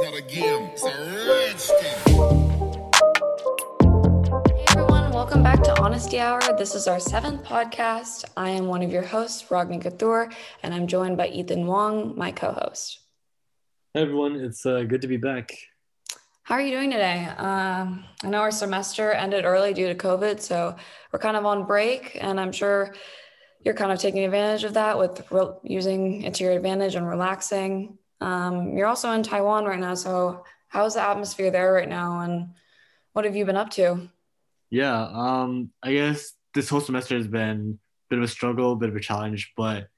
not 0.00 0.14
a 0.14 0.22
game, 0.22 0.70
it's 0.72 0.84
a 0.84 0.94
rich 1.26 1.62
thing. 1.80 1.98
Hey 4.56 4.64
everyone, 4.68 5.10
welcome 5.10 5.42
back 5.42 5.60
to 5.64 5.80
Honesty 5.80 6.20
Hour. 6.20 6.40
This 6.56 6.76
is 6.76 6.86
our 6.86 7.00
seventh 7.00 7.42
podcast. 7.42 8.24
I 8.36 8.50
am 8.50 8.66
one 8.66 8.82
of 8.82 8.92
your 8.92 9.02
hosts, 9.02 9.42
Ragni 9.50 9.82
Kathur, 9.82 10.32
and 10.62 10.72
I'm 10.72 10.86
joined 10.86 11.16
by 11.16 11.28
Ethan 11.28 11.66
Wong, 11.66 12.16
my 12.16 12.30
co-host. 12.30 13.00
Hey 13.92 14.02
everyone, 14.02 14.36
it's 14.36 14.64
uh, 14.64 14.84
good 14.84 15.02
to 15.02 15.08
be 15.08 15.16
back. 15.16 15.50
How 16.44 16.54
are 16.54 16.60
you 16.60 16.70
doing 16.70 16.92
today? 16.92 17.24
Um, 17.36 18.04
I 18.22 18.28
know 18.28 18.38
our 18.38 18.52
semester 18.52 19.10
ended 19.10 19.44
early 19.44 19.74
due 19.74 19.88
to 19.88 19.96
COVID, 19.96 20.40
so 20.40 20.76
we're 21.12 21.18
kind 21.18 21.36
of 21.36 21.44
on 21.44 21.66
break, 21.66 22.16
and 22.20 22.38
I'm 22.38 22.52
sure 22.52 22.94
you're 23.64 23.74
kind 23.74 23.90
of 23.90 23.98
taking 23.98 24.24
advantage 24.24 24.62
of 24.62 24.74
that 24.74 24.96
with 24.96 25.26
re- 25.32 25.56
using 25.64 26.22
it 26.22 26.34
to 26.34 26.44
your 26.44 26.52
advantage 26.52 26.94
and 26.94 27.08
relaxing. 27.08 27.98
Um, 28.20 28.76
you're 28.76 28.86
also 28.86 29.10
in 29.12 29.22
Taiwan 29.22 29.64
right 29.64 29.78
now, 29.78 29.94
so 29.94 30.44
how's 30.68 30.94
the 30.94 31.02
atmosphere 31.02 31.50
there 31.50 31.72
right 31.72 31.88
now, 31.88 32.20
and 32.20 32.50
what 33.12 33.24
have 33.24 33.36
you 33.36 33.44
been 33.44 33.56
up 33.56 33.70
to? 33.70 34.08
Yeah, 34.70 35.08
um, 35.12 35.70
I 35.82 35.92
guess 35.92 36.32
this 36.54 36.68
whole 36.68 36.80
semester 36.80 37.16
has 37.16 37.28
been 37.28 37.78
a 37.78 38.08
bit 38.10 38.18
of 38.18 38.24
a 38.24 38.28
struggle, 38.28 38.72
a 38.72 38.76
bit 38.76 38.88
of 38.88 38.96
a 38.96 39.00
challenge, 39.00 39.52
but 39.56 39.88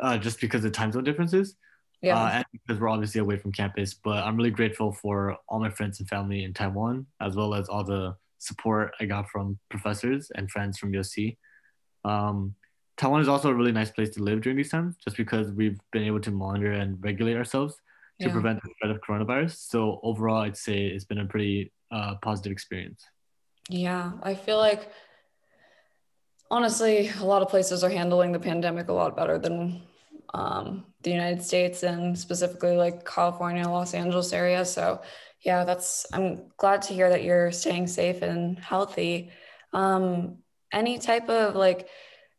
uh, 0.00 0.18
just 0.18 0.40
because 0.40 0.64
of 0.64 0.72
time 0.72 0.92
zone 0.92 1.04
differences, 1.04 1.56
Yeah. 2.02 2.18
uh, 2.22 2.28
and 2.30 2.44
because 2.52 2.80
we're 2.80 2.88
obviously 2.88 3.20
away 3.20 3.36
from 3.36 3.52
campus. 3.52 3.94
But 3.94 4.24
I'm 4.24 4.36
really 4.36 4.50
grateful 4.50 4.92
for 4.92 5.36
all 5.48 5.60
my 5.60 5.70
friends 5.70 6.00
and 6.00 6.08
family 6.08 6.44
in 6.44 6.52
Taiwan, 6.52 7.06
as 7.20 7.36
well 7.36 7.54
as 7.54 7.68
all 7.68 7.84
the 7.84 8.16
support 8.38 8.92
I 9.00 9.04
got 9.04 9.30
from 9.30 9.58
professors 9.70 10.30
and 10.34 10.50
friends 10.50 10.78
from 10.78 10.92
USC. 10.92 11.36
Um, 12.04 12.54
Taiwan 12.96 13.20
is 13.20 13.28
also 13.28 13.48
a 13.50 13.54
really 13.54 13.72
nice 13.72 13.90
place 13.90 14.10
to 14.10 14.22
live 14.22 14.42
during 14.42 14.56
these 14.56 14.70
times, 14.70 14.96
just 15.02 15.16
because 15.16 15.50
we've 15.52 15.78
been 15.92 16.04
able 16.04 16.20
to 16.20 16.30
monitor 16.30 16.72
and 16.72 17.02
regulate 17.02 17.36
ourselves 17.36 17.76
to 18.20 18.26
Yeah. 18.26 18.32
prevent 18.32 18.62
the 18.62 18.70
spread 18.76 18.90
of 18.94 19.00
coronavirus. 19.00 19.56
So 19.56 20.00
overall, 20.02 20.42
I'd 20.42 20.56
say 20.56 20.86
it's 20.86 21.04
been 21.04 21.18
a 21.18 21.26
pretty 21.26 21.72
uh, 21.90 22.16
positive 22.22 22.52
experience. 22.52 23.04
Yeah, 23.68 24.12
I 24.22 24.34
feel 24.34 24.58
like 24.58 24.90
honestly, 26.50 27.10
a 27.20 27.24
lot 27.24 27.42
of 27.42 27.48
places 27.48 27.82
are 27.82 27.90
handling 27.90 28.32
the 28.32 28.38
pandemic 28.38 28.88
a 28.88 28.92
lot 28.92 29.16
better 29.16 29.38
than 29.38 29.82
um, 30.34 30.84
the 31.02 31.10
United 31.10 31.42
States 31.42 31.82
and 31.82 32.18
specifically 32.18 32.76
like 32.76 33.06
California, 33.06 33.66
Los 33.66 33.94
Angeles 33.94 34.32
area. 34.32 34.64
So, 34.64 35.00
yeah, 35.40 35.64
that's, 35.64 36.06
I'm 36.12 36.50
glad 36.58 36.82
to 36.82 36.94
hear 36.94 37.08
that 37.10 37.24
you're 37.24 37.52
staying 37.52 37.86
safe 37.86 38.22
and 38.22 38.58
healthy. 38.58 39.30
Um, 39.72 40.38
any 40.72 40.98
type 40.98 41.28
of 41.28 41.54
like 41.54 41.88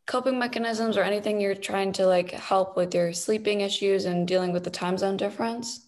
coping 0.06 0.38
mechanisms 0.38 0.98
or 0.98 1.04
anything 1.04 1.40
you're 1.40 1.56
trying 1.56 1.92
to 1.94 2.06
like 2.06 2.32
help 2.32 2.76
with 2.76 2.94
your 2.94 3.14
sleeping 3.14 3.62
issues 3.62 4.06
and 4.06 4.28
dealing 4.28 4.52
with 4.52 4.64
the 4.64 4.70
time 4.70 4.98
zone 4.98 5.18
difference? 5.18 5.88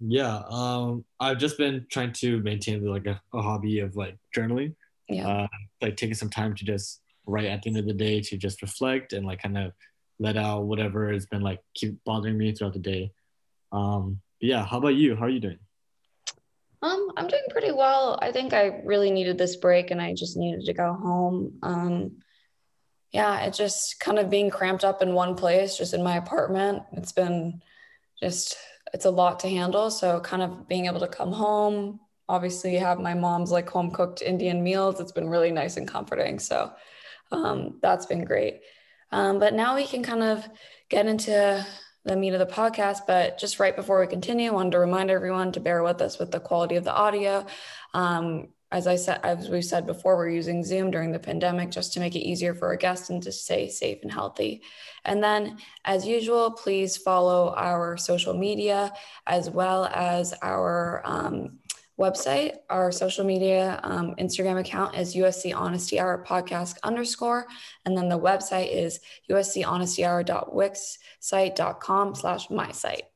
Yeah, 0.00 0.42
um, 0.50 1.04
I've 1.20 1.38
just 1.38 1.58
been 1.58 1.86
trying 1.90 2.12
to 2.14 2.40
maintain 2.40 2.84
like 2.84 3.06
a, 3.06 3.20
a 3.32 3.40
hobby 3.40 3.78
of 3.78 3.94
like 3.94 4.16
journaling, 4.36 4.74
Yeah. 5.08 5.28
uh, 5.28 5.46
like 5.80 5.96
taking 5.96 6.14
some 6.14 6.30
time 6.30 6.54
to 6.56 6.64
just 6.64 7.00
write 7.26 7.44
at 7.44 7.62
the 7.62 7.70
end 7.70 7.78
of 7.78 7.86
the 7.86 7.92
day 7.92 8.20
to 8.20 8.36
just 8.36 8.62
reflect 8.62 9.12
and 9.12 9.24
like 9.24 9.40
kind 9.40 9.56
of 9.56 9.72
let 10.18 10.36
out 10.36 10.64
whatever 10.64 11.12
has 11.12 11.26
been 11.26 11.42
like 11.42 11.60
keep 11.74 12.02
bothering 12.04 12.36
me 12.36 12.52
throughout 12.52 12.72
the 12.72 12.80
day. 12.80 13.12
Um, 13.70 14.20
yeah, 14.40 14.64
how 14.66 14.78
about 14.78 14.96
you? 14.96 15.14
How 15.14 15.26
are 15.26 15.30
you 15.30 15.38
doing? 15.40 15.58
Um, 16.82 17.10
I'm 17.16 17.28
doing 17.28 17.42
pretty 17.50 17.70
well. 17.70 18.18
I 18.20 18.32
think 18.32 18.52
I 18.52 18.80
really 18.84 19.12
needed 19.12 19.38
this 19.38 19.54
break 19.54 19.92
and 19.92 20.02
I 20.02 20.14
just 20.14 20.36
needed 20.36 20.64
to 20.64 20.72
go 20.72 20.92
home. 20.94 21.58
Um, 21.62 22.16
yeah, 23.12 23.40
it 23.40 23.52
just 23.52 24.00
kind 24.00 24.18
of 24.18 24.30
being 24.30 24.50
cramped 24.50 24.84
up 24.84 25.02
in 25.02 25.12
one 25.12 25.34
place, 25.34 25.76
just 25.76 25.92
in 25.92 26.02
my 26.02 26.16
apartment. 26.16 26.82
It's 26.92 27.12
been 27.12 27.62
just, 28.18 28.56
it's 28.94 29.04
a 29.04 29.10
lot 29.10 29.40
to 29.40 29.48
handle. 29.48 29.90
So, 29.90 30.18
kind 30.20 30.42
of 30.42 30.66
being 30.66 30.86
able 30.86 31.00
to 31.00 31.08
come 31.08 31.30
home, 31.30 32.00
obviously, 32.28 32.76
have 32.76 32.98
my 32.98 33.12
mom's 33.14 33.50
like 33.50 33.68
home 33.68 33.90
cooked 33.90 34.22
Indian 34.22 34.62
meals. 34.62 34.98
It's 34.98 35.12
been 35.12 35.28
really 35.28 35.50
nice 35.52 35.76
and 35.76 35.86
comforting. 35.86 36.38
So, 36.38 36.72
um, 37.30 37.78
that's 37.82 38.06
been 38.06 38.24
great. 38.24 38.60
Um, 39.10 39.38
but 39.38 39.52
now 39.52 39.76
we 39.76 39.86
can 39.86 40.02
kind 40.02 40.22
of 40.22 40.48
get 40.88 41.06
into 41.06 41.66
the 42.04 42.16
meat 42.16 42.32
of 42.32 42.38
the 42.38 42.46
podcast. 42.46 43.00
But 43.06 43.38
just 43.38 43.60
right 43.60 43.76
before 43.76 44.00
we 44.00 44.06
continue, 44.06 44.50
I 44.50 44.54
wanted 44.54 44.72
to 44.72 44.78
remind 44.78 45.10
everyone 45.10 45.52
to 45.52 45.60
bear 45.60 45.82
with 45.82 46.00
us 46.00 46.18
with 46.18 46.30
the 46.30 46.40
quality 46.40 46.76
of 46.76 46.84
the 46.84 46.94
audio. 46.94 47.44
Um, 47.92 48.48
as 48.72 48.86
I 48.86 48.96
said, 48.96 49.20
as 49.22 49.50
we've 49.50 49.64
said 49.64 49.86
before, 49.86 50.16
we're 50.16 50.30
using 50.30 50.64
Zoom 50.64 50.90
during 50.90 51.12
the 51.12 51.18
pandemic 51.18 51.70
just 51.70 51.92
to 51.92 52.00
make 52.00 52.16
it 52.16 52.26
easier 52.26 52.54
for 52.54 52.68
our 52.68 52.76
guests 52.76 53.10
and 53.10 53.22
to 53.22 53.30
stay 53.30 53.68
safe 53.68 53.98
and 54.02 54.10
healthy. 54.10 54.62
And 55.04 55.22
then, 55.22 55.58
as 55.84 56.06
usual, 56.06 56.50
please 56.50 56.96
follow 56.96 57.54
our 57.56 57.96
social 57.96 58.34
media 58.34 58.92
as 59.26 59.50
well 59.50 59.84
as 59.86 60.34
our 60.42 61.02
um, 61.04 61.58
website. 62.00 62.56
Our 62.70 62.90
social 62.90 63.24
media 63.24 63.78
um, 63.82 64.14
Instagram 64.16 64.58
account 64.58 64.96
is 64.96 65.14
USC 65.14 65.54
Honesty 65.54 66.00
Hour 66.00 66.24
Podcast 66.26 66.76
underscore, 66.82 67.46
and 67.84 67.96
then 67.96 68.08
the 68.08 68.18
website 68.18 68.72
is 68.72 69.00
USC 69.30 69.66
Honesty 69.66 70.04
Hour 70.04 70.24
uschonestyhour.wixsite.com 70.24 72.14
slash 72.14 72.50
my 72.50 72.72
site. 72.72 73.11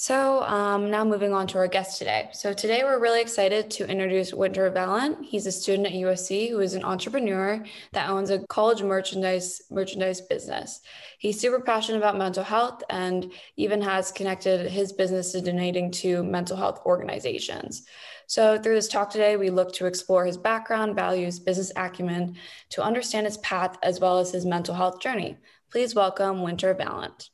So 0.00 0.44
um, 0.44 0.92
now 0.92 1.04
moving 1.04 1.32
on 1.32 1.48
to 1.48 1.58
our 1.58 1.66
guest 1.66 1.98
today. 1.98 2.28
So 2.32 2.52
today 2.52 2.84
we're 2.84 3.00
really 3.00 3.20
excited 3.20 3.68
to 3.72 3.90
introduce 3.90 4.32
Winter 4.32 4.70
Valent. 4.70 5.26
He's 5.26 5.44
a 5.44 5.50
student 5.50 5.88
at 5.88 5.92
USC 5.94 6.50
who 6.50 6.60
is 6.60 6.74
an 6.74 6.84
entrepreneur 6.84 7.64
that 7.94 8.08
owns 8.08 8.30
a 8.30 8.46
college 8.46 8.80
merchandise 8.80 9.60
merchandise 9.72 10.20
business. 10.20 10.82
He's 11.18 11.40
super 11.40 11.58
passionate 11.58 11.98
about 11.98 12.16
mental 12.16 12.44
health 12.44 12.84
and 12.90 13.32
even 13.56 13.82
has 13.82 14.12
connected 14.12 14.70
his 14.70 14.92
business 14.92 15.32
to 15.32 15.40
donating 15.40 15.90
to 15.90 16.22
mental 16.22 16.56
health 16.56 16.80
organizations. 16.86 17.84
So 18.28 18.56
through 18.56 18.76
this 18.76 18.86
talk 18.86 19.10
today, 19.10 19.36
we 19.36 19.50
look 19.50 19.72
to 19.72 19.86
explore 19.86 20.26
his 20.26 20.36
background, 20.36 20.94
values, 20.94 21.40
business 21.40 21.72
acumen, 21.74 22.36
to 22.70 22.84
understand 22.84 23.26
his 23.26 23.38
path 23.38 23.76
as 23.82 23.98
well 23.98 24.20
as 24.20 24.30
his 24.30 24.46
mental 24.46 24.76
health 24.76 25.00
journey. 25.00 25.38
Please 25.72 25.96
welcome 25.96 26.42
Winter 26.42 26.72
Valent. 26.72 27.30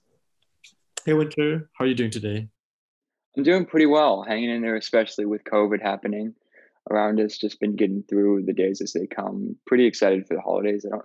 Hey 1.05 1.13
Winter, 1.13 1.69
how 1.75 1.85
are 1.85 1.89
you 1.89 1.95
doing 1.95 2.11
today? 2.11 2.49
I'm 3.37 3.43
doing 3.43 3.67
pretty 3.67 3.87
well, 3.87 4.23
hanging 4.23 4.51
in 4.51 4.63
there, 4.63 4.77
especially 4.77 5.27
with 5.27 5.45
COVID 5.45 5.83
happening 5.83 6.35
around 6.91 7.21
us. 7.21 7.37
Just 7.39 7.61
been 7.61 7.77
getting 7.77 8.05
through 8.09 8.45
the 8.45 8.53
days 8.53 8.81
as 8.81 8.93
they 8.93 9.07
come. 9.07 9.57
Pretty 9.67 9.87
excited 9.87 10.27
for 10.27 10.35
the 10.35 10.41
holidays. 10.41 10.85
I 10.87 10.91
don't, 10.91 11.05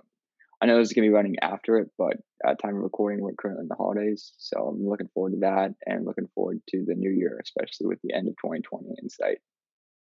I 0.62 0.66
know 0.66 0.78
this 0.78 0.88
is 0.88 0.92
gonna 0.92 1.08
be 1.08 1.12
running 1.12 1.36
after 1.42 1.78
it, 1.78 1.90
but 1.98 2.18
at 2.46 2.60
time 2.60 2.76
of 2.76 2.82
recording, 2.82 3.20
we're 3.20 3.32
currently 3.32 3.62
in 3.62 3.68
the 3.68 3.74
holidays, 3.74 4.32
so 4.38 4.58
I'm 4.58 4.86
looking 4.86 5.08
forward 5.12 5.32
to 5.32 5.40
that, 5.40 5.74
and 5.86 6.04
looking 6.04 6.28
forward 6.34 6.60
to 6.68 6.84
the 6.86 6.94
new 6.94 7.10
year, 7.10 7.40
especially 7.42 7.86
with 7.86 7.98
the 8.02 8.14
end 8.14 8.28
of 8.28 8.34
2020 8.36 8.88
in 9.02 9.10
sight. 9.10 9.38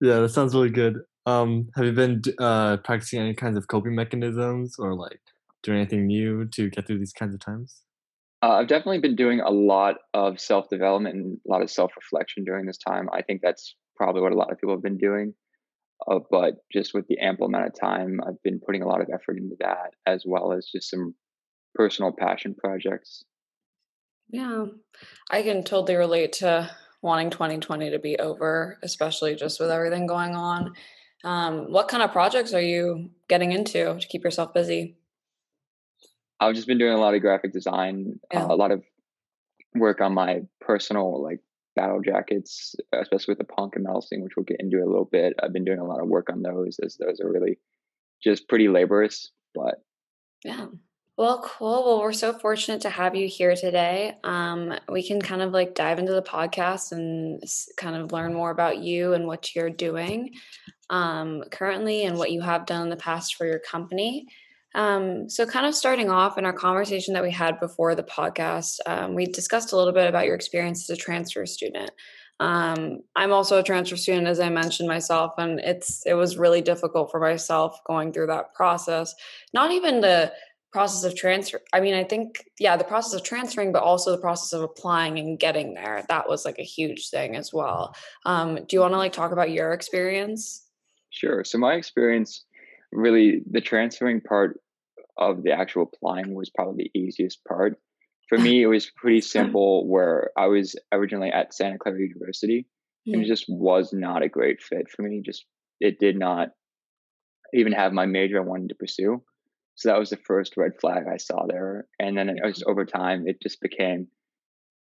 Yeah, 0.00 0.21
that 0.21 0.31
sounds 0.31 0.54
really 0.54 0.71
good. 0.71 1.00
Um, 1.27 1.69
have 1.77 1.84
you 1.84 1.93
been 1.93 2.22
uh, 2.39 2.78
practicing 2.78 3.21
any 3.21 3.34
kinds 3.34 3.56
of 3.56 3.69
coping 3.69 3.94
mechanisms 3.94 4.77
or 4.78 4.94
like 4.94 5.21
doing 5.62 5.78
anything 5.78 6.06
new 6.06 6.44
to 6.47 6.71
get 6.71 6.87
through 6.87 6.99
these 6.99 7.12
kinds 7.12 7.34
of 7.34 7.41
times? 7.41 7.83
Uh, 8.42 8.54
I've 8.54 8.66
definitely 8.66 8.98
been 8.98 9.14
doing 9.14 9.41
a 9.41 9.50
lot 9.50 9.97
of 10.14 10.41
self 10.41 10.69
development 10.69 11.14
and 11.14 11.38
a 11.47 11.50
lot 11.50 11.62
of 11.62 11.70
self 11.70 11.92
reflection 11.97 12.44
during 12.44 12.66
this 12.66 12.78
time. 12.78 13.08
I 13.12 13.22
think 13.22 13.41
that's 13.42 13.76
probably 13.97 14.20
what 14.20 14.32
a 14.32 14.36
lot 14.36 14.50
of 14.50 14.58
people 14.58 14.75
have 14.75 14.82
been 14.82 14.98
doing. 14.98 15.34
Uh, 16.10 16.19
but 16.30 16.54
just 16.72 16.92
with 16.92 17.06
the 17.06 17.19
ample 17.20 17.47
amount 17.47 17.66
of 17.66 17.78
time, 17.78 18.20
I've 18.26 18.42
been 18.42 18.60
putting 18.64 18.82
a 18.82 18.88
lot 18.88 19.00
of 19.00 19.08
effort 19.14 19.38
into 19.38 19.54
that, 19.60 19.94
as 20.06 20.25
well 20.26 20.53
as 20.53 20.69
just 20.72 20.91
some 20.91 21.14
personal 21.76 22.12
passion 22.12 22.54
projects. 22.54 23.25
Yeah, 24.28 24.66
I 25.30 25.42
can 25.42 25.62
totally 25.62 25.94
relate 25.94 26.32
to 26.34 26.70
wanting 27.03 27.30
2020 27.30 27.91
to 27.91 27.98
be 27.98 28.16
over, 28.16 28.78
especially 28.82 29.36
just 29.36 29.60
with 29.60 29.70
everything 29.70 30.06
going 30.06 30.34
on. 30.34 30.72
Um, 31.22 31.70
what 31.70 31.88
kind 31.88 32.03
of 32.03 32.10
projects 32.10 32.53
are 32.54 32.60
you 32.60 33.10
getting 33.28 33.53
into 33.53 33.98
to 33.98 34.09
keep 34.09 34.24
yourself 34.24 34.53
busy? 34.53 34.97
I've 36.47 36.54
just 36.54 36.66
been 36.66 36.78
doing 36.78 36.92
a 36.92 36.98
lot 36.98 37.14
of 37.14 37.20
graphic 37.20 37.53
design, 37.53 38.19
Yeah. 38.33 38.44
uh, 38.44 38.54
a 38.54 38.56
lot 38.56 38.71
of 38.72 38.83
work 39.74 40.00
on 40.00 40.12
my 40.15 40.42
personal 40.60 41.22
like 41.22 41.41
battle 41.77 42.00
jackets, 42.00 42.74
especially 42.92 43.33
with 43.33 43.39
the 43.39 43.44
punk 43.44 43.77
and 43.77 43.84
metal 43.84 44.03
scene, 44.03 44.22
which 44.22 44.33
we'll 44.36 44.44
get 44.44 44.60
into 44.60 44.78
a 44.78 44.86
little 44.86 45.06
bit. 45.10 45.34
I've 45.42 45.53
been 45.53 45.65
doing 45.65 45.78
a 45.78 45.84
lot 45.86 46.03
of 46.03 46.09
work 46.09 46.28
on 46.30 46.42
those, 46.42 46.78
as 46.84 46.97
those 46.97 47.21
are 47.21 47.30
really 47.30 47.59
just 48.22 48.48
pretty 48.48 48.68
laborious, 48.68 49.30
but 49.54 49.83
Yeah. 50.44 50.66
Well, 51.18 51.42
cool. 51.44 51.84
Well, 51.84 52.00
we're 52.00 52.12
so 52.15 52.33
fortunate 52.33 52.80
to 52.83 52.91
have 52.91 53.15
you 53.15 53.28
here 53.28 53.54
today. 53.54 54.16
Um, 54.24 54.72
we 54.91 55.06
can 55.06 55.21
kind 55.21 55.42
of 55.42 55.53
like 55.53 55.74
dive 55.74 55.98
into 55.98 56.12
the 56.12 56.22
podcast 56.22 56.91
and 56.91 57.42
kind 57.77 57.97
of 57.97 58.12
learn 58.12 58.33
more 58.34 58.50
about 58.50 58.78
you 58.78 59.12
and 59.12 59.27
what 59.27 59.54
you're 59.54 59.71
doing 59.71 60.30
um, 60.91 61.45
currently 61.50 62.04
and 62.04 62.16
what 62.18 62.33
you 62.33 62.41
have 62.41 62.65
done 62.66 62.83
in 62.84 62.88
the 62.88 62.97
past 62.97 63.36
for 63.36 63.47
your 63.47 63.59
company. 63.59 64.27
Um, 64.74 65.28
so, 65.28 65.47
kind 65.47 65.66
of 65.66 65.74
starting 65.74 66.10
off 66.10 66.39
in 66.39 66.45
our 66.45 66.53
conversation 66.53 67.15
that 67.15 67.22
we 67.22 67.30
had 67.30 67.60
before 67.60 67.95
the 67.95 68.03
podcast, 68.03 68.78
um, 68.86 69.15
we 69.15 69.27
discussed 69.27 69.72
a 69.72 69.77
little 69.77 69.92
bit 69.92 70.09
about 70.09 70.27
your 70.27 70.34
experience 70.34 70.89
as 70.89 70.98
a 70.98 71.01
transfer 71.01 71.47
student. 71.47 71.91
Um, 72.41 73.01
I'm 73.15 73.33
also 73.33 73.59
a 73.59 73.63
transfer 73.63 73.97
student, 73.97 74.27
as 74.27 74.41
I 74.41 74.48
mentioned 74.48 74.89
myself, 74.89 75.33
and 75.39 75.60
it's 75.60 76.03
it 76.07 76.15
was 76.15 76.39
really 76.39 76.60
difficult 76.60 77.10
for 77.10 77.21
myself 77.21 77.78
going 77.86 78.13
through 78.13 78.28
that 78.28 78.54
process. 78.54 79.15
Not 79.53 79.71
even 79.71 80.01
the 80.01 80.33
process 80.72 81.04
of 81.04 81.15
transfer 81.15 81.60
i 81.74 81.80
mean 81.80 81.92
i 81.92 82.03
think 82.03 82.45
yeah 82.59 82.77
the 82.77 82.84
process 82.84 83.13
of 83.13 83.22
transferring 83.22 83.72
but 83.72 83.83
also 83.83 84.10
the 84.10 84.19
process 84.19 84.54
of 84.54 84.63
applying 84.63 85.19
and 85.19 85.39
getting 85.39 85.74
there 85.74 86.03
that 86.09 86.28
was 86.28 86.47
like 86.47 86.59
a 86.59 86.65
huge 86.65 87.10
thing 87.10 87.36
as 87.36 87.53
well 87.53 87.95
um, 88.24 88.54
do 88.54 88.66
you 88.71 88.80
want 88.80 88.95
to 88.95 88.98
like 88.98 89.13
talk 89.13 89.33
about 89.33 89.51
your 89.51 89.72
experience 89.72 90.66
sure 91.10 91.45
so 91.45 91.59
my 91.59 91.74
experience 91.74 92.45
really 92.91 93.42
the 93.51 93.60
transferring 93.60 94.21
part 94.21 94.61
of 95.16 95.42
the 95.42 95.53
actual 95.53 95.82
applying 95.92 96.34
was 96.34 96.50
probably 96.50 96.91
the 96.92 96.98
easiest 96.98 97.44
part. 97.44 97.78
For 98.28 98.38
me 98.38 98.62
it 98.62 98.66
was 98.66 98.91
pretty 98.97 99.20
simple 99.20 99.86
where 99.86 100.30
i 100.38 100.47
was 100.47 100.74
originally 100.91 101.30
at 101.30 101.53
santa 101.53 101.78
clara 101.78 102.00
university. 102.00 102.66
And 103.04 103.22
it 103.22 103.26
just 103.26 103.47
was 103.48 103.92
not 103.92 104.22
a 104.22 104.28
great 104.28 104.62
fit 104.62 104.88
for 104.88 105.03
me 105.03 105.22
just 105.24 105.44
it 105.80 105.98
did 105.98 106.16
not 106.16 106.50
even 107.53 107.72
have 107.72 107.92
my 107.92 108.06
major 108.06 108.38
i 108.38 108.44
wanted 108.44 108.70
to 108.70 108.74
pursue. 108.74 109.22
So 109.74 109.88
that 109.88 109.98
was 109.98 110.10
the 110.10 110.16
first 110.16 110.56
red 110.56 110.72
flag 110.80 111.04
I 111.12 111.16
saw 111.16 111.47
there. 111.47 111.86
And 111.98 112.16
then 112.16 112.28
it 112.28 112.38
was 112.42 112.62
over 112.66 112.84
time, 112.84 113.26
it 113.26 113.41
just 113.42 113.60
became 113.60 114.09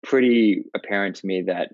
pretty 0.03 0.63
apparent 0.75 1.15
to 1.17 1.27
me 1.27 1.43
that 1.47 1.69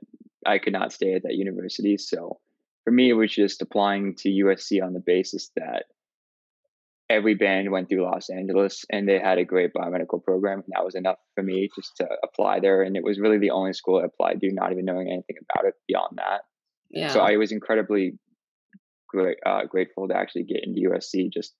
I 0.45 0.59
could 0.59 0.73
not 0.73 0.93
stay 0.93 1.13
at 1.13 1.23
that 1.23 1.35
university. 1.35 1.97
So 1.97 2.39
for 2.83 2.91
me, 2.91 3.09
it 3.09 3.13
was 3.13 3.33
just 3.33 3.61
applying 3.61 4.15
to 4.15 4.29
USC 4.29 4.83
on 4.83 4.93
the 4.93 5.03
basis 5.05 5.51
that 5.55 5.85
every 7.09 7.35
band 7.35 7.71
went 7.71 7.87
through 7.87 8.03
Los 8.03 8.29
Angeles 8.29 8.83
and 8.91 9.07
they 9.07 9.19
had 9.19 9.37
a 9.37 9.45
great 9.45 9.71
biomedical 9.73 10.23
program. 10.23 10.59
And 10.59 10.73
that 10.75 10.83
was 10.83 10.95
enough 10.95 11.17
for 11.35 11.43
me 11.43 11.69
just 11.75 11.95
to 11.97 12.07
apply 12.23 12.59
there. 12.59 12.81
And 12.81 12.97
it 12.97 13.03
was 13.03 13.19
really 13.19 13.37
the 13.37 13.51
only 13.51 13.73
school 13.73 13.99
I 14.01 14.05
applied 14.05 14.41
to, 14.41 14.53
not 14.53 14.71
even 14.71 14.85
knowing 14.85 15.07
anything 15.07 15.37
about 15.49 15.67
it 15.67 15.75
beyond 15.87 16.17
that. 16.17 16.41
Yeah. 16.89 17.09
So 17.09 17.21
I 17.21 17.37
was 17.37 17.51
incredibly 17.51 18.17
great, 19.07 19.37
uh, 19.45 19.65
grateful 19.65 20.07
to 20.07 20.15
actually 20.15 20.43
get 20.43 20.63
into 20.63 20.89
USC 20.89 21.31
just 21.31 21.53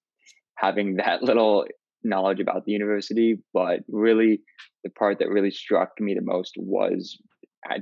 having 0.55 0.95
that 1.05 1.23
little 1.23 1.65
knowledge 2.03 2.39
about 2.39 2.65
the 2.65 2.71
university, 2.71 3.37
but 3.53 3.79
really 3.87 4.41
the 4.83 4.89
part 4.89 5.19
that 5.19 5.29
really 5.29 5.51
struck 5.51 5.91
me 5.99 6.13
the 6.13 6.21
most 6.21 6.55
was 6.57 7.17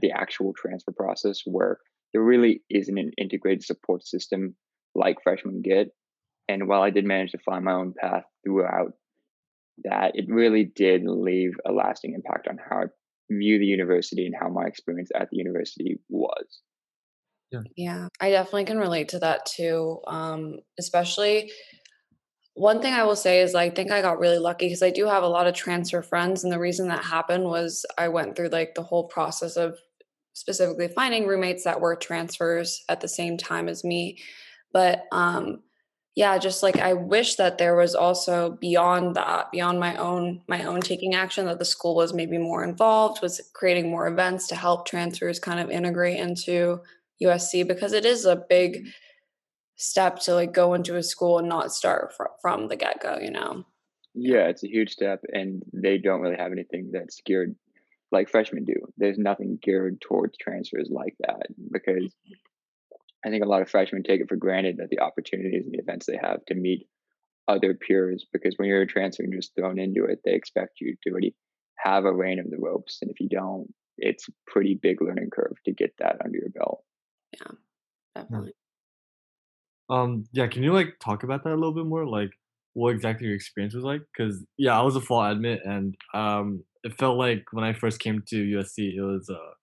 the 0.01 0.11
actual 0.11 0.53
transfer 0.55 0.91
process 0.91 1.41
where 1.45 1.79
there 2.13 2.23
really 2.23 2.61
isn't 2.69 2.97
an 2.97 3.11
integrated 3.17 3.63
support 3.63 4.05
system 4.05 4.55
like 4.95 5.17
freshmen 5.23 5.61
get. 5.61 5.89
And 6.47 6.67
while 6.67 6.81
I 6.81 6.89
did 6.89 7.05
manage 7.05 7.31
to 7.31 7.39
find 7.39 7.65
my 7.65 7.73
own 7.73 7.93
path 7.99 8.23
throughout 8.43 8.93
that, 9.83 10.11
it 10.13 10.25
really 10.29 10.71
did 10.75 11.03
leave 11.05 11.53
a 11.67 11.71
lasting 11.71 12.13
impact 12.13 12.47
on 12.47 12.57
how 12.57 12.83
I 12.83 12.85
view 13.31 13.59
the 13.59 13.65
university 13.65 14.25
and 14.25 14.35
how 14.39 14.49
my 14.49 14.65
experience 14.65 15.09
at 15.15 15.29
the 15.31 15.37
university 15.37 15.99
was. 16.09 16.61
Yeah, 17.51 17.61
yeah 17.75 18.07
I 18.19 18.29
definitely 18.29 18.65
can 18.65 18.77
relate 18.77 19.09
to 19.09 19.19
that 19.19 19.45
too. 19.45 19.99
Um, 20.07 20.59
especially 20.79 21.51
one 22.53 22.81
thing 22.81 22.93
I 22.93 23.03
will 23.03 23.17
say 23.17 23.41
is 23.41 23.53
I 23.53 23.69
think 23.69 23.91
I 23.91 24.01
got 24.01 24.19
really 24.19 24.37
lucky 24.39 24.67
because 24.67 24.81
I 24.81 24.89
do 24.89 25.05
have 25.07 25.23
a 25.23 25.27
lot 25.27 25.45
of 25.45 25.55
transfer 25.55 26.01
friends. 26.01 26.43
And 26.43 26.53
the 26.53 26.59
reason 26.59 26.87
that 26.87 27.03
happened 27.03 27.43
was 27.43 27.85
I 27.97 28.07
went 28.07 28.35
through 28.35 28.49
like 28.49 28.75
the 28.75 28.83
whole 28.83 29.07
process 29.07 29.57
of 29.57 29.77
specifically 30.33 30.87
finding 30.87 31.27
roommates 31.27 31.63
that 31.65 31.81
were 31.81 31.95
transfers 31.95 32.83
at 32.87 33.01
the 33.01 33.07
same 33.07 33.37
time 33.37 33.67
as 33.67 33.83
me. 33.83 34.19
But 34.71 35.03
um 35.11 35.63
yeah, 36.15 36.37
just 36.37 36.63
like 36.63 36.79
I 36.79 36.93
wish 36.93 37.35
that 37.35 37.57
there 37.57 37.75
was 37.75 37.93
also 37.93 38.51
beyond 38.61 39.15
that, 39.15 39.51
beyond 39.51 39.81
my 39.81 39.97
own 39.97 40.41
my 40.47 40.63
own 40.63 40.79
taking 40.79 41.13
action, 41.13 41.45
that 41.45 41.59
the 41.59 41.65
school 41.65 41.95
was 41.95 42.13
maybe 42.13 42.37
more 42.37 42.63
involved, 42.63 43.21
was 43.21 43.41
creating 43.53 43.91
more 43.91 44.07
events 44.07 44.47
to 44.47 44.55
help 44.55 44.87
transfers 44.87 45.39
kind 45.39 45.59
of 45.59 45.69
integrate 45.69 46.17
into 46.17 46.79
USC 47.21 47.67
because 47.67 47.91
it 47.91 48.05
is 48.05 48.25
a 48.25 48.43
big 48.49 48.87
step 49.75 50.19
to 50.19 50.33
like 50.33 50.53
go 50.53 50.73
into 50.73 50.95
a 50.95 51.03
school 51.03 51.37
and 51.37 51.49
not 51.49 51.73
start 51.73 52.13
fr- 52.15 52.23
from 52.41 52.69
the 52.69 52.77
get 52.77 53.01
go, 53.01 53.17
you 53.21 53.31
know? 53.31 53.65
Yeah, 54.13 54.47
it's 54.47 54.63
a 54.63 54.69
huge 54.69 54.91
step, 54.91 55.19
and 55.33 55.63
they 55.73 55.97
don't 55.97 56.21
really 56.21 56.37
have 56.37 56.53
anything 56.53 56.91
that's 56.93 57.19
geared 57.25 57.55
like 58.13 58.29
freshmen 58.29 58.63
do. 58.63 58.75
There's 58.97 59.17
nothing 59.17 59.59
geared 59.61 59.99
towards 59.99 60.37
transfers 60.37 60.87
like 60.89 61.15
that 61.19 61.47
because 61.73 62.15
I 63.25 63.29
think 63.29 63.43
a 63.43 63.47
lot 63.47 63.61
of 63.61 63.69
freshmen 63.69 64.03
take 64.03 64.21
it 64.21 64.29
for 64.29 64.35
granted 64.35 64.77
that 64.77 64.89
the 64.89 64.99
opportunities 64.99 65.65
and 65.65 65.73
the 65.73 65.79
events 65.79 66.05
they 66.05 66.19
have 66.21 66.45
to 66.45 66.55
meet 66.55 66.87
other 67.47 67.73
peers 67.73 68.25
because 68.31 68.55
when 68.57 68.67
you're 68.67 68.85
transferring 68.85 69.31
you're 69.31 69.41
just 69.41 69.55
thrown 69.55 69.79
into 69.79 70.05
it, 70.05 70.19
they 70.23 70.33
expect 70.33 70.79
you 70.79 70.95
to 71.03 71.09
already 71.09 71.35
have 71.77 72.05
a 72.05 72.13
reign 72.13 72.39
of 72.39 72.49
the 72.49 72.57
ropes. 72.57 72.99
And 73.01 73.09
if 73.09 73.19
you 73.19 73.27
don't, 73.29 73.67
it's 73.97 74.27
a 74.27 74.31
pretty 74.47 74.79
big 74.81 75.01
learning 75.01 75.29
curve 75.31 75.55
to 75.65 75.71
get 75.71 75.93
that 75.99 76.17
under 76.23 76.37
your 76.37 76.49
belt. 76.49 76.83
Yeah, 77.33 77.51
definitely. 78.15 78.53
Um, 79.89 80.25
yeah, 80.31 80.47
can 80.47 80.63
you 80.63 80.73
like 80.73 80.99
talk 80.99 81.23
about 81.23 81.43
that 81.43 81.53
a 81.53 81.55
little 81.55 81.73
bit 81.73 81.85
more? 81.85 82.05
Like 82.05 82.31
what 82.73 82.91
exactly 82.91 83.27
your 83.27 83.35
experience 83.35 83.73
was 83.73 83.83
like? 83.83 84.01
Because 84.15 84.43
yeah, 84.57 84.77
I 84.77 84.83
was 84.83 84.95
a 84.95 85.01
fall 85.01 85.23
admit, 85.23 85.61
and 85.63 85.95
um, 86.13 86.63
it 86.83 86.97
felt 86.97 87.17
like 87.17 87.45
when 87.51 87.63
I 87.63 87.73
first 87.73 87.99
came 87.99 88.21
to 88.27 88.35
USC, 88.35 88.95
it 88.95 89.01
was 89.01 89.29
uh, 89.29 89.53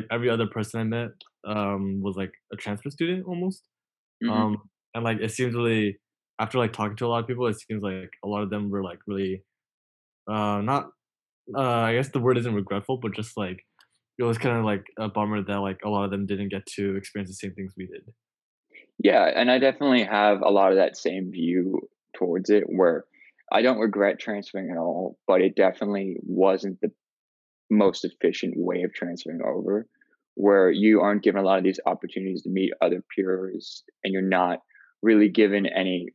like 0.00 0.08
every 0.10 0.30
other 0.30 0.46
person 0.46 0.80
I 0.80 0.84
met 0.84 1.10
um 1.46 2.00
was 2.02 2.16
like 2.16 2.32
a 2.52 2.56
transfer 2.56 2.90
student 2.90 3.26
almost. 3.26 3.62
Mm-hmm. 4.22 4.32
Um, 4.32 4.56
and 4.94 5.04
like 5.04 5.18
it 5.20 5.30
seems 5.30 5.54
really 5.54 5.98
after 6.38 6.58
like 6.58 6.72
talking 6.72 6.96
to 6.96 7.06
a 7.06 7.08
lot 7.08 7.20
of 7.20 7.26
people, 7.26 7.46
it 7.46 7.56
seems 7.60 7.82
like 7.82 8.10
a 8.24 8.28
lot 8.28 8.42
of 8.42 8.50
them 8.50 8.70
were 8.70 8.82
like 8.82 8.98
really 9.06 9.42
uh 10.30 10.60
not 10.62 10.90
uh 11.56 11.60
I 11.60 11.94
guess 11.94 12.10
the 12.10 12.20
word 12.20 12.38
isn't 12.38 12.54
regretful, 12.54 12.98
but 12.98 13.14
just 13.14 13.36
like 13.36 13.64
it 14.18 14.24
was 14.24 14.38
kind 14.38 14.58
of 14.58 14.64
like 14.64 14.84
a 14.98 15.08
bummer 15.08 15.42
that 15.42 15.60
like 15.60 15.78
a 15.84 15.88
lot 15.88 16.04
of 16.04 16.10
them 16.10 16.26
didn't 16.26 16.48
get 16.48 16.66
to 16.76 16.96
experience 16.96 17.30
the 17.30 17.34
same 17.34 17.54
things 17.54 17.74
we 17.76 17.86
did. 17.86 18.02
Yeah, 19.02 19.24
and 19.24 19.50
I 19.50 19.58
definitely 19.58 20.04
have 20.04 20.40
a 20.42 20.50
lot 20.50 20.72
of 20.72 20.78
that 20.78 20.96
same 20.96 21.30
view 21.30 21.88
towards 22.16 22.50
it 22.50 22.64
where 22.66 23.04
I 23.52 23.62
don't 23.62 23.78
regret 23.78 24.18
transferring 24.18 24.70
at 24.70 24.76
all, 24.76 25.18
but 25.26 25.40
it 25.40 25.54
definitely 25.54 26.16
wasn't 26.22 26.80
the 26.80 26.90
most 27.70 28.04
efficient 28.04 28.54
way 28.56 28.82
of 28.82 28.92
transferring 28.94 29.40
over 29.42 29.86
where 30.34 30.70
you 30.70 31.00
aren't 31.00 31.24
given 31.24 31.40
a 31.40 31.44
lot 31.44 31.58
of 31.58 31.64
these 31.64 31.80
opportunities 31.84 32.42
to 32.42 32.48
meet 32.48 32.72
other 32.80 33.02
peers 33.14 33.82
and 34.04 34.12
you're 34.12 34.22
not 34.22 34.60
really 35.02 35.28
given 35.28 35.66
any 35.66 36.06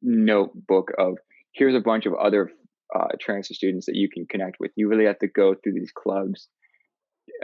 notebook 0.00 0.90
of 0.98 1.18
here's 1.52 1.74
a 1.74 1.80
bunch 1.80 2.06
of 2.06 2.14
other 2.14 2.50
uh, 2.94 3.08
transfer 3.20 3.54
students 3.54 3.86
that 3.86 3.94
you 3.94 4.08
can 4.08 4.26
connect 4.26 4.56
with. 4.58 4.70
You 4.74 4.88
really 4.88 5.04
have 5.04 5.18
to 5.18 5.28
go 5.28 5.54
through 5.54 5.74
these 5.74 5.92
clubs, 5.94 6.48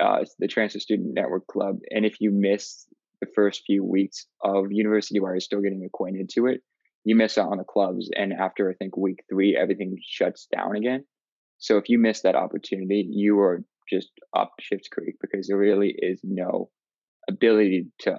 uh, 0.01 0.25
the 0.39 0.49
Transfer 0.49 0.81
Student 0.81 1.15
Network 1.15 1.47
Club, 1.47 1.79
and 1.91 2.05
if 2.05 2.21
you 2.21 2.31
miss 2.31 2.87
the 3.21 3.29
first 3.35 3.63
few 3.67 3.85
weeks 3.85 4.27
of 4.43 4.67
university 4.71 5.21
where 5.21 5.35
you're 5.35 5.41
still 5.41 5.61
getting 5.61 5.85
acquainted 5.85 6.31
to 6.31 6.47
it, 6.47 6.63
you 7.05 7.17
miss 7.17 7.37
out 7.37 7.51
on 7.51 7.59
the 7.59 7.65
clubs. 7.65 8.09
And 8.17 8.33
after 8.33 8.71
I 8.71 8.75
think 8.75 8.97
week 8.97 9.25
three, 9.31 9.57
everything 9.57 9.97
shuts 10.07 10.47
down 10.55 10.77
again. 10.77 11.05
So 11.59 11.77
if 11.77 11.89
you 11.89 11.99
miss 11.99 12.23
that 12.23 12.37
opportunity, 12.37 13.07
you 13.11 13.38
are 13.41 13.62
just 13.88 14.11
up 14.37 14.53
Shit's 14.61 14.88
Creek 14.88 15.17
because 15.21 15.49
there 15.49 15.57
really 15.57 15.95
is 15.97 16.21
no 16.23 16.71
ability 17.29 17.87
to 18.00 18.17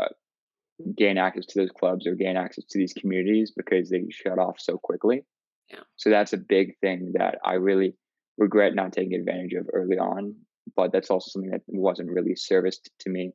gain 0.98 1.18
access 1.18 1.46
to 1.48 1.60
those 1.60 1.72
clubs 1.72 2.08
or 2.08 2.16
gain 2.16 2.38
access 2.38 2.66
to 2.70 2.80
these 2.80 2.94
communities 2.94 3.52
because 3.56 3.90
they 3.90 4.04
shut 4.10 4.40
off 4.40 4.56
so 4.60 4.78
quickly. 4.78 5.24
Yeah. 5.70 5.80
So 5.98 6.10
that's 6.10 6.34
a 6.34 6.38
big 6.38 6.78
thing 6.80 7.14
that 7.16 7.38
I 7.46 7.54
really 7.54 7.96
regret 8.38 8.76
not 8.76 8.94
taking 8.94 9.14
advantage 9.14 9.54
of 9.54 9.68
early 9.74 9.98
on. 9.98 10.36
But 10.76 10.92
that's 10.92 11.10
also 11.10 11.30
something 11.30 11.52
that 11.52 11.62
wasn't 11.68 12.12
really 12.12 12.36
serviced 12.36 12.90
to 13.02 13.10
me 13.10 13.32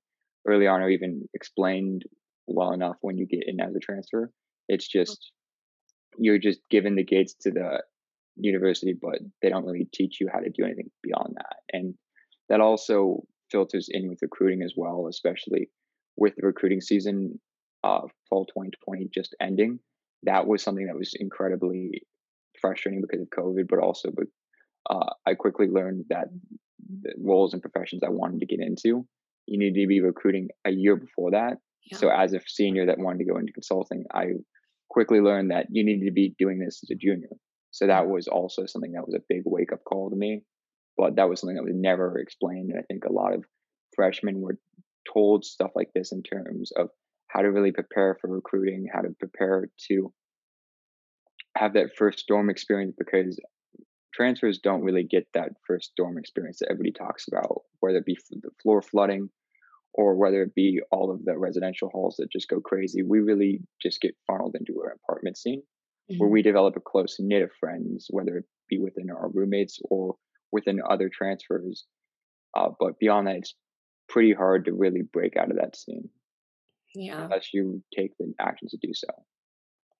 early 0.46 0.66
on 0.66 0.80
or 0.80 0.88
even 0.88 1.28
explained 1.34 2.04
well 2.46 2.72
enough 2.72 2.96
when 3.00 3.18
you 3.18 3.26
get 3.26 3.44
in 3.46 3.60
as 3.60 3.74
a 3.74 3.80
transfer. 3.80 4.30
It's 4.68 4.86
mm-hmm. 4.86 5.00
just 5.00 5.32
you're 6.18 6.38
just 6.38 6.60
given 6.70 6.94
the 6.94 7.04
gates 7.04 7.34
to 7.42 7.50
the 7.50 7.82
university, 8.36 8.94
but 9.00 9.18
they 9.42 9.48
don't 9.48 9.64
really 9.64 9.88
teach 9.92 10.20
you 10.20 10.28
how 10.32 10.40
to 10.40 10.50
do 10.50 10.64
anything 10.64 10.90
beyond 11.02 11.34
that. 11.36 11.56
And 11.72 11.94
that 12.48 12.60
also 12.60 13.24
filters 13.50 13.88
in 13.90 14.08
with 14.08 14.18
recruiting 14.22 14.62
as 14.62 14.74
well, 14.76 15.06
especially 15.08 15.70
with 16.16 16.34
the 16.36 16.46
recruiting 16.46 16.80
season 16.80 17.40
uh, 17.82 18.02
fall 18.28 18.46
2020 18.46 19.08
just 19.12 19.34
ending. 19.40 19.78
That 20.24 20.46
was 20.46 20.62
something 20.62 20.86
that 20.86 20.96
was 20.96 21.14
incredibly 21.18 22.02
frustrating 22.60 23.02
because 23.02 23.20
of 23.20 23.28
COVID, 23.28 23.66
but 23.68 23.78
also 23.78 24.10
uh, 24.88 25.10
I 25.26 25.34
quickly 25.34 25.66
learned 25.68 26.06
that 26.08 26.28
the 27.02 27.12
roles 27.18 27.52
and 27.52 27.62
professions 27.62 28.02
I 28.04 28.10
wanted 28.10 28.40
to 28.40 28.46
get 28.46 28.60
into 28.60 29.06
you 29.46 29.58
need 29.58 29.80
to 29.80 29.86
be 29.86 30.00
recruiting 30.00 30.48
a 30.64 30.70
year 30.70 30.96
before 30.96 31.32
that. 31.32 31.58
Yeah. 31.84 31.98
So 31.98 32.08
as 32.08 32.32
a 32.32 32.40
senior 32.46 32.86
that 32.86 32.98
wanted 32.98 33.18
to 33.18 33.30
go 33.30 33.38
into 33.38 33.52
consulting, 33.52 34.04
I 34.12 34.32
quickly 34.88 35.20
learned 35.20 35.50
that 35.50 35.66
you 35.70 35.84
need 35.84 36.04
to 36.04 36.12
be 36.12 36.34
doing 36.38 36.58
this 36.58 36.80
as 36.82 36.90
a 36.90 36.94
junior. 36.94 37.28
So 37.74 37.88
that 37.88 38.06
was 38.06 38.28
also 38.28 38.66
something 38.66 38.92
that 38.92 39.04
was 39.04 39.16
a 39.16 39.24
big 39.28 39.42
wake 39.44 39.72
up 39.72 39.82
call 39.82 40.08
to 40.08 40.14
me. 40.14 40.42
But 40.96 41.16
that 41.16 41.28
was 41.28 41.40
something 41.40 41.56
that 41.56 41.64
was 41.64 41.74
never 41.74 42.20
explained. 42.20 42.70
And 42.70 42.78
I 42.78 42.82
think 42.82 43.04
a 43.04 43.12
lot 43.12 43.34
of 43.34 43.44
freshmen 43.96 44.40
were 44.40 44.60
told 45.12 45.44
stuff 45.44 45.72
like 45.74 45.88
this 45.92 46.12
in 46.12 46.22
terms 46.22 46.70
of 46.76 46.90
how 47.26 47.42
to 47.42 47.50
really 47.50 47.72
prepare 47.72 48.16
for 48.20 48.30
recruiting, 48.30 48.86
how 48.94 49.00
to 49.00 49.08
prepare 49.18 49.66
to 49.88 50.12
have 51.56 51.74
that 51.74 51.96
first 51.98 52.26
dorm 52.28 52.48
experience 52.48 52.94
because 52.96 53.40
transfers 54.14 54.60
don't 54.62 54.84
really 54.84 55.02
get 55.02 55.26
that 55.34 55.48
first 55.66 55.94
dorm 55.96 56.16
experience 56.16 56.60
that 56.60 56.70
everybody 56.70 56.92
talks 56.92 57.26
about, 57.26 57.62
whether 57.80 57.98
it 57.98 58.06
be 58.06 58.16
the 58.30 58.50
floor 58.62 58.82
flooding 58.82 59.28
or 59.94 60.14
whether 60.14 60.42
it 60.42 60.54
be 60.54 60.80
all 60.92 61.10
of 61.10 61.24
the 61.24 61.36
residential 61.36 61.90
halls 61.92 62.14
that 62.20 62.30
just 62.30 62.48
go 62.48 62.60
crazy. 62.60 63.02
We 63.02 63.18
really 63.18 63.62
just 63.82 64.00
get 64.00 64.14
funneled 64.28 64.54
into 64.54 64.80
an 64.84 64.92
apartment 64.94 65.36
scene. 65.38 65.64
Where 66.18 66.28
Mhm. 66.28 66.32
we 66.32 66.42
develop 66.42 66.76
a 66.76 66.80
close 66.80 67.16
knit 67.18 67.42
of 67.42 67.52
friends, 67.52 68.08
whether 68.10 68.36
it 68.38 68.44
be 68.68 68.78
within 68.78 69.10
our 69.10 69.28
roommates 69.30 69.80
or 69.90 70.16
within 70.52 70.80
other 70.88 71.08
transfers. 71.08 71.86
Uh, 72.56 72.70
but 72.78 72.98
beyond 72.98 73.26
that, 73.26 73.36
it's 73.36 73.54
pretty 74.08 74.32
hard 74.32 74.64
to 74.66 74.72
really 74.72 75.02
break 75.02 75.36
out 75.36 75.50
of 75.50 75.56
that 75.56 75.74
scene 75.76 76.08
Yeah. 76.94 77.24
unless 77.24 77.52
you 77.54 77.82
take 77.96 78.16
the 78.18 78.32
actions 78.38 78.70
to 78.72 78.76
do 78.78 78.92
so. 78.94 79.08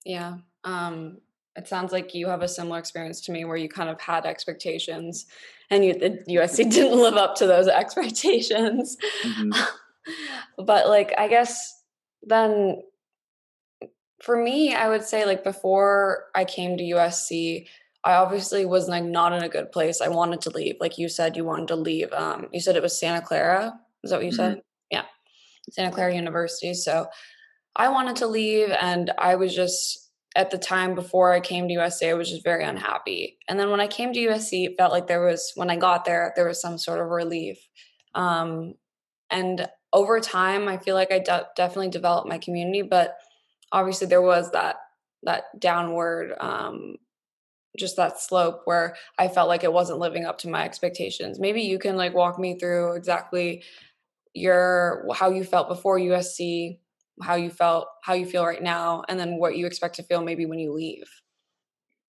Yeah. 0.05 0.39
Um, 0.65 1.21
it 1.57 1.67
sounds 1.69 1.93
like 1.93 2.15
you 2.15 2.27
have 2.29 2.43
a 2.43 2.49
similar 2.49 2.79
experience 2.79 3.21
to 3.23 3.33
me 3.33 3.45
where 3.45 3.57
you 3.57 3.69
kind 3.69 3.89
of 3.89 4.01
had 4.01 4.27
expectations 4.27 5.27
and 5.71 5.85
you 5.85 5.95
the 5.95 6.23
USC 6.29 6.65
didn't 6.71 6.99
live 7.01 7.15
up 7.15 7.35
to 7.37 7.47
those 7.47 7.69
expectations. 7.69 8.97
Mhm. 9.23 9.53
but 10.59 10.89
like 10.89 11.15
I 11.17 11.29
guess 11.29 11.83
then 12.23 12.83
for 14.25 14.43
me, 14.43 14.75
I 14.75 14.89
would 14.89 15.05
say 15.05 15.27
like 15.27 15.45
before 15.45 16.25
I 16.35 16.45
came 16.45 16.79
to 16.79 16.83
USC, 16.83 17.67
I 18.05 18.15
obviously 18.15 18.65
was 18.65 18.89
like 18.89 19.05
not 19.05 19.33
in 19.35 19.43
a 19.43 19.49
good 19.49 19.71
place. 19.71 20.01
I 20.01 20.09
wanted 20.09 20.41
to 20.43 20.51
leave. 20.51 20.77
Like 20.81 20.99
you 20.99 21.09
said, 21.09 21.37
you 21.37 21.45
wanted 21.45 21.69
to 21.69 21.77
leave. 21.77 22.13
Um, 22.13 22.49
you 22.53 22.61
said 22.61 22.77
it 22.77 22.83
was 22.83 22.99
Santa 22.99 23.21
Clara. 23.21 23.79
Is 24.03 24.11
that 24.11 24.17
what 24.17 24.25
you 24.25 24.33
Mhm. 24.33 24.37
said? 24.37 24.63
Yeah. 24.91 25.05
Santa 25.71 25.91
Clara 25.95 26.15
University. 26.15 26.73
So 26.75 27.09
I 27.77 27.89
wanted 27.89 28.17
to 28.17 28.27
leave 28.27 28.71
and 28.71 29.13
I 29.19 29.35
was 29.35 29.55
just 29.55 30.11
at 30.37 30.51
the 30.51 30.59
time 30.59 30.95
before 30.95 31.33
I 31.33 31.41
came 31.41 31.69
to 31.69 31.75
USC, 31.75 32.09
I 32.09 32.15
was 32.15 32.29
just 32.31 32.43
very 32.45 32.65
unhappy. 32.65 33.39
And 33.49 33.59
then 33.59 33.71
when 33.71 33.81
I 33.81 33.87
came 33.87 34.13
to 34.13 34.21
USC, 34.21 34.65
it 34.65 34.77
felt 34.77 34.91
like 34.93 35.07
there 35.07 35.25
was 35.25 35.53
when 35.55 35.71
I 35.71 35.77
got 35.77 36.05
there, 36.05 36.33
there 36.35 36.49
was 36.49 36.61
some 36.61 36.79
sort 36.79 37.01
of 37.01 37.09
relief. 37.09 37.59
Um, 38.15 38.75
and 39.31 39.69
over 39.93 40.19
time, 40.19 40.67
I 40.67 40.79
feel 40.79 40.95
like 40.95 41.13
I 41.13 41.21
de- 41.21 41.47
definitely 41.57 41.91
developed 41.91 42.29
my 42.29 42.39
community, 42.39 42.83
but 42.83 43.17
obviously 43.75 44.07
there 44.07 44.23
was 44.23 44.51
that 44.53 44.77
that 45.25 45.45
downward 45.59 46.35
um 46.39 46.97
just 47.77 47.97
that 47.97 48.21
slope 48.21 48.63
where 48.67 48.95
I 49.19 49.27
felt 49.27 49.49
like 49.49 49.65
it 49.65 49.73
wasn't 49.73 49.99
living 49.99 50.25
up 50.25 50.39
to 50.39 50.49
my 50.49 50.65
expectations. 50.65 51.41
Maybe 51.41 51.63
you 51.63 51.81
can 51.81 51.97
like 51.97 52.15
walk 52.15 52.39
me 52.39 52.57
through 52.57 52.95
exactly 52.95 53.65
your 54.33 55.05
how 55.13 55.31
you 55.31 55.43
felt 55.43 55.69
before 55.69 55.99
USC, 55.99 56.79
how 57.21 57.35
you 57.35 57.51
felt, 57.51 57.89
how 58.05 58.15
you 58.15 58.27
feel 58.27 58.47
right 58.47 58.63
now, 58.63 59.03
and 59.09 59.19
then 59.19 59.39
what 59.39 59.57
you 59.57 59.67
expect 59.67 59.97
to 59.97 60.05
feel 60.05 60.23
maybe 60.23 60.47
when 60.47 60.61
you 60.61 60.73
leave. 60.73 61.11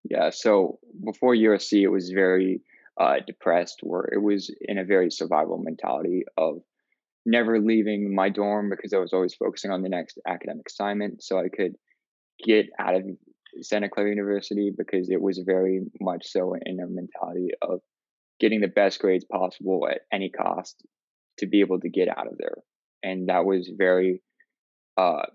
Yeah. 0.04 0.31
So 0.31 0.81
before 1.04 1.35
USC, 1.35 1.83
it 1.83 1.88
was 1.88 2.11
very 2.11 2.61
uh, 3.00 3.16
depressed, 3.25 3.81
where 3.83 4.09
it 4.12 4.21
was 4.21 4.50
in 4.62 4.78
a 4.78 4.85
very 4.85 5.12
survival 5.12 5.59
mentality 5.59 6.25
of 6.37 6.62
never 7.25 7.61
leaving 7.61 8.14
my 8.14 8.29
dorm 8.29 8.71
because 8.71 8.93
I 8.93 8.99
was 8.99 9.12
always 9.12 9.35
focusing 9.35 9.71
on 9.71 9.83
the 9.83 9.88
next 9.88 10.19
academic 10.26 10.67
assignment 10.69 11.23
so 11.23 11.38
I 11.38 11.49
could 11.49 11.75
get 12.45 12.67
out 12.79 12.97
of 12.97 13.02
Santa 13.61 13.88
Clara 13.88 14.11
University 14.11 14.73
because 14.76 15.11
it 15.11 15.21
was 15.21 15.41
very 15.45 15.81
much 16.00 16.26
so 16.26 16.55
in 16.55 16.81
a 16.81 16.87
mentality 16.87 17.50
of 17.61 17.81
getting 18.41 18.61
the 18.61 18.69
best 18.69 18.99
grades 18.99 19.25
possible 19.25 19.87
at 19.88 20.00
any 20.12 20.31
cost 20.31 20.83
to 21.38 21.47
be 21.47 21.61
able 21.61 21.81
to 21.81 21.88
get 21.88 22.09
out 22.09 22.26
of 22.26 22.38
there. 22.38 22.57
And 23.02 23.29
that 23.29 23.45
was 23.45 23.71
very 23.76 24.23
uh, 24.97 25.26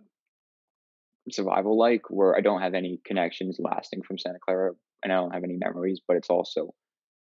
survival 1.32 1.78
like, 1.78 2.04
where 2.10 2.36
I 2.36 2.42
don't 2.42 2.62
have 2.62 2.74
any 2.74 3.00
connections 3.06 3.58
lasting 3.60 4.02
from 4.02 4.18
Santa 4.18 4.40
Clara 4.44 4.72
and 5.04 5.14
I 5.14 5.18
don't 5.18 5.34
have 5.34 5.44
any 5.44 5.58
memories, 5.58 6.02
but 6.06 6.18
it's 6.18 6.30
also 6.30 6.74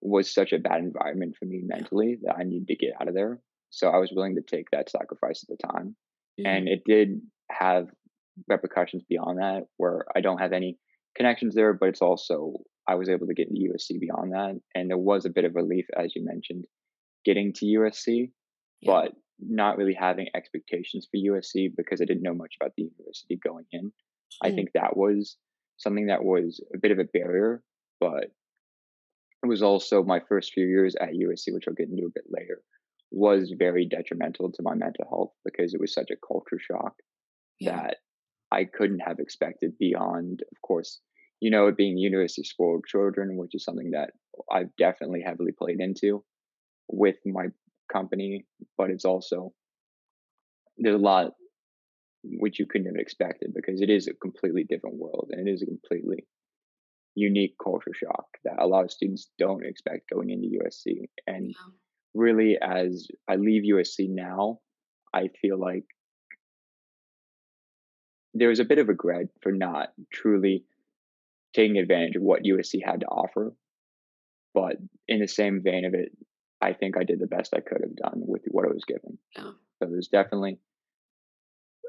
was 0.01 0.33
such 0.33 0.53
a 0.53 0.59
bad 0.59 0.79
environment 0.79 1.35
for 1.37 1.45
me 1.45 1.61
mentally 1.63 2.17
that 2.23 2.35
I 2.37 2.43
needed 2.43 2.67
to 2.69 2.75
get 2.75 2.93
out 2.99 3.07
of 3.07 3.13
there. 3.13 3.39
So 3.69 3.89
I 3.89 3.97
was 3.97 4.11
willing 4.13 4.35
to 4.35 4.41
take 4.41 4.65
that 4.71 4.89
sacrifice 4.89 5.43
at 5.43 5.49
the 5.57 5.67
time. 5.67 5.95
And 6.45 6.67
it 6.69 6.83
did 6.85 7.21
have 7.51 7.87
repercussions 8.47 9.03
beyond 9.09 9.39
that 9.39 9.63
where 9.77 10.05
I 10.15 10.21
don't 10.21 10.37
have 10.37 10.53
any 10.53 10.77
connections 11.15 11.53
there, 11.53 11.73
but 11.73 11.89
it's 11.89 12.01
also 12.01 12.53
I 12.87 12.95
was 12.95 13.09
able 13.09 13.27
to 13.27 13.33
get 13.33 13.49
into 13.49 13.61
USC 13.73 13.99
beyond 13.99 14.31
that. 14.31 14.59
And 14.73 14.89
there 14.89 14.97
was 14.97 15.25
a 15.25 15.29
bit 15.29 15.43
of 15.43 15.55
relief, 15.55 15.85
as 15.97 16.15
you 16.15 16.23
mentioned, 16.25 16.65
getting 17.25 17.51
to 17.53 17.65
USC, 17.65 18.31
Yeah. 18.81 18.91
but 18.91 19.13
not 19.41 19.77
really 19.77 19.93
having 19.93 20.27
expectations 20.33 21.07
for 21.11 21.17
USC 21.17 21.67
because 21.75 22.01
I 22.01 22.05
didn't 22.05 22.23
know 22.23 22.33
much 22.33 22.55
about 22.59 22.73
the 22.77 22.83
university 22.83 23.35
going 23.37 23.65
in. 23.71 23.91
I 24.41 24.51
Mm. 24.51 24.55
think 24.55 24.71
that 24.73 24.95
was 24.95 25.37
something 25.77 26.07
that 26.07 26.23
was 26.23 26.61
a 26.73 26.77
bit 26.77 26.91
of 26.91 26.99
a 26.99 27.03
barrier, 27.05 27.61
but 27.99 28.25
it 29.43 29.47
was 29.47 29.61
also 29.61 30.03
my 30.03 30.19
first 30.21 30.53
few 30.53 30.65
years 30.67 30.95
at 30.95 31.13
USC, 31.15 31.51
which 31.53 31.67
I'll 31.67 31.73
get 31.73 31.89
into 31.89 32.05
a 32.05 32.09
bit 32.13 32.25
later, 32.29 32.63
was 33.11 33.53
very 33.57 33.87
detrimental 33.87 34.51
to 34.51 34.63
my 34.63 34.75
mental 34.75 35.05
health 35.09 35.33
because 35.43 35.73
it 35.73 35.81
was 35.81 35.93
such 35.93 36.09
a 36.11 36.27
culture 36.27 36.59
shock 36.59 36.93
yeah. 37.59 37.75
that 37.75 37.97
I 38.51 38.65
couldn't 38.65 38.99
have 38.99 39.19
expected 39.19 39.77
beyond, 39.79 40.41
of 40.51 40.61
course, 40.61 40.99
you 41.39 41.51
know, 41.51 41.67
it 41.67 41.77
being 41.77 41.97
university 41.97 42.43
spoiled 42.43 42.85
children, 42.87 43.37
which 43.37 43.55
is 43.55 43.63
something 43.63 43.91
that 43.91 44.11
I've 44.51 44.75
definitely 44.77 45.21
heavily 45.25 45.51
played 45.57 45.79
into 45.79 46.23
with 46.87 47.15
my 47.25 47.45
company, 47.91 48.45
but 48.77 48.89
it's 48.89 49.05
also 49.05 49.53
there's 50.77 50.95
a 50.95 50.99
lot 50.99 51.31
which 52.23 52.59
you 52.59 52.65
couldn't 52.65 52.87
have 52.87 52.99
expected 52.99 53.51
because 53.55 53.81
it 53.81 53.89
is 53.89 54.07
a 54.07 54.13
completely 54.13 54.65
different 54.67 54.97
world 54.97 55.29
and 55.31 55.47
it 55.47 55.51
is 55.51 55.61
a 55.61 55.65
completely 55.65 56.25
unique 57.15 57.55
culture 57.63 57.93
shock 57.93 58.25
that 58.43 58.61
a 58.61 58.67
lot 58.67 58.83
of 58.83 58.91
students 58.91 59.29
don't 59.37 59.65
expect 59.65 60.09
going 60.13 60.29
into 60.29 60.59
USC. 60.63 61.05
And. 61.27 61.53
Really, 62.13 62.57
as 62.61 63.07
I 63.27 63.35
leave 63.35 63.63
USC 63.63 64.09
now, 64.09 64.59
I 65.13 65.29
feel 65.41 65.59
like 65.59 65.85
there 68.33 68.49
was 68.49 68.59
a 68.59 68.65
bit 68.65 68.77
of 68.77 68.87
regret 68.87 69.27
for 69.41 69.51
not 69.51 69.89
truly 70.13 70.63
taking 71.53 71.77
advantage 71.77 72.15
of 72.15 72.21
what 72.21 72.43
USC 72.43 72.79
had 72.85 73.01
to 73.01 73.07
offer. 73.07 73.53
But 74.53 74.77
in 75.07 75.19
the 75.19 75.27
same 75.27 75.61
vein 75.63 75.85
of 75.85 75.93
it, 75.93 76.11
I 76.61 76.73
think 76.73 76.97
I 76.97 77.03
did 77.03 77.19
the 77.19 77.27
best 77.27 77.53
I 77.55 77.61
could 77.61 77.81
have 77.81 77.95
done 77.95 78.21
with 78.25 78.41
what 78.49 78.65
I 78.65 78.69
was 78.69 78.83
given. 78.85 79.17
Yeah. 79.35 79.51
So 79.81 79.89
there's 79.89 80.07
definitely, 80.07 80.59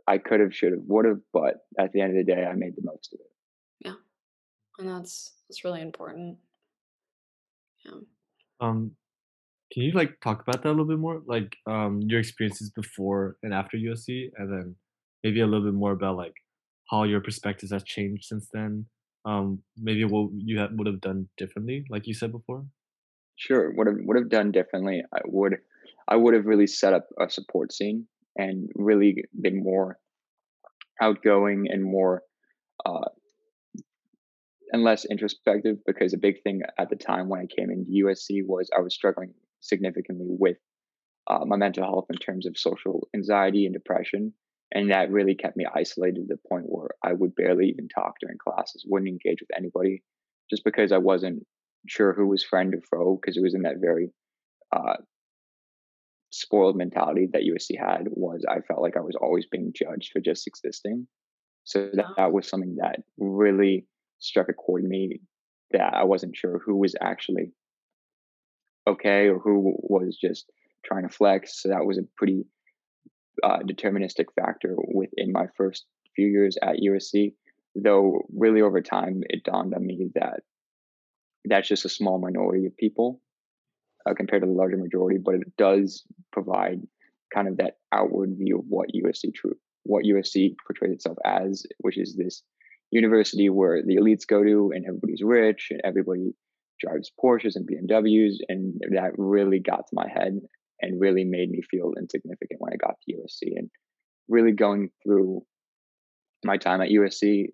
I 0.07 0.19
could 0.19 0.41
have, 0.41 0.55
should 0.55 0.73
have, 0.73 0.83
would 0.87 1.07
have, 1.07 1.21
but 1.33 1.67
at 1.79 1.93
the 1.93 2.01
end 2.01 2.17
of 2.17 2.25
the 2.25 2.33
day, 2.33 2.45
I 2.45 2.55
made 2.55 2.77
the 2.77 2.83
most 2.85 3.13
of 3.13 3.21
it. 3.21 3.27
Yeah, 3.81 3.95
and 4.79 4.89
that's 4.89 5.33
that's 5.49 5.65
really 5.65 5.81
important. 5.81 6.37
Yeah. 7.85 7.99
Um, 8.61 8.93
can 9.73 9.85
you 9.85 9.93
like 9.93 10.21
talk 10.21 10.43
about 10.43 10.63
that 10.63 10.69
a 10.69 10.71
little 10.71 10.85
bit 10.85 10.99
more? 10.99 11.23
Like 11.27 11.57
um, 11.67 12.01
your 12.03 12.21
experiences 12.21 12.71
before 12.71 13.37
and 13.43 13.55
after 13.55 13.77
USC, 13.77 14.31
and 14.37 14.53
then 14.53 14.77
maybe 15.23 15.41
a 15.41 15.47
little 15.47 15.65
bit 15.65 15.75
more 15.75 15.93
about 15.93 16.17
like 16.17 16.35
how 16.91 17.05
your 17.05 17.21
perspectives 17.21 17.73
have 17.73 17.85
changed 17.85 18.25
since 18.25 18.49
then. 18.53 18.87
Um, 19.25 19.63
maybe 19.77 20.05
what 20.05 20.31
you 20.35 20.59
have, 20.59 20.71
would 20.73 20.87
have 20.87 21.01
done 21.01 21.29
differently, 21.37 21.85
like 21.91 22.07
you 22.07 22.15
said 22.15 22.33
before. 22.33 22.65
Sure, 23.37 23.73
would 23.75 23.87
have 23.87 23.97
would 24.01 24.17
have 24.17 24.29
done 24.29 24.51
differently. 24.51 25.03
I 25.15 25.21
would, 25.25 25.59
I 26.09 26.17
would 26.17 26.35
have 26.35 26.47
really 26.47 26.67
set 26.67 26.93
up 26.93 27.07
a 27.21 27.31
support 27.31 27.73
scene 27.73 28.07
and 28.37 28.69
really 28.75 29.25
been 29.41 29.63
more 29.63 29.99
outgoing 31.01 31.67
and 31.69 31.85
more 31.85 32.23
uh, 32.85 33.09
and 34.73 34.83
less 34.83 35.05
introspective 35.05 35.77
because 35.87 36.13
a 36.13 36.19
big 36.19 36.43
thing 36.43 36.63
at 36.79 36.91
the 36.91 36.97
time 36.97 37.29
when 37.29 37.41
I 37.41 37.47
came 37.47 37.71
into 37.71 38.05
USC 38.05 38.43
was 38.47 38.69
I 38.77 38.81
was 38.81 38.95
struggling 38.95 39.33
significantly 39.61 40.27
with 40.29 40.57
uh, 41.27 41.45
my 41.45 41.57
mental 41.57 41.85
health 41.85 42.07
in 42.11 42.17
terms 42.17 42.47
of 42.47 42.59
social 42.59 43.09
anxiety 43.15 43.65
and 43.65 43.75
depression. 43.75 44.33
And 44.73 44.91
that 44.91 45.11
really 45.11 45.35
kept 45.35 45.57
me 45.57 45.67
isolated 45.75 46.29
to 46.29 46.35
the 46.35 46.49
point 46.49 46.65
where 46.67 46.91
I 47.03 47.13
would 47.13 47.35
barely 47.35 47.67
even 47.67 47.89
talk 47.89 48.15
during 48.21 48.39
classes, 48.39 48.85
wouldn't 48.87 49.09
engage 49.09 49.41
with 49.41 49.51
anybody 49.57 50.03
just 50.49 50.65
because 50.65 50.93
I 50.93 50.99
wasn't 50.99 51.45
sure 51.89 52.13
who 52.13 52.27
was 52.27 52.45
friend 52.45 52.75
or 52.75 52.81
foe 52.91 53.19
because 53.21 53.37
it 53.37 53.43
was 53.43 53.55
in 53.55 53.63
that 53.63 53.79
very 53.81 54.11
uh, 54.73 54.97
spoiled 56.31 56.77
mentality 56.77 57.29
that 57.33 57.43
USC 57.43 57.79
had 57.79 58.07
was 58.11 58.45
I 58.49 58.61
felt 58.61 58.83
like 58.83 58.97
I 58.97 59.01
was 59.01 59.17
always 59.17 59.47
being 59.47 59.73
judged 59.75 60.13
for 60.13 60.21
just 60.21 60.47
existing. 60.47 61.07
So 61.65 61.91
that, 61.95 62.07
that 62.17 62.33
was 62.33 62.49
something 62.49 62.77
that 62.77 63.01
really 63.19 63.87
struck 64.19 64.49
a 64.49 64.53
chord 64.53 64.85
in 64.85 64.89
me 64.89 65.21
that 65.73 65.95
I 65.95 66.05
wasn't 66.05 66.37
sure 66.37 66.61
who 66.65 66.77
was 66.77 66.95
actually 67.01 67.53
okay 68.87 69.29
or 69.29 69.39
who 69.39 69.75
was 69.83 70.17
just 70.21 70.47
trying 70.85 71.09
to 71.09 71.15
flex. 71.15 71.63
So 71.63 71.69
that 71.69 71.85
was 71.85 71.99
a 71.99 72.03
pretty 72.17 72.45
uh, 73.43 73.59
deterministic 73.59 74.27
factor 74.39 74.75
within 74.77 75.33
my 75.33 75.47
first 75.57 75.85
few 76.15 76.27
years 76.27 76.57
at 76.63 76.77
USC. 76.77 77.35
Though 77.75 78.23
really 78.37 78.63
over 78.63 78.81
time, 78.81 79.23
it 79.29 79.45
dawned 79.45 79.75
on 79.75 79.87
me 79.87 80.11
that 80.15 80.41
that's 81.45 81.69
just 81.69 81.85
a 81.85 81.89
small 81.89 82.19
minority 82.19 82.67
of 82.67 82.77
people 82.77 83.21
uh, 84.09 84.15
compared 84.15 84.43
to 84.43 84.47
the 84.47 84.55
larger 84.55 84.77
majority, 84.77 85.19
but 85.23 85.37
it 85.37 85.57
does 85.57 86.05
provide 86.33 86.81
kind 87.33 87.49
of 87.49 87.59
that 87.59 87.75
outward 87.93 88.35
view 88.37 88.59
of 88.59 88.65
what 88.69 88.89
USC 88.95 89.33
true, 89.35 89.55
what 89.85 90.05
USC 90.05 90.55
portrays 90.67 90.95
itself 90.95 91.17
as, 91.25 91.65
which 91.79 91.99
is 91.99 92.17
this 92.17 92.43
university 92.91 93.49
where 93.49 93.83
the 93.87 93.97
elites 93.97 94.27
go 94.27 94.43
to 94.43 94.73
and 94.75 94.85
everybody's 94.85 95.23
rich 95.23 95.69
and 95.71 95.81
everybody 95.85 96.33
drives 96.81 97.13
Porsches 97.23 97.57
and 97.57 97.69
BMWs, 97.69 98.37
and 98.49 98.81
that 98.93 99.13
really 99.17 99.61
got 99.61 99.87
to 99.89 99.95
my 99.95 100.09
head 100.09 100.39
and 100.81 101.01
really 101.01 101.25
made 101.25 101.51
me 101.51 101.61
feel 101.71 101.93
insignificant 101.99 102.61
when 102.61 102.73
I 102.73 102.77
got 102.77 102.95
to 103.03 103.15
USC. 103.15 103.57
And 103.57 103.71
really 104.29 104.53
going 104.53 104.91
through 105.03 105.43
my 106.45 106.57
time 106.57 106.81
at 106.81 106.89
USC 106.89 107.49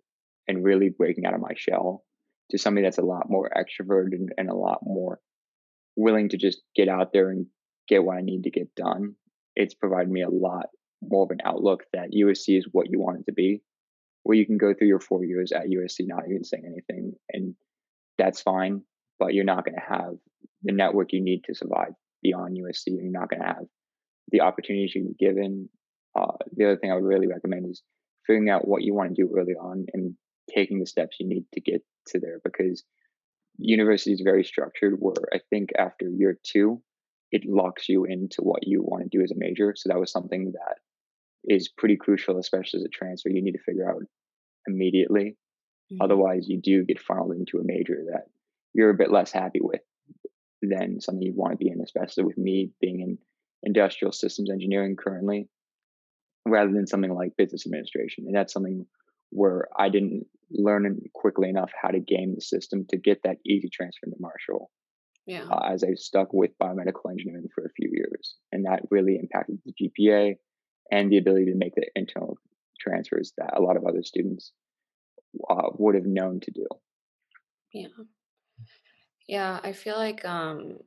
and 0.47 0.65
really 0.65 0.91
breaking 0.97 1.27
out 1.27 1.35
of 1.35 1.41
my 1.41 1.55
shell 1.57 2.05
to 2.51 2.59
somebody 2.59 2.87
that's 2.87 2.99
a 2.99 3.03
lot 3.03 3.29
more 3.29 3.51
extroverted 3.57 4.13
and, 4.13 4.29
and 4.37 4.49
a 4.49 4.55
lot 4.55 4.79
more 4.83 5.19
willing 5.97 6.29
to 6.29 6.37
just 6.37 6.63
get 6.77 6.89
out 6.89 7.13
there 7.13 7.31
and 7.31 7.47
get 7.89 8.05
what 8.05 8.17
I 8.17 8.21
need 8.21 8.45
to 8.45 8.51
get 8.51 8.75
done. 8.77 9.15
It's 9.57 9.75
provided 9.75 10.11
me 10.11 10.23
a 10.23 10.29
lot 10.29 10.67
more 11.03 11.25
of 11.25 11.31
an 11.31 11.41
outlook 11.45 11.85
that 11.93 12.13
USC 12.13 12.59
is 12.59 12.69
what 12.71 12.91
you 12.91 13.01
want 13.01 13.21
it 13.21 13.27
to 13.27 13.33
be, 13.33 13.63
where 14.23 14.37
you 14.37 14.47
can 14.47 14.59
go 14.59 14.75
through 14.75 14.89
your 14.89 15.01
four 15.01 15.25
years 15.25 15.53
at 15.53 15.67
USC 15.67 16.07
not 16.07 16.25
even 16.29 16.45
saying 16.45 16.65
anything, 16.67 17.13
and 17.33 17.55
that's 18.19 18.41
fine. 18.41 18.83
But 19.19 19.35
you're 19.35 19.45
not 19.45 19.65
going 19.65 19.77
to 19.77 19.95
have 19.95 20.15
the 20.63 20.73
network 20.73 21.13
you 21.13 21.23
need 21.23 21.45
to 21.45 21.55
survive 21.55 21.93
beyond 22.23 22.57
USC. 22.57 22.87
You're 22.87 23.11
not 23.11 23.31
going 23.31 23.41
to 23.41 23.47
have 23.47 23.65
the 24.31 24.41
opportunities 24.41 24.95
you're 24.95 25.13
given. 25.19 25.69
Uh, 26.19 26.33
the 26.55 26.67
other 26.67 26.77
thing 26.77 26.91
I 26.91 26.95
would 26.95 27.05
really 27.05 27.27
recommend 27.27 27.71
is 27.71 27.83
figuring 28.27 28.51
out 28.51 28.67
what 28.67 28.83
you 28.83 28.95
want 28.95 29.15
to 29.15 29.23
do 29.23 29.35
early 29.37 29.55
on 29.55 29.87
and 29.93 30.15
taking 30.55 30.81
the 30.81 30.87
steps 30.87 31.17
you 31.21 31.29
need 31.29 31.45
to 31.55 31.61
get 31.61 31.83
to 32.09 32.21
there 32.21 32.41
because 32.45 32.85
university 33.59 34.13
is 34.13 34.23
very 34.23 34.45
structured 34.45 34.95
where 34.99 35.15
I 35.33 35.41
think 35.51 35.71
after 35.79 36.09
year 36.09 36.39
two, 36.43 36.83
it 37.33 37.43
locks 37.47 37.89
you 37.89 38.05
into 38.05 38.43
what 38.43 38.67
you 38.67 38.83
want 38.83 39.05
to 39.05 39.19
do 39.19 39.23
as 39.23 39.31
a 39.31 39.37
major. 39.37 39.75
So 39.77 39.89
that 39.89 39.99
was 39.99 40.13
something 40.13 40.53
that 40.53 40.77
is 41.45 41.69
pretty 41.69 41.97
crucial, 41.97 42.39
especially 42.39 42.81
as 42.81 42.85
a 42.85 42.89
transfer. 42.89 43.29
You 43.29 43.43
need 43.43 43.53
to 43.53 43.63
figure 43.65 43.89
out 43.89 44.03
immediately. 44.67 45.37
Mm-hmm. 45.93 46.03
Otherwise, 46.03 46.47
you 46.49 46.61
do 46.61 46.85
get 46.85 47.01
funneled 47.01 47.33
into 47.33 47.59
a 47.59 47.65
major 47.65 47.97
that 48.13 48.27
you're 48.77 48.91
a 48.91 48.95
bit 48.95 49.11
less 49.11 49.33
happy 49.33 49.61
with 49.61 49.81
than 50.63 51.01
something 51.01 51.23
you'd 51.23 51.37
want 51.37 51.53
to 51.53 51.57
be 51.57 51.71
in, 51.71 51.81
especially 51.81 52.25
with 52.25 52.37
me 52.37 52.71
being 52.81 53.01
in 53.01 53.19
industrial 53.63 54.13
systems 54.13 54.51
engineering 54.51 54.97
currently, 54.97 55.49
rather 56.47 56.73
than 56.73 56.87
something 56.87 57.13
like 57.13 57.37
business 57.39 57.67
administration. 57.67 58.25
And 58.27 58.35
that's 58.35 58.53
something 58.53 58.87
where 59.31 59.67
I 59.79 59.89
didn't 59.89 60.27
learn 60.51 61.01
quickly 61.15 61.49
enough 61.49 61.71
how 61.81 61.89
to 61.89 61.99
game 61.99 62.35
the 62.35 62.43
system 62.43 62.87
to 62.91 62.99
get 62.99 63.23
that 63.25 63.39
easy 63.47 63.69
transfer 63.73 64.07
into 64.07 64.19
Marshall. 64.21 64.71
Yeah. 65.27 65.45
Uh, 65.51 65.73
as 65.73 65.83
I 65.83 65.95
stuck 65.95 66.33
with 66.33 66.57
biomedical 66.63 67.11
engineering 67.11 67.49
for 67.53 67.65
a 67.65 67.73
few 67.73 67.91
years, 67.93 68.37
and 68.53 68.67
that 68.67 68.83
really 68.91 69.19
impacted 69.21 69.59
the 69.65 69.73
GPA 69.73 70.37
and 70.93 71.11
the 71.11 71.19
ability 71.19 71.47
to 71.47 71.57
make 71.57 71.75
the 71.75 71.87
internal 71.97 72.39
transfers 72.79 73.33
that 73.39 73.57
a 73.57 73.61
lot 73.61 73.77
of 73.77 73.85
other 73.87 74.05
students 74.05 74.53
uh, 75.51 75.71
would 75.79 75.97
have 75.97 76.07
known 76.07 76.41
to 76.41 76.51
do. 76.53 76.67
Yeah. 79.27 79.61
I 79.63 79.73
feel 79.73 79.97
like 79.97 80.25
um, 80.25 80.79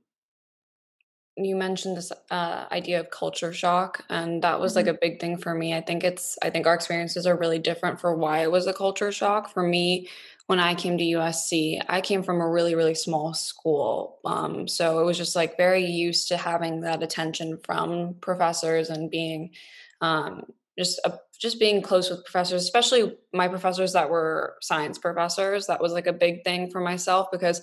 you 1.45 1.55
mentioned 1.55 1.97
this 1.97 2.11
uh, 2.31 2.65
idea 2.71 2.99
of 2.99 3.09
culture 3.09 3.53
shock 3.53 4.03
and 4.09 4.43
that 4.43 4.59
was 4.59 4.71
mm-hmm. 4.71 4.87
like 4.87 4.95
a 4.95 4.99
big 4.99 5.19
thing 5.19 5.37
for 5.37 5.53
me 5.53 5.73
i 5.73 5.81
think 5.81 6.03
it's 6.03 6.37
i 6.41 6.49
think 6.49 6.67
our 6.67 6.73
experiences 6.73 7.25
are 7.25 7.37
really 7.37 7.59
different 7.59 7.99
for 7.99 8.15
why 8.15 8.39
it 8.39 8.51
was 8.51 8.67
a 8.67 8.73
culture 8.73 9.11
shock 9.11 9.51
for 9.51 9.63
me 9.63 10.07
when 10.47 10.59
i 10.59 10.73
came 10.75 10.97
to 10.97 11.03
usc 11.03 11.81
i 11.87 12.01
came 12.01 12.23
from 12.23 12.41
a 12.41 12.49
really 12.49 12.75
really 12.75 12.95
small 12.95 13.33
school 13.33 14.19
um, 14.25 14.67
so 14.67 14.99
it 14.99 15.05
was 15.05 15.17
just 15.17 15.35
like 15.35 15.57
very 15.57 15.85
used 15.85 16.27
to 16.27 16.37
having 16.37 16.81
that 16.81 17.03
attention 17.03 17.57
from 17.63 18.15
professors 18.15 18.89
and 18.89 19.09
being 19.09 19.51
um, 20.01 20.43
just 20.77 20.99
a, 21.05 21.13
just 21.37 21.59
being 21.59 21.81
close 21.81 22.09
with 22.09 22.23
professors 22.25 22.63
especially 22.63 23.17
my 23.33 23.47
professors 23.47 23.93
that 23.93 24.09
were 24.09 24.55
science 24.61 24.97
professors 24.97 25.67
that 25.67 25.81
was 25.81 25.93
like 25.93 26.07
a 26.07 26.13
big 26.13 26.43
thing 26.43 26.69
for 26.69 26.81
myself 26.81 27.27
because 27.31 27.61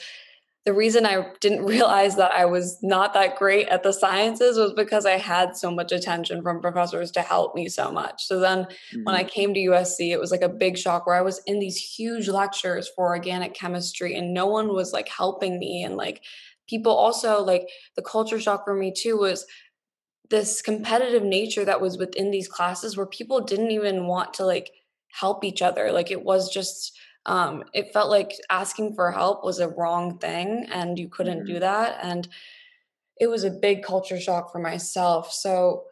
the 0.67 0.75
reason 0.75 1.07
I 1.07 1.33
didn't 1.41 1.65
realize 1.75 2.17
that 2.17 2.33
I 2.33 2.45
was 2.45 2.79
not 2.83 3.15
that 3.15 3.37
great 3.37 3.69
at 3.69 3.85
the 3.85 3.93
sciences 3.93 4.59
was 4.59 4.75
because 4.75 5.07
I 5.07 5.13
had 5.13 5.57
so 5.57 5.71
much 5.71 5.93
attention 5.93 6.43
from 6.43 6.61
professors 6.61 7.11
to 7.13 7.23
help 7.23 7.55
me 7.55 7.69
so 7.69 7.91
much. 7.91 8.27
So 8.27 8.41
then 8.41 8.65
mm-hmm. 8.65 9.05
when 9.05 9.15
I 9.15 9.23
mm-hmm. 9.23 9.29
came 9.29 9.55
to 9.55 9.61
USC, 9.61 10.11
it 10.11 10.21
was 10.21 10.33
like 10.33 10.43
a 10.43 10.49
big 10.49 10.77
shock 10.77 11.07
where 11.07 11.17
I 11.17 11.23
was 11.23 11.41
in 11.47 11.61
these 11.61 11.77
huge 11.77 12.29
lectures 12.29 12.91
for 12.95 13.07
organic 13.07 13.55
chemistry 13.55 14.15
and 14.15 14.35
no 14.35 14.47
one 14.47 14.69
was 14.69 14.93
like 14.93 15.09
helping 15.09 15.59
me. 15.59 15.85
And 15.85 15.97
like 15.97 16.23
people 16.69 16.93
also, 16.93 17.43
like 17.43 17.69
the 17.95 18.03
culture 18.03 18.41
shock 18.41 18.65
for 18.65 18.75
me 18.75 18.93
too 18.93 19.17
was 19.17 19.47
this 20.29 20.61
competitive 20.61 21.23
nature 21.23 21.65
that 21.65 21.81
was 21.81 21.97
within 21.97 22.33
these 22.33 22.49
classes 22.49 22.97
where 22.97 23.07
people 23.07 23.41
didn't 23.41 23.71
even 23.71 24.09
want 24.09 24.35
to 24.35 24.45
like 24.45 24.73
help 25.13 25.45
each 25.45 25.63
other. 25.63 25.93
Like 25.93 26.11
it 26.11 26.25
was 26.25 26.53
just, 26.53 26.99
um, 27.27 27.65
it 27.75 27.93
felt 27.93 28.09
like 28.09 28.33
asking 28.51 28.95
for 28.95 29.11
help 29.11 29.45
was 29.45 29.59
a 29.59 29.69
wrong 29.69 30.19
thing 30.19 30.67
and 30.73 30.99
you 30.99 31.09
couldn't 31.09 31.39
mm-hmm. 31.39 31.55
do 31.55 31.61
that 31.61 31.99
and 32.03 32.29
it 33.19 33.27
was 33.27 33.45
a 33.45 33.51
big 33.51 33.83
culture 33.83 34.21
shock 34.21 34.51
for 34.53 34.61
myself 34.61 35.33
so 35.33 35.85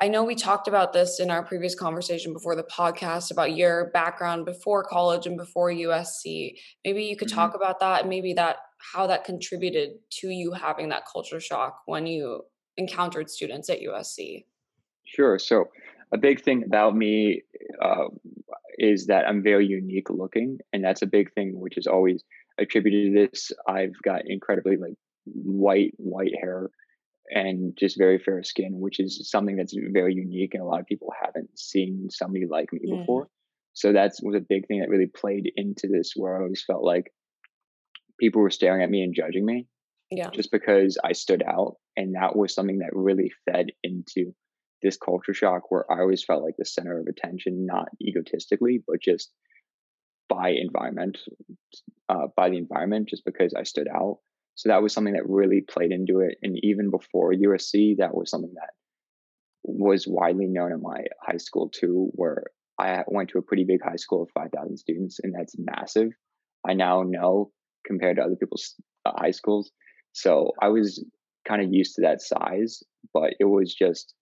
i 0.00 0.08
know 0.08 0.24
we 0.24 0.34
talked 0.34 0.68
about 0.68 0.92
this 0.92 1.20
in 1.20 1.30
our 1.30 1.44
previous 1.44 1.74
conversation 1.74 2.32
before 2.32 2.56
the 2.56 2.64
podcast 2.64 3.30
about 3.30 3.56
your 3.56 3.90
background 3.92 4.44
before 4.44 4.82
college 4.82 5.26
and 5.26 5.36
before 5.36 5.70
usc 5.70 6.54
maybe 6.84 7.04
you 7.04 7.16
could 7.16 7.28
mm-hmm. 7.28 7.36
talk 7.36 7.54
about 7.54 7.80
that 7.80 8.00
and 8.00 8.10
maybe 8.10 8.34
that 8.34 8.56
how 8.92 9.06
that 9.06 9.24
contributed 9.24 9.90
to 10.10 10.28
you 10.28 10.52
having 10.52 10.88
that 10.88 11.04
culture 11.10 11.40
shock 11.40 11.82
when 11.86 12.06
you 12.06 12.42
encountered 12.76 13.30
students 13.30 13.70
at 13.70 13.80
usc 13.80 14.44
sure 15.04 15.38
so 15.38 15.66
a 16.12 16.18
big 16.18 16.42
thing 16.42 16.64
about 16.64 16.96
me 16.96 17.42
uh, 17.80 18.06
is 18.78 19.06
that 19.06 19.26
I'm 19.26 19.42
very 19.42 19.66
unique 19.66 20.10
looking, 20.10 20.58
and 20.72 20.84
that's 20.84 21.02
a 21.02 21.06
big 21.06 21.32
thing, 21.34 21.58
which 21.58 21.76
is 21.76 21.86
always 21.86 22.22
attributed 22.58 23.14
to 23.14 23.28
this. 23.28 23.52
I've 23.66 23.94
got 24.02 24.22
incredibly 24.26 24.76
like 24.76 24.94
white 25.24 25.92
white 25.96 26.32
hair 26.40 26.70
and 27.30 27.76
just 27.78 27.96
very 27.96 28.18
fair 28.18 28.42
skin, 28.42 28.80
which 28.80 28.98
is 28.98 29.30
something 29.30 29.56
that's 29.56 29.74
very 29.92 30.14
unique, 30.14 30.54
and 30.54 30.62
a 30.62 30.66
lot 30.66 30.80
of 30.80 30.86
people 30.86 31.12
haven't 31.22 31.58
seen 31.58 32.08
somebody 32.10 32.46
like 32.46 32.72
me 32.72 32.80
mm. 32.90 33.00
before. 33.00 33.28
So 33.72 33.92
that 33.92 34.12
was 34.22 34.34
a 34.34 34.40
big 34.40 34.66
thing 34.66 34.80
that 34.80 34.88
really 34.88 35.06
played 35.06 35.50
into 35.56 35.86
this, 35.86 36.12
where 36.16 36.36
I 36.36 36.42
always 36.42 36.64
felt 36.64 36.82
like 36.82 37.12
people 38.18 38.42
were 38.42 38.50
staring 38.50 38.82
at 38.82 38.90
me 38.90 39.02
and 39.02 39.14
judging 39.14 39.46
me, 39.46 39.66
yeah, 40.10 40.30
just 40.30 40.50
because 40.50 40.98
I 41.04 41.12
stood 41.12 41.42
out, 41.46 41.76
and 41.96 42.14
that 42.16 42.34
was 42.34 42.54
something 42.54 42.78
that 42.78 42.90
really 42.92 43.30
fed 43.44 43.68
into 43.82 44.34
this 44.82 44.96
culture 44.96 45.34
shock 45.34 45.70
where 45.70 45.90
I 45.90 46.00
always 46.00 46.24
felt 46.24 46.42
like 46.42 46.56
the 46.58 46.64
center 46.64 46.98
of 46.98 47.06
attention, 47.06 47.66
not 47.66 47.88
egotistically, 48.00 48.82
but 48.86 49.00
just 49.00 49.30
by 50.28 50.50
environment, 50.50 51.18
uh, 52.08 52.28
by 52.36 52.50
the 52.50 52.58
environment, 52.58 53.08
just 53.08 53.24
because 53.24 53.54
I 53.54 53.64
stood 53.64 53.88
out. 53.88 54.18
So 54.54 54.68
that 54.68 54.82
was 54.82 54.92
something 54.92 55.14
that 55.14 55.28
really 55.28 55.60
played 55.60 55.90
into 55.92 56.20
it. 56.20 56.38
And 56.42 56.58
even 56.62 56.90
before 56.90 57.32
USC, 57.32 57.96
that 57.98 58.14
was 58.14 58.30
something 58.30 58.54
that 58.54 58.70
was 59.62 60.06
widely 60.06 60.46
known 60.46 60.72
in 60.72 60.82
my 60.82 61.04
high 61.22 61.36
school 61.36 61.68
too, 61.68 62.10
where 62.12 62.44
I 62.78 63.04
went 63.06 63.30
to 63.30 63.38
a 63.38 63.42
pretty 63.42 63.64
big 63.64 63.82
high 63.82 63.96
school 63.96 64.22
of 64.22 64.30
5,000 64.32 64.76
students, 64.76 65.18
and 65.22 65.34
that's 65.34 65.54
massive. 65.58 66.10
I 66.66 66.74
now 66.74 67.02
know 67.02 67.52
compared 67.86 68.16
to 68.16 68.22
other 68.22 68.36
people's 68.36 68.74
uh, 69.04 69.12
high 69.16 69.30
schools. 69.30 69.70
So 70.12 70.52
I 70.60 70.68
was 70.68 71.04
kind 71.46 71.62
of 71.62 71.72
used 71.72 71.94
to 71.96 72.02
that 72.02 72.22
size, 72.22 72.82
but 73.12 73.34
it 73.38 73.44
was 73.44 73.74
just 73.74 74.14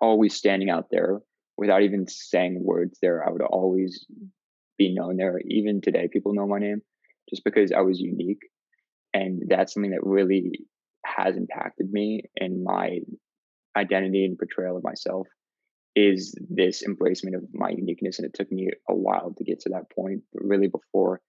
always 0.00 0.34
standing 0.34 0.70
out 0.70 0.86
there 0.90 1.20
without 1.56 1.82
even 1.82 2.06
saying 2.08 2.58
words 2.60 2.98
there. 3.00 3.26
I 3.26 3.30
would 3.30 3.42
always 3.42 4.06
be 4.78 4.94
known 4.94 5.16
there. 5.16 5.40
Even 5.46 5.80
today, 5.80 6.08
people 6.12 6.34
know 6.34 6.46
my 6.46 6.58
name 6.58 6.82
just 7.30 7.44
because 7.44 7.72
I 7.72 7.82
was 7.82 8.00
unique. 8.00 8.42
And 9.14 9.42
that's 9.48 9.74
something 9.74 9.92
that 9.92 10.04
really 10.04 10.66
has 11.04 11.36
impacted 11.36 11.90
me 11.90 12.22
and 12.38 12.64
my 12.64 13.00
identity 13.76 14.24
and 14.24 14.38
portrayal 14.38 14.76
of 14.76 14.84
myself 14.84 15.26
is 15.94 16.34
this 16.48 16.82
embracement 16.82 17.34
of 17.34 17.44
my 17.52 17.68
uniqueness. 17.70 18.18
And 18.18 18.26
it 18.26 18.34
took 18.34 18.50
me 18.50 18.70
a 18.88 18.94
while 18.94 19.34
to 19.36 19.44
get 19.44 19.60
to 19.60 19.70
that 19.70 19.90
point. 19.94 20.22
But 20.32 20.44
really, 20.44 20.68
before 20.68 21.20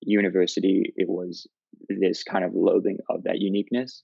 university, 0.00 0.92
it 0.96 1.08
was 1.08 1.46
this 1.88 2.22
kind 2.22 2.44
of 2.44 2.52
loathing 2.54 2.98
of 3.08 3.24
that 3.24 3.38
uniqueness. 3.38 4.02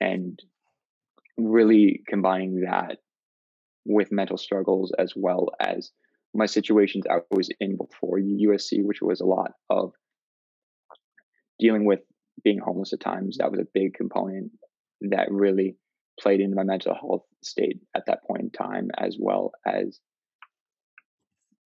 And 0.00 0.38
really 1.36 2.02
combining 2.06 2.62
that 2.62 2.98
with 3.84 4.12
mental 4.12 4.38
struggles 4.38 4.92
as 4.98 5.12
well 5.16 5.48
as 5.60 5.90
my 6.34 6.46
situations 6.46 7.04
I 7.10 7.18
was 7.30 7.50
in 7.60 7.76
before 7.76 8.18
USC, 8.18 8.82
which 8.82 9.02
was 9.02 9.20
a 9.20 9.26
lot 9.26 9.52
of 9.68 9.92
dealing 11.58 11.84
with 11.84 12.00
being 12.42 12.58
homeless 12.58 12.92
at 12.92 13.00
times. 13.00 13.38
That 13.38 13.50
was 13.50 13.60
a 13.60 13.66
big 13.74 13.94
component 13.94 14.52
that 15.02 15.30
really 15.30 15.76
played 16.18 16.40
into 16.40 16.56
my 16.56 16.62
mental 16.62 16.94
health 16.94 17.24
state 17.42 17.80
at 17.94 18.06
that 18.06 18.24
point 18.24 18.42
in 18.42 18.50
time, 18.50 18.88
as 18.96 19.16
well 19.18 19.52
as 19.66 20.00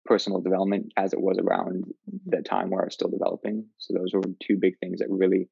personal 0.06 0.42
development 0.42 0.94
as 0.98 1.14
it 1.14 1.22
was 1.22 1.38
around 1.40 1.86
the 2.26 2.42
time 2.42 2.70
where 2.70 2.82
I 2.82 2.86
was 2.86 2.94
still 2.94 3.10
developing. 3.10 3.66
So 3.78 3.94
those 3.94 4.14
were 4.14 4.22
two 4.42 4.58
big 4.60 4.78
things 4.80 5.00
that 5.00 5.10
really 5.10 5.50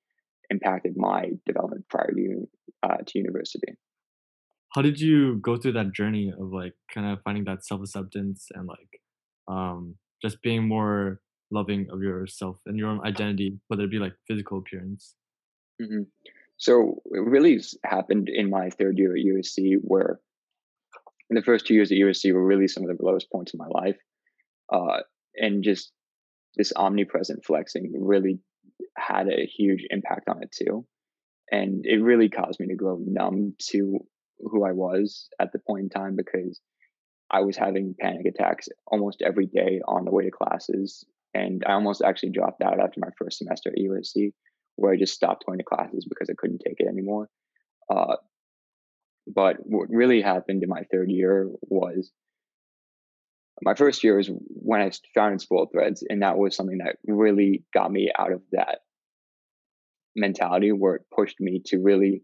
impacted 0.50 0.94
my 0.96 1.32
development 1.46 1.86
prior 1.90 2.12
to, 2.12 2.48
uh, 2.84 2.98
to 3.06 3.20
university 3.20 3.76
how 4.74 4.82
did 4.82 5.00
you 5.00 5.38
go 5.38 5.58
through 5.58 5.74
that 5.74 5.94
journey 5.94 6.32
of 6.40 6.52
like 6.52 6.74
kind 6.94 7.12
of 7.12 7.20
finding 7.24 7.44
that 7.46 7.66
self-acceptance 7.66 8.48
and 8.54 8.68
like 8.68 9.02
um 9.48 9.96
just 10.22 10.42
being 10.42 10.68
more 10.68 11.20
loving 11.52 11.88
of 11.92 12.02
yourself 12.02 12.58
and 12.66 12.78
your 12.78 12.90
own 12.90 13.06
identity 13.06 13.58
whether 13.68 13.84
it 13.84 13.92
be 13.92 14.00
like 14.00 14.14
physical 14.28 14.60
appearance 14.60 15.16
mm-hmm. 15.82 16.04
so 16.58 17.02
it 17.12 17.20
really 17.20 17.62
happened 17.86 18.30
in 18.30 18.50
my 18.50 18.70
third 18.70 18.98
year 18.98 19.16
at 19.16 19.24
usc 19.24 19.76
where 19.82 20.20
in 21.30 21.36
the 21.36 21.44
first 21.44 21.66
two 21.66 21.74
years 21.74 21.92
at 21.92 21.98
usc 21.98 22.34
were 22.34 22.46
really 22.46 22.68
some 22.68 22.84
of 22.84 22.96
the 22.96 23.06
lowest 23.06 23.30
points 23.32 23.54
in 23.54 23.60
my 23.60 23.68
life 23.68 23.98
uh, 24.72 25.02
and 25.36 25.64
just 25.64 25.92
this 26.56 26.74
omnipresent 26.76 27.44
flexing 27.46 27.92
really 27.96 28.40
had 28.98 29.28
a 29.28 29.46
huge 29.46 29.86
impact 29.90 30.30
on 30.30 30.42
it 30.44 30.52
too. 30.52 30.86
And 31.52 31.86
it 31.86 32.02
really 32.02 32.30
caused 32.30 32.60
me 32.60 32.68
to 32.68 32.76
grow 32.76 33.00
numb 33.06 33.56
to 33.70 34.00
who 34.50 34.66
I 34.66 34.72
was 34.72 35.30
at 35.40 35.52
the 35.52 35.60
point 35.60 35.84
in 35.84 35.90
time 35.90 36.16
because 36.16 36.60
I 37.32 37.42
was 37.42 37.58
having 37.58 37.96
panic 38.00 38.26
attacks 38.28 38.70
almost 38.88 39.22
every 39.22 39.48
day 39.48 39.82
on 39.88 40.06
the 40.06 40.12
way 40.12 40.26
to 40.26 40.32
classes. 40.32 41.04
And 41.34 41.64
I 41.66 41.74
almost 41.74 42.02
actually 42.04 42.30
dropped 42.30 42.62
out 42.62 42.80
after 42.80 43.00
my 43.00 43.10
first 43.18 43.40
semester 43.40 43.70
at 43.70 43.78
USC, 43.78 44.34
where 44.76 44.94
I 44.94 44.98
just 44.98 45.16
stopped 45.16 45.46
going 45.46 45.58
to 45.58 45.64
classes 45.64 46.06
because 46.08 46.30
I 46.30 46.36
couldn't 46.38 46.62
take 46.66 46.80
it 46.80 46.88
anymore. 46.88 47.30
Uh, 47.90 48.18
but 49.28 49.58
what 49.64 49.90
really 49.90 50.22
happened 50.22 50.64
in 50.64 50.70
my 50.70 50.84
third 50.92 51.10
year 51.10 51.50
was 51.62 52.12
my 53.62 53.76
first 53.76 54.04
year 54.04 54.18
was 54.18 54.30
when 54.50 54.82
I 54.82 54.92
founded 55.16 55.42
Spoiled 55.42 55.70
Threads, 55.72 56.04
and 56.08 56.22
that 56.22 56.38
was 56.38 56.56
something 56.56 56.80
that 56.80 56.98
really 57.08 57.64
got 57.74 57.92
me 57.92 58.12
out 58.18 58.32
of 58.32 58.42
that 58.52 58.80
mentality 60.16 60.72
where 60.72 60.96
it 60.96 61.06
pushed 61.16 61.40
me 61.40 61.62
to 61.66 61.80
really 61.80 62.24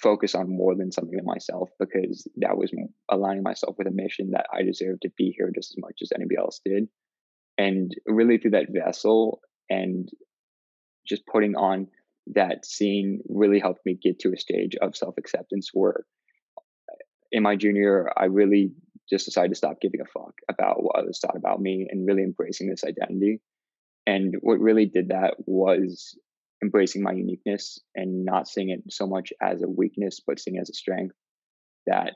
focus 0.00 0.34
on 0.34 0.48
more 0.48 0.74
than 0.74 0.92
something 0.92 1.16
than 1.16 1.24
myself 1.24 1.70
because 1.78 2.28
that 2.36 2.56
was 2.56 2.72
aligning 3.10 3.42
myself 3.42 3.76
with 3.78 3.86
a 3.86 3.92
mission 3.92 4.30
that 4.32 4.46
I 4.52 4.62
deserved 4.62 5.02
to 5.02 5.10
be 5.16 5.34
here 5.36 5.50
just 5.54 5.72
as 5.72 5.76
much 5.78 5.98
as 6.02 6.12
anybody 6.14 6.36
else 6.38 6.60
did. 6.64 6.88
And 7.56 7.90
really 8.06 8.38
through 8.38 8.52
that 8.52 8.68
vessel 8.70 9.40
and 9.68 10.08
just 11.06 11.26
putting 11.26 11.56
on 11.56 11.88
that 12.34 12.64
scene 12.64 13.20
really 13.28 13.58
helped 13.58 13.84
me 13.84 13.98
get 14.00 14.20
to 14.20 14.32
a 14.32 14.38
stage 14.38 14.76
of 14.80 14.96
self 14.96 15.16
acceptance 15.18 15.70
where 15.72 16.04
uh, 16.58 16.94
in 17.32 17.42
my 17.42 17.56
junior 17.56 17.80
year, 17.80 18.12
I 18.16 18.26
really 18.26 18.72
just 19.10 19.24
decided 19.24 19.50
to 19.50 19.54
stop 19.54 19.80
giving 19.80 20.00
a 20.00 20.04
fuck 20.04 20.34
about 20.50 20.82
what 20.82 20.96
others 20.96 21.18
thought 21.20 21.36
about 21.36 21.60
me 21.60 21.86
and 21.90 22.06
really 22.06 22.22
embracing 22.22 22.68
this 22.68 22.84
identity. 22.84 23.40
And 24.06 24.34
what 24.40 24.60
really 24.60 24.86
did 24.86 25.08
that 25.08 25.34
was 25.46 26.16
embracing 26.62 27.02
my 27.02 27.12
uniqueness 27.12 27.78
and 27.94 28.24
not 28.24 28.48
seeing 28.48 28.70
it 28.70 28.82
so 28.90 29.06
much 29.06 29.32
as 29.40 29.62
a 29.62 29.68
weakness, 29.68 30.20
but 30.26 30.40
seeing 30.40 30.56
it 30.56 30.60
as 30.60 30.70
a 30.70 30.74
strength. 30.74 31.14
That 31.86 32.14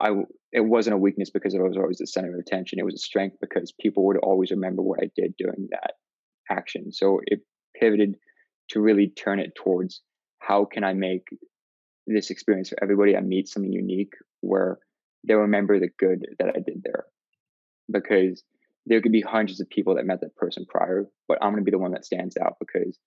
I 0.00 0.10
it 0.52 0.60
wasn't 0.60 0.94
a 0.94 0.98
weakness 0.98 1.30
because 1.30 1.54
I 1.54 1.58
was 1.58 1.76
always 1.76 1.98
the 1.98 2.06
center 2.06 2.32
of 2.32 2.40
attention. 2.40 2.78
It 2.78 2.84
was 2.84 2.94
a 2.94 2.98
strength 2.98 3.36
because 3.40 3.72
people 3.80 4.06
would 4.06 4.18
always 4.18 4.50
remember 4.50 4.82
what 4.82 5.00
I 5.02 5.10
did 5.16 5.34
during 5.38 5.68
that 5.70 5.94
action. 6.50 6.92
So 6.92 7.20
it 7.24 7.40
pivoted 7.78 8.16
to 8.70 8.80
really 8.80 9.08
turn 9.08 9.40
it 9.40 9.54
towards 9.54 10.02
how 10.38 10.64
can 10.64 10.84
I 10.84 10.92
make 10.94 11.26
this 12.06 12.30
experience 12.30 12.68
for 12.68 12.82
everybody 12.82 13.16
I 13.16 13.20
meet 13.20 13.48
something 13.48 13.72
unique 13.72 14.12
where 14.40 14.78
they'll 15.26 15.38
remember 15.38 15.78
the 15.78 15.88
good 15.98 16.26
that 16.38 16.48
I 16.48 16.60
did 16.60 16.82
there. 16.82 17.06
Because 17.90 18.42
there 18.86 19.00
could 19.00 19.12
be 19.12 19.22
hundreds 19.22 19.60
of 19.60 19.70
people 19.70 19.94
that 19.94 20.06
met 20.06 20.20
that 20.20 20.36
person 20.36 20.66
prior, 20.68 21.06
but 21.28 21.38
I'm 21.40 21.52
going 21.52 21.62
to 21.62 21.70
be 21.70 21.70
the 21.70 21.78
one 21.78 21.92
that 21.92 22.04
stands 22.04 22.36
out 22.36 22.56
because 22.60 22.98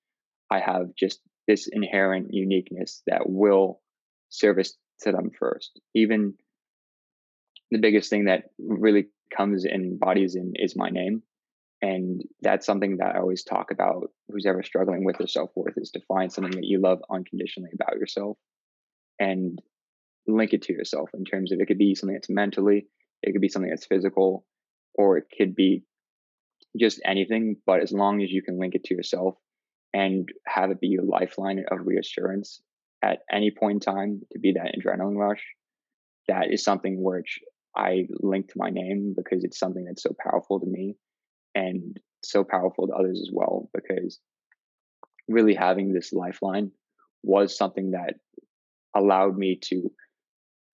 I 0.50 0.60
have 0.60 0.96
just 0.98 1.20
this 1.48 1.68
inherent 1.72 2.34
uniqueness 2.34 3.02
that 3.08 3.30
will 3.30 3.82
service 4.30 4.76
to 5.02 5.12
them 5.12 5.32
first. 5.38 5.80
Even 5.96 6.34
the 7.72 7.80
biggest 7.80 8.10
thing 8.10 8.26
that 8.26 8.46
really 8.60 9.08
comes 9.36 9.66
and 9.66 9.86
embodies 9.86 10.36
in 10.36 10.54
is 10.56 10.76
my 10.76 10.90
name. 10.90 11.24
And 11.82 12.24
that's 12.42 12.66
something 12.66 12.98
that 12.98 13.16
I 13.16 13.20
always 13.20 13.44
talk 13.44 13.72
about. 13.72 14.10
Who's 14.30 14.46
ever 14.46 14.64
struggling 14.64 15.06
with 15.06 15.18
their 15.18 15.28
self 15.28 15.52
worth 15.56 15.78
is 15.78 15.92
to 15.92 16.02
find 16.08 16.32
something 16.32 16.54
that 16.54 16.66
you 16.66 16.82
love 16.82 17.00
unconditionally 17.10 17.70
about 17.74 18.00
yourself 18.00 18.38
and 19.20 19.62
link 20.28 20.54
it 20.54 20.64
to 20.64 20.74
yourself 20.74 21.10
in 21.14 21.24
terms 21.24 21.52
of 21.52 21.60
it 21.60 21.68
could 21.68 21.78
be 21.78 21.96
something 21.96 22.16
that's 22.16 22.30
mentally, 22.30 22.88
it 23.22 23.32
could 23.32 23.42
be 23.42 23.50
something 23.50 23.70
that's 23.70 23.86
physical, 23.86 24.46
or 24.96 25.18
it 25.18 25.26
could 25.36 25.56
be 25.56 25.84
just 26.80 27.00
anything. 27.06 27.58
But 27.66 27.82
as 27.82 27.92
long 27.92 28.24
as 28.24 28.32
you 28.32 28.42
can 28.42 28.60
link 28.60 28.76
it 28.76 28.86
to 28.86 28.96
yourself 28.96 29.36
and 29.94 30.28
have 30.46 30.72
it 30.72 30.80
be 30.80 30.88
your 30.88 31.04
lifeline 31.04 31.64
of 31.72 31.86
reassurance 31.86 32.62
at 33.04 33.20
any 33.32 33.52
point 33.52 33.76
in 33.88 33.94
time 33.94 34.22
to 34.32 34.40
be 34.40 34.54
that 34.54 34.76
adrenaline 34.76 35.18
rush, 35.18 35.44
that 36.28 36.52
is 36.52 36.64
something 36.64 37.04
which 37.04 37.40
I 37.76 38.08
link 38.22 38.48
to 38.48 38.58
my 38.58 38.70
name 38.70 39.14
because 39.16 39.44
it's 39.44 39.60
something 39.60 39.86
that's 39.86 40.04
so 40.04 40.16
powerful 40.20 40.60
to 40.60 40.66
me 40.66 40.96
and 41.54 41.98
so 42.24 42.44
powerful 42.44 42.88
to 42.88 42.94
others 42.94 43.22
as 43.22 43.30
well. 43.32 43.70
Because 43.74 44.20
really 45.28 45.54
having 45.54 45.94
this 45.94 46.12
lifeline 46.12 46.72
was 47.24 47.58
something 47.58 47.92
that 47.92 48.16
allowed 48.96 49.38
me 49.38 49.60
to 49.66 49.92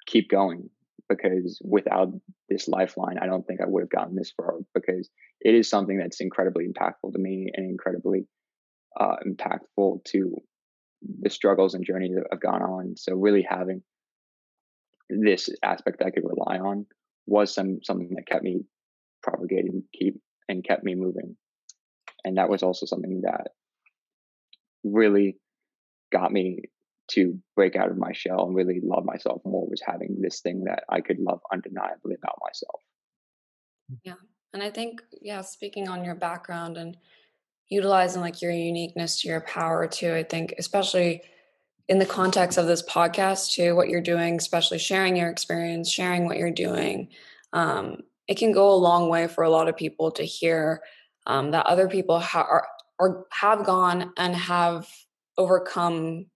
keep 0.06 0.30
going 0.30 0.70
because 1.10 1.60
without 1.64 2.10
this 2.50 2.68
lifeline, 2.68 3.18
I 3.22 3.26
don't 3.26 3.46
think 3.46 3.62
I 3.62 3.68
would 3.68 3.82
have 3.82 3.90
gotten 3.90 4.16
this 4.16 4.32
far 4.36 4.56
because 4.74 5.10
it 5.42 5.56
is 5.56 5.70
something 5.70 5.98
that's 5.98 6.22
incredibly 6.22 6.66
impactful 6.66 7.12
to 7.12 7.20
me 7.20 7.52
and 7.54 7.70
incredibly 7.70 8.26
uh, 9.00 9.16
impactful 9.26 10.04
to 10.06 10.36
the 11.22 11.30
struggles 11.30 11.74
and 11.74 11.86
journeys 11.86 12.16
that 12.16 12.28
I've 12.32 12.42
gone 12.42 12.62
on. 12.62 12.96
So 12.98 13.14
really 13.14 13.46
having 13.48 13.82
this 15.10 15.50
aspect 15.64 16.00
that 16.00 16.08
I 16.08 16.12
could 16.12 16.24
rely 16.24 16.60
on 16.60 16.86
was 17.26 17.54
some 17.54 17.80
something 17.84 18.10
that 18.16 18.28
kept 18.28 18.44
me 18.44 18.62
propagating, 19.22 19.84
keep 19.94 20.20
and 20.50 20.64
kept 20.64 20.84
me 20.84 20.96
moving. 20.96 21.36
And 22.26 22.38
that 22.38 22.50
was 22.50 22.64
also 22.64 22.86
something 22.86 23.22
that 23.24 23.50
really 24.84 25.38
got 26.12 26.32
me 26.32 26.60
to 27.12 27.38
break 27.56 27.76
out 27.76 27.90
of 27.90 27.98
my 27.98 28.14
shell 28.14 28.46
and 28.46 28.56
really 28.56 28.80
love 28.82 29.04
myself 29.04 29.42
more 29.46 29.68
was 29.70 29.82
having 29.86 30.18
this 30.22 30.40
thing 30.40 30.64
that 30.66 30.84
I 30.90 31.02
could 31.02 31.20
love 31.20 31.42
undeniably 31.52 32.16
about 32.16 32.40
myself. 32.42 32.82
Yeah. 34.04 34.16
And 34.54 34.64
I 34.64 34.70
think, 34.70 35.02
yeah, 35.22 35.42
speaking 35.42 35.90
on 35.90 36.06
your 36.06 36.16
background 36.16 36.78
and 36.78 36.96
utilizing 37.70 38.22
like 38.22 38.42
your 38.42 38.52
uniqueness 38.52 39.22
to 39.22 39.28
your 39.28 39.42
power 39.42 39.88
too, 39.88 40.14
I 40.14 40.24
think, 40.24 40.54
especially 40.58 41.22
in 41.88 42.00
the 42.00 42.06
context 42.06 42.58
of 42.58 42.68
this 42.68 42.84
podcast 42.84 43.54
too, 43.54 43.76
what 43.76 43.90
you're 43.90 44.02
doing, 44.02 44.36
especially 44.36 44.80
sharing 44.80 45.18
your 45.18 45.30
experience, 45.30 45.92
sharing 45.92 46.26
what 46.26 46.38
you're 46.38 46.52
doing, 46.52 47.10
um, 47.52 47.98
it 48.28 48.38
can 48.38 48.52
go 48.52 48.72
a 48.72 48.76
long 48.76 49.10
way 49.10 49.28
for 49.28 49.44
a 49.44 49.50
lot 49.50 49.68
of 49.68 49.76
people 49.76 50.12
to 50.12 50.24
hear 50.24 50.82
um, 51.28 51.52
that 51.52 51.66
other 51.66 51.88
people 51.88 52.20
ha- 52.20 52.48
are, 52.50 52.68
or 53.00 53.26
have 53.32 53.66
gone 53.66 54.14
and 54.18 54.36
have 54.36 54.88
overcome 55.38 56.28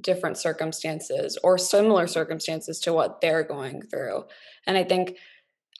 different 0.00 0.38
circumstances 0.38 1.38
or 1.42 1.58
similar 1.58 2.06
circumstances 2.06 2.80
to 2.80 2.92
what 2.92 3.20
they're 3.20 3.42
going 3.42 3.82
through. 3.82 4.24
And 4.66 4.76
I 4.76 4.84
think 4.84 5.16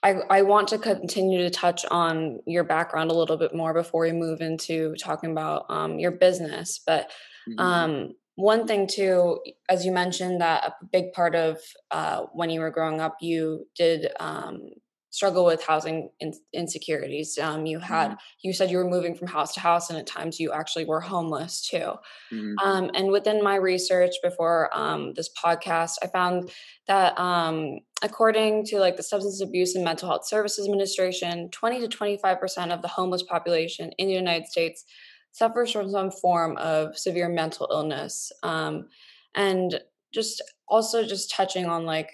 I, 0.03 0.15
I 0.29 0.41
want 0.41 0.69
to 0.69 0.77
continue 0.77 1.39
to 1.39 1.49
touch 1.49 1.85
on 1.91 2.39
your 2.47 2.63
background 2.63 3.11
a 3.11 3.13
little 3.13 3.37
bit 3.37 3.53
more 3.53 3.73
before 3.73 4.01
we 4.01 4.11
move 4.11 4.41
into 4.41 4.95
talking 4.95 5.31
about 5.31 5.65
um, 5.69 5.99
your 5.99 6.11
business. 6.11 6.81
But 6.85 7.11
mm-hmm. 7.47 7.59
um, 7.59 8.13
one 8.35 8.65
thing 8.65 8.87
too, 8.87 9.39
as 9.69 9.85
you 9.85 9.91
mentioned, 9.91 10.41
that 10.41 10.63
a 10.63 10.85
big 10.91 11.13
part 11.13 11.35
of 11.35 11.59
uh, 11.91 12.23
when 12.33 12.49
you 12.49 12.61
were 12.61 12.71
growing 12.71 12.99
up, 12.99 13.17
you 13.21 13.67
did 13.75 14.07
um, 14.19 14.69
struggle 15.11 15.45
with 15.45 15.63
housing 15.63 16.09
in- 16.19 16.33
insecurities. 16.53 17.37
Um, 17.37 17.65
you 17.65 17.79
had, 17.79 18.11
mm-hmm. 18.11 18.17
you 18.41 18.53
said 18.53 18.71
you 18.71 18.77
were 18.77 18.89
moving 18.89 19.13
from 19.13 19.27
house 19.27 19.53
to 19.53 19.59
house, 19.59 19.89
and 19.89 19.99
at 19.99 20.07
times 20.07 20.39
you 20.39 20.51
actually 20.51 20.85
were 20.85 21.01
homeless 21.01 21.67
too. 21.67 21.93
Mm-hmm. 22.31 22.53
Um, 22.63 22.89
and 22.95 23.11
within 23.11 23.43
my 23.43 23.55
research 23.55 24.15
before 24.23 24.69
um, 24.73 25.13
this 25.13 25.29
podcast, 25.31 25.95
I 26.01 26.07
found 26.07 26.51
that 26.87 27.17
um, 27.19 27.79
according 28.01 28.65
to 28.67 28.79
like 28.79 28.97
the 28.97 29.03
Substance 29.03 29.41
Abuse 29.41 29.75
and 29.75 29.83
Mental 29.83 30.07
Health 30.07 30.25
Services 30.25 30.65
Administration, 30.65 31.49
20 31.49 31.81
to 31.81 31.87
25 31.87 32.39
percent 32.39 32.71
of 32.71 32.81
the 32.81 32.87
homeless 32.87 33.23
population 33.23 33.91
in 33.97 34.07
the 34.07 34.13
United 34.13 34.47
States 34.47 34.85
suffers 35.33 35.71
from 35.71 35.89
some 35.89 36.11
form 36.11 36.57
of 36.57 36.97
severe 36.97 37.29
mental 37.29 37.67
illness. 37.71 38.31
Um, 38.43 38.87
and 39.35 39.79
just 40.13 40.41
also 40.67 41.05
just 41.05 41.31
touching 41.31 41.65
on 41.65 41.85
like 41.85 42.09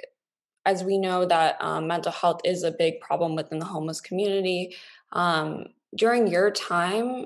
as 0.68 0.84
we 0.84 0.98
know 0.98 1.26
that 1.26 1.56
um, 1.62 1.88
mental 1.88 2.12
health 2.12 2.42
is 2.44 2.64
a 2.64 2.72
big 2.72 3.00
problem 3.00 3.36
within 3.36 3.58
the 3.58 3.66
homeless 3.66 4.02
community 4.02 4.76
um, 5.14 5.66
during 5.96 6.28
your 6.28 6.52
time 6.52 7.26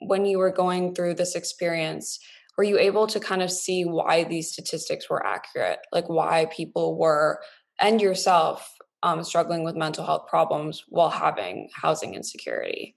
when 0.00 0.26
you 0.26 0.38
were 0.38 0.50
going 0.50 0.92
through 0.94 1.14
this 1.14 1.36
experience 1.36 2.18
were 2.56 2.64
you 2.64 2.78
able 2.78 3.06
to 3.06 3.20
kind 3.20 3.42
of 3.42 3.50
see 3.50 3.84
why 3.84 4.24
these 4.24 4.52
statistics 4.52 5.10
were 5.10 5.24
accurate? 5.24 5.80
Like 5.92 6.08
why 6.08 6.46
people 6.46 6.96
were 6.96 7.40
and 7.80 8.00
yourself 8.00 8.76
um, 9.02 9.24
struggling 9.24 9.64
with 9.64 9.76
mental 9.76 10.04
health 10.04 10.28
problems 10.28 10.84
while 10.88 11.10
having 11.10 11.68
housing 11.74 12.14
insecurity? 12.14 12.96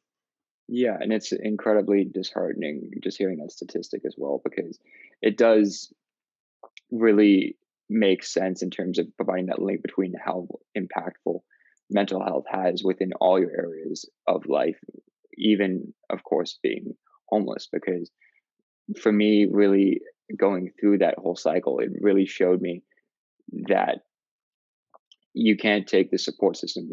Yeah 0.67 0.97
and 0.99 1.13
it's 1.13 1.31
incredibly 1.31 2.03
disheartening 2.03 2.91
just 3.01 3.17
hearing 3.17 3.37
that 3.37 3.51
statistic 3.51 4.01
as 4.05 4.15
well 4.17 4.41
because 4.43 4.77
it 5.21 5.37
does 5.37 5.93
really 6.91 7.55
makes 7.89 8.33
sense 8.33 8.61
in 8.61 8.69
terms 8.69 8.99
of 8.99 9.07
providing 9.15 9.47
that 9.47 9.61
link 9.61 9.81
between 9.81 10.13
how 10.23 10.47
impactful 10.77 11.39
mental 11.89 12.23
health 12.23 12.45
has 12.49 12.81
within 12.83 13.13
all 13.21 13.39
your 13.39 13.51
areas 13.51 14.09
of 14.27 14.45
life, 14.47 14.77
even, 15.37 15.93
of 16.09 16.23
course, 16.23 16.59
being 16.61 16.93
homeless. 17.29 17.67
Because 17.71 18.11
for 19.01 19.11
me, 19.11 19.47
really 19.49 20.01
going 20.37 20.71
through 20.79 20.99
that 20.99 21.17
whole 21.17 21.35
cycle, 21.35 21.79
it 21.79 21.89
really 22.01 22.25
showed 22.25 22.61
me 22.61 22.83
that 23.69 23.99
you 25.33 25.55
can't 25.55 25.87
take 25.87 26.11
the 26.11 26.17
support 26.17 26.57
system 26.57 26.89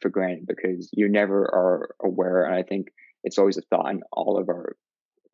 for 0.00 0.10
granted 0.10 0.46
because 0.46 0.90
you 0.92 1.08
never 1.08 1.42
are 1.42 1.94
aware. 2.04 2.44
And 2.44 2.54
I 2.54 2.62
think 2.62 2.88
it's 3.24 3.38
always 3.38 3.56
a 3.56 3.62
thought 3.62 3.90
in 3.90 4.02
all 4.12 4.38
of 4.38 4.48
our, 4.48 4.76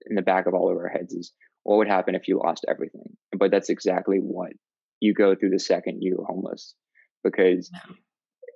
in 0.09 0.15
the 0.15 0.23
back 0.23 0.47
of 0.47 0.55
all 0.55 0.71
of 0.71 0.77
our 0.77 0.89
heads 0.89 1.13
is 1.13 1.33
what 1.65 1.79
would 1.79 1.89
happen 1.89 2.15
if 2.15 2.29
you 2.29 2.39
lost 2.39 2.65
everything? 2.69 3.17
But 3.37 3.51
that's 3.51 3.69
exactly 3.69 4.19
what 4.19 4.53
you 5.01 5.15
go 5.15 5.35
through 5.35 5.51
the 5.51 5.59
second 5.59 5.99
you're 6.01 6.25
homeless 6.25 6.75
because 7.25 7.71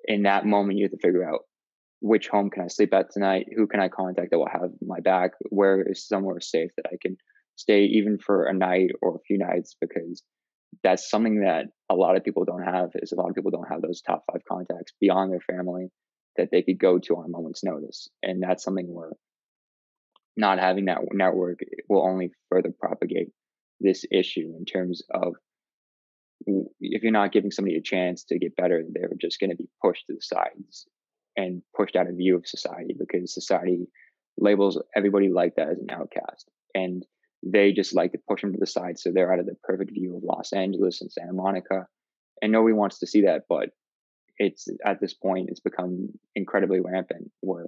in 0.07 0.23
that 0.23 0.45
moment 0.45 0.79
you 0.79 0.85
have 0.85 0.93
to 0.93 0.99
figure 0.99 1.29
out 1.29 1.41
which 2.01 2.29
home 2.29 2.51
can 2.51 2.65
I 2.65 2.67
sleep 2.67 2.93
at 2.95 3.13
tonight? 3.13 3.47
Who 3.57 3.69
can 3.69 3.81
I 3.81 3.89
contact 3.89 4.33
that 4.33 4.39
will 4.39 4.49
have 4.53 4.71
my 4.85 4.99
back? 5.01 5.33
Where 5.51 5.81
is 5.89 6.07
somewhere 6.07 6.41
safe 6.41 6.71
that 6.77 6.87
I 6.93 6.97
can 7.01 7.17
stay 7.55 7.85
even 7.85 8.19
for 8.19 8.47
a 8.47 8.53
night 8.53 8.91
or 9.01 9.15
a 9.15 9.25
few 9.27 9.39
nights? 9.39 9.77
Because 9.81 10.23
that's 10.83 11.09
something 11.09 11.43
that 11.43 11.67
a 11.89 11.95
lot 11.95 12.17
of 12.17 12.25
people 12.25 12.45
don't 12.45 12.65
have 12.65 12.91
is 12.95 13.13
a 13.13 13.15
lot 13.15 13.29
of 13.29 13.37
people 13.37 13.53
don't 13.53 13.71
have 13.71 13.83
those 13.83 14.03
top 14.03 14.25
five 14.31 14.43
contacts 14.49 14.93
beyond 15.01 15.31
their 15.33 15.41
family 15.41 15.89
that 16.37 16.49
they 16.51 16.63
could 16.63 16.79
go 16.79 16.99
to 16.99 17.15
on 17.15 17.27
a 17.27 17.29
moment's 17.29 17.63
notice. 17.63 18.09
And 18.23 18.43
that's 18.43 18.65
something 18.65 18.93
where 18.93 19.13
not 20.37 20.59
having 20.59 20.87
that 20.87 20.99
network 21.13 21.59
will 21.89 22.05
only 22.05 22.31
further 22.51 22.73
propagate 22.77 23.29
this 23.81 24.05
issue 24.11 24.55
in 24.59 24.65
terms 24.65 25.03
of 25.13 25.35
if 26.81 27.03
you're 27.03 27.13
not 27.13 27.33
giving 27.33 27.51
somebody 27.51 27.77
a 27.77 27.83
chance 27.83 28.25
to 28.25 28.39
get 28.39 28.57
better, 28.57 28.83
they're 28.93 29.11
just 29.21 29.41
going 29.41 29.51
to 29.51 29.57
be 29.57 29.69
pushed 29.83 30.07
to 30.07 30.15
the 30.15 30.23
sides 30.23 30.87
and 31.37 31.63
pushed 31.77 31.97
out 31.97 32.09
of 32.09 32.17
view 32.17 32.37
of 32.37 32.47
society 32.47 32.95
because 32.99 33.33
society 33.33 33.87
labels 34.39 34.81
everybody 34.95 35.31
like 35.31 35.55
that 35.57 35.69
as 35.69 35.79
an 35.79 35.91
outcast. 35.91 36.51
And 36.75 37.05
they 37.45 37.73
just 37.73 37.95
like 37.95 38.13
to 38.13 38.19
push 38.29 38.43
them 38.43 38.53
to 38.53 38.59
the 38.59 38.67
side. 38.67 38.99
So 38.99 39.11
they're 39.11 39.33
out 39.33 39.41
of 39.41 39.47
the 39.47 39.57
perfect 39.63 39.93
view 39.93 40.17
of 40.17 40.23
Los 40.23 40.53
Angeles 40.53 41.01
and 41.01 41.11
Santa 41.11 41.33
Monica. 41.33 41.87
And 42.41 42.53
nobody 42.53 42.73
wants 42.73 42.99
to 43.01 43.07
see 43.07 43.23
that. 43.23 43.43
But 43.49 43.71
it's 44.39 44.69
at 44.85 45.01
this 45.01 45.15
point, 45.15 45.49
it's 45.51 45.61
become 45.61 46.09
incredibly 46.35 46.81
rampant 46.81 47.31
where 47.41 47.67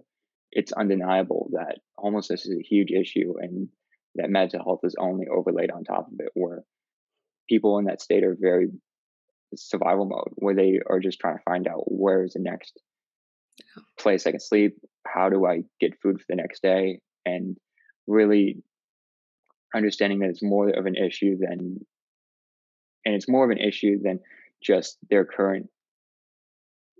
it's 0.52 0.72
undeniable 0.72 1.50
that 1.52 1.78
homelessness 1.98 2.46
is 2.46 2.56
a 2.56 2.62
huge 2.62 2.92
issue 2.92 3.34
and 3.40 3.68
that 4.14 4.30
mental 4.30 4.62
health 4.62 4.80
is 4.84 4.94
only 4.98 5.26
overlaid 5.26 5.70
on 5.70 5.82
top 5.84 6.06
of 6.06 6.14
it, 6.20 6.30
where 6.34 6.62
people 7.48 7.78
in 7.78 7.87
that 7.87 8.00
state 8.00 8.24
are 8.24 8.37
very 8.38 8.68
survival 9.54 10.07
mode, 10.07 10.33
where 10.37 10.54
they 10.54 10.80
are 10.88 11.00
just 11.00 11.20
trying 11.20 11.37
to 11.37 11.42
find 11.44 11.68
out 11.68 11.85
where 11.87 12.24
is 12.24 12.35
the 12.35 12.40
next 12.40 12.80
place 13.98 14.26
I 14.26 14.33
can 14.33 14.40
sleep, 14.40 14.76
how 15.07 15.28
do 15.28 15.46
I 15.46 15.62
get 15.80 16.00
food 16.00 16.18
for 16.18 16.26
the 16.28 16.37
next 16.37 16.62
day, 16.62 17.00
and 17.24 17.57
really 18.07 18.62
understanding 19.74 20.20
that 20.20 20.30
it's 20.30 20.42
more 20.42 20.68
of 20.68 20.87
an 20.87 20.94
issue 20.94 21.37
than 21.38 21.85
and 23.04 23.14
it's 23.14 23.28
more 23.28 23.44
of 23.44 23.50
an 23.50 23.59
issue 23.59 23.98
than 24.00 24.20
just 24.62 24.96
their 25.11 25.24
current 25.24 25.68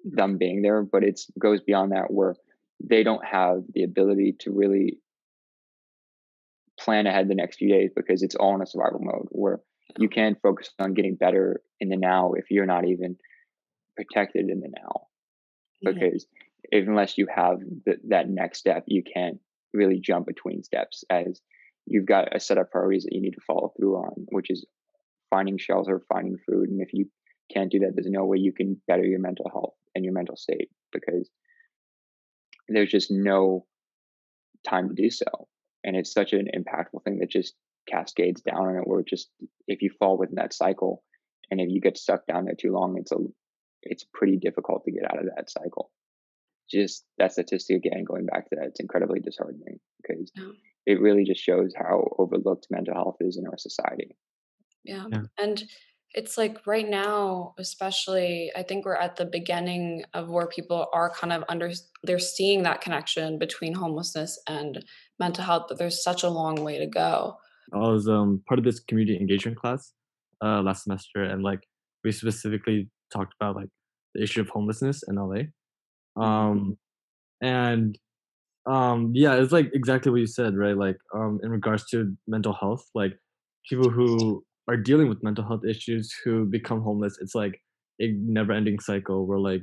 them 0.05 0.37
being 0.37 0.61
there 0.61 0.83
but 0.83 1.05
it 1.05 1.21
goes 1.39 1.61
beyond 1.63 1.93
that 1.93 2.11
where 2.11 2.35
they 2.83 3.03
don't 3.03 3.25
have 3.25 3.63
the 3.73 3.85
ability 3.85 4.35
to 4.41 4.51
really 4.51 4.99
plan 6.79 7.07
ahead 7.07 7.29
the 7.29 7.35
next 7.35 7.57
few 7.57 7.71
days 7.71 7.91
because 7.95 8.23
it's 8.23 8.35
all 8.35 8.55
in 8.55 8.61
a 8.61 8.67
survival 8.67 9.01
mode 9.01 9.29
where 9.31 9.61
you 9.99 10.09
can't 10.09 10.41
focus 10.43 10.71
on 10.79 10.95
getting 10.95 11.15
better 11.15 11.61
in 11.81 11.89
the 11.89 11.97
now 11.97 12.33
if 12.33 12.51
you're 12.51 12.67
not 12.67 12.87
even 12.87 13.17
protected 13.97 14.49
in 14.49 14.61
the 14.61 14.69
now 14.77 15.07
because 15.83 16.27
if, 16.65 16.89
unless 16.89 17.19
you 17.19 17.27
have 17.35 17.59
the, 17.85 17.97
that 18.09 18.29
next 18.29 18.59
step 18.59 18.85
you 18.87 19.03
can't 19.03 19.39
really 19.73 20.01
jump 20.01 20.27
between 20.27 20.63
steps 20.63 21.05
as 21.11 21.41
you've 21.87 22.07
got 22.07 22.35
a 22.35 22.41
set 22.41 22.59
of 22.59 22.71
priorities 22.71 23.05
that 23.05 23.13
you 23.13 23.21
need 23.21 23.33
to 23.33 23.41
follow 23.47 23.73
through 23.77 23.97
on, 23.97 24.27
which 24.31 24.51
is 24.51 24.65
finding 25.31 25.59
shelter, 25.59 26.03
finding 26.09 26.37
food. 26.49 26.69
And 26.69 26.81
if 26.81 26.93
you 26.93 27.07
can't 27.53 27.71
do 27.71 27.81
that, 27.81 27.93
there's 27.95 28.11
no 28.11 28.25
way 28.25 28.39
you 28.39 28.53
can 28.53 28.81
better 28.87 29.05
your 29.05 29.21
mental 29.21 29.51
health 29.53 29.75
and 29.95 30.05
your 30.05 30.15
mental 30.15 30.37
state 30.37 30.71
because 30.93 31.29
there's 32.69 32.91
just 32.91 33.11
no 33.11 33.67
time 34.67 34.89
to 34.89 34.95
do 34.95 35.11
so. 35.11 35.27
And 35.83 35.97
it's 35.97 36.13
such 36.13 36.33
an 36.33 36.49
impactful 36.57 37.05
thing 37.05 37.19
that 37.19 37.31
just 37.31 37.55
cascades 37.89 38.43
down 38.43 38.67
on 38.67 38.77
it 38.77 38.87
where 38.87 39.03
just 39.03 39.31
if 39.67 39.83
you 39.83 39.91
fall 39.99 40.19
within 40.19 40.37
that 40.37 40.55
cycle 40.55 41.03
and 41.51 41.61
if 41.61 41.69
you 41.71 41.81
get 41.81 41.99
stuck 41.99 42.27
down 42.27 42.45
there 42.45 42.55
too 42.55 42.73
long, 42.73 42.97
it's 42.99 43.13
a 43.13 43.17
it's 43.83 44.05
pretty 44.15 44.39
difficult 44.39 44.85
to 44.85 44.93
get 44.93 45.05
out 45.05 45.19
of 45.19 45.27
that 45.37 45.51
cycle. 45.51 45.91
Just 46.71 47.05
that 47.19 47.33
statistic 47.33 47.77
again, 47.77 48.05
going 48.05 48.25
back 48.27 48.49
to 48.49 48.57
that, 48.57 48.69
it's 48.69 48.81
incredibly 48.81 49.21
disheartening 49.21 49.79
because 50.03 50.33
yeah 50.35 50.49
it 50.87 51.01
really 51.01 51.25
just 51.25 51.43
shows 51.43 51.73
how 51.77 52.09
overlooked 52.19 52.67
mental 52.71 52.95
health 52.95 53.17
is 53.21 53.37
in 53.37 53.47
our 53.47 53.59
society. 53.59 54.17
Yeah. 54.85 55.07
yeah. 55.11 55.23
And 55.39 55.63
it's 56.11 56.37
like 56.37 56.67
right 56.67 56.89
now, 56.89 57.55
especially, 57.59 58.53
I 58.55 58.63
think 58.63 58.85
we're 58.85 58.95
at 58.95 59.17
the 59.17 59.25
beginning 59.25 60.05
of 60.13 60.29
where 60.29 60.47
people 60.47 60.87
are 60.93 61.11
kind 61.11 61.33
of 61.33 61.43
under, 61.49 61.73
they're 62.03 62.19
seeing 62.19 62.63
that 62.63 62.83
connection 62.83 63.39
between 63.39 63.75
homelessness 63.75 64.39
and 64.47 64.85
mental 65.19 65.45
health, 65.45 65.65
but 65.69 65.79
there's 65.79 66.05
such 66.05 66.23
a 66.23 66.29
long 66.29 66.63
way 66.63 66.79
to 66.79 66.87
go. 66.87 67.39
I 67.73 67.79
was 67.79 68.09
um, 68.09 68.43
part 68.47 68.59
of 68.59 68.65
this 68.65 68.81
community 68.81 69.19
engagement 69.19 69.59
class 69.59 69.93
uh, 70.45 70.61
last 70.63 70.85
semester, 70.85 71.23
and 71.23 71.43
like 71.43 71.61
we 72.03 72.13
specifically 72.13 72.91
talked 73.13 73.35
about 73.41 73.57
like 73.57 73.69
the 74.15 74.23
issue 74.23 74.41
of 74.41 74.49
homelessness 74.49 75.03
in 75.09 75.17
LA. 75.17 75.45
Mm-hmm. 76.17 76.23
Um, 76.23 76.79
and 77.41 77.99
um 78.67 79.13
yeah 79.15 79.35
it's 79.35 79.53
like 79.53 79.71
exactly 79.75 80.11
what 80.11 80.21
you 80.21 80.27
said 80.27 80.57
right 80.57 80.79
like 80.79 80.97
um 81.15 81.39
in 81.43 81.51
regards 81.51 81.85
to 81.91 82.17
mental 82.27 82.53
health 82.53 82.83
like 82.95 83.13
people 83.69 83.91
who 83.91 84.43
are 84.69 84.77
dealing 84.77 85.09
with 85.09 85.23
mental 85.23 85.47
health 85.47 85.65
issues 85.69 86.15
who 86.25 86.47
become 86.47 86.81
homeless 86.81 87.19
it's 87.21 87.35
like 87.35 87.61
a 88.01 88.13
never 88.23 88.53
ending 88.53 88.81
cycle 88.81 89.27
where 89.27 89.39
like 89.39 89.63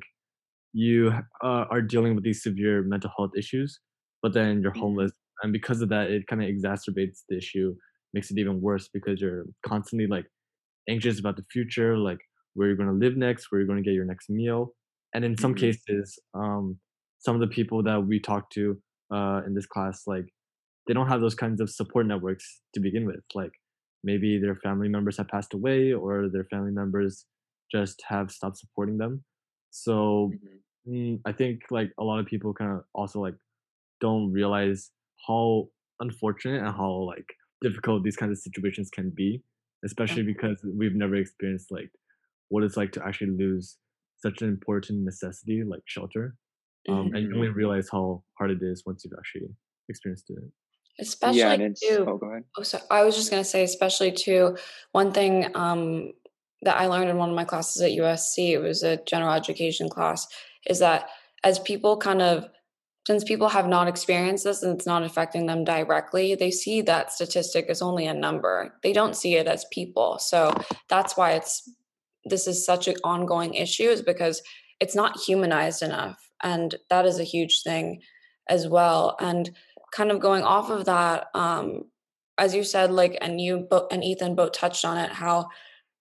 you 0.74 1.12
uh, 1.44 1.66
are 1.70 1.82
dealing 1.82 2.16
with 2.16 2.24
these 2.24 2.44
severe 2.44 2.84
mental 2.84 3.12
health 3.18 3.32
issues 3.36 3.80
but 4.22 4.34
then 4.34 4.62
you're 4.62 4.72
mm-hmm. 4.72 4.82
homeless 4.82 5.12
and 5.42 5.52
because 5.52 5.82
of 5.82 5.90
that 5.90 6.12
it 6.12 6.28
kind 6.28 6.44
of 6.44 6.48
exacerbates 6.48 7.22
the 7.28 7.38
issue 7.38 7.76
makes 8.14 8.32
it 8.32 8.38
even 8.38 8.62
worse 8.62 8.90
because 8.94 9.22
you're 9.22 9.46
constantly 9.66 10.08
like 10.08 10.26
anxious 10.90 11.20
about 11.20 11.36
the 11.36 11.46
future 11.52 11.98
like 11.98 12.20
where 12.54 12.68
you're 12.68 12.78
going 12.78 12.90
to 12.90 13.06
live 13.06 13.18
next 13.18 13.48
where 13.50 13.60
you're 13.60 13.68
going 13.68 13.82
to 13.82 13.88
get 13.88 13.96
your 13.96 14.06
next 14.06 14.30
meal 14.30 14.74
and 15.14 15.24
in 15.24 15.38
some 15.38 15.54
mm-hmm. 15.54 15.66
cases 15.66 16.20
um 16.34 16.78
some 17.20 17.36
of 17.36 17.42
the 17.42 17.48
people 17.48 17.84
that 17.84 18.06
we 18.06 18.20
talk 18.20 18.50
to 18.50 18.82
uh, 19.14 19.42
in 19.46 19.54
this 19.54 19.66
class 19.66 20.04
like 20.08 20.26
they 20.88 20.94
don't 20.94 21.08
have 21.08 21.22
those 21.22 21.36
kinds 21.36 21.62
of 21.62 21.70
support 21.70 22.06
networks 22.06 22.62
to 22.74 22.80
begin 22.80 23.06
with 23.06 23.22
like 23.36 23.52
maybe 24.04 24.40
their 24.40 24.56
family 24.56 24.90
members 24.90 25.18
have 25.18 25.28
passed 25.28 25.54
away 25.54 25.94
or 25.94 26.28
their 26.30 26.46
family 26.46 26.72
members 26.72 27.26
just 27.72 28.02
have 28.08 28.32
stopped 28.32 28.58
supporting 28.58 28.98
them 28.98 29.24
so 29.70 30.32
mm-hmm. 30.34 30.94
mm, 30.94 31.20
i 31.26 31.32
think 31.32 31.62
like 31.70 31.92
a 32.00 32.04
lot 32.04 32.20
of 32.20 32.26
people 32.26 32.54
kind 32.54 32.72
of 32.72 32.82
also 32.94 33.20
like 33.20 33.36
don't 34.00 34.32
realize 34.32 34.90
how 35.28 35.68
unfortunate 36.00 36.64
and 36.64 36.76
how 36.76 36.90
like 36.90 37.28
difficult 37.62 38.04
these 38.04 38.16
kinds 38.16 38.32
of 38.32 38.38
situations 38.38 38.90
can 38.90 39.10
be 39.10 39.42
especially 39.84 40.24
because 40.24 40.64
we've 40.78 40.96
never 40.96 41.16
experienced 41.16 41.72
like 41.72 41.90
what 42.50 42.64
it's 42.64 42.78
like 42.78 42.92
to 42.92 43.06
actually 43.06 43.32
lose 43.32 43.78
such 44.18 44.42
an 44.42 44.48
important 44.48 45.04
necessity 45.04 45.64
like 45.64 45.82
shelter 45.86 46.36
um, 46.90 46.96
mm-hmm. 46.96 47.16
and 47.16 47.28
you 47.28 47.36
only 47.36 47.48
mm-hmm. 47.48 47.58
realize 47.58 47.90
how 47.92 48.24
hard 48.38 48.52
it 48.52 48.60
is 48.62 48.84
once 48.86 49.04
you've 49.04 49.14
actually 49.18 49.50
experienced 49.90 50.30
it. 50.30 50.40
Especially 51.00 51.40
yeah, 51.40 51.56
too. 51.58 52.06
Oh, 52.08 52.18
go 52.18 52.28
ahead. 52.32 52.44
Oh, 52.58 52.64
so 52.64 52.80
I 52.90 53.04
was 53.04 53.16
just 53.16 53.30
gonna 53.30 53.44
say, 53.44 53.64
especially 53.64 54.12
too. 54.12 54.58
One 54.92 55.12
thing 55.12 55.56
um, 55.56 56.12
that 56.64 56.78
I 56.78 56.88
learned 56.88 57.10
in 57.10 57.18
one 57.18 57.30
of 57.30 57.36
my 57.36 57.46
classes 57.46 57.82
at 57.82 57.92
USC, 57.92 58.52
it 58.52 58.60
was 58.60 58.84
a 58.84 58.98
general 59.06 59.34
education 59.34 59.90
class, 59.90 60.28
is 60.68 60.80
that 60.80 61.10
as 61.44 61.60
people 61.60 61.98
kind 61.98 62.22
of 62.22 62.46
since 63.12 63.26
people 63.26 63.50
have 63.50 63.68
not 63.68 63.90
experienced 63.90 64.46
this 64.46 64.64
and 64.64 64.74
it's 64.74 64.86
not 64.86 65.04
affecting 65.04 65.46
them 65.46 65.66
directly, 65.66 66.34
they 66.34 66.50
see 66.50 66.82
that 66.82 67.12
statistic 67.12 67.66
as 67.68 67.82
only 67.82 68.06
a 68.06 68.14
number. 68.14 68.74
They 68.84 68.94
don't 68.94 69.18
see 69.18 69.36
it 69.36 69.48
as 69.48 69.66
people. 69.70 70.18
So 70.18 70.54
that's 70.88 71.18
why 71.18 71.34
it's 71.34 71.70
this 72.24 72.48
is 72.48 72.66
such 72.66 72.88
an 72.88 72.96
ongoing 73.04 73.56
issue, 73.56 73.90
is 73.90 74.02
because 74.02 74.42
it's 74.80 74.96
not 74.96 75.20
humanized 75.20 75.82
enough 75.82 76.32
and 76.42 76.76
that 76.90 77.06
is 77.06 77.20
a 77.20 77.26
huge 77.26 77.64
thing 77.64 78.02
as 78.48 78.66
well 78.70 79.18
and 79.20 79.52
kind 79.92 80.10
of 80.10 80.22
going 80.22 80.44
off 80.44 80.70
of 80.70 80.86
that 80.86 81.28
um 81.36 81.84
as 82.38 82.56
you 82.56 82.64
said 82.64 82.92
like 82.92 83.18
and 83.22 83.40
you 83.40 83.68
and 83.92 84.04
ethan 84.04 84.34
both 84.34 84.54
touched 84.54 84.84
on 84.84 84.98
it 84.98 85.12
how 85.12 85.48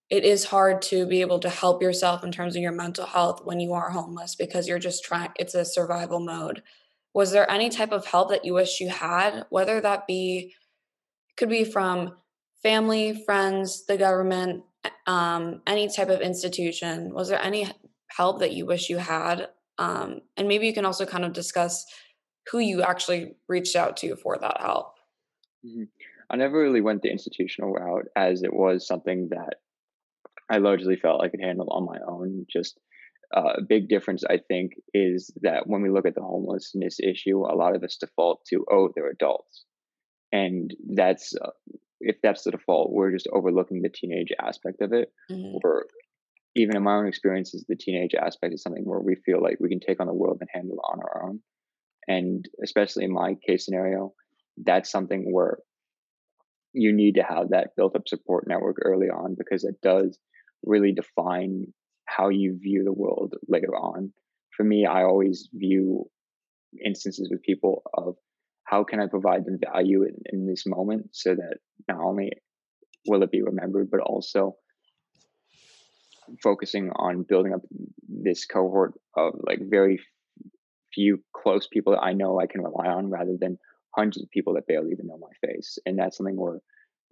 it 0.09 0.25
is 0.25 0.45
hard 0.45 0.81
to 0.81 1.05
be 1.05 1.21
able 1.21 1.39
to 1.39 1.49
help 1.49 1.81
yourself 1.81 2.23
in 2.23 2.31
terms 2.31 2.55
of 2.55 2.61
your 2.61 2.71
mental 2.71 3.05
health 3.05 3.41
when 3.43 3.59
you 3.59 3.73
are 3.73 3.91
homeless 3.91 4.33
because 4.33 4.67
you're 4.67 4.79
just 4.79 5.03
trying 5.03 5.29
it's 5.37 5.53
a 5.53 5.63
survival 5.63 6.19
mode 6.19 6.63
was 7.13 7.31
there 7.31 7.49
any 7.49 7.69
type 7.69 7.91
of 7.91 8.05
help 8.05 8.29
that 8.29 8.45
you 8.45 8.53
wish 8.53 8.79
you 8.79 8.89
had 8.89 9.45
whether 9.49 9.81
that 9.81 10.07
be 10.07 10.53
could 11.37 11.49
be 11.49 11.63
from 11.63 12.15
family 12.63 13.23
friends 13.25 13.85
the 13.85 13.97
government 13.97 14.63
um, 15.07 15.61
any 15.67 15.87
type 15.87 16.09
of 16.09 16.21
institution 16.21 17.13
was 17.13 17.29
there 17.29 17.41
any 17.41 17.69
help 18.09 18.39
that 18.39 18.53
you 18.53 18.65
wish 18.65 18.89
you 18.89 18.97
had 18.97 19.47
um, 19.77 20.21
and 20.37 20.47
maybe 20.47 20.67
you 20.67 20.73
can 20.73 20.85
also 20.85 21.05
kind 21.05 21.25
of 21.25 21.33
discuss 21.33 21.85
who 22.51 22.59
you 22.59 22.81
actually 22.81 23.35
reached 23.47 23.75
out 23.75 23.97
to 23.97 24.15
for 24.15 24.37
that 24.37 24.57
help. 24.59 24.93
Mm-hmm. 25.65 25.83
I 26.29 26.35
never 26.37 26.61
really 26.61 26.81
went 26.81 27.01
the 27.01 27.11
institutional 27.11 27.73
route 27.73 28.05
as 28.15 28.43
it 28.43 28.53
was 28.53 28.87
something 28.87 29.29
that 29.31 29.55
I 30.49 30.57
largely 30.57 30.95
felt 30.95 31.23
I 31.23 31.29
could 31.29 31.41
handle 31.41 31.67
on 31.71 31.85
my 31.85 31.97
own. 32.07 32.45
Just 32.49 32.79
uh, 33.35 33.53
a 33.57 33.61
big 33.61 33.87
difference, 33.87 34.23
I 34.29 34.39
think, 34.47 34.73
is 34.93 35.31
that 35.41 35.67
when 35.67 35.81
we 35.81 35.89
look 35.89 36.05
at 36.05 36.15
the 36.15 36.21
homelessness 36.21 36.99
issue, 36.99 37.39
a 37.39 37.55
lot 37.55 37.75
of 37.75 37.83
us 37.83 37.97
default 37.97 38.45
to, 38.49 38.65
oh, 38.71 38.89
they're 38.95 39.09
adults. 39.09 39.65
And 40.31 40.73
that's, 40.95 41.33
uh, 41.35 41.51
if 41.99 42.17
that's 42.23 42.43
the 42.43 42.51
default, 42.51 42.91
we're 42.91 43.11
just 43.11 43.27
overlooking 43.33 43.81
the 43.81 43.89
teenage 43.89 44.31
aspect 44.41 44.81
of 44.81 44.93
it. 44.93 45.11
Mhm. 45.29 45.59
Or 45.63 45.85
even 46.55 46.75
in 46.75 46.83
my 46.83 46.95
own 46.95 47.07
experiences, 47.07 47.65
the 47.67 47.75
teenage 47.75 48.15
aspect 48.15 48.53
is 48.53 48.61
something 48.61 48.83
where 48.85 48.99
we 48.99 49.15
feel 49.15 49.41
like 49.41 49.57
we 49.59 49.69
can 49.69 49.79
take 49.79 49.99
on 49.99 50.07
the 50.07 50.13
world 50.13 50.37
and 50.41 50.49
handle 50.51 50.75
it 50.75 50.91
on 50.91 50.99
our 50.99 51.29
own. 51.29 51.41
And 52.07 52.47
especially 52.63 53.05
in 53.05 53.11
my 53.11 53.35
case 53.35 53.65
scenario, 53.65 54.13
that's 54.57 54.91
something 54.91 55.31
where 55.31 55.59
you 56.73 56.93
need 56.93 57.15
to 57.15 57.23
have 57.23 57.49
that 57.49 57.75
built 57.75 57.95
up 57.95 58.07
support 58.07 58.47
network 58.47 58.77
early 58.83 59.07
on 59.07 59.35
because 59.37 59.63
it 59.63 59.75
does 59.81 60.17
really 60.63 60.93
define 60.93 61.73
how 62.15 62.29
you 62.29 62.57
view 62.61 62.83
the 62.83 62.93
world 62.93 63.35
later 63.47 63.75
on. 63.75 64.11
For 64.55 64.63
me, 64.63 64.85
I 64.85 65.03
always 65.03 65.49
view 65.53 66.05
instances 66.83 67.29
with 67.31 67.41
people 67.41 67.83
of 67.93 68.15
how 68.63 68.83
can 68.83 69.01
I 69.01 69.07
provide 69.07 69.45
them 69.45 69.59
value 69.73 70.03
in, 70.03 70.15
in 70.31 70.47
this 70.47 70.63
moment 70.65 71.09
so 71.11 71.35
that 71.35 71.57
not 71.87 71.99
only 72.03 72.31
will 73.07 73.23
it 73.23 73.31
be 73.31 73.41
remembered, 73.41 73.89
but 73.89 73.99
also 74.01 74.55
focusing 76.41 76.91
on 76.95 77.25
building 77.27 77.53
up 77.53 77.61
this 78.07 78.45
cohort 78.45 78.93
of 79.17 79.33
like 79.45 79.59
very 79.69 79.99
few 80.93 81.21
close 81.33 81.67
people 81.67 81.93
that 81.93 82.01
I 82.01 82.13
know 82.13 82.39
I 82.39 82.47
can 82.47 82.61
rely 82.61 82.87
on 82.87 83.09
rather 83.09 83.35
than 83.39 83.57
hundreds 83.95 84.23
of 84.23 84.31
people 84.31 84.53
that 84.53 84.67
barely 84.67 84.91
even 84.91 85.07
know 85.07 85.17
my 85.17 85.47
face. 85.47 85.77
And 85.85 85.97
that's 85.97 86.17
something 86.17 86.35
we're 86.35 86.59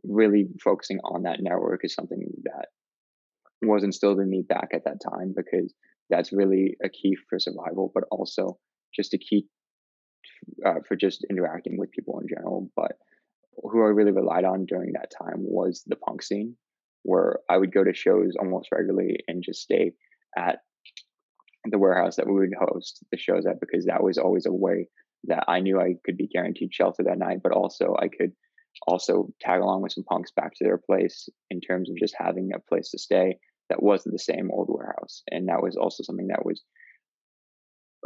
really 0.03 0.47
focusing 0.63 0.99
on 0.99 1.23
that 1.23 1.41
network 1.41 1.81
is 1.83 1.93
something 1.93 2.21
that 2.43 2.67
was 3.61 3.83
instilled 3.83 4.19
in 4.19 4.29
me 4.29 4.43
back 4.47 4.69
at 4.73 4.85
that 4.85 5.01
time 5.01 5.33
because 5.35 5.73
that's 6.09 6.33
really 6.33 6.77
a 6.83 6.89
key 6.89 7.15
for 7.29 7.39
survival, 7.39 7.91
but 7.93 8.05
also 8.11 8.57
just 8.95 9.13
a 9.13 9.17
key 9.17 9.45
uh, 10.65 10.79
for 10.87 10.95
just 10.95 11.25
interacting 11.29 11.77
with 11.77 11.91
people 11.91 12.19
in 12.19 12.27
general. 12.27 12.69
But 12.75 12.93
who 13.61 13.81
I 13.81 13.87
really 13.87 14.11
relied 14.11 14.45
on 14.45 14.65
during 14.65 14.93
that 14.93 15.11
time 15.11 15.37
was 15.39 15.83
the 15.85 15.97
punk 15.97 16.23
scene, 16.23 16.55
where 17.03 17.39
I 17.49 17.57
would 17.57 17.73
go 17.73 17.83
to 17.83 17.93
shows 17.93 18.35
almost 18.39 18.69
regularly 18.71 19.19
and 19.27 19.43
just 19.43 19.61
stay 19.61 19.91
at 20.37 20.59
the 21.69 21.77
warehouse 21.77 22.15
that 22.15 22.27
we 22.27 22.33
would 22.33 22.53
host 22.57 23.03
the 23.11 23.17
shows 23.17 23.45
at 23.45 23.59
because 23.59 23.85
that 23.85 24.03
was 24.03 24.17
always 24.17 24.45
a 24.45 24.53
way 24.53 24.87
that 25.25 25.43
I 25.47 25.59
knew 25.59 25.79
I 25.79 25.95
could 26.05 26.17
be 26.17 26.27
guaranteed 26.27 26.73
shelter 26.73 27.03
that 27.03 27.17
night, 27.17 27.39
but 27.43 27.51
also 27.51 27.95
I 27.99 28.07
could 28.07 28.31
also 28.87 29.27
tag 29.41 29.61
along 29.61 29.81
with 29.81 29.91
some 29.91 30.05
punks 30.05 30.31
back 30.31 30.53
to 30.55 30.63
their 30.63 30.77
place 30.77 31.27
in 31.49 31.59
terms 31.59 31.89
of 31.89 31.97
just 31.97 32.15
having 32.17 32.51
a 32.53 32.59
place 32.59 32.91
to 32.91 32.97
stay 32.97 33.37
that 33.69 33.83
wasn't 33.83 34.13
the 34.13 34.19
same 34.19 34.49
old 34.51 34.67
warehouse. 34.69 35.23
And 35.29 35.47
that 35.47 35.61
was 35.61 35.75
also 35.75 36.03
something 36.03 36.27
that 36.27 36.45
was 36.45 36.63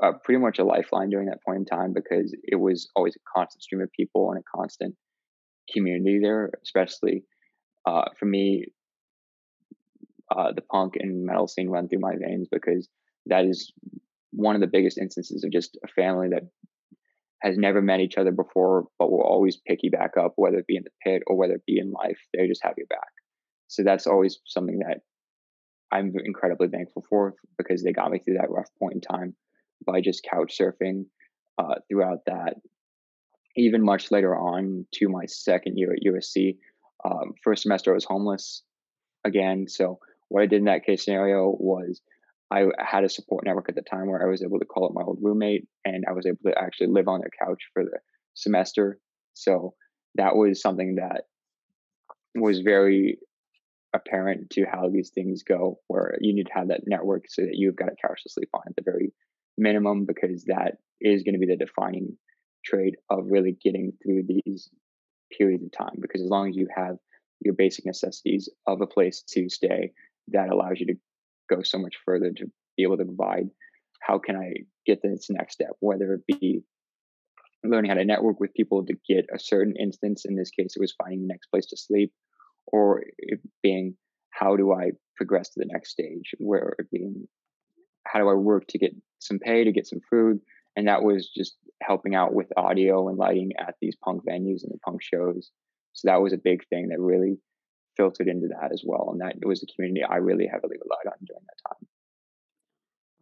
uh, 0.02 0.13
pretty 0.23 0.39
much 0.39 0.60
a 0.60 0.63
lifeline 0.63 1.10
during 1.10 1.28
that 1.28 1.43
point 1.45 1.60
in 1.60 1.65
time 1.65 1.93
because 1.93 2.36
it 2.43 2.56
was 2.56 2.89
always 2.95 3.15
a 3.15 3.39
constant 3.39 3.63
stream 3.63 3.82
of 3.82 3.91
people 3.91 4.32
and 4.32 4.39
a 4.39 4.58
constant 4.58 4.95
community 5.71 6.19
there, 6.21 6.52
especially 6.63 7.23
uh, 7.86 8.06
for 8.19 8.26
me. 8.26 8.65
Uh, 10.36 10.52
the 10.56 10.62
punk 10.62 10.93
and 10.99 11.26
metal 11.26 11.47
scene 11.47 11.69
run 11.69 11.88
through 11.88 11.99
my 11.99 12.13
veins 12.19 12.47
because 12.52 12.89
that 13.28 13.45
is 13.45 13.71
one 14.32 14.56
of 14.56 14.62
the 14.62 14.67
biggest 14.67 14.97
instances 14.97 15.43
of 15.43 15.52
just 15.52 15.78
a 15.84 15.88
family 15.89 16.30
that 16.30 16.43
has 17.43 17.58
never 17.58 17.82
met 17.82 17.99
each 17.99 18.17
other 18.17 18.32
before, 18.32 18.86
but 18.97 19.12
will 19.12 19.21
always 19.21 19.58
pick 19.67 19.80
you 19.84 19.91
back 19.91 20.12
up, 20.17 20.34
whether 20.38 20.58
it 20.58 20.65
be 20.65 20.78
in 20.78 20.84
the 20.84 20.89
pit 21.04 21.21
or 21.28 21.36
whether 21.36 21.54
it 21.54 21.65
be 21.67 21.78
in 21.78 21.91
life. 21.91 22.17
They 22.34 22.47
just 22.47 22.63
have 22.63 22.73
your 22.78 22.88
back. 22.88 23.12
So 23.67 23.84
that's 23.84 24.08
always 24.08 24.39
something 24.45 24.80
that 24.80 25.02
I'm 25.93 26.12
incredibly 26.23 26.69
thankful 26.69 27.06
for 27.08 27.36
because 27.58 27.84
they 27.84 27.93
got 27.93 28.10
me 28.10 28.19
through 28.19 28.38
that 28.39 28.49
rough 28.49 28.69
point 28.79 28.95
in 28.95 29.01
time 29.01 29.36
by 29.86 30.01
just 30.01 30.25
couch 30.29 30.58
surfing 30.60 31.06
uh, 31.60 31.75
throughout 31.88 32.25
that. 32.25 32.56
Even 33.56 33.86
much 33.86 34.10
later 34.10 34.36
on 34.36 34.88
to 34.95 35.08
my 35.08 35.27
second 35.27 35.77
year 35.77 35.93
at 35.93 36.03
USC, 36.03 36.58
um, 37.06 37.34
first 37.43 37.62
semester 37.62 37.91
I 37.91 37.93
was 37.93 38.06
homeless 38.06 38.63
again. 39.23 39.67
So 39.67 39.99
what 40.29 40.41
I 40.41 40.47
did 40.47 40.60
in 40.60 40.65
that 40.65 40.84
case 40.84 41.06
scenario 41.06 41.56
was 41.60 42.01
I 42.49 42.65
had 42.79 43.03
a 43.03 43.10
support 43.10 43.45
network 43.45 43.69
at 43.69 43.75
the 43.75 43.84
time 43.84 44.08
where 44.08 44.25
I 44.25 44.29
was 44.29 44.41
able 44.41 44.60
to 44.60 44.65
call 44.65 44.86
up 44.86 44.93
my 44.95 45.03
old 45.03 45.19
roommate 45.21 45.67
and 45.86 46.06
I 46.10 46.13
was 46.13 46.25
able 46.25 46.39
to 46.45 46.58
actually 46.58 46.88
live 46.88 47.08
on 47.08 47.19
their 47.19 47.29
couch 47.39 47.62
for 47.71 47.84
the 47.84 47.99
semester. 48.34 48.97
So 49.34 49.75
that 50.15 50.36
was 50.36 50.60
something 50.60 50.95
that 50.95 51.25
was 52.36 52.60
very 52.62 53.19
apparent 53.93 54.49
to 54.51 54.65
how 54.65 54.89
these 54.89 55.12
things 55.12 55.43
go, 55.43 55.79
where 55.88 56.17
you 56.21 56.34
need 56.34 56.47
to 56.47 56.53
have 56.53 56.69
that 56.69 56.82
network 56.88 57.25
so 57.27 57.43
that 57.43 57.56
you've 57.56 57.75
got 57.75 57.89
a 57.89 58.08
couch 58.08 58.23
to 58.23 58.29
sleep 58.29 58.49
on 58.53 58.62
at 58.67 58.75
the 58.75 58.82
very 58.84 59.13
minimum, 59.58 60.06
because 60.06 60.45
that 60.45 60.77
is 60.99 61.23
going 61.23 61.34
to 61.34 61.39
be 61.39 61.45
the 61.45 61.58
defining 61.58 62.17
trait 62.65 62.95
of 63.10 63.25
really 63.25 63.58
getting 63.63 63.93
through 64.01 64.23
these 64.27 64.69
periods 65.38 65.63
of 65.63 65.71
time. 65.71 65.95
Because 66.01 66.21
as 66.21 66.29
long 66.29 66.49
as 66.49 66.56
you 66.56 66.67
have 66.75 66.95
your 67.41 67.53
basic 67.53 67.86
necessities 67.86 68.49
of 68.65 68.82
a 68.82 68.88
place 68.88 69.23
to 69.29 69.49
stay, 69.49 69.91
that 70.29 70.49
allows 70.49 70.79
you 70.79 70.88
to 70.88 70.95
go 71.49 71.62
so 71.62 71.77
much 71.77 71.95
further 72.06 72.32
to 72.32 72.45
be 72.77 72.84
able 72.84 72.97
to 72.97 73.06
provide 73.06 73.49
how 73.99 74.17
can 74.17 74.36
I 74.36 74.53
get 74.86 75.01
this 75.01 75.27
next 75.29 75.53
step, 75.53 75.71
whether 75.79 76.13
it 76.13 76.39
be 76.39 76.63
learning 77.63 77.89
how 77.89 77.95
to 77.95 78.06
network 78.06 78.39
with 78.39 78.53
people 78.53 78.86
to 78.86 78.93
get 79.08 79.25
a 79.34 79.39
certain 79.39 79.75
instance. 79.79 80.25
In 80.25 80.36
this 80.36 80.49
case, 80.49 80.75
it 80.75 80.82
was 80.82 80.95
finding 80.97 81.21
the 81.21 81.27
next 81.27 81.47
place 81.47 81.65
to 81.67 81.77
sleep, 81.77 82.12
or 82.67 83.04
it 83.17 83.39
being 83.62 83.95
how 84.32 84.56
do 84.56 84.73
I 84.73 84.91
progress 85.15 85.49
to 85.49 85.60
the 85.60 85.69
next 85.71 85.91
stage, 85.91 86.34
where 86.39 86.76
it 86.80 86.89
being 86.91 87.28
how 88.06 88.19
do 88.19 88.30
I 88.30 88.34
work 88.34 88.67
to 88.69 88.78
get 88.78 88.93
some 89.19 89.39
pay, 89.39 89.63
to 89.63 89.71
get 89.71 89.88
some 89.88 90.02
food. 90.10 90.39
And 90.76 90.88
that 90.88 91.04
was 91.04 91.30
just 91.36 91.56
helping 91.82 92.15
out 92.15 92.34
with 92.34 92.47
audio 92.58 93.08
and 93.08 93.17
lighting 93.17 93.52
at 93.60 93.76
these 93.82 93.95
punk 94.04 94.23
venues 94.28 94.63
and 94.63 94.71
the 94.71 94.80
punk 94.84 95.02
shows. 95.02 95.52
So 95.93 96.08
that 96.10 96.21
was 96.21 96.34
a 96.34 96.38
big 96.38 96.67
thing 96.69 96.89
that 96.89 96.99
really 96.99 97.38
filtered 97.95 98.28
into 98.28 98.47
that 98.47 98.71
as 98.73 98.84
well. 98.86 99.10
And 99.12 99.21
that 99.21 99.36
was 99.45 99.63
a 99.63 99.67
community 99.73 100.04
I 100.04 100.15
really 100.15 100.47
heavily 100.52 100.78
relied 100.78 101.13
on 101.13 101.26
during 101.26 101.43
that 101.45 101.69
time. 101.69 101.88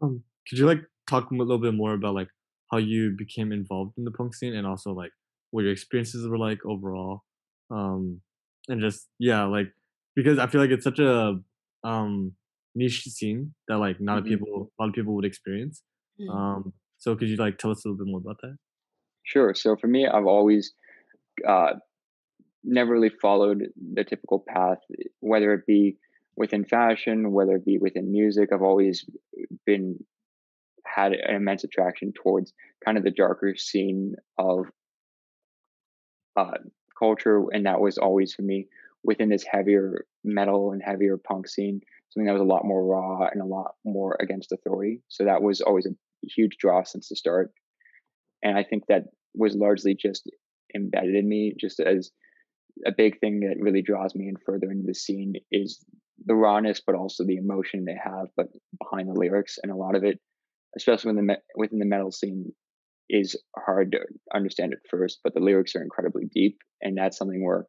Um, 0.02 0.24
could 0.48 0.58
you 0.58 0.66
like 0.66 0.82
talk 1.10 1.30
a 1.30 1.36
little 1.36 1.60
bit 1.60 1.74
more 1.74 1.94
about 1.94 2.16
like 2.16 2.30
how 2.72 2.78
you 2.78 3.14
became 3.18 3.52
involved 3.52 3.94
in 3.98 4.06
the 4.06 4.12
punk 4.12 4.34
scene 4.34 4.56
and 4.56 4.66
also 4.66 4.94
like 4.94 5.12
what 5.52 5.64
your 5.64 5.74
experiences 5.74 6.28
were 6.28 6.38
like 6.38 6.60
overall? 6.66 7.24
Um, 7.70 8.22
and 8.72 8.82
just 8.82 9.10
yeah, 9.20 9.44
like 9.46 9.68
because 10.16 10.40
I 10.40 10.48
feel 10.48 10.62
like 10.62 10.72
it's 10.72 10.84
such 10.84 11.00
a 11.00 11.40
um 11.84 12.34
niche 12.76 13.04
scene 13.04 13.54
that 13.68 13.78
like 13.78 14.00
not 14.00 14.20
a 14.20 14.22
Mhm. 14.22 14.28
people 14.30 14.72
a 14.80 14.84
lot 14.84 14.90
of 14.90 14.96
people 14.96 15.16
would 15.16 15.26
experience. 15.26 15.84
Mhm. 16.20 16.30
Um, 16.30 16.74
so 16.98 17.16
could 17.16 17.30
you 17.30 17.38
like 17.38 17.58
tell 17.58 17.72
us 17.72 17.84
a 17.86 17.90
little 17.90 18.06
bit 18.06 18.10
more 18.12 18.20
about 18.22 18.38
that? 18.42 18.58
Sure. 19.24 19.54
So 19.54 19.76
for 19.76 19.88
me, 19.88 20.08
I've 20.08 20.26
always 20.26 20.74
uh, 21.48 21.74
never 22.64 22.94
really 22.94 23.12
followed 23.22 23.64
the 23.94 24.04
typical 24.04 24.44
path, 24.48 24.80
whether 25.20 25.54
it 25.54 25.66
be 25.66 25.98
within 26.36 26.66
fashion, 26.66 27.32
whether 27.32 27.56
it 27.56 27.66
be 27.66 27.78
within 27.78 28.12
music. 28.12 28.50
I've 28.54 28.62
always 28.62 29.06
been 29.66 30.00
had 30.86 31.14
an 31.14 31.36
immense 31.36 31.64
attraction 31.64 32.14
towards 32.14 32.54
kind 32.84 32.98
of 32.98 33.04
the 33.04 33.12
darker 33.12 33.56
scene 33.58 34.16
of 34.38 34.66
uh, 36.36 36.52
culture, 37.02 37.44
and 37.54 37.66
that 37.66 37.82
was 37.82 37.98
always 37.98 38.34
for 38.34 38.44
me 38.44 38.68
within 39.04 39.30
this 39.30 39.44
heavier 39.44 40.06
metal 40.24 40.72
and 40.72 40.82
heavier 40.86 41.18
punk 41.18 41.48
scene, 41.48 41.82
something 42.10 42.28
that 42.28 42.40
was 42.40 42.48
a 42.48 42.54
lot 42.54 42.64
more 42.72 42.84
raw 42.86 43.28
and 43.32 43.42
a 43.42 43.46
lot 43.58 43.72
more 43.84 44.16
against 44.20 44.52
authority. 44.52 45.02
So 45.08 45.26
that 45.26 45.42
was 45.42 45.62
always 45.62 45.88
a 45.88 45.96
huge 46.36 46.58
draw 46.60 46.84
since 46.84 47.10
the 47.10 47.16
start, 47.16 47.52
and 48.44 48.58
I 48.58 48.64
think 48.64 48.84
that 48.88 49.06
was 49.34 49.56
largely 49.56 49.96
just 49.96 50.30
embedded 50.76 51.16
in 51.16 51.28
me, 51.28 51.54
just 51.60 51.80
as 51.80 52.12
a 52.86 52.92
big 52.92 53.20
thing 53.20 53.42
that 53.42 53.60
really 53.60 53.82
draws 53.82 54.16
me 54.16 54.28
in 54.30 54.36
further 54.46 54.72
into 54.72 54.88
the 54.88 54.94
scene 54.96 55.34
is 55.52 55.84
the 56.26 56.36
rawness, 56.36 56.82
but 56.86 56.96
also 56.96 57.26
the 57.26 57.38
emotion 57.38 57.84
they 57.84 57.98
have, 58.02 58.28
but 58.38 58.48
behind 58.80 59.10
the 59.10 59.20
lyrics, 59.20 59.58
and 59.62 59.72
a 59.72 59.76
lot 59.76 59.96
of 59.96 60.04
it, 60.04 60.20
especially 60.78 61.14
when 61.14 61.26
the 61.26 61.38
within 61.56 61.80
the 61.80 61.86
metal 61.86 62.12
scene, 62.12 62.54
is 63.12 63.36
hard 63.58 63.92
to 63.92 64.00
understand 64.34 64.74
at 64.74 64.80
first, 64.90 65.20
but 65.24 65.34
the 65.34 65.40
lyrics 65.40 65.76
are 65.76 65.84
incredibly 65.84 66.26
deep, 66.34 66.58
and 66.82 66.98
that's 66.98 67.18
something 67.18 67.44
where, 67.44 67.66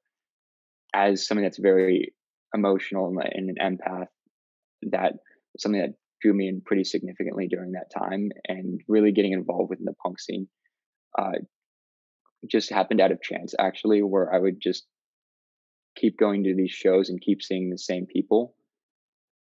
as 0.94 1.26
something 1.26 1.44
that's 1.44 1.58
very 1.58 2.14
emotional 2.54 3.12
and, 3.20 3.50
an 3.58 3.78
empath, 3.78 4.06
that 4.90 5.14
something 5.58 5.80
that 5.80 5.94
drew 6.20 6.32
me 6.32 6.48
in 6.48 6.60
pretty 6.60 6.84
significantly 6.84 7.48
during 7.48 7.72
that 7.72 7.90
time, 7.92 8.30
and 8.46 8.80
really 8.88 9.12
getting 9.12 9.32
involved 9.32 9.70
within 9.70 9.84
the 9.84 9.94
punk 10.02 10.20
scene. 10.20 10.48
Uh, 11.18 11.32
just 12.50 12.70
happened 12.70 13.00
out 13.00 13.12
of 13.12 13.22
chance 13.22 13.54
actually 13.58 14.02
where 14.02 14.32
i 14.34 14.38
would 14.38 14.60
just 14.60 14.84
keep 15.96 16.18
going 16.18 16.44
to 16.44 16.54
these 16.56 16.70
shows 16.70 17.08
and 17.08 17.20
keep 17.20 17.42
seeing 17.42 17.70
the 17.70 17.78
same 17.78 18.06
people 18.06 18.54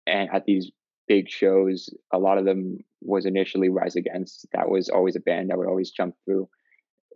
and 0.07 0.29
at 0.33 0.45
these 0.47 0.71
big 1.09 1.29
shows 1.29 1.91
a 2.13 2.19
lot 2.19 2.39
of 2.39 2.45
them 2.45 2.79
was 3.01 3.27
initially 3.27 3.69
rise 3.69 3.97
against 3.97 4.47
that 4.53 4.69
was 4.69 4.89
always 4.89 5.17
a 5.17 5.21
band 5.21 5.51
i 5.53 5.57
would 5.57 5.69
always 5.69 5.91
jump 5.91 6.15
through 6.25 6.49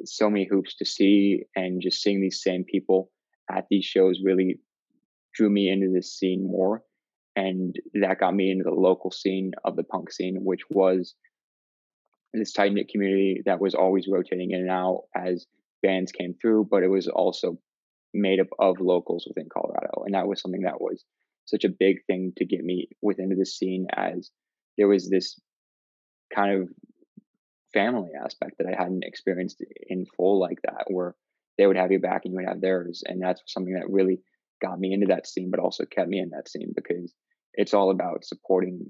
so 0.04 0.28
many 0.30 0.46
hoops 0.50 0.74
to 0.76 0.84
see 0.84 1.42
and 1.54 1.82
just 1.82 2.02
seeing 2.02 2.20
these 2.20 2.42
same 2.42 2.64
people 2.64 3.10
at 3.50 3.66
these 3.70 3.84
shows 3.84 4.20
really 4.24 4.58
drew 5.34 5.50
me 5.50 5.68
into 5.68 5.92
this 5.92 6.12
scene 6.12 6.42
more 6.44 6.82
and 7.36 7.76
that 7.94 8.20
got 8.20 8.34
me 8.34 8.50
into 8.50 8.64
the 8.64 8.70
local 8.70 9.10
scene 9.10 9.52
of 9.64 9.76
the 9.76 9.84
punk 9.84 10.12
scene, 10.12 10.38
which 10.42 10.62
was 10.70 11.14
this 12.34 12.52
tight 12.52 12.72
knit 12.72 12.88
community 12.88 13.42
that 13.46 13.60
was 13.60 13.74
always 13.74 14.06
rotating 14.10 14.50
in 14.50 14.60
and 14.60 14.70
out 14.70 15.04
as 15.14 15.46
bands 15.82 16.12
came 16.12 16.34
through, 16.34 16.68
but 16.70 16.82
it 16.82 16.88
was 16.88 17.08
also 17.08 17.58
made 18.14 18.40
up 18.40 18.48
of 18.58 18.80
locals 18.80 19.26
within 19.26 19.48
Colorado. 19.50 20.04
And 20.04 20.14
that 20.14 20.26
was 20.26 20.40
something 20.40 20.62
that 20.62 20.80
was 20.80 21.04
such 21.44 21.64
a 21.64 21.68
big 21.68 22.04
thing 22.06 22.32
to 22.36 22.44
get 22.44 22.64
me 22.64 22.88
within 23.00 23.30
the 23.36 23.46
scene 23.46 23.86
as 23.94 24.30
there 24.78 24.88
was 24.88 25.08
this 25.08 25.38
kind 26.34 26.62
of 26.62 26.68
family 27.72 28.10
aspect 28.22 28.56
that 28.58 28.66
I 28.66 28.80
hadn't 28.80 29.04
experienced 29.04 29.62
in 29.88 30.06
full 30.16 30.38
like 30.38 30.60
that, 30.62 30.84
where 30.88 31.14
they 31.58 31.66
would 31.66 31.76
have 31.76 31.90
your 31.90 32.00
back 32.00 32.22
and 32.24 32.32
you 32.32 32.36
would 32.36 32.48
have 32.48 32.60
theirs. 32.60 33.02
And 33.06 33.20
that's 33.20 33.42
something 33.46 33.74
that 33.74 33.90
really 33.90 34.20
got 34.60 34.78
me 34.78 34.92
into 34.92 35.06
that 35.08 35.26
scene, 35.26 35.50
but 35.50 35.60
also 35.60 35.84
kept 35.84 36.08
me 36.08 36.18
in 36.18 36.30
that 36.30 36.48
scene 36.48 36.72
because 36.74 37.12
it's 37.54 37.74
all 37.74 37.90
about 37.90 38.24
supporting 38.24 38.80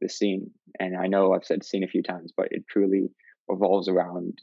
the 0.00 0.08
scene. 0.08 0.50
And 0.78 0.96
I 0.96 1.06
know 1.06 1.32
I've 1.32 1.44
said 1.44 1.64
scene 1.64 1.84
a 1.84 1.88
few 1.88 2.02
times, 2.02 2.32
but 2.36 2.48
it 2.50 2.64
truly 2.68 3.08
revolves 3.48 3.88
around 3.88 4.38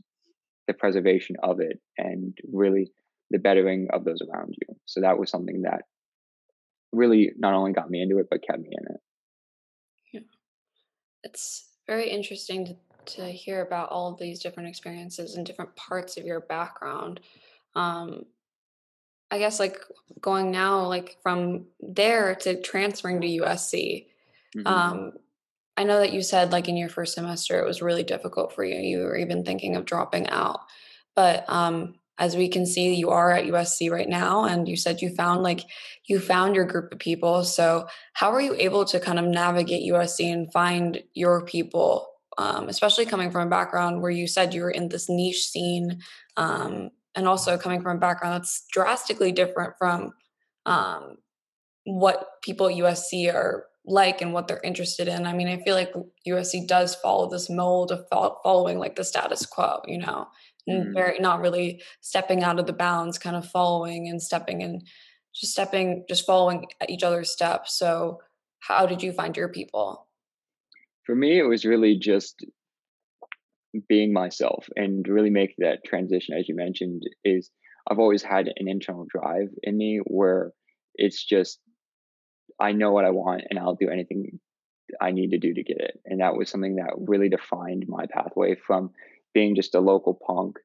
the 0.67 0.73
preservation 0.73 1.35
of 1.43 1.59
it 1.59 1.79
and 1.97 2.37
really 2.51 2.91
the 3.31 3.39
bettering 3.39 3.87
of 3.91 4.05
those 4.05 4.21
around 4.21 4.53
you. 4.53 4.75
So 4.85 5.01
that 5.01 5.19
was 5.19 5.29
something 5.29 5.63
that 5.63 5.81
really 6.91 7.31
not 7.37 7.53
only 7.53 7.71
got 7.71 7.89
me 7.89 8.01
into 8.01 8.19
it, 8.19 8.27
but 8.29 8.45
kept 8.45 8.59
me 8.59 8.69
in 8.71 8.93
it. 8.93 9.01
Yeah. 10.13 10.19
It's 11.23 11.69
very 11.87 12.09
interesting 12.09 12.65
to, 12.65 12.75
to 13.17 13.25
hear 13.25 13.61
about 13.61 13.89
all 13.89 14.11
of 14.11 14.19
these 14.19 14.39
different 14.39 14.69
experiences 14.69 15.35
and 15.35 15.45
different 15.45 15.75
parts 15.75 16.17
of 16.17 16.25
your 16.25 16.39
background. 16.39 17.19
Um, 17.75 18.25
I 19.31 19.37
guess 19.37 19.59
like 19.59 19.79
going 20.19 20.51
now, 20.51 20.85
like 20.85 21.17
from 21.21 21.65
there 21.79 22.35
to 22.35 22.61
transferring 22.61 23.21
to 23.21 23.27
USC. 23.27 24.07
Mm-hmm. 24.55 24.67
Um, 24.67 25.11
I 25.77 25.83
know 25.83 25.99
that 25.99 26.13
you 26.13 26.21
said 26.21 26.51
like 26.51 26.67
in 26.67 26.75
your 26.75 26.89
first 26.89 27.13
semester 27.13 27.59
it 27.59 27.65
was 27.65 27.81
really 27.81 28.03
difficult 28.03 28.53
for 28.53 28.63
you. 28.63 28.79
You 28.79 28.99
were 28.99 29.15
even 29.15 29.45
thinking 29.45 29.75
of 29.75 29.85
dropping 29.85 30.29
out. 30.29 30.61
But 31.15 31.45
um, 31.47 31.95
as 32.19 32.35
we 32.35 32.49
can 32.49 32.65
see, 32.65 32.93
you 32.93 33.09
are 33.09 33.31
at 33.31 33.45
USC 33.45 33.89
right 33.89 34.07
now, 34.07 34.43
and 34.43 34.67
you 34.67 34.75
said 34.75 35.01
you 35.01 35.09
found 35.15 35.41
like 35.41 35.61
you 36.05 36.19
found 36.19 36.53
your 36.53 36.65
group 36.65 36.91
of 36.91 36.99
people. 36.99 37.43
So 37.43 37.87
how 38.13 38.31
are 38.31 38.41
you 38.41 38.53
able 38.55 38.85
to 38.85 38.99
kind 38.99 39.17
of 39.17 39.25
navigate 39.25 39.89
USC 39.89 40.31
and 40.31 40.51
find 40.51 41.01
your 41.13 41.45
people, 41.45 42.09
um, 42.37 42.67
especially 42.67 43.05
coming 43.05 43.31
from 43.31 43.47
a 43.47 43.49
background 43.49 44.01
where 44.01 44.11
you 44.11 44.27
said 44.27 44.53
you 44.53 44.63
were 44.63 44.71
in 44.71 44.89
this 44.89 45.09
niche 45.09 45.47
scene? 45.47 46.01
Um, 46.35 46.91
and 47.15 47.27
also 47.27 47.57
coming 47.57 47.81
from 47.81 47.97
a 47.97 47.99
background 47.99 48.35
that's 48.35 48.65
drastically 48.71 49.31
different 49.31 49.73
from 49.77 50.11
um, 50.65 51.17
what 51.85 52.41
people 52.41 52.67
at 52.67 52.75
USC 52.75 53.33
are 53.33 53.65
like 53.85 54.21
and 54.21 54.33
what 54.33 54.47
they're 54.47 54.61
interested 54.63 55.07
in. 55.07 55.25
I 55.25 55.33
mean, 55.33 55.47
I 55.47 55.61
feel 55.63 55.75
like 55.75 55.93
USC 56.27 56.67
does 56.67 56.95
follow 56.95 57.29
this 57.29 57.49
mold 57.49 57.91
of 57.91 58.05
following 58.43 58.77
like 58.77 58.95
the 58.95 59.03
status 59.03 59.45
quo, 59.45 59.81
you 59.87 59.97
know, 59.97 60.27
and 60.69 60.83
mm-hmm. 60.85 60.93
very 60.93 61.19
not 61.19 61.41
really 61.41 61.81
stepping 62.01 62.43
out 62.43 62.59
of 62.59 62.65
the 62.65 62.73
bounds, 62.73 63.17
kind 63.17 63.35
of 63.35 63.49
following 63.49 64.07
and 64.07 64.21
stepping 64.21 64.63
and 64.63 64.83
just 65.33 65.53
stepping, 65.53 66.05
just 66.09 66.25
following 66.25 66.65
each 66.87 67.03
other's 67.03 67.31
steps. 67.31 67.77
So, 67.77 68.19
how 68.59 68.85
did 68.85 69.01
you 69.01 69.11
find 69.11 69.35
your 69.35 69.49
people? 69.49 70.07
For 71.05 71.15
me, 71.15 71.39
it 71.39 71.43
was 71.43 71.65
really 71.65 71.97
just 71.97 72.45
being 73.87 74.13
myself 74.13 74.67
and 74.75 75.07
really 75.07 75.29
make 75.29 75.55
that 75.57 75.83
transition 75.85 76.35
as 76.37 76.49
you 76.49 76.55
mentioned 76.55 77.03
is 77.23 77.51
i've 77.89 77.99
always 77.99 78.23
had 78.23 78.47
an 78.47 78.67
internal 78.67 79.05
drive 79.07 79.49
in 79.63 79.77
me 79.77 79.99
where 80.05 80.51
it's 80.95 81.23
just 81.23 81.59
i 82.59 82.71
know 82.71 82.91
what 82.91 83.05
i 83.05 83.11
want 83.11 83.43
and 83.49 83.59
i'll 83.59 83.75
do 83.75 83.89
anything 83.89 84.39
i 84.99 85.11
need 85.11 85.31
to 85.31 85.37
do 85.37 85.53
to 85.53 85.63
get 85.63 85.77
it 85.77 85.99
and 86.05 86.21
that 86.21 86.35
was 86.35 86.49
something 86.49 86.77
that 86.77 86.93
really 86.97 87.29
defined 87.29 87.85
my 87.87 88.05
pathway 88.11 88.55
from 88.55 88.89
being 89.33 89.55
just 89.55 89.75
a 89.75 89.79
local 89.79 90.19
punk 90.25 90.57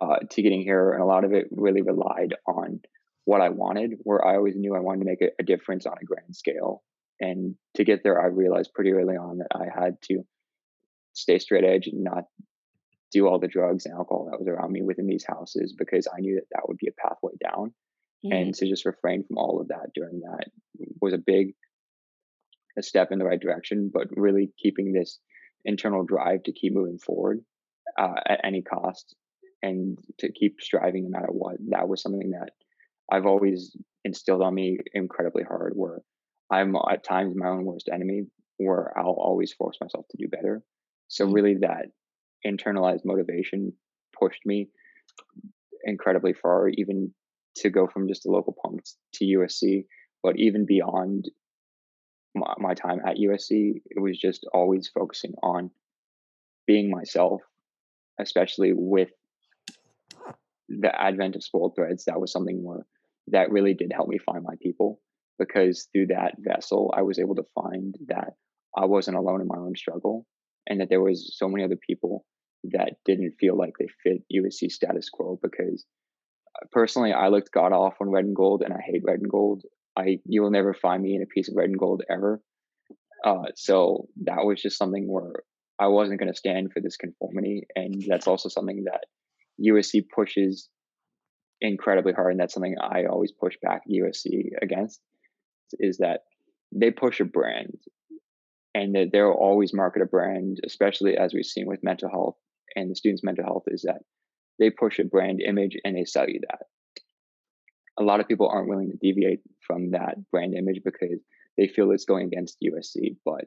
uh, 0.00 0.18
to 0.30 0.42
getting 0.42 0.62
here 0.62 0.92
and 0.92 1.02
a 1.02 1.06
lot 1.06 1.24
of 1.24 1.32
it 1.32 1.46
really 1.50 1.82
relied 1.82 2.34
on 2.46 2.80
what 3.24 3.40
i 3.40 3.48
wanted 3.48 3.94
where 4.02 4.26
i 4.26 4.36
always 4.36 4.56
knew 4.56 4.74
i 4.74 4.80
wanted 4.80 5.00
to 5.00 5.06
make 5.06 5.22
a, 5.22 5.30
a 5.38 5.44
difference 5.44 5.86
on 5.86 5.94
a 6.00 6.04
grand 6.04 6.34
scale 6.34 6.82
and 7.20 7.54
to 7.74 7.84
get 7.84 8.02
there 8.02 8.20
i 8.20 8.26
realized 8.26 8.74
pretty 8.74 8.92
early 8.92 9.16
on 9.16 9.38
that 9.38 9.48
i 9.54 9.64
had 9.64 9.96
to 10.02 10.24
stay 11.14 11.38
straight 11.38 11.64
edge 11.64 11.86
and 11.86 12.02
not 12.02 12.24
do 13.14 13.28
all 13.28 13.38
the 13.38 13.48
drugs 13.48 13.86
and 13.86 13.94
alcohol 13.94 14.28
that 14.28 14.38
was 14.38 14.48
around 14.48 14.72
me 14.72 14.82
within 14.82 15.06
these 15.06 15.24
houses 15.24 15.72
because 15.78 16.08
I 16.12 16.20
knew 16.20 16.34
that 16.34 16.48
that 16.50 16.68
would 16.68 16.78
be 16.78 16.88
a 16.88 17.08
pathway 17.08 17.32
down. 17.40 17.72
Mm-hmm. 18.26 18.32
And 18.32 18.54
to 18.56 18.68
just 18.68 18.84
refrain 18.84 19.24
from 19.24 19.38
all 19.38 19.60
of 19.60 19.68
that 19.68 19.90
during 19.94 20.20
that 20.20 20.48
was 21.00 21.14
a 21.14 21.18
big 21.18 21.54
a 22.76 22.82
step 22.82 23.12
in 23.12 23.20
the 23.20 23.24
right 23.24 23.40
direction, 23.40 23.88
but 23.94 24.08
really 24.16 24.50
keeping 24.60 24.92
this 24.92 25.20
internal 25.64 26.04
drive 26.04 26.42
to 26.42 26.52
keep 26.52 26.74
moving 26.74 26.98
forward 26.98 27.40
uh, 27.98 28.14
at 28.28 28.40
any 28.44 28.62
cost 28.62 29.14
and 29.62 29.98
to 30.18 30.30
keep 30.32 30.60
striving 30.60 31.04
no 31.04 31.18
matter 31.18 31.32
what. 31.32 31.56
That 31.70 31.88
was 31.88 32.02
something 32.02 32.30
that 32.30 32.50
I've 33.10 33.26
always 33.26 33.76
instilled 34.04 34.42
on 34.42 34.54
me 34.54 34.78
incredibly 34.92 35.42
hard 35.42 35.72
where 35.74 36.00
I'm 36.50 36.76
at 36.90 37.04
times 37.04 37.34
my 37.36 37.48
own 37.48 37.64
worst 37.64 37.88
enemy 37.92 38.22
where 38.58 38.96
I'll 38.96 39.16
always 39.18 39.52
force 39.52 39.76
myself 39.80 40.06
to 40.10 40.16
do 40.18 40.28
better 40.28 40.62
so 41.08 41.24
mm-hmm. 41.24 41.34
really 41.34 41.54
that 41.60 41.86
internalized 42.46 43.04
motivation 43.04 43.72
pushed 44.18 44.40
me 44.44 44.68
incredibly 45.84 46.32
far, 46.32 46.68
even 46.68 47.12
to 47.56 47.70
go 47.70 47.86
from 47.86 48.08
just 48.08 48.26
a 48.26 48.30
local 48.30 48.56
punk 48.60 48.80
to 49.14 49.24
USC, 49.24 49.84
but 50.22 50.34
even 50.38 50.66
beyond 50.66 51.30
my, 52.34 52.54
my 52.58 52.74
time 52.74 53.00
at 53.06 53.16
USC, 53.16 53.80
it 53.86 54.00
was 54.00 54.18
just 54.18 54.46
always 54.52 54.90
focusing 54.92 55.34
on 55.42 55.70
being 56.66 56.90
myself, 56.90 57.42
especially 58.18 58.72
with 58.74 59.10
the 60.68 61.00
advent 61.00 61.36
of 61.36 61.44
spoiled 61.44 61.74
threads. 61.74 62.04
That 62.04 62.20
was 62.20 62.32
something 62.32 62.62
where 62.62 62.86
that 63.28 63.50
really 63.50 63.74
did 63.74 63.92
help 63.92 64.08
me 64.08 64.18
find 64.18 64.42
my 64.42 64.54
people 64.62 65.00
because 65.38 65.88
through 65.92 66.08
that 66.08 66.34
vessel, 66.38 66.92
I 66.96 67.02
was 67.02 67.18
able 67.18 67.34
to 67.36 67.46
find 67.54 67.94
that 68.06 68.34
I 68.76 68.86
wasn't 68.86 69.16
alone 69.16 69.40
in 69.40 69.48
my 69.48 69.58
own 69.58 69.74
struggle 69.76 70.26
and 70.66 70.80
that 70.80 70.88
there 70.88 71.02
was 71.02 71.36
so 71.36 71.48
many 71.48 71.64
other 71.64 71.76
people 71.76 72.24
that 72.72 72.94
didn't 73.04 73.34
feel 73.38 73.56
like 73.56 73.74
they 73.78 73.88
fit 74.02 74.22
USC 74.34 74.70
status 74.70 75.08
quo 75.10 75.38
because 75.42 75.84
uh, 76.56 76.66
personally 76.72 77.12
I 77.12 77.28
looked 77.28 77.52
god 77.52 77.72
off 77.72 77.94
on 78.00 78.10
red 78.10 78.24
and 78.24 78.36
gold 78.36 78.62
and 78.62 78.72
I 78.72 78.80
hate 78.80 79.02
red 79.04 79.20
and 79.20 79.30
gold. 79.30 79.62
I 79.96 80.18
you 80.24 80.42
will 80.42 80.50
never 80.50 80.74
find 80.74 81.02
me 81.02 81.14
in 81.14 81.22
a 81.22 81.26
piece 81.26 81.48
of 81.48 81.56
red 81.56 81.68
and 81.68 81.78
gold 81.78 82.02
ever. 82.08 82.40
Uh, 83.24 83.46
so 83.54 84.08
that 84.24 84.44
was 84.44 84.60
just 84.60 84.78
something 84.78 85.10
where 85.10 85.44
I 85.78 85.88
wasn't 85.88 86.20
going 86.20 86.32
to 86.32 86.38
stand 86.38 86.72
for 86.72 86.80
this 86.80 86.96
conformity, 86.96 87.66
and 87.74 88.02
that's 88.06 88.26
also 88.26 88.48
something 88.48 88.84
that 88.84 89.04
USC 89.60 90.04
pushes 90.14 90.68
incredibly 91.60 92.12
hard, 92.12 92.32
and 92.32 92.40
that's 92.40 92.54
something 92.54 92.76
I 92.80 93.04
always 93.04 93.32
push 93.32 93.56
back 93.62 93.82
USC 93.90 94.50
against. 94.62 95.00
Is 95.78 95.98
that 95.98 96.20
they 96.72 96.90
push 96.90 97.20
a 97.20 97.24
brand 97.24 97.76
and 98.74 98.94
that 98.94 99.10
they'll 99.12 99.30
always 99.30 99.72
market 99.72 100.02
a 100.02 100.06
brand, 100.06 100.58
especially 100.64 101.16
as 101.16 101.32
we've 101.32 101.44
seen 101.44 101.66
with 101.66 101.82
mental 101.82 102.10
health 102.10 102.36
and 102.74 102.90
the 102.90 102.96
students' 102.96 103.24
mental 103.24 103.44
health, 103.44 103.64
is 103.68 103.82
that 103.82 104.02
they 104.58 104.70
push 104.70 104.98
a 104.98 105.04
brand 105.04 105.40
image 105.40 105.76
and 105.84 105.96
they 105.96 106.04
sell 106.04 106.28
you 106.28 106.40
that. 106.48 106.66
A 107.98 108.02
lot 108.02 108.20
of 108.20 108.28
people 108.28 108.48
aren't 108.48 108.68
willing 108.68 108.90
to 108.90 108.96
deviate 108.96 109.40
from 109.60 109.92
that 109.92 110.16
brand 110.30 110.54
image 110.54 110.80
because 110.84 111.20
they 111.56 111.68
feel 111.68 111.92
it's 111.92 112.04
going 112.04 112.26
against 112.26 112.58
USC, 112.62 113.16
but 113.24 113.44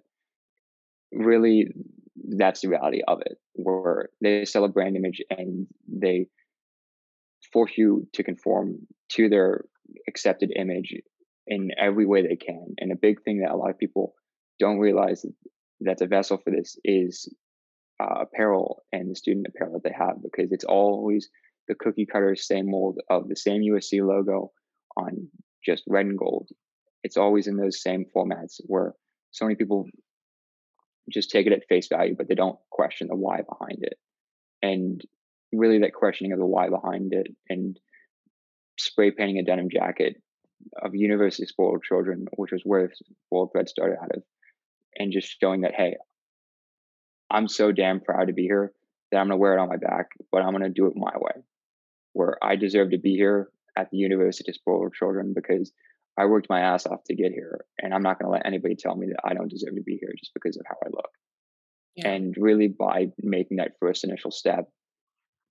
really 1.12 1.68
that's 2.30 2.62
the 2.62 2.70
reality 2.70 3.02
of 3.08 3.22
it, 3.22 3.38
where 3.54 4.10
they 4.22 4.46
sell 4.46 4.66
a 4.66 4.70
brand 4.70 4.96
image 4.96 5.22
and 5.30 5.68
they 5.88 6.28
force 7.54 7.72
you 7.78 8.08
to 8.14 8.24
conform 8.24 8.80
to 9.10 9.30
their 9.30 9.66
accepted 10.08 10.52
image 10.56 10.94
in 11.48 11.70
every 11.78 12.06
way 12.06 12.22
they 12.22 12.36
can. 12.36 12.76
And 12.78 12.92
a 12.92 12.96
big 12.96 13.24
thing 13.24 13.40
that 13.42 13.52
a 13.52 13.56
lot 13.56 13.70
of 13.70 13.78
people 13.78 14.14
don't 14.60 14.80
realize 14.80 15.22
that 15.22 15.34
that's 15.80 16.02
a 16.02 16.08
vessel 16.08 16.38
for 16.38 16.52
this 16.52 16.78
is 16.84 17.34
uh, 18.00 18.22
apparel 18.22 18.84
and 18.92 19.10
the 19.10 19.16
student 19.16 19.48
apparel 19.48 19.74
that 19.74 19.84
they 19.84 19.96
have 19.98 20.22
because 20.22 20.52
it's 20.52 20.66
always 20.66 21.30
the 21.68 21.76
cookie 21.76 22.06
cutter 22.06 22.36
same 22.36 22.70
mold 22.70 23.00
of 23.10 23.28
the 23.28 23.36
same 23.36 23.62
USC 23.62 24.06
logo 24.06 24.52
on 24.96 25.28
just 25.66 25.84
red 25.88 26.06
and 26.06 26.18
gold. 26.18 26.50
It's 27.04 27.18
always 27.18 27.48
in 27.48 27.58
those 27.58 27.82
same 27.82 28.06
formats 28.16 28.60
where 28.66 28.94
so 29.32 29.46
many 29.46 29.56
people 29.56 29.86
just 31.12 31.30
take 31.30 31.48
it 31.48 31.54
at 31.54 31.68
face 31.68 31.88
value, 31.88 32.16
but 32.18 32.28
they 32.28 32.36
don't 32.36 32.60
question 32.70 33.08
the 33.08 33.16
why 33.16 33.42
behind 33.42 33.80
it. 33.84 33.98
And 34.62 35.02
really, 35.54 35.80
that 35.80 35.94
questioning 35.94 36.34
of 36.34 36.40
the 36.40 36.46
why 36.46 36.70
behind 36.70 37.14
it 37.14 37.28
and 37.50 37.80
spray 38.80 39.12
painting 39.12 39.40
a 39.40 39.44
denim 39.44 39.70
jacket 39.70 40.22
of 40.82 40.96
University 40.96 41.46
Spoiled 41.46 41.84
Children, 41.84 42.28
which 42.36 42.52
was 42.52 42.62
where 42.64 42.92
Spoiled 43.28 43.52
Thread 43.52 43.70
started 43.70 43.98
out 44.02 44.12
of, 44.16 44.24
and 44.98 45.12
just 45.12 45.36
showing 45.40 45.62
that 45.62 45.76
hey 45.76 45.96
i'm 47.30 47.48
so 47.48 47.72
damn 47.72 48.00
proud 48.00 48.28
to 48.28 48.34
be 48.34 48.44
here 48.44 48.72
that 49.12 49.20
i'm 49.20 49.28
going 49.28 49.38
to 49.38 49.42
wear 49.42 49.58
it 49.58 49.62
on 49.62 49.70
my 49.70 49.78
back 49.78 50.08
but 50.32 50.42
i'm 50.42 50.52
going 50.52 50.64
to 50.64 50.70
do 50.70 50.88
it 50.88 50.94
my 50.96 51.14
way 51.16 51.42
where 52.14 52.38
i 52.44 52.56
deserve 52.56 52.92
to 52.92 52.98
be 52.98 53.16
here 53.16 53.50
at 53.78 53.90
the 53.92 53.98
university 53.98 54.52
of 54.52 54.56
spoiled 54.56 54.94
children 54.94 55.34
because 55.36 55.72
I 56.20 56.26
worked 56.26 56.50
my 56.50 56.62
ass 56.62 56.86
off 56.86 57.04
to 57.06 57.16
get 57.16 57.32
here, 57.32 57.66
and 57.80 57.94
I'm 57.94 58.02
not 58.02 58.20
going 58.20 58.28
to 58.28 58.32
let 58.32 58.46
anybody 58.46 58.76
tell 58.76 58.96
me 58.96 59.08
that 59.08 59.22
I 59.24 59.34
don't 59.34 59.50
deserve 59.50 59.76
to 59.76 59.84
be 59.84 59.98
here 60.00 60.14
just 60.18 60.34
because 60.34 60.58
of 60.58 60.66
how 60.68 60.76
I 60.84 60.90
look. 60.90 61.12
Yeah. 61.96 62.10
And 62.10 62.36
really, 62.38 62.68
by 62.68 63.08
making 63.20 63.58
that 63.58 63.74
first 63.80 64.04
initial 64.04 64.32
step 64.32 64.66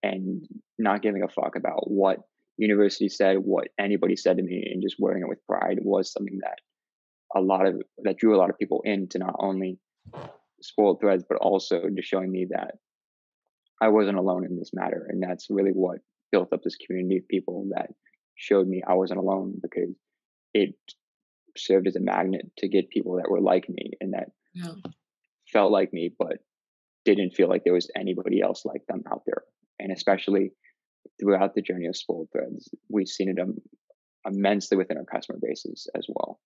and 0.02 0.44
not 0.78 1.02
giving 1.02 1.22
a 1.22 1.28
fuck 1.28 1.56
about 1.56 1.90
what 1.90 2.18
university 2.56 3.08
said, 3.08 3.36
what 3.38 3.68
anybody 3.78 4.16
said 4.16 4.38
to 4.38 4.42
me, 4.42 4.68
and 4.72 4.82
just 4.82 4.96
wearing 4.98 5.22
it 5.22 5.28
with 5.28 5.46
pride 5.48 5.78
was 5.82 6.12
something 6.12 6.38
that 6.42 6.58
a 7.36 7.40
lot 7.40 7.66
of 7.66 7.80
that 8.04 8.16
drew 8.16 8.36
a 8.36 8.38
lot 8.38 8.50
of 8.50 8.58
people 8.58 8.82
into 8.84 9.18
not 9.18 9.34
only 9.38 9.78
spoiled 10.62 11.00
threads, 11.00 11.24
but 11.28 11.38
also 11.38 11.82
just 11.94 12.08
showing 12.08 12.30
me 12.30 12.46
that 12.50 12.72
I 13.80 13.88
wasn't 13.88 14.18
alone 14.18 14.44
in 14.44 14.56
this 14.56 14.70
matter. 14.72 15.06
And 15.08 15.22
that's 15.22 15.46
really 15.50 15.72
what 15.72 15.98
built 16.32 16.52
up 16.52 16.62
this 16.62 16.76
community 16.76 17.18
of 17.18 17.28
people 17.28 17.68
that 17.74 17.90
showed 18.36 18.66
me 18.66 18.82
I 18.86 18.94
wasn't 18.94 19.20
alone 19.20 19.54
because 19.60 19.94
it 20.56 20.74
served 21.56 21.86
as 21.86 21.96
a 21.96 22.00
magnet 22.00 22.46
to 22.58 22.68
get 22.68 22.88
people 22.90 23.16
that 23.16 23.30
were 23.30 23.40
like 23.40 23.68
me 23.68 23.92
and 24.00 24.14
that 24.14 24.30
Yeah. 24.54 24.74
felt 25.52 25.70
like 25.70 25.92
me, 25.92 26.14
but 26.18 26.38
didn't 27.04 27.34
feel 27.34 27.48
like 27.48 27.62
there 27.64 27.74
was 27.74 27.90
anybody 27.94 28.40
else 28.40 28.64
like 28.64 28.84
them 28.86 29.02
out 29.10 29.22
there. 29.26 29.44
And 29.78 29.92
especially 29.92 30.52
throughout 31.20 31.54
the 31.54 31.62
journey 31.62 31.86
of 31.86 31.96
spoiled 31.96 32.28
threads, 32.32 32.68
we've 32.88 33.08
seen 33.08 33.28
it 33.28 33.38
um, 33.38 33.54
immensely 34.24 34.76
within 34.76 34.96
our 34.96 35.04
customer 35.04 35.38
bases 35.40 35.88
as 35.94 36.06
well. 36.08 36.40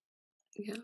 Yeah. 0.56 0.74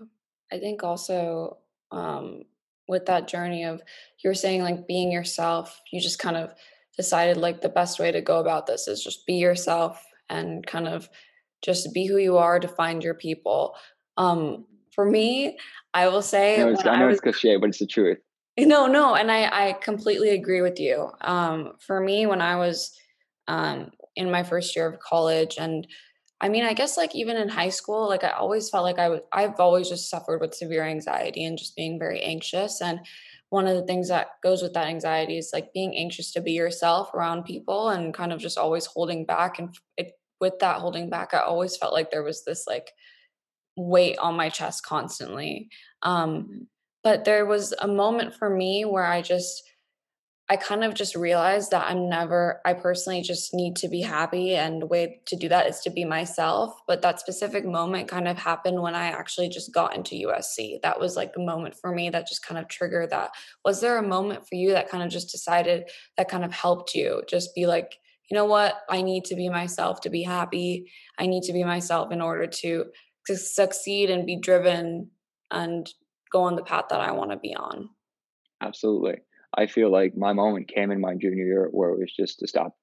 I 0.53 0.59
think 0.59 0.85
also 0.85 1.59
um, 1.91 2.43
with 2.89 3.07
that 3.07 3.29
journey 3.29 3.64
of 3.64 3.83
you 4.22 4.31
were 4.31 4.35
saying 4.35 4.62
like 4.62 4.87
being 4.87 5.11
yourself, 5.11 5.83
you 5.93 6.01
just 6.01 6.20
kind 6.20 6.37
of 6.37 6.55
decided 6.97 7.37
like 7.37 7.61
the 7.61 7.68
best 7.68 7.99
way 7.99 8.12
to 8.12 8.20
go 8.20 8.39
about 8.39 8.66
this 8.66 8.87
is 8.89 9.03
just 9.03 9.27
be 9.27 9.35
yourself 9.35 10.03
and 10.31 10.66
kind 10.66 10.89
of 10.89 11.09
just 11.67 11.93
be 11.93 12.07
who 12.07 12.17
you 12.17 12.39
are 12.39 12.61
to 12.61 12.69
find 12.69 13.03
your 13.03 13.14
people. 13.14 13.75
Um, 14.17 14.64
for 14.95 15.05
me, 15.05 15.59
I 15.93 16.09
will 16.09 16.23
say 16.23 16.61
I 16.61 16.64
know, 16.64 16.71
it's, 16.71 16.87
I 16.87 17.05
was 17.05 17.14
it's 17.14 17.21
cliche, 17.21 17.57
but 17.57 17.69
it's 17.71 17.81
the 17.81 17.87
truth. 17.87 18.19
no, 18.59 18.87
no, 18.87 19.14
and 19.14 19.31
I 19.31 19.69
I 19.69 19.73
completely 19.75 20.31
agree 20.31 20.62
with 20.62 20.79
you. 20.79 21.11
Um, 21.21 21.73
for 21.81 22.01
me, 22.01 22.25
when 22.27 22.41
I 22.41 22.57
was 22.57 22.97
um, 23.49 23.91
in 24.14 24.31
my 24.31 24.45
first 24.45 24.75
year 24.77 24.87
of 24.87 25.01
college, 25.01 25.57
and 25.59 25.87
I 26.41 26.49
mean, 26.49 26.64
I 26.64 26.73
guess 26.73 26.97
like 26.97 27.14
even 27.14 27.37
in 27.37 27.49
high 27.49 27.71
school, 27.71 28.09
like 28.09 28.25
I 28.25 28.31
always 28.31 28.71
felt 28.71 28.85
like 28.85 28.99
I 28.99 29.09
was 29.09 29.21
I've 29.33 29.59
always 29.59 29.89
just 29.89 30.09
suffered 30.09 30.41
with 30.41 30.55
severe 30.55 30.85
anxiety 30.85 31.45
and 31.45 31.59
just 31.59 31.77
being 31.77 31.99
very 31.99 32.23
anxious. 32.23 32.81
And 32.81 33.01
one 33.51 33.67
of 33.67 33.77
the 33.77 33.87
things 33.87 34.09
that 34.09 34.29
goes 34.43 34.62
with 34.62 34.75
that 34.75 34.87
anxiety 34.87 35.39
is 35.39 35.51
like 35.53 35.73
being 35.73 35.97
anxious 35.97 36.33
to 36.33 36.41
be 36.41 36.53
yourself 36.53 37.12
around 37.14 37.45
people 37.45 37.91
and 37.91 38.12
kind 38.12 38.33
of 38.33 38.41
just 38.41 38.59
always 38.59 38.87
holding 38.87 39.25
back. 39.25 39.59
And 39.59 39.77
it 39.97 40.12
with 40.41 40.59
that 40.61 40.80
holding 40.80 41.11
back, 41.11 41.34
I 41.34 41.41
always 41.41 41.76
felt 41.76 41.93
like 41.93 42.11
there 42.11 42.22
was 42.22 42.45
this 42.45 42.64
like 42.66 42.91
weight 43.76 44.18
on 44.18 44.37
my 44.37 44.49
chest 44.49 44.84
constantly. 44.84 45.68
Um, 46.03 46.68
but 47.03 47.24
there 47.24 47.47
was 47.47 47.72
a 47.80 47.87
moment 47.87 48.34
for 48.34 48.51
me 48.51 48.84
where 48.84 49.07
I 49.07 49.22
just 49.22 49.62
I 50.49 50.57
kind 50.57 50.84
of 50.84 50.95
just 50.95 51.16
realized 51.16 51.72
that 51.72 51.87
I'm 51.89 52.09
never 52.09 52.61
I 52.64 52.72
personally 52.72 53.20
just 53.20 53.53
need 53.53 53.74
to 53.76 53.89
be 53.89 54.01
happy 54.01 54.55
and 54.55 54.80
the 54.80 54.87
way 54.87 55.20
to 55.26 55.37
do 55.37 55.49
that 55.49 55.66
is 55.66 55.80
to 55.80 55.91
be 55.91 56.05
myself. 56.05 56.72
But 56.87 57.03
that 57.03 57.18
specific 57.18 57.64
moment 57.64 58.09
kind 58.09 58.28
of 58.28 58.39
happened 58.39 58.80
when 58.80 58.95
I 58.95 59.07
actually 59.07 59.49
just 59.49 59.74
got 59.74 59.97
into 59.97 60.14
USC. 60.14 60.80
That 60.82 61.01
was 61.01 61.16
like 61.16 61.32
the 61.32 61.45
moment 61.45 61.74
for 61.80 61.93
me 61.93 62.11
that 62.11 62.28
just 62.28 62.47
kind 62.47 62.59
of 62.59 62.68
triggered 62.68 63.11
that. 63.11 63.32
Was 63.64 63.80
there 63.80 63.99
a 63.99 64.07
moment 64.07 64.49
for 64.49 64.55
you 64.55 64.72
that 64.72 64.89
kind 64.89 65.03
of 65.03 65.11
just 65.11 65.32
decided 65.32 65.91
that 66.16 66.28
kind 66.28 66.45
of 66.45 66.53
helped 66.53 66.95
you 66.95 67.22
just 67.28 67.53
be 67.55 67.66
like, 67.66 67.99
you 68.31 68.35
know 68.35 68.45
what? 68.45 68.74
I 68.91 69.03
need 69.03 69.24
to 69.27 69.37
be 69.37 69.49
myself 69.49 70.01
to 70.03 70.11
be 70.11 70.22
happy. 70.22 70.91
I 71.18 71.27
need 71.27 71.43
to 71.45 71.53
be 71.53 71.64
myself 71.64 72.12
in 72.12 72.20
order 72.20 72.47
to, 72.47 72.87
to 73.27 73.37
succeed 73.37 74.11
and 74.11 74.27
be 74.27 74.39
driven 74.39 75.11
and 75.51 75.89
go 76.33 76.43
on 76.43 76.57
the 76.57 76.62
path 76.62 76.87
that 76.91 77.01
I 77.01 77.12
want 77.12 77.31
to 77.31 77.37
be 77.37 77.55
on. 77.55 77.89
Absolutely. 78.61 79.18
I 79.57 79.66
feel 79.66 79.91
like 79.91 80.16
my 80.16 80.33
moment 80.33 80.68
came 80.68 80.91
in 80.91 81.01
my 81.01 81.14
junior 81.14 81.45
year 81.45 81.68
where 81.70 81.91
it 81.91 81.99
was 81.99 82.12
just 82.14 82.41
to 82.41 82.49
stop 82.49 82.77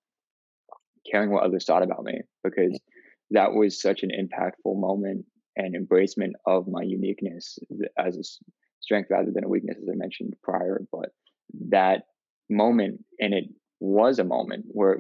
caring 1.10 1.32
what 1.32 1.44
others 1.44 1.66
thought 1.66 1.84
about 1.84 2.04
me 2.04 2.22
because 2.44 2.80
that 3.32 3.54
was 3.54 3.82
such 3.82 4.04
an 4.04 4.12
impactful 4.12 4.80
moment 4.80 5.26
and 5.56 5.76
embracement 5.76 6.32
of 6.48 6.68
my 6.68 6.82
uniqueness 6.82 7.60
as 7.98 8.18
a 8.18 8.24
strength 8.80 9.10
rather 9.12 9.32
than 9.32 9.44
a 9.44 9.50
weakness, 9.50 9.78
as 9.82 9.90
I 9.90 9.96
mentioned 9.96 10.36
prior. 10.42 10.82
But 10.92 11.10
that 11.70 12.04
moment, 12.50 13.04
and 13.20 13.34
it 13.34 13.46
was 13.80 14.20
a 14.20 14.24
moment 14.24 14.66
where 14.68 15.00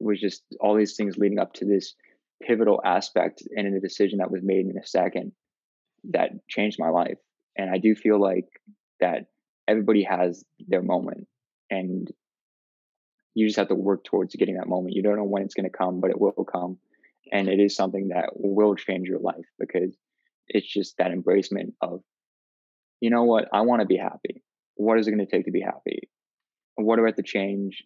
was 0.00 0.20
just 0.20 0.42
all 0.60 0.76
these 0.76 0.96
things 0.96 1.16
leading 1.16 1.38
up 1.38 1.52
to 1.54 1.64
this 1.64 1.94
pivotal 2.42 2.80
aspect 2.84 3.42
and 3.54 3.66
in 3.66 3.74
a 3.74 3.80
decision 3.80 4.18
that 4.18 4.30
was 4.30 4.40
made 4.42 4.66
in 4.66 4.78
a 4.82 4.86
second 4.86 5.32
that 6.10 6.30
changed 6.48 6.78
my 6.78 6.88
life. 6.88 7.18
And 7.56 7.70
I 7.70 7.78
do 7.78 7.94
feel 7.94 8.20
like 8.20 8.46
that 9.00 9.26
everybody 9.68 10.04
has 10.04 10.44
their 10.66 10.82
moment 10.82 11.26
and 11.70 12.08
you 13.34 13.46
just 13.46 13.58
have 13.58 13.68
to 13.68 13.74
work 13.74 14.04
towards 14.04 14.34
getting 14.34 14.56
that 14.56 14.68
moment. 14.68 14.94
You 14.94 15.02
don't 15.02 15.16
know 15.16 15.24
when 15.24 15.42
it's 15.42 15.54
going 15.54 15.70
to 15.70 15.76
come, 15.76 16.00
but 16.00 16.10
it 16.10 16.20
will 16.20 16.32
come. 16.50 16.78
And 17.32 17.48
it 17.48 17.60
is 17.60 17.76
something 17.76 18.08
that 18.08 18.30
will 18.34 18.74
change 18.74 19.06
your 19.06 19.20
life 19.20 19.46
because 19.58 19.96
it's 20.48 20.66
just 20.66 20.96
that 20.98 21.12
embracement 21.12 21.72
of, 21.80 22.00
you 23.00 23.10
know 23.10 23.24
what, 23.24 23.48
I 23.52 23.60
want 23.60 23.80
to 23.80 23.86
be 23.86 23.96
happy. 23.96 24.42
What 24.74 24.98
is 24.98 25.06
it 25.06 25.12
going 25.12 25.24
to 25.24 25.30
take 25.30 25.44
to 25.44 25.52
be 25.52 25.60
happy? 25.60 26.08
What 26.74 26.96
do 26.96 27.02
I 27.04 27.08
have 27.08 27.16
to 27.16 27.22
change? 27.22 27.84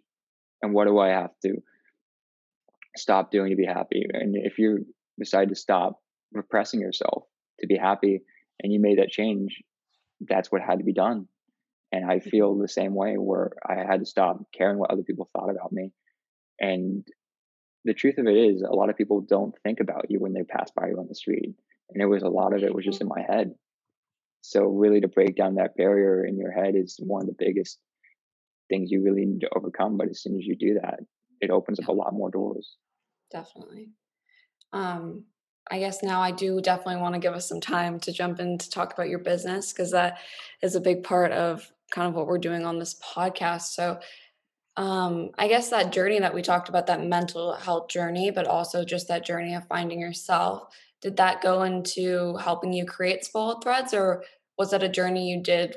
And 0.62 0.72
what 0.72 0.86
do 0.86 0.98
I 0.98 1.08
have 1.08 1.32
to 1.44 1.56
stop 2.96 3.30
doing 3.30 3.50
to 3.50 3.56
be 3.56 3.66
happy? 3.66 4.04
And 4.12 4.34
if 4.36 4.58
you 4.58 4.86
decide 5.18 5.48
to 5.50 5.54
stop 5.54 6.00
repressing 6.32 6.80
yourself 6.80 7.24
to 7.60 7.66
be 7.66 7.76
happy 7.76 8.22
and 8.62 8.72
you 8.72 8.80
made 8.80 8.98
that 8.98 9.10
change, 9.10 9.62
that's 10.20 10.50
what 10.50 10.62
had 10.62 10.78
to 10.78 10.84
be 10.84 10.92
done. 10.92 11.28
And 11.92 12.10
I 12.10 12.18
feel 12.18 12.52
mm-hmm. 12.52 12.62
the 12.62 12.68
same 12.68 12.94
way 12.94 13.14
where 13.14 13.52
I 13.66 13.84
had 13.88 14.00
to 14.00 14.06
stop 14.06 14.38
caring 14.56 14.78
what 14.78 14.90
other 14.90 15.02
people 15.02 15.30
thought 15.32 15.50
about 15.50 15.72
me. 15.72 15.92
And 16.60 17.06
the 17.84 17.94
truth 17.94 18.18
of 18.18 18.26
it 18.26 18.36
is, 18.36 18.62
a 18.62 18.74
lot 18.74 18.90
of 18.90 18.96
people 18.96 19.20
don't 19.20 19.54
think 19.62 19.80
about 19.80 20.10
you 20.10 20.18
when 20.18 20.32
they 20.32 20.42
pass 20.42 20.70
by 20.70 20.88
you 20.88 20.98
on 20.98 21.06
the 21.08 21.14
street. 21.14 21.54
And 21.90 22.02
it 22.02 22.06
was 22.06 22.22
a 22.22 22.28
lot 22.28 22.54
of 22.54 22.62
it 22.62 22.74
was 22.74 22.84
just 22.84 23.00
in 23.00 23.08
my 23.08 23.20
head. 23.28 23.54
So, 24.40 24.64
really, 24.64 25.00
to 25.00 25.08
break 25.08 25.36
down 25.36 25.54
that 25.54 25.76
barrier 25.76 26.24
in 26.24 26.36
your 26.36 26.50
head 26.50 26.74
is 26.74 26.98
one 26.98 27.22
of 27.22 27.28
the 27.28 27.36
biggest 27.38 27.78
things 28.68 28.90
you 28.90 29.02
really 29.02 29.24
need 29.24 29.40
to 29.40 29.50
overcome. 29.54 29.96
But 29.96 30.08
as 30.08 30.22
soon 30.22 30.36
as 30.36 30.44
you 30.44 30.56
do 30.56 30.74
that, 30.82 31.00
it 31.40 31.50
opens 31.50 31.78
up 31.80 31.88
a 31.88 31.92
lot 31.92 32.12
more 32.12 32.30
doors. 32.30 32.76
Definitely. 33.34 33.88
Um, 34.72 35.24
I 35.68 35.80
guess 35.80 36.04
now 36.04 36.20
I 36.20 36.30
do 36.30 36.60
definitely 36.60 37.02
want 37.02 37.14
to 37.14 37.20
give 37.20 37.34
us 37.34 37.48
some 37.48 37.60
time 37.60 37.98
to 38.00 38.12
jump 38.12 38.38
in 38.38 38.58
to 38.58 38.70
talk 38.70 38.92
about 38.92 39.08
your 39.08 39.18
business 39.18 39.72
because 39.72 39.90
that 39.90 40.18
is 40.62 40.76
a 40.76 40.80
big 40.80 41.02
part 41.02 41.32
of 41.32 41.68
kind 41.90 42.06
of 42.06 42.14
what 42.14 42.28
we're 42.28 42.38
doing 42.38 42.64
on 42.64 42.78
this 42.78 42.94
podcast. 42.94 43.72
So, 43.72 43.98
um, 44.76 45.30
I 45.36 45.48
guess 45.48 45.70
that 45.70 45.92
journey 45.92 46.20
that 46.20 46.34
we 46.34 46.42
talked 46.42 46.68
about, 46.68 46.86
that 46.86 47.04
mental 47.04 47.54
health 47.54 47.88
journey, 47.88 48.30
but 48.30 48.46
also 48.46 48.84
just 48.84 49.08
that 49.08 49.24
journey 49.24 49.54
of 49.54 49.66
finding 49.66 50.00
yourself, 50.00 50.68
did 51.02 51.16
that 51.16 51.42
go 51.42 51.64
into 51.64 52.36
helping 52.36 52.72
you 52.72 52.84
create 52.84 53.24
Spoiled 53.24 53.64
Threads, 53.64 53.92
or 53.92 54.22
was 54.58 54.70
that 54.70 54.82
a 54.84 54.88
journey 54.88 55.30
you 55.30 55.42
did 55.42 55.76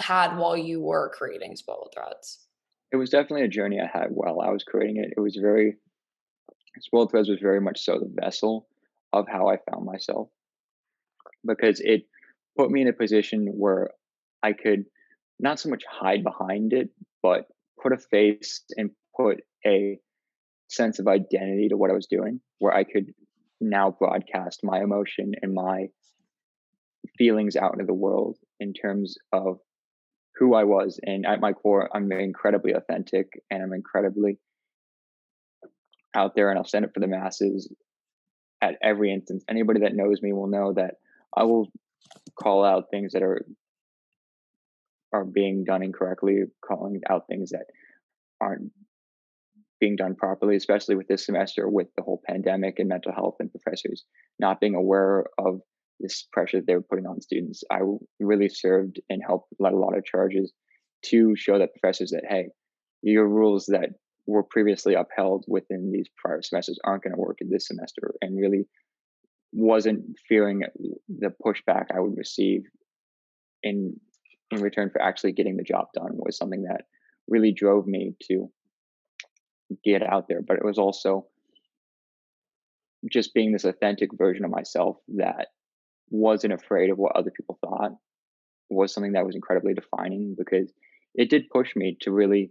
had 0.00 0.38
while 0.38 0.56
you 0.56 0.80
were 0.80 1.12
creating 1.14 1.56
Spoiled 1.56 1.92
Threads? 1.94 2.46
It 2.90 2.96
was 2.96 3.10
definitely 3.10 3.44
a 3.44 3.48
journey 3.48 3.80
I 3.80 3.98
had 3.98 4.08
while 4.10 4.40
I 4.40 4.50
was 4.50 4.64
creating 4.64 4.96
it. 4.96 5.12
It 5.14 5.20
was 5.20 5.36
very 5.36 5.76
Spoiled 6.80 7.10
Threads 7.10 7.28
was 7.28 7.40
very 7.40 7.60
much 7.60 7.80
so 7.80 7.98
the 7.98 8.12
vessel 8.20 8.68
of 9.12 9.26
how 9.28 9.48
I 9.48 9.58
found 9.70 9.84
myself 9.84 10.28
because 11.44 11.80
it 11.80 12.06
put 12.56 12.70
me 12.70 12.82
in 12.82 12.88
a 12.88 12.92
position 12.92 13.46
where 13.46 13.90
I 14.42 14.52
could 14.52 14.84
not 15.38 15.60
so 15.60 15.68
much 15.68 15.84
hide 15.88 16.22
behind 16.22 16.72
it, 16.72 16.90
but 17.22 17.46
put 17.82 17.92
a 17.92 17.98
face 17.98 18.64
and 18.76 18.90
put 19.16 19.42
a 19.66 19.98
sense 20.68 20.98
of 20.98 21.06
identity 21.06 21.68
to 21.68 21.76
what 21.76 21.90
I 21.90 21.94
was 21.94 22.06
doing, 22.06 22.40
where 22.58 22.74
I 22.74 22.84
could 22.84 23.12
now 23.60 23.90
broadcast 23.90 24.60
my 24.62 24.80
emotion 24.82 25.34
and 25.42 25.54
my 25.54 25.88
feelings 27.18 27.56
out 27.56 27.74
into 27.74 27.86
the 27.86 27.94
world 27.94 28.36
in 28.60 28.72
terms 28.72 29.16
of 29.32 29.58
who 30.36 30.54
I 30.54 30.64
was. 30.64 31.00
And 31.02 31.26
at 31.26 31.40
my 31.40 31.52
core, 31.52 31.88
I'm 31.94 32.10
incredibly 32.12 32.72
authentic 32.72 33.42
and 33.50 33.62
I'm 33.62 33.72
incredibly 33.72 34.38
out 36.16 36.34
there 36.34 36.50
and 36.50 36.58
I'll 36.58 36.64
send 36.64 36.84
it 36.84 36.92
for 36.94 37.00
the 37.00 37.06
masses 37.06 37.72
at 38.62 38.76
every 38.82 39.12
instance. 39.12 39.44
Anybody 39.48 39.80
that 39.80 39.94
knows 39.94 40.22
me 40.22 40.32
will 40.32 40.48
know 40.48 40.72
that 40.74 40.94
I 41.36 41.44
will 41.44 41.70
call 42.40 42.64
out 42.64 42.84
things 42.90 43.12
that 43.12 43.22
are 43.22 43.44
are 45.12 45.24
being 45.24 45.64
done 45.64 45.82
incorrectly, 45.82 46.42
calling 46.66 47.00
out 47.08 47.26
things 47.28 47.50
that 47.50 47.66
aren't 48.40 48.72
being 49.78 49.96
done 49.96 50.14
properly, 50.14 50.56
especially 50.56 50.96
with 50.96 51.06
this 51.06 51.26
semester 51.26 51.68
with 51.68 51.88
the 51.96 52.02
whole 52.02 52.20
pandemic 52.26 52.78
and 52.78 52.88
mental 52.88 53.12
health 53.12 53.36
and 53.40 53.50
professors 53.50 54.04
not 54.38 54.60
being 54.60 54.74
aware 54.74 55.24
of 55.38 55.60
this 56.00 56.26
pressure 56.32 56.60
they 56.60 56.74
were 56.74 56.82
putting 56.82 57.06
on 57.06 57.20
students. 57.20 57.62
I 57.70 57.80
really 58.20 58.48
served 58.48 59.00
and 59.08 59.22
helped 59.24 59.52
led 59.58 59.74
a 59.74 59.78
lot 59.78 59.96
of 59.96 60.04
charges 60.04 60.52
to 61.06 61.34
show 61.36 61.58
that 61.58 61.74
professors 61.78 62.10
that 62.10 62.24
hey, 62.28 62.48
your 63.02 63.28
rules 63.28 63.66
that 63.66 63.90
were 64.26 64.42
previously 64.42 64.94
upheld 64.94 65.44
within 65.46 65.92
these 65.92 66.08
prior 66.16 66.42
semesters 66.42 66.78
aren't 66.84 67.04
going 67.04 67.14
to 67.14 67.20
work 67.20 67.38
in 67.40 67.50
this 67.50 67.68
semester 67.68 68.14
and 68.20 68.38
really 68.38 68.66
wasn't 69.52 70.04
fearing 70.28 70.62
the 71.08 71.32
pushback 71.44 71.86
I 71.94 72.00
would 72.00 72.16
receive 72.16 72.62
in 73.62 73.98
in 74.50 74.60
return 74.60 74.90
for 74.90 75.02
actually 75.02 75.32
getting 75.32 75.56
the 75.56 75.64
job 75.64 75.86
done 75.92 76.10
was 76.12 76.36
something 76.36 76.62
that 76.64 76.82
really 77.26 77.52
drove 77.52 77.86
me 77.86 78.14
to 78.28 78.48
get 79.84 80.02
out 80.02 80.28
there. 80.28 80.40
But 80.46 80.58
it 80.58 80.64
was 80.64 80.78
also 80.78 81.26
just 83.10 83.34
being 83.34 83.52
this 83.52 83.64
authentic 83.64 84.10
version 84.16 84.44
of 84.44 84.50
myself 84.50 84.98
that 85.16 85.48
wasn't 86.10 86.52
afraid 86.52 86.90
of 86.90 86.98
what 86.98 87.16
other 87.16 87.32
people 87.36 87.58
thought 87.60 87.92
was 88.68 88.92
something 88.92 89.12
that 89.12 89.26
was 89.26 89.34
incredibly 89.34 89.74
defining 89.74 90.34
because 90.36 90.72
it 91.14 91.30
did 91.30 91.50
push 91.50 91.74
me 91.76 91.96
to 92.00 92.12
really 92.12 92.50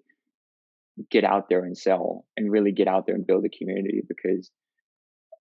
get 1.11 1.23
out 1.23 1.49
there 1.49 1.63
and 1.63 1.77
sell 1.77 2.25
and 2.37 2.51
really 2.51 2.71
get 2.71 2.87
out 2.87 3.05
there 3.05 3.15
and 3.15 3.27
build 3.27 3.45
a 3.45 3.57
community 3.57 4.01
because 4.07 4.49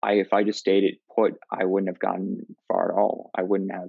I 0.02 0.14
if 0.14 0.32
I 0.32 0.44
just 0.44 0.58
stayed 0.58 0.84
it 0.84 0.98
put, 1.14 1.34
I 1.50 1.64
wouldn't 1.64 1.88
have 1.88 2.00
gotten 2.00 2.44
far 2.68 2.92
at 2.92 2.98
all. 2.98 3.30
I 3.36 3.42
wouldn't 3.42 3.72
have 3.72 3.88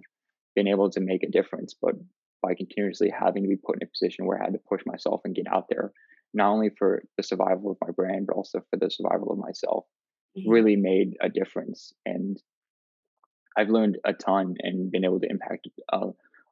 been 0.55 0.68
able 0.68 0.89
to 0.91 1.01
make 1.01 1.24
a 1.24 1.30
difference. 1.30 1.76
But 1.80 1.95
by 2.41 2.53
continuously 2.53 3.09
having 3.09 3.43
to 3.43 3.49
be 3.49 3.57
put 3.57 3.78
in 3.82 3.88
a 3.88 3.91
position 3.91 4.26
where 4.26 4.39
I 4.39 4.45
had 4.45 4.53
to 4.53 4.59
push 4.70 4.82
myself 4.86 5.22
and 5.26 5.36
get 5.36 5.47
out 5.51 5.66
there, 5.70 5.91
not 6.34 6.51
only 6.51 6.70
for 6.78 7.03
the 7.18 7.24
survival 7.24 7.72
of 7.72 7.78
my 7.82 7.91
brand, 7.91 8.28
but 8.28 8.36
also 8.36 8.61
for 8.70 8.78
the 8.78 8.89
survival 8.89 9.32
of 9.32 9.39
myself, 9.39 9.86
mm-hmm. 10.38 10.49
really 10.49 10.76
made 10.76 11.18
a 11.22 11.30
difference. 11.30 11.93
And 12.05 12.41
I've 13.57 13.70
learned 13.70 13.97
a 14.05 14.13
ton 14.13 14.55
and 14.59 14.91
been 14.91 15.05
able 15.05 15.20
to 15.20 15.30
impact 15.30 15.68
a, 15.91 16.09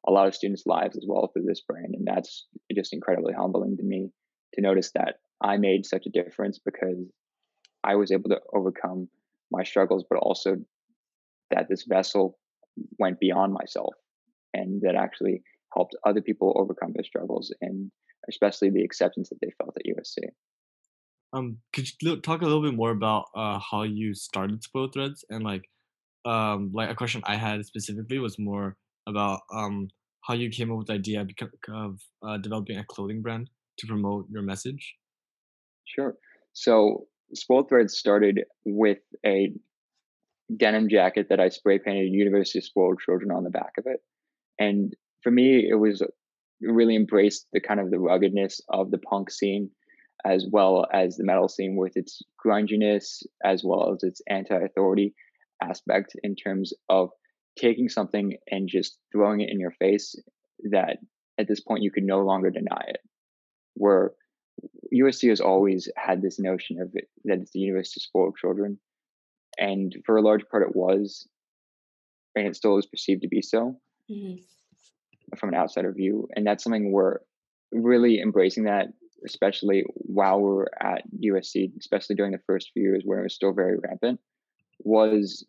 a 0.07 0.11
lot 0.11 0.28
of 0.28 0.36
students' 0.36 0.66
lives 0.66 0.97
as 0.97 1.05
well 1.07 1.28
through 1.28 1.45
this 1.45 1.61
brand. 1.61 1.93
And 1.93 2.07
that's 2.07 2.47
just 2.74 2.93
incredibly 2.93 3.34
humbling 3.34 3.78
to 3.78 3.84
me 3.84 4.09
to 4.54 4.62
notice 4.62 4.91
that 4.95 5.16
I 5.41 5.58
made 5.58 5.86
such 5.86 6.06
a 6.06 6.10
difference 6.10 6.60
because 6.64 7.06
I 7.84 7.95
was 7.95 8.12
able 8.12 8.30
to 8.30 8.39
overcome 8.54 9.10
my 9.51 9.64
struggles, 9.64 10.06
but 10.10 10.20
also 10.20 10.58
that 11.51 11.68
this 11.70 11.84
vessel 11.84 12.38
went 12.97 13.20
beyond 13.20 13.54
myself 13.54 13.93
and 14.54 14.82
that 14.82 14.95
actually 14.95 15.43
helped 15.74 15.95
other 16.06 16.22
people 16.22 16.54
overcome 16.56 16.91
their 16.93 17.04
struggles 17.04 17.54
and 17.62 17.91
especially 18.30 18.70
the 18.70 18.84
acceptance 18.84 19.30
that 19.30 19.39
they 19.41 19.51
felt 19.58 19.76
at 19.78 19.86
USC. 19.86 20.30
Um, 21.34 21.58
could 21.74 21.88
you 22.01 22.18
talk 22.18 22.41
a 22.41 22.45
little 22.45 22.62
bit 22.62 22.76
more 22.76 22.91
about 22.91 23.26
uh, 23.36 23.60
how 23.60 23.84
you 23.84 24.14
started 24.14 24.64
Spoiled 24.64 24.93
Threads 24.93 25.26
and 25.30 25.43
like, 25.43 25.64
um, 26.26 26.72
like 26.74 26.89
a 26.89 26.95
question 26.95 27.22
I 27.26 27.36
had 27.36 27.66
specifically 27.66 28.20
was 28.20 28.39
more 28.39 28.78
about 29.06 29.41
um 29.54 29.89
how 30.22 30.34
you 30.34 30.49
came 30.49 30.72
up 30.72 30.78
with 30.78 30.88
the 30.88 30.93
idea 30.93 31.26
of 31.70 31.99
uh, 32.26 32.38
developing 32.38 32.78
a 32.78 32.86
clothing 32.86 33.22
brand 33.22 33.49
to 33.80 33.88
promote 33.88 34.28
your 34.30 34.41
message. 34.41 34.95
Sure. 35.86 36.15
So 36.53 37.07
Spoiled 37.34 37.69
Threads 37.69 37.97
started 37.97 38.41
with 38.65 38.99
a 39.26 39.53
denim 40.55 40.89
jacket 40.89 41.28
that 41.30 41.39
I 41.39 41.49
spray 41.49 41.80
painted 41.80 42.11
University 42.11 42.59
of 42.59 42.65
Spoiled 42.65 42.99
Children 43.03 43.32
on 43.32 43.43
the 43.43 43.49
back 43.49 43.74
of 43.78 43.86
it, 43.88 43.99
and 44.59 44.93
for 45.24 45.32
me, 45.32 45.67
it 45.69 45.76
was 45.76 46.01
uh, 46.01 46.07
really 46.61 46.95
embraced 46.95 47.47
the 47.53 47.61
kind 47.61 47.80
of 47.80 47.89
the 47.89 47.99
ruggedness 47.99 48.61
of 48.69 48.91
the 48.91 48.97
punk 48.99 49.32
scene 49.32 49.69
as 50.26 50.45
well 50.49 50.86
as 50.93 51.17
the 51.17 51.24
metal 51.24 51.49
scene 51.49 51.76
with 51.76 51.97
its 51.97 52.21
grunginess 52.45 53.24
as 53.43 53.63
well 53.63 53.91
as 53.93 54.03
its 54.03 54.21
anti-authority 54.30 55.13
aspect 55.61 56.15
in 56.24 56.36
terms 56.36 56.74
of 56.89 57.09
taking 57.59 57.89
something 57.89 58.38
and 58.49 58.69
just 58.69 58.97
throwing 59.11 59.41
it 59.41 59.49
in 59.49 59.59
your 59.59 59.74
face 59.80 60.15
that 60.71 60.97
at 61.38 61.47
this 61.47 61.61
point 61.61 61.84
you 61.84 61.91
could 61.91 62.03
no 62.03 62.19
longer 62.21 62.49
deny 62.49 62.84
it 62.88 62.99
where 63.76 64.11
usc 64.93 65.28
has 65.28 65.41
always 65.41 65.89
had 65.97 66.21
this 66.21 66.39
notion 66.39 66.80
of 66.80 66.91
it, 66.93 67.09
that 67.26 67.39
it's 67.39 67.51
the 67.51 67.59
university 67.59 67.99
of 67.99 68.03
spoiled 68.03 68.38
children 68.38 68.78
and 69.57 69.95
for 70.05 70.17
a 70.17 70.21
large 70.21 70.47
part 70.49 70.63
it 70.63 70.76
was 70.76 71.28
and 72.36 72.47
it 72.47 72.55
still 72.55 72.78
is 72.78 72.86
perceived 72.86 73.21
to 73.21 73.28
be 73.28 73.41
so 73.41 73.76
mm-hmm 74.11 74.36
from 75.38 75.49
an 75.49 75.55
outsider 75.55 75.91
view. 75.91 76.28
And 76.36 76.45
that's 76.45 76.63
something 76.63 76.91
we're 76.91 77.19
really 77.71 78.19
embracing 78.19 78.65
that, 78.65 78.88
especially 79.26 79.84
while 79.95 80.39
we're 80.39 80.67
at 80.80 81.03
USC, 81.24 81.71
especially 81.80 82.15
during 82.15 82.32
the 82.32 82.41
first 82.45 82.71
few 82.74 82.84
years 82.84 83.03
where 83.05 83.19
it 83.19 83.24
was 83.24 83.36
still 83.36 83.53
very 83.53 83.78
rampant, 83.78 84.19
was 84.80 85.45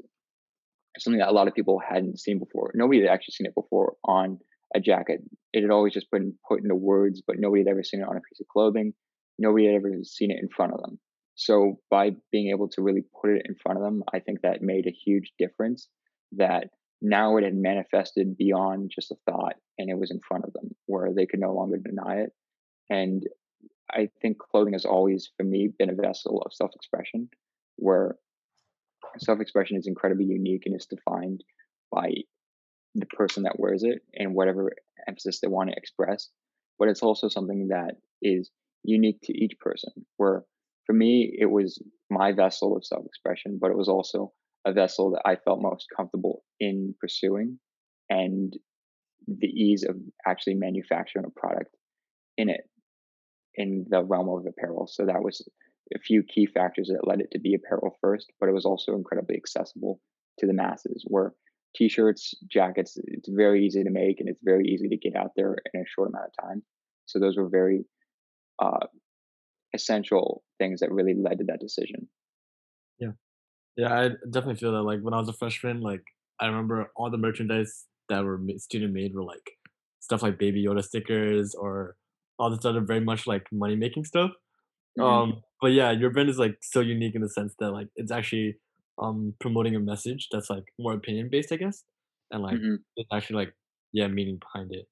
something 0.98 1.18
that 1.18 1.28
a 1.28 1.32
lot 1.32 1.48
of 1.48 1.54
people 1.54 1.80
hadn't 1.80 2.20
seen 2.20 2.38
before. 2.38 2.70
Nobody 2.74 3.00
had 3.00 3.10
actually 3.10 3.32
seen 3.32 3.46
it 3.46 3.54
before 3.54 3.96
on 4.04 4.38
a 4.74 4.80
jacket. 4.80 5.20
It 5.52 5.62
had 5.62 5.70
always 5.70 5.92
just 5.92 6.10
been 6.10 6.34
put 6.48 6.62
into 6.62 6.74
words, 6.74 7.22
but 7.26 7.36
nobody 7.38 7.62
had 7.62 7.70
ever 7.70 7.84
seen 7.84 8.00
it 8.00 8.08
on 8.08 8.16
a 8.16 8.20
piece 8.20 8.40
of 8.40 8.48
clothing. 8.48 8.92
Nobody 9.38 9.66
had 9.66 9.76
ever 9.76 9.90
seen 10.02 10.30
it 10.30 10.38
in 10.40 10.48
front 10.48 10.72
of 10.72 10.80
them. 10.80 10.98
So 11.36 11.80
by 11.90 12.12
being 12.30 12.50
able 12.50 12.68
to 12.70 12.82
really 12.82 13.02
put 13.20 13.30
it 13.30 13.46
in 13.48 13.56
front 13.56 13.78
of 13.78 13.84
them, 13.84 14.02
I 14.12 14.20
think 14.20 14.42
that 14.42 14.62
made 14.62 14.86
a 14.86 14.92
huge 14.92 15.32
difference 15.38 15.88
that 16.32 16.70
now 17.02 17.36
it 17.36 17.44
had 17.44 17.54
manifested 17.54 18.36
beyond 18.36 18.90
just 18.94 19.10
a 19.10 19.16
thought 19.26 19.56
and 19.78 19.90
it 19.90 19.98
was 19.98 20.10
in 20.10 20.20
front 20.26 20.44
of 20.44 20.52
them 20.52 20.70
where 20.86 21.12
they 21.14 21.26
could 21.26 21.40
no 21.40 21.52
longer 21.52 21.76
deny 21.76 22.22
it. 22.22 22.32
And 22.88 23.24
I 23.90 24.08
think 24.22 24.38
clothing 24.38 24.72
has 24.72 24.84
always, 24.84 25.30
for 25.36 25.44
me, 25.44 25.70
been 25.78 25.90
a 25.90 25.94
vessel 25.94 26.42
of 26.44 26.52
self 26.52 26.70
expression 26.74 27.28
where 27.76 28.16
self 29.18 29.40
expression 29.40 29.76
is 29.76 29.86
incredibly 29.86 30.24
unique 30.24 30.62
and 30.66 30.76
is 30.76 30.86
defined 30.86 31.42
by 31.92 32.12
the 32.94 33.06
person 33.06 33.44
that 33.44 33.58
wears 33.58 33.82
it 33.82 34.02
and 34.14 34.34
whatever 34.34 34.72
emphasis 35.08 35.40
they 35.40 35.48
want 35.48 35.70
to 35.70 35.76
express. 35.76 36.28
But 36.78 36.88
it's 36.88 37.02
also 37.02 37.28
something 37.28 37.68
that 37.68 37.96
is 38.22 38.50
unique 38.82 39.20
to 39.24 39.32
each 39.32 39.58
person. 39.60 39.92
Where 40.16 40.44
for 40.86 40.92
me, 40.92 41.34
it 41.38 41.50
was 41.50 41.82
my 42.10 42.32
vessel 42.32 42.76
of 42.76 42.84
self 42.84 43.04
expression, 43.06 43.58
but 43.60 43.70
it 43.70 43.76
was 43.76 43.88
also 43.88 44.32
a 44.66 44.72
vessel 44.72 45.10
that 45.12 45.22
I 45.26 45.36
felt 45.36 45.60
most 45.60 45.86
comfortable 45.94 46.42
in 46.60 46.94
pursuing 47.00 47.58
and 48.08 48.52
the 49.26 49.46
ease 49.46 49.84
of 49.88 49.96
actually 50.26 50.54
manufacturing 50.54 51.24
a 51.26 51.40
product 51.40 51.74
in 52.36 52.48
it 52.48 52.62
in 53.54 53.86
the 53.88 54.02
realm 54.02 54.28
of 54.28 54.44
apparel. 54.46 54.86
So 54.90 55.06
that 55.06 55.22
was 55.22 55.46
a 55.94 55.98
few 55.98 56.22
key 56.22 56.46
factors 56.46 56.88
that 56.88 57.06
led 57.06 57.20
it 57.20 57.28
to 57.32 57.38
be 57.38 57.54
apparel 57.54 57.96
first, 58.00 58.32
but 58.40 58.48
it 58.48 58.52
was 58.52 58.64
also 58.64 58.94
incredibly 58.94 59.36
accessible 59.36 60.00
to 60.38 60.46
the 60.46 60.52
masses 60.52 61.04
where 61.06 61.32
t-shirts, 61.74 62.34
jackets, 62.50 62.96
it's 63.04 63.28
very 63.28 63.64
easy 63.64 63.82
to 63.84 63.90
make 63.90 64.20
and 64.20 64.28
it's 64.28 64.40
very 64.42 64.66
easy 64.66 64.88
to 64.88 64.96
get 64.96 65.16
out 65.16 65.30
there 65.36 65.56
in 65.72 65.80
a 65.80 65.84
short 65.86 66.10
amount 66.10 66.26
of 66.26 66.48
time. 66.48 66.62
So 67.06 67.18
those 67.18 67.36
were 67.36 67.48
very 67.48 67.84
uh, 68.62 68.86
essential 69.74 70.42
things 70.58 70.80
that 70.80 70.90
really 70.90 71.14
led 71.14 71.38
to 71.38 71.44
that 71.44 71.60
decision. 71.60 72.08
Yeah. 72.98 73.12
Yeah, 73.76 73.92
I 73.92 74.08
definitely 74.30 74.56
feel 74.56 74.72
that. 74.72 74.82
Like 74.82 75.00
when 75.00 75.14
I 75.14 75.18
was 75.18 75.28
a 75.28 75.32
freshman, 75.32 75.80
like 75.80 76.02
I 76.40 76.46
remember 76.46 76.90
all 76.96 77.10
the 77.10 77.18
merchandise 77.18 77.84
that 78.08 78.24
were 78.24 78.40
student 78.58 78.92
made 78.92 79.14
were 79.14 79.24
like 79.24 79.50
stuff 80.00 80.22
like 80.22 80.38
Baby 80.38 80.64
Yoda 80.64 80.84
stickers 80.84 81.54
or 81.54 81.96
all 82.38 82.50
this 82.50 82.64
other 82.64 82.80
very 82.80 83.00
much 83.00 83.26
like 83.26 83.46
money 83.52 83.76
making 83.76 84.04
stuff. 84.04 84.30
Mm-hmm. 84.98 85.02
Um, 85.02 85.42
but 85.60 85.72
yeah, 85.72 85.90
your 85.90 86.10
brand 86.10 86.28
is 86.28 86.38
like 86.38 86.58
so 86.62 86.80
unique 86.80 87.14
in 87.14 87.22
the 87.22 87.28
sense 87.28 87.54
that 87.58 87.70
like 87.72 87.88
it's 87.96 88.12
actually 88.12 88.56
um 89.02 89.34
promoting 89.40 89.74
a 89.74 89.80
message 89.80 90.28
that's 90.30 90.50
like 90.50 90.64
more 90.78 90.94
opinion 90.94 91.28
based, 91.30 91.52
I 91.52 91.56
guess, 91.56 91.82
and 92.30 92.42
like 92.42 92.56
mm-hmm. 92.56 92.76
it's 92.96 93.08
actually 93.12 93.36
like 93.36 93.54
yeah 93.92 94.08
meaning 94.08 94.38
behind 94.38 94.72
it. 94.72 94.86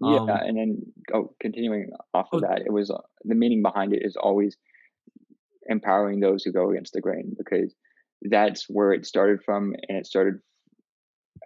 Yeah, 0.00 0.18
um, 0.18 0.28
and 0.28 0.56
then 0.58 0.82
oh, 1.14 1.34
continuing 1.40 1.90
off 2.14 2.28
of 2.32 2.42
oh, 2.42 2.48
that, 2.48 2.62
it 2.66 2.72
was 2.72 2.90
uh, 2.90 2.98
the 3.24 3.36
meaning 3.36 3.62
behind 3.62 3.94
it 3.94 4.02
is 4.04 4.16
always 4.16 4.56
empowering 5.66 6.20
those 6.20 6.42
who 6.42 6.52
go 6.52 6.70
against 6.70 6.92
the 6.92 7.00
grain 7.00 7.34
because 7.38 7.74
that's 8.22 8.66
where 8.68 8.92
it 8.92 9.06
started 9.06 9.40
from, 9.44 9.74
and 9.88 9.98
it 9.98 10.06
started 10.06 10.40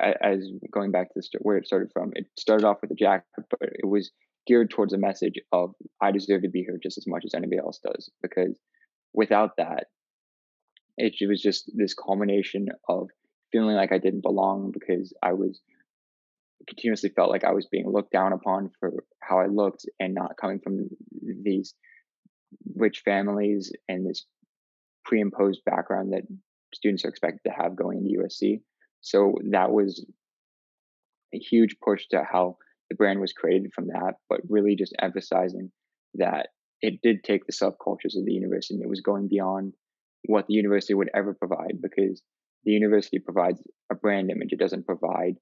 as 0.01 0.49
going 0.73 0.91
back 0.93 1.09
to 1.09 1.21
the, 1.21 1.39
where 1.41 1.57
it 1.57 1.67
started 1.67 1.91
from. 1.93 2.13
It 2.15 2.27
started 2.39 2.67
off 2.67 2.79
with 2.81 2.91
a 2.91 2.95
jacket, 2.95 3.27
but 3.51 3.61
it 3.63 3.87
was 3.87 4.11
geared 4.47 4.71
towards 4.71 4.93
a 4.93 4.99
message 4.99 5.35
of 5.53 5.75
I 6.01 6.13
deserve 6.13 6.43
to 6.43 6.49
be 6.49 6.63
here 6.63 6.79
just 6.83 6.99
as 6.99 7.07
much 7.07 7.25
as 7.25 7.35
anybody 7.35 7.59
else 7.59 7.81
does. 7.85 8.11
Because 8.23 8.59
without 9.13 9.51
that, 9.59 9.87
it, 10.99 11.29
was 11.29 11.41
just 11.41 11.71
this 11.75 11.95
culmination 11.95 12.69
of 12.89 13.09
feeling 13.53 13.77
like 13.77 13.93
I 13.93 13.99
didn't 13.99 14.23
belong 14.23 14.73
because 14.73 15.15
I 15.23 15.33
was 15.33 15.61
continuously 16.67 17.11
felt 17.11 17.31
like 17.31 17.45
I 17.45 17.53
was 17.53 17.67
being 17.67 17.91
looked 17.91 18.13
down 18.13 18.33
upon 18.33 18.71
for 18.79 19.05
how 19.21 19.39
I 19.39 19.47
looked 19.47 19.87
and 20.01 20.15
not 20.15 20.37
coming 20.37 20.59
from 20.59 20.89
these 21.23 21.75
rich 22.75 23.03
families 23.05 23.73
and 23.89 24.07
this 24.07 24.27
pre-imposed 25.05 25.65
background 25.65 26.13
that 26.13 26.25
students 26.75 27.05
are 27.05 27.09
expected 27.09 27.41
to 27.47 27.55
have 27.55 27.77
going 27.77 27.99
into 27.99 28.21
USC. 28.21 28.61
So 29.01 29.37
that 29.51 29.71
was 29.71 30.05
a 31.33 31.39
huge 31.39 31.77
push 31.83 32.07
to 32.11 32.25
how 32.31 32.57
the 32.91 32.97
brand 32.97 33.21
was 33.21 33.33
created 33.33 33.73
from 33.73 33.87
that, 33.89 34.15
but 34.29 34.41
really 34.49 34.77
just 34.77 34.95
emphasizing 34.99 35.71
that 36.15 36.49
it 36.83 37.01
did 37.03 37.23
take 37.23 37.47
the 37.47 37.53
subcultures 37.53 38.17
of 38.17 38.25
the 38.25 38.33
university 38.33 38.75
and 38.75 38.83
it 38.83 38.89
was 38.89 39.01
going 39.01 39.29
beyond 39.29 39.73
what 40.27 40.47
the 40.47 40.55
university 40.55 40.95
would 40.95 41.11
ever 41.15 41.35
provide 41.35 41.81
because 41.83 42.23
the 42.65 42.73
university 42.73 43.19
provides 43.19 43.63
a 43.91 43.95
brand 43.95 44.31
image. 44.31 44.53
It 44.53 44.59
doesn't 44.59 44.87
provide 44.87 45.37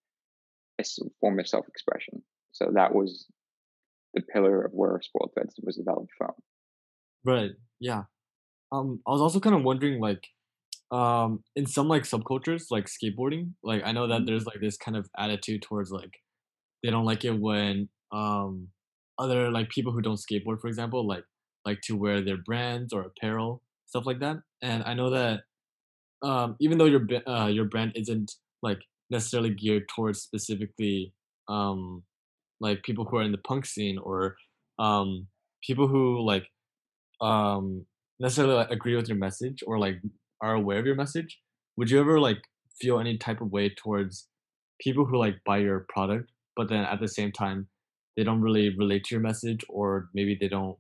a 0.81 0.85
form 1.21 1.41
of 1.41 1.49
self 1.49 1.69
expression. 1.69 2.23
So 2.53 2.71
that 2.75 2.95
was 2.95 3.27
the 4.15 4.23
pillar 4.23 4.65
of 4.65 4.73
where 4.73 5.01
Spoiled 5.03 5.33
Threads 5.35 5.57
was 5.63 5.77
developed 5.77 6.13
from. 6.19 6.33
Right. 7.25 7.53
Yeah. 7.81 8.05
Um, 8.73 9.03
I 9.07 9.13
was 9.13 9.23
also 9.23 9.41
kind 9.41 9.57
of 9.57 9.65
wondering, 9.65 10.01
like, 10.01 10.29
um 10.93 11.45
in 11.57 11.67
some 11.67 11.89
like 11.89 12.05
subcultures 12.05 12.67
like 12.71 12.87
skateboarding 12.87 13.53
like 13.65 13.83
i 13.85 13.93
know 13.93 14.07
that 14.09 14.25
Mhm. 14.25 14.27
there's 14.27 14.47
like 14.47 14.61
this 14.61 14.77
kind 14.77 14.97
of 14.97 15.09
attitude 15.19 15.63
towards 15.63 15.91
like 15.91 16.11
they 16.83 16.91
don't 16.91 17.05
like 17.07 17.25
it 17.25 17.33
when 17.33 17.89
um 18.13 18.69
other 19.19 19.51
like 19.51 19.71
people 19.71 19.93
who 19.93 20.03
don't 20.03 20.21
skateboard 20.21 20.61
for 20.61 20.69
example 20.69 21.07
like 21.07 21.25
like 21.65 21.81
to 21.83 21.97
wear 21.97 22.21
their 22.23 22.39
brands 22.39 22.93
or 22.93 23.03
apparel 23.03 23.63
stuff 23.87 24.05
like 24.07 24.21
that 24.21 24.37
and 24.63 24.83
i 24.85 24.95
know 24.95 25.11
that 25.11 25.41
um 26.23 26.57
even 26.61 26.79
though 26.79 26.87
your 26.87 27.07
uh, 27.27 27.47
your 27.47 27.65
brand 27.65 27.93
isn't 27.95 28.33
like 28.63 28.81
necessarily 29.11 29.51
geared 29.51 29.89
towards 29.95 30.21
specifically 30.21 31.13
um 31.49 32.03
like 32.61 32.83
people 32.83 33.05
who 33.05 33.17
are 33.17 33.23
in 33.23 33.33
the 33.33 33.39
punk 33.39 33.67
scene 33.67 33.99
or 33.99 34.37
um 34.79 35.27
people 35.63 35.87
who 35.87 36.21
like 36.25 36.47
um 37.21 37.85
necessarily 38.19 38.55
like, 38.55 38.71
agree 38.71 38.97
with 38.97 39.09
your 39.09 39.19
message 39.19 39.63
or 39.67 39.79
like 39.79 39.97
are 40.43 40.55
aware 40.55 40.79
of 40.79 40.87
your 40.87 40.95
message 40.95 41.39
would 41.77 41.91
you 41.91 42.01
ever 42.01 42.19
like 42.19 42.39
feel 42.81 42.99
any 42.99 43.17
type 43.17 43.41
of 43.41 43.53
way 43.53 43.69
towards 43.69 44.29
people 44.81 45.05
who 45.05 45.17
like 45.17 45.37
buy 45.45 45.59
your 45.59 45.87
product 45.89 46.31
but 46.57 46.69
then 46.69 46.85
at 46.85 47.01
the 47.01 47.09
same 47.09 47.33
time 47.33 47.69
they 48.17 48.25
don't 48.25 48.41
really 48.41 48.75
relate 48.77 49.05
to 49.05 49.15
your 49.15 49.23
message 49.23 49.65
or 49.69 50.09
maybe 50.15 50.37
they 50.39 50.49
don't 50.49 50.77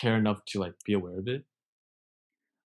care 0.00 0.16
enough 0.16 0.40
to 0.46 0.60
like 0.60 0.74
be 0.84 0.92
aware 0.92 1.18
of 1.18 1.26
it 1.26 1.44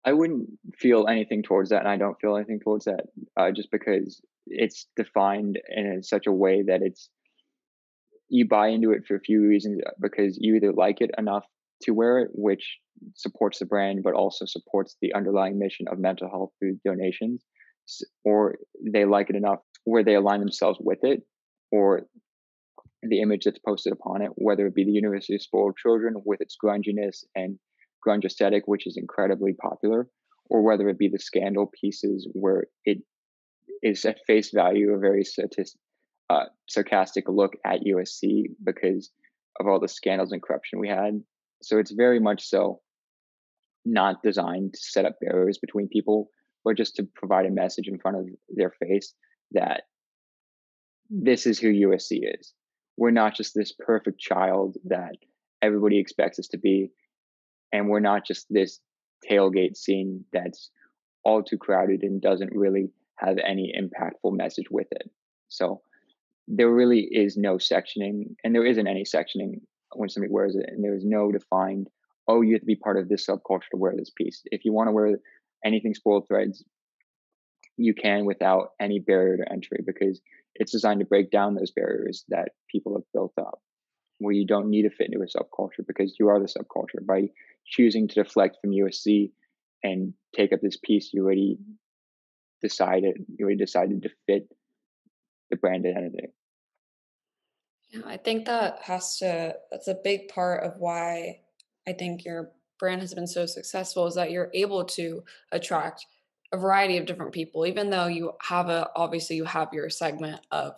I 0.05 0.13
wouldn't 0.13 0.49
feel 0.77 1.07
anything 1.07 1.43
towards 1.43 1.69
that, 1.69 1.79
and 1.79 1.87
I 1.87 1.97
don't 1.97 2.19
feel 2.21 2.35
anything 2.35 2.59
towards 2.59 2.85
that, 2.85 3.05
uh, 3.37 3.51
just 3.51 3.69
because 3.71 4.21
it's 4.47 4.87
defined 4.95 5.59
in 5.69 6.01
such 6.03 6.25
a 6.25 6.31
way 6.31 6.63
that 6.67 6.81
it's 6.81 7.09
you 8.29 8.47
buy 8.47 8.69
into 8.69 8.91
it 8.91 9.05
for 9.07 9.15
a 9.15 9.19
few 9.19 9.41
reasons 9.41 9.81
uh, 9.85 9.91
because 9.99 10.37
you 10.39 10.55
either 10.55 10.71
like 10.71 11.01
it 11.01 11.11
enough 11.17 11.45
to 11.81 11.91
wear 11.91 12.19
it, 12.19 12.29
which 12.33 12.77
supports 13.15 13.59
the 13.59 13.65
brand, 13.65 14.01
but 14.03 14.13
also 14.13 14.45
supports 14.45 14.95
the 15.01 15.13
underlying 15.13 15.57
mission 15.57 15.87
of 15.91 15.99
mental 15.99 16.29
health 16.29 16.51
through 16.59 16.77
donations, 16.85 17.43
or 18.23 18.57
they 18.93 19.05
like 19.05 19.29
it 19.29 19.35
enough 19.35 19.59
where 19.85 20.03
they 20.03 20.15
align 20.15 20.39
themselves 20.39 20.77
with 20.81 20.99
it, 21.03 21.23
or 21.71 22.01
the 23.01 23.21
image 23.21 23.43
that's 23.45 23.59
posted 23.59 23.93
upon 23.93 24.21
it, 24.21 24.31
whether 24.35 24.67
it 24.67 24.75
be 24.75 24.83
the 24.83 24.91
University 24.91 25.35
of 25.35 25.41
Spoiled 25.41 25.77
Children 25.77 26.15
with 26.25 26.41
its 26.41 26.55
grunginess 26.63 27.23
and 27.35 27.57
grunge 28.05 28.25
aesthetic, 28.25 28.67
which 28.67 28.87
is 28.87 28.97
incredibly 28.97 29.53
popular, 29.53 30.07
or 30.49 30.61
whether 30.61 30.89
it 30.89 30.97
be 30.97 31.09
the 31.09 31.19
scandal 31.19 31.71
pieces 31.79 32.27
where 32.33 32.65
it 32.85 32.99
is 33.81 34.03
at 34.05 34.19
face 34.27 34.51
value 34.51 34.91
a 34.91 34.99
very 34.99 35.23
uh, 36.29 36.45
sarcastic 36.67 37.27
look 37.27 37.53
at 37.65 37.81
USC 37.81 38.45
because 38.63 39.09
of 39.59 39.67
all 39.67 39.79
the 39.79 39.87
scandals 39.87 40.31
and 40.31 40.41
corruption 40.41 40.79
we 40.79 40.89
had. 40.89 41.21
So 41.61 41.77
it's 41.77 41.91
very 41.91 42.19
much 42.19 42.43
so 42.43 42.81
not 43.85 44.21
designed 44.23 44.73
to 44.73 44.79
set 44.79 45.05
up 45.05 45.17
barriers 45.21 45.57
between 45.57 45.87
people, 45.87 46.29
but 46.63 46.77
just 46.77 46.95
to 46.95 47.07
provide 47.15 47.45
a 47.45 47.51
message 47.51 47.87
in 47.87 47.99
front 47.99 48.17
of 48.17 48.25
their 48.49 48.71
face 48.71 49.13
that 49.51 49.83
this 51.09 51.45
is 51.45 51.59
who 51.59 51.71
USC 51.71 52.19
is. 52.39 52.53
We're 52.97 53.11
not 53.11 53.35
just 53.35 53.53
this 53.55 53.73
perfect 53.73 54.19
child 54.19 54.77
that 54.85 55.15
everybody 55.61 55.99
expects 55.99 56.39
us 56.39 56.47
to 56.49 56.57
be, 56.57 56.91
and 57.71 57.89
we're 57.89 57.99
not 57.99 58.25
just 58.25 58.47
this 58.49 58.79
tailgate 59.29 59.75
scene 59.75 60.23
that's 60.31 60.71
all 61.23 61.43
too 61.43 61.57
crowded 61.57 62.03
and 62.03 62.21
doesn't 62.21 62.51
really 62.53 62.89
have 63.17 63.37
any 63.45 63.73
impactful 63.77 64.35
message 64.35 64.71
with 64.71 64.87
it. 64.91 65.09
So 65.49 65.81
there 66.47 66.69
really 66.69 67.07
is 67.11 67.37
no 67.37 67.55
sectioning, 67.55 68.35
and 68.43 68.55
there 68.55 68.65
isn't 68.65 68.87
any 68.87 69.03
sectioning 69.03 69.61
when 69.93 70.09
somebody 70.09 70.31
wears 70.31 70.55
it, 70.55 70.65
and 70.67 70.83
there 70.83 70.95
is 70.95 71.05
no 71.05 71.31
defined, 71.31 71.89
oh, 72.27 72.41
you 72.41 72.53
have 72.53 72.61
to 72.61 72.65
be 72.65 72.75
part 72.75 72.97
of 72.97 73.09
this 73.09 73.27
subculture 73.27 73.69
to 73.71 73.77
wear 73.77 73.93
this 73.95 74.11
piece. 74.15 74.41
If 74.45 74.65
you 74.65 74.73
want 74.73 74.87
to 74.87 74.93
wear 74.93 75.19
anything 75.65 75.93
spoiled 75.93 76.27
threads, 76.27 76.63
you 77.77 77.93
can 77.93 78.25
without 78.25 78.69
any 78.79 78.99
barrier 78.99 79.37
to 79.37 79.51
entry 79.51 79.79
because 79.85 80.21
it's 80.55 80.71
designed 80.71 80.99
to 80.99 81.05
break 81.05 81.31
down 81.31 81.55
those 81.55 81.71
barriers 81.71 82.25
that 82.29 82.49
people 82.71 82.93
have 82.93 83.03
built 83.13 83.33
up 83.39 83.61
where 84.19 84.33
you 84.33 84.45
don't 84.45 84.69
need 84.69 84.83
to 84.83 84.89
fit 84.89 85.07
into 85.11 85.23
a 85.23 85.25
subculture 85.25 85.85
because 85.85 86.15
you 86.19 86.27
are 86.27 86.39
the 86.39 86.45
subculture 86.45 87.05
by 87.05 87.29
choosing 87.65 88.07
to 88.07 88.23
deflect 88.23 88.57
from 88.61 88.71
USC 88.71 89.31
and 89.83 90.13
take 90.35 90.53
up 90.53 90.59
this 90.61 90.77
piece 90.77 91.11
you 91.13 91.23
already 91.23 91.57
decided 92.61 93.25
you 93.37 93.45
already 93.45 93.57
decided 93.57 94.01
to 94.03 94.09
fit 94.27 94.49
the 95.49 95.57
brand 95.57 95.85
identity. 95.85 96.27
Yeah, 97.89 98.01
I 98.05 98.17
think 98.17 98.45
that 98.45 98.81
has 98.83 99.17
to, 99.17 99.55
that's 99.71 99.87
a 99.87 99.97
big 100.03 100.27
part 100.27 100.63
of 100.63 100.73
why 100.77 101.41
I 101.87 101.93
think 101.93 102.23
your 102.23 102.51
brand 102.77 103.01
has 103.01 103.13
been 103.13 103.27
so 103.27 103.45
successful 103.45 104.05
is 104.05 104.15
that 104.15 104.31
you're 104.31 104.51
able 104.53 104.85
to 104.85 105.23
attract 105.51 106.05
a 106.51 106.57
variety 106.57 106.97
of 106.97 107.05
different 107.05 107.31
people, 107.31 107.65
even 107.65 107.89
though 107.89 108.07
you 108.07 108.33
have 108.41 108.69
a, 108.69 108.89
obviously, 108.95 109.35
you 109.35 109.45
have 109.45 109.73
your 109.73 109.89
segment 109.89 110.41
of 110.51 110.73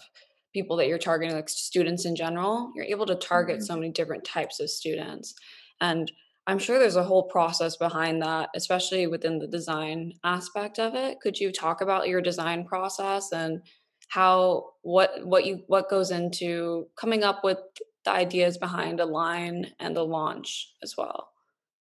people 0.53 0.75
that 0.77 0.87
you're 0.87 0.97
targeting, 0.97 1.35
like 1.35 1.49
students 1.49 2.05
in 2.05 2.15
general, 2.15 2.71
you're 2.75 2.85
able 2.85 3.05
to 3.05 3.15
target 3.15 3.63
so 3.63 3.75
Mhm. 3.75 3.77
many 3.77 3.91
different 3.91 4.23
types 4.25 4.59
of 4.59 4.69
students. 4.69 5.33
And 5.79 6.11
I'm 6.47 6.59
sure 6.59 6.79
there's 6.79 6.95
a 6.95 7.03
whole 7.03 7.23
process 7.23 7.77
behind 7.77 8.21
that, 8.21 8.49
especially 8.55 9.07
within 9.07 9.39
the 9.39 9.47
design 9.47 10.13
aspect 10.23 10.79
of 10.79 10.95
it. 10.95 11.19
Could 11.21 11.39
you 11.39 11.51
talk 11.51 11.81
about 11.81 12.07
your 12.07 12.21
design 12.21 12.65
process 12.65 13.31
and 13.31 13.61
how 14.09 14.73
what 14.81 15.25
what 15.25 15.45
you 15.45 15.63
what 15.67 15.89
goes 15.89 16.11
into 16.11 16.89
coming 16.97 17.23
up 17.23 17.43
with 17.43 17.59
the 18.05 18.11
ideas 18.11 18.57
behind 18.57 18.99
a 18.99 19.05
line 19.05 19.73
and 19.79 19.95
the 19.95 20.05
launch 20.05 20.73
as 20.83 20.97
well? 20.97 21.29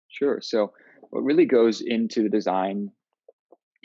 Sure. 0.08 0.40
So 0.40 0.72
what 1.10 1.20
really 1.22 1.46
goes 1.46 1.80
into 1.80 2.22
the 2.22 2.28
design 2.28 2.90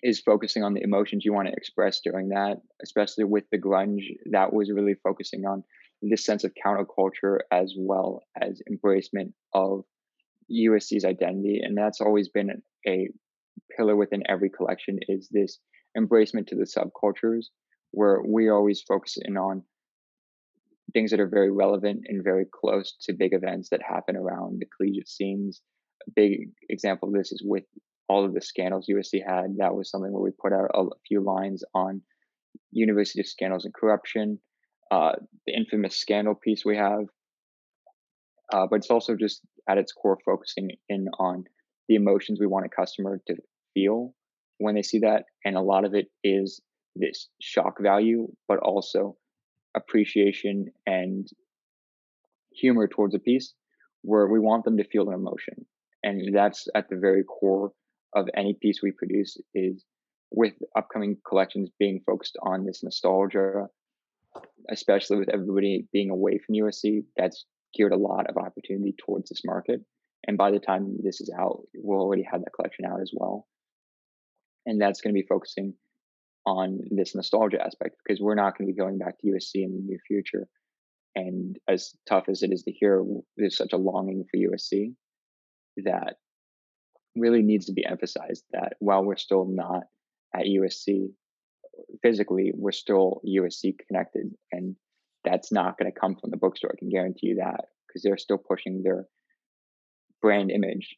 is 0.04 0.22
focusing 0.22 0.64
on 0.64 0.74
the 0.74 0.84
emotions 0.84 1.26
you 1.26 1.34
want 1.34 1.48
to 1.48 1.54
express 1.54 2.02
during 2.04 2.30
that, 2.30 2.58
especially 2.84 3.24
with 3.24 3.44
the 3.52 3.58
grunge. 3.58 4.04
That 4.32 4.54
was 4.54 4.72
really 4.72 4.96
focusing 5.04 5.46
on 5.46 5.64
this 6.02 6.26
sense 6.26 6.44
of 6.44 6.54
counterculture 6.66 7.40
as 7.52 7.74
well 7.78 8.24
as 8.42 8.62
embracement 8.72 9.34
of 9.54 9.84
USC's 10.52 11.06
identity. 11.06 11.60
And 11.64 11.78
that's 11.78 12.02
always 12.02 12.30
been 12.30 12.62
a 12.88 13.10
pillar 13.76 13.96
within 13.96 14.24
every 14.28 14.50
collection 14.50 15.00
is 15.08 15.28
this 15.32 15.60
embracement 15.98 16.48
to 16.48 16.56
the 16.56 16.64
subcultures 16.66 17.46
where 17.92 18.22
we 18.26 18.50
always 18.50 18.82
focus 18.82 19.18
in 19.22 19.38
on 19.38 19.64
things 20.94 21.12
that 21.12 21.20
are 21.20 21.28
very 21.28 21.52
relevant 21.52 22.02
and 22.08 22.24
very 22.24 22.46
close 22.46 22.96
to 23.02 23.14
big 23.14 23.34
events 23.34 23.70
that 23.70 23.82
happen 23.82 24.16
around 24.16 24.60
the 24.60 24.68
collegiate 24.76 25.08
scenes. 25.08 25.62
A 26.08 26.12
big 26.16 26.50
example 26.70 27.10
of 27.10 27.16
this 27.16 27.32
is 27.32 27.44
with 27.46 27.66
all 28.10 28.26
of 28.26 28.34
the 28.34 28.42
scandals 28.42 28.88
USC 28.90 29.22
had. 29.26 29.58
That 29.58 29.76
was 29.76 29.90
something 29.90 30.12
where 30.12 30.24
we 30.24 30.32
put 30.32 30.52
out 30.52 30.72
a 30.74 30.86
few 31.08 31.22
lines 31.24 31.64
on 31.74 32.02
university 32.72 33.24
scandals 33.24 33.66
and 33.66 33.74
corruption, 33.74 34.40
uh, 34.92 35.14
the 35.46 35.56
infamous 35.56 35.96
scandal 35.96 36.36
piece 36.36 36.66
we 36.66 36.76
have, 36.76 37.06
uh, 38.52 38.66
but 38.70 38.78
it's 38.78 38.90
also 38.90 39.16
just 39.16 39.42
at 39.70 39.78
its 39.78 39.94
core 39.94 40.18
focusing 40.26 40.72
in 40.90 41.08
on 41.20 41.44
the 41.88 41.96
emotions 41.96 42.40
we 42.40 42.48
want 42.48 42.66
a 42.66 42.70
customer 42.70 43.22
to 43.28 43.36
feel 43.74 44.14
when 44.58 44.76
they 44.76 44.82
see 44.82 45.00
that, 45.00 45.24
and 45.46 45.56
a 45.56 45.62
lot 45.62 45.86
of 45.86 45.94
it 45.94 46.08
is 46.24 46.60
this 46.96 47.30
shock 47.40 47.80
value, 47.80 48.28
but 48.48 48.58
also 48.60 49.16
appreciation 49.76 50.66
and 50.86 51.28
humor 52.52 52.88
towards 52.88 53.16
a 53.16 53.20
piece 53.20 53.54
where 54.02 54.28
we 54.28 54.40
want 54.40 54.66
them 54.66 54.78
to 54.78 54.84
feel 54.84 55.08
an 55.08 55.14
emotion 55.14 55.66
and 56.04 56.34
that's 56.34 56.68
at 56.76 56.90
the 56.90 56.96
very 56.96 57.24
core 57.24 57.72
of 58.14 58.28
any 58.36 58.54
piece 58.54 58.82
we 58.82 58.92
produce 58.92 59.38
is 59.54 59.86
with 60.32 60.54
upcoming 60.76 61.18
collections 61.28 61.70
being 61.80 62.02
focused 62.06 62.38
on 62.42 62.66
this 62.66 62.84
nostalgia 62.84 63.68
especially 64.70 65.18
with 65.18 65.30
everybody 65.30 65.88
being 65.92 66.12
away 66.12 66.38
from 66.38 66.56
usc 66.56 67.04
that's 67.18 67.46
geared 67.74 67.92
a 67.92 67.98
lot 67.98 68.30
of 68.30 68.38
opportunity 68.38 68.96
towards 68.98 69.30
this 69.30 69.42
market. 69.46 69.82
And 70.28 70.38
by 70.38 70.52
the 70.52 70.60
time 70.60 70.98
this 71.04 71.22
is 71.22 71.32
out 71.38 71.62
we'll 71.76 72.02
already 72.02 72.24
have 72.30 72.42
that 72.42 72.54
collection 72.54 72.86
out 72.86 73.02
as 73.02 73.12
well. 73.14 73.48
And 74.66 74.82
that's 74.82 75.02
going 75.02 75.14
to 75.14 75.20
be 75.20 75.28
focusing 75.28 75.74
on 76.46 76.80
this 76.90 77.16
nostalgia 77.16 77.62
aspect 77.64 77.96
because 78.04 78.22
we're 78.22 78.36
not 78.36 78.58
going 78.58 78.68
to 78.68 78.74
be 78.74 78.78
going 78.78 78.98
back 78.98 79.20
to 79.20 79.28
usc 79.28 79.52
in 79.54 79.74
the 79.74 79.82
near 79.86 80.00
future. 80.08 80.48
And 81.16 81.58
as 81.68 81.96
tough 82.08 82.26
as 82.30 82.44
it 82.44 82.52
is 82.52 82.64
to 82.64 82.72
hear, 82.72 83.04
there's 83.36 83.58
such 83.58 83.74
a 83.74 83.78
longing 83.78 84.26
for 84.30 84.38
USC 84.38 84.94
that 85.78 86.18
really 87.16 87.42
needs 87.42 87.66
to 87.68 87.74
be 87.74 87.86
emphasized 87.86 88.44
that 88.52 88.74
while 88.80 89.04
we're 89.04 89.18
still 89.18 89.46
not 89.46 89.84
at 90.36 90.46
USC 90.46 91.10
physically, 92.02 92.52
we're 92.56 92.72
still 92.72 93.22
USC 93.28 93.76
connected. 93.88 94.32
And 94.52 94.76
that's 95.24 95.52
not 95.52 95.78
going 95.78 95.92
to 95.92 96.00
come 96.00 96.16
from 96.16 96.32
the 96.32 96.38
bookstore. 96.38 96.72
I 96.74 96.80
can 96.80 96.90
guarantee 96.90 97.28
you 97.28 97.36
that 97.36 97.66
because 97.88 98.04
they're 98.04 98.18
still 98.18 98.38
pushing 98.38 98.84
their 98.84 99.06
brand 100.22 100.52
image. 100.52 100.96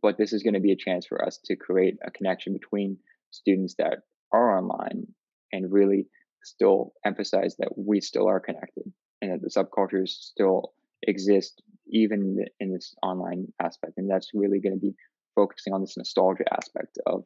But 0.00 0.16
this 0.16 0.32
is 0.32 0.42
going 0.42 0.54
to 0.54 0.60
be 0.60 0.72
a 0.72 0.76
chance 0.76 1.06
for 1.06 1.24
us 1.24 1.38
to 1.44 1.56
create 1.56 1.98
a 2.04 2.10
connection 2.10 2.54
between 2.54 2.96
students 3.30 3.74
that 3.78 3.98
are 4.32 4.58
online 4.58 5.06
and 5.52 5.70
really 5.70 6.06
still 6.42 6.92
emphasize 7.04 7.56
that 7.58 7.76
we 7.76 8.00
still 8.00 8.26
are 8.26 8.40
connected 8.40 8.90
and 9.20 9.32
that 9.32 9.42
the 9.42 9.50
subcultures 9.50 10.08
still 10.08 10.72
exist 11.02 11.62
even 11.88 12.38
in 12.60 12.72
this 12.72 12.94
online 13.02 13.52
aspect 13.60 13.94
and 13.96 14.10
that's 14.10 14.30
really 14.34 14.60
going 14.60 14.72
to 14.72 14.80
be 14.80 14.94
focusing 15.34 15.72
on 15.72 15.80
this 15.80 15.96
nostalgia 15.96 16.44
aspect 16.52 16.98
of 17.06 17.24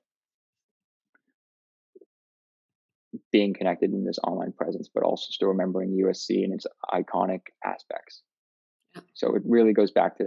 being 3.32 3.54
connected 3.54 3.92
in 3.92 4.04
this 4.04 4.18
online 4.26 4.52
presence, 4.52 4.88
but 4.92 5.02
also 5.02 5.26
still 5.30 5.48
remembering 5.48 5.98
USC 6.04 6.44
and 6.44 6.52
its 6.52 6.66
iconic 6.92 7.40
aspects. 7.64 8.22
Yeah. 8.94 9.02
So 9.14 9.34
it 9.34 9.42
really 9.44 9.72
goes 9.72 9.90
back 9.90 10.18
to 10.18 10.26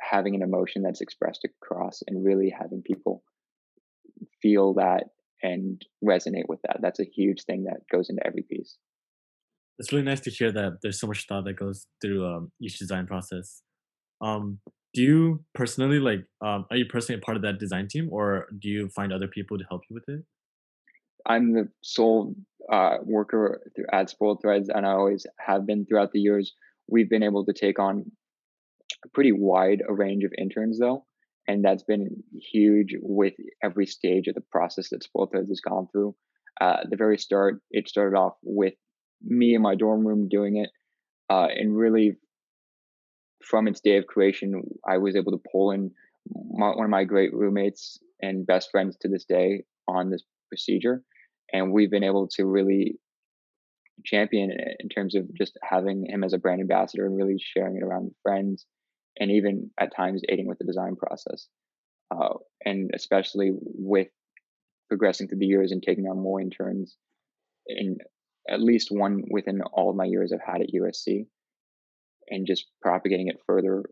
having 0.00 0.34
an 0.34 0.42
emotion 0.42 0.82
that's 0.82 1.00
expressed 1.00 1.44
across 1.44 2.02
and 2.06 2.24
really 2.24 2.54
having 2.56 2.82
people 2.82 3.22
feel 4.40 4.74
that 4.74 5.04
and 5.42 5.82
resonate 6.04 6.48
with 6.48 6.60
that. 6.62 6.78
That's 6.80 7.00
a 7.00 7.04
huge 7.04 7.44
thing 7.44 7.64
that 7.64 7.80
goes 7.90 8.10
into 8.10 8.26
every 8.26 8.42
piece. 8.42 8.76
It's 9.78 9.92
really 9.92 10.04
nice 10.04 10.20
to 10.20 10.30
hear 10.30 10.50
that 10.52 10.78
there's 10.82 11.00
so 11.00 11.06
much 11.06 11.26
thought 11.26 11.44
that 11.44 11.54
goes 11.54 11.86
through 12.00 12.26
um, 12.26 12.52
each 12.60 12.78
design 12.78 13.06
process. 13.06 13.62
Um, 14.20 14.58
do 14.94 15.02
you 15.02 15.44
personally 15.54 15.98
like? 15.98 16.24
Um, 16.40 16.66
are 16.70 16.76
you 16.76 16.86
personally 16.86 17.20
a 17.20 17.24
part 17.24 17.36
of 17.36 17.42
that 17.42 17.58
design 17.58 17.88
team, 17.88 18.08
or 18.10 18.48
do 18.58 18.68
you 18.68 18.88
find 18.88 19.12
other 19.12 19.28
people 19.28 19.58
to 19.58 19.64
help 19.68 19.82
you 19.88 19.94
with 19.94 20.08
it? 20.08 20.24
I'm 21.26 21.52
the 21.52 21.68
sole 21.82 22.34
uh, 22.72 22.96
worker 23.04 23.60
through 23.74 23.86
at 23.92 24.10
Spoiled 24.10 24.40
Threads, 24.40 24.68
and 24.68 24.86
I 24.86 24.92
always 24.92 25.26
have 25.38 25.66
been 25.66 25.84
throughout 25.84 26.12
the 26.12 26.20
years. 26.20 26.54
We've 26.88 27.10
been 27.10 27.22
able 27.22 27.44
to 27.44 27.52
take 27.52 27.78
on 27.78 28.10
a 29.04 29.08
pretty 29.08 29.32
wide 29.32 29.82
a 29.86 29.92
range 29.92 30.24
of 30.24 30.32
interns, 30.38 30.78
though, 30.78 31.04
and 31.46 31.64
that's 31.64 31.82
been 31.82 32.22
huge 32.32 32.94
with 33.00 33.34
every 33.62 33.86
stage 33.86 34.26
of 34.26 34.34
the 34.34 34.44
process 34.52 34.88
that 34.90 35.02
Spoiled 35.02 35.32
Threads 35.32 35.50
has 35.50 35.60
gone 35.60 35.88
through. 35.92 36.14
Uh, 36.60 36.78
the 36.88 36.96
very 36.96 37.18
start, 37.18 37.60
it 37.70 37.88
started 37.88 38.16
off 38.16 38.34
with 38.42 38.74
me 39.22 39.54
in 39.54 39.62
my 39.62 39.74
dorm 39.74 40.06
room 40.06 40.28
doing 40.28 40.56
it, 40.56 40.70
uh, 41.30 41.48
and 41.54 41.76
really 41.76 42.16
from 43.42 43.68
its 43.68 43.80
day 43.80 43.96
of 43.96 44.06
creation, 44.06 44.62
I 44.86 44.98
was 44.98 45.16
able 45.16 45.32
to 45.32 45.42
pull 45.52 45.70
in 45.70 45.90
my, 46.50 46.70
one 46.70 46.84
of 46.84 46.90
my 46.90 47.04
great 47.04 47.32
roommates 47.32 47.98
and 48.20 48.46
best 48.46 48.70
friends 48.70 48.96
to 49.00 49.08
this 49.08 49.24
day 49.24 49.64
on 49.86 50.10
this 50.10 50.22
procedure, 50.48 51.02
and 51.52 51.72
we've 51.72 51.90
been 51.90 52.04
able 52.04 52.28
to 52.28 52.44
really 52.44 52.98
champion 54.04 54.50
it 54.50 54.76
in 54.80 54.88
terms 54.88 55.14
of 55.14 55.24
just 55.34 55.58
having 55.62 56.06
him 56.06 56.22
as 56.22 56.32
a 56.32 56.38
brand 56.38 56.60
ambassador 56.60 57.06
and 57.06 57.16
really 57.16 57.36
sharing 57.38 57.76
it 57.76 57.82
around 57.82 58.04
with 58.04 58.14
friends, 58.22 58.66
and 59.18 59.30
even 59.30 59.70
at 59.80 59.94
times 59.94 60.22
aiding 60.28 60.46
with 60.46 60.58
the 60.58 60.66
design 60.66 60.96
process, 60.96 61.48
uh, 62.10 62.34
and 62.64 62.90
especially 62.94 63.52
with 63.52 64.08
progressing 64.88 65.28
through 65.28 65.38
the 65.38 65.46
years 65.46 65.72
and 65.72 65.82
taking 65.82 66.06
on 66.06 66.18
more 66.18 66.40
interns 66.40 66.96
in 67.66 67.98
at 68.48 68.62
least 68.62 68.88
one 68.90 69.22
within 69.30 69.60
all 69.72 69.90
of 69.90 69.96
my 69.96 70.06
years 70.06 70.32
I've 70.32 70.40
had 70.40 70.62
at 70.62 70.72
USC 70.74 71.26
and 72.30 72.46
just 72.46 72.66
propagating 72.82 73.28
it 73.28 73.40
further. 73.46 73.84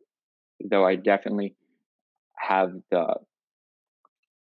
Though 0.65 0.85
I 0.85 0.97
definitely 0.97 1.55
have 2.39 2.71
the, 2.91 3.15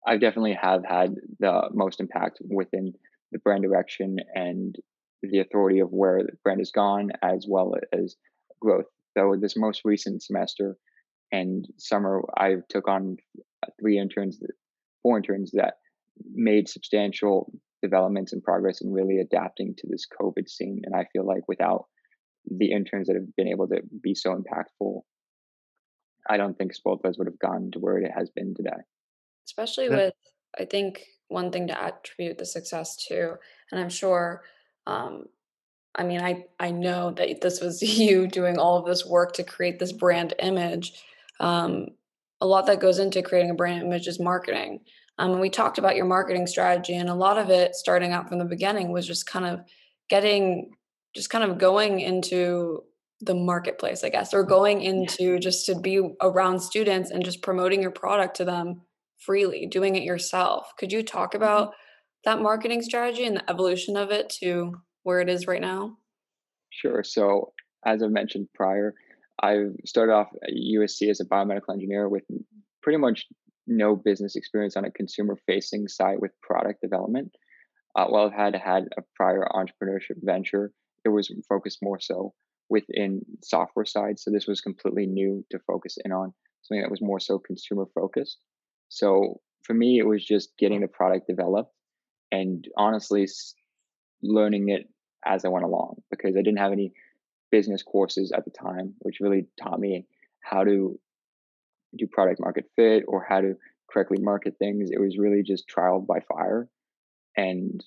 I 0.07 0.17
definitely 0.17 0.59
have 0.61 0.85
had 0.85 1.15
the 1.39 1.71
most 1.73 2.01
impact 2.01 2.39
within 2.49 2.93
the 3.31 3.39
brand 3.39 3.63
direction 3.63 4.17
and 4.35 4.75
the 5.23 5.39
authority 5.39 5.79
of 5.79 5.91
where 5.91 6.23
the 6.23 6.33
brand 6.43 6.61
has 6.61 6.73
gone, 6.73 7.11
as 7.23 7.47
well 7.49 7.75
as 7.93 8.17
growth. 8.61 8.87
Though 9.15 9.37
this 9.41 9.57
most 9.57 9.83
recent 9.85 10.23
semester 10.23 10.77
and 11.31 11.67
summer, 11.79 12.23
I 12.37 12.57
took 12.69 12.89
on 12.89 13.17
three 13.81 13.99
interns, 13.99 14.41
four 15.03 15.17
interns 15.19 15.53
that 15.53 15.75
made 16.35 16.69
substantial 16.69 17.53
developments 17.83 18.33
and 18.33 18.43
progress 18.43 18.81
in 18.81 18.93
really 18.93 19.19
adapting 19.19 19.75
to 19.79 19.87
this 19.89 20.07
COVID 20.21 20.49
scene. 20.49 20.83
And 20.85 20.95
I 20.95 21.07
feel 21.13 21.27
like 21.27 21.43
without 21.49 21.87
the 22.51 22.73
interns 22.73 23.09
that 23.09 23.17
have 23.17 23.35
been 23.37 23.49
able 23.49 23.69
to 23.69 23.83
be 24.03 24.15
so 24.15 24.35
impactful, 24.35 25.03
I 26.29 26.37
don't 26.37 26.57
think 26.57 26.75
Spoiled 26.75 27.01
would 27.05 27.27
have 27.27 27.39
gone 27.39 27.71
to 27.73 27.79
where 27.79 27.99
it 27.99 28.11
has 28.17 28.31
been 28.31 28.55
today. 28.55 28.83
Especially 29.47 29.87
Yeah. 29.87 29.97
with, 29.97 30.15
I 30.59 30.65
think 30.65 31.05
one 31.29 31.51
thing 31.51 31.67
to 31.69 31.83
attribute 31.83 32.39
the 32.39 32.47
success 32.47 32.97
to, 33.07 33.35
and 33.71 33.81
I'm 33.81 33.89
sure, 33.89 34.43
um, 34.87 35.27
I 35.95 36.05
mean, 36.05 36.23
I 36.23 36.47
I 36.59 36.71
know 36.71 37.11
that 37.13 37.41
this 37.41 37.61
was 37.61 37.83
you 37.99 38.27
doing 38.27 38.59
all 38.59 38.79
of 38.79 38.87
this 38.87 39.05
work 39.05 39.33
to 39.35 39.45
create 39.45 39.79
this 39.79 39.93
brand 39.93 40.35
image. 40.39 40.93
Um, 41.41 41.89
a 42.41 42.47
lot 42.47 42.67
that 42.67 42.81
goes 42.81 42.99
into 42.99 43.23
creating 43.23 43.51
a 43.51 43.55
brand 43.55 43.83
image 43.83 44.09
is 44.09 44.19
marketing. 44.19 44.81
Um, 45.19 45.33
and 45.33 45.41
we 45.41 45.51
talked 45.51 45.79
about 45.79 45.97
your 45.97 46.07
marketing 46.07 46.47
strategy, 46.47 46.95
and 46.95 47.09
a 47.09 47.15
lot 47.15 47.39
of 47.39 47.51
it, 47.51 47.75
starting 47.75 48.13
out 48.13 48.29
from 48.29 48.39
the 48.39 48.45
beginning, 48.45 48.91
was 48.91 49.07
just 49.07 49.27
kind 49.27 49.45
of 49.45 49.61
getting, 50.09 50.73
just 51.15 51.31
kind 51.31 51.45
of 51.45 51.59
going 51.59 52.01
into 52.01 52.85
the 53.21 53.35
marketplace, 53.35 54.03
I 54.03 54.09
guess, 54.09 54.35
or 54.35 54.43
going 54.43 54.83
into 54.83 55.39
just 55.39 55.67
to 55.67 55.79
be 55.79 56.01
around 56.21 56.61
students 56.61 57.11
and 57.11 57.25
just 57.25 57.43
promoting 57.43 57.81
your 57.81 57.93
product 57.93 58.37
to 58.39 58.45
them 58.45 58.83
freely, 59.19 59.67
doing 59.67 59.95
it 59.95 60.03
yourself. 60.03 60.73
Could 60.77 60.91
you 60.93 61.03
talk 61.03 61.33
Mhm. 61.33 61.37
about 61.37 61.75
that 62.25 62.41
marketing 62.41 62.83
strategy 62.83 63.25
and 63.25 63.37
the 63.37 63.51
evolution 63.51 63.97
of 63.97 64.11
it 64.11 64.29
to 64.41 64.75
where 65.05 65.21
it 65.21 65.29
is 65.29 65.47
right 65.47 65.61
now? 65.61 65.99
Sure. 66.71 67.05
So, 67.05 67.53
as 67.85 68.03
I 68.03 68.09
mentioned 68.09 68.49
prior, 68.55 68.95
I 69.43 69.67
started 69.85 70.13
off 70.13 70.29
at 70.43 70.53
USC 70.53 71.11
as 71.11 71.21
a 71.21 71.25
biomedical 71.25 71.73
engineer 71.73 72.09
with 72.09 72.25
pretty 72.83 72.99
much 72.99 73.27
no 73.67 73.95
business 73.95 74.35
experience 74.37 74.77
on 74.77 74.85
a 74.85 74.91
consumer 74.91 75.37
facing 75.47 75.87
side 75.89 76.19
with 76.21 76.33
product 76.41 76.81
development. 76.81 77.33
Uh, 77.95 78.07
while 78.07 78.27
I've 78.27 78.33
had 78.33 78.55
had 78.57 78.89
a 78.97 79.03
prior 79.15 79.47
entrepreneurship 79.53 80.17
venture, 80.23 80.73
it 81.05 81.11
was 81.11 81.33
focused 81.49 81.79
more 81.83 82.01
so 82.01 82.33
within 82.69 83.21
software 83.43 83.85
side. 83.85 84.19
So 84.19 84.31
this 84.31 84.47
was 84.47 84.61
completely 84.61 85.07
new 85.07 85.45
to 85.51 85.59
focus 85.67 85.99
in 86.05 86.13
on 86.13 86.33
something 86.63 86.83
that 86.83 86.91
was 86.91 87.03
more 87.03 87.21
so 87.21 87.39
consumer 87.39 87.87
focused. 87.95 88.39
So 88.89 89.41
for 89.63 89.75
me, 89.75 89.99
it 89.99 90.07
was 90.07 90.25
just 90.25 90.51
getting 90.59 90.81
the 90.81 90.89
product 90.89 91.27
developed 91.27 91.73
and 92.31 92.67
honestly 92.77 93.27
learning 94.23 94.71
it 94.71 94.89
as 95.25 95.45
I 95.45 95.49
went 95.49 95.65
along 95.65 96.03
because 96.11 96.37
I 96.37 96.43
didn't 96.43 96.59
have 96.59 96.73
any 96.73 96.93
business 97.51 97.83
courses 97.83 98.33
at 98.33 98.45
the 98.45 98.51
time, 98.51 98.95
which 99.01 99.21
really 99.21 99.47
taught 99.63 99.79
me 99.79 100.07
how 100.43 100.65
to 100.65 100.99
do 101.97 102.07
product 102.11 102.41
market 102.41 102.65
fit 102.75 103.05
or 103.07 103.25
how 103.29 103.41
to 103.41 103.55
correctly 103.91 104.19
market 104.21 104.55
things. 104.59 104.91
It 104.91 105.01
was 105.01 105.19
really 105.19 105.43
just 105.43 105.69
trial 105.69 106.01
by 106.01 106.21
fire. 106.21 106.69
And 107.37 107.85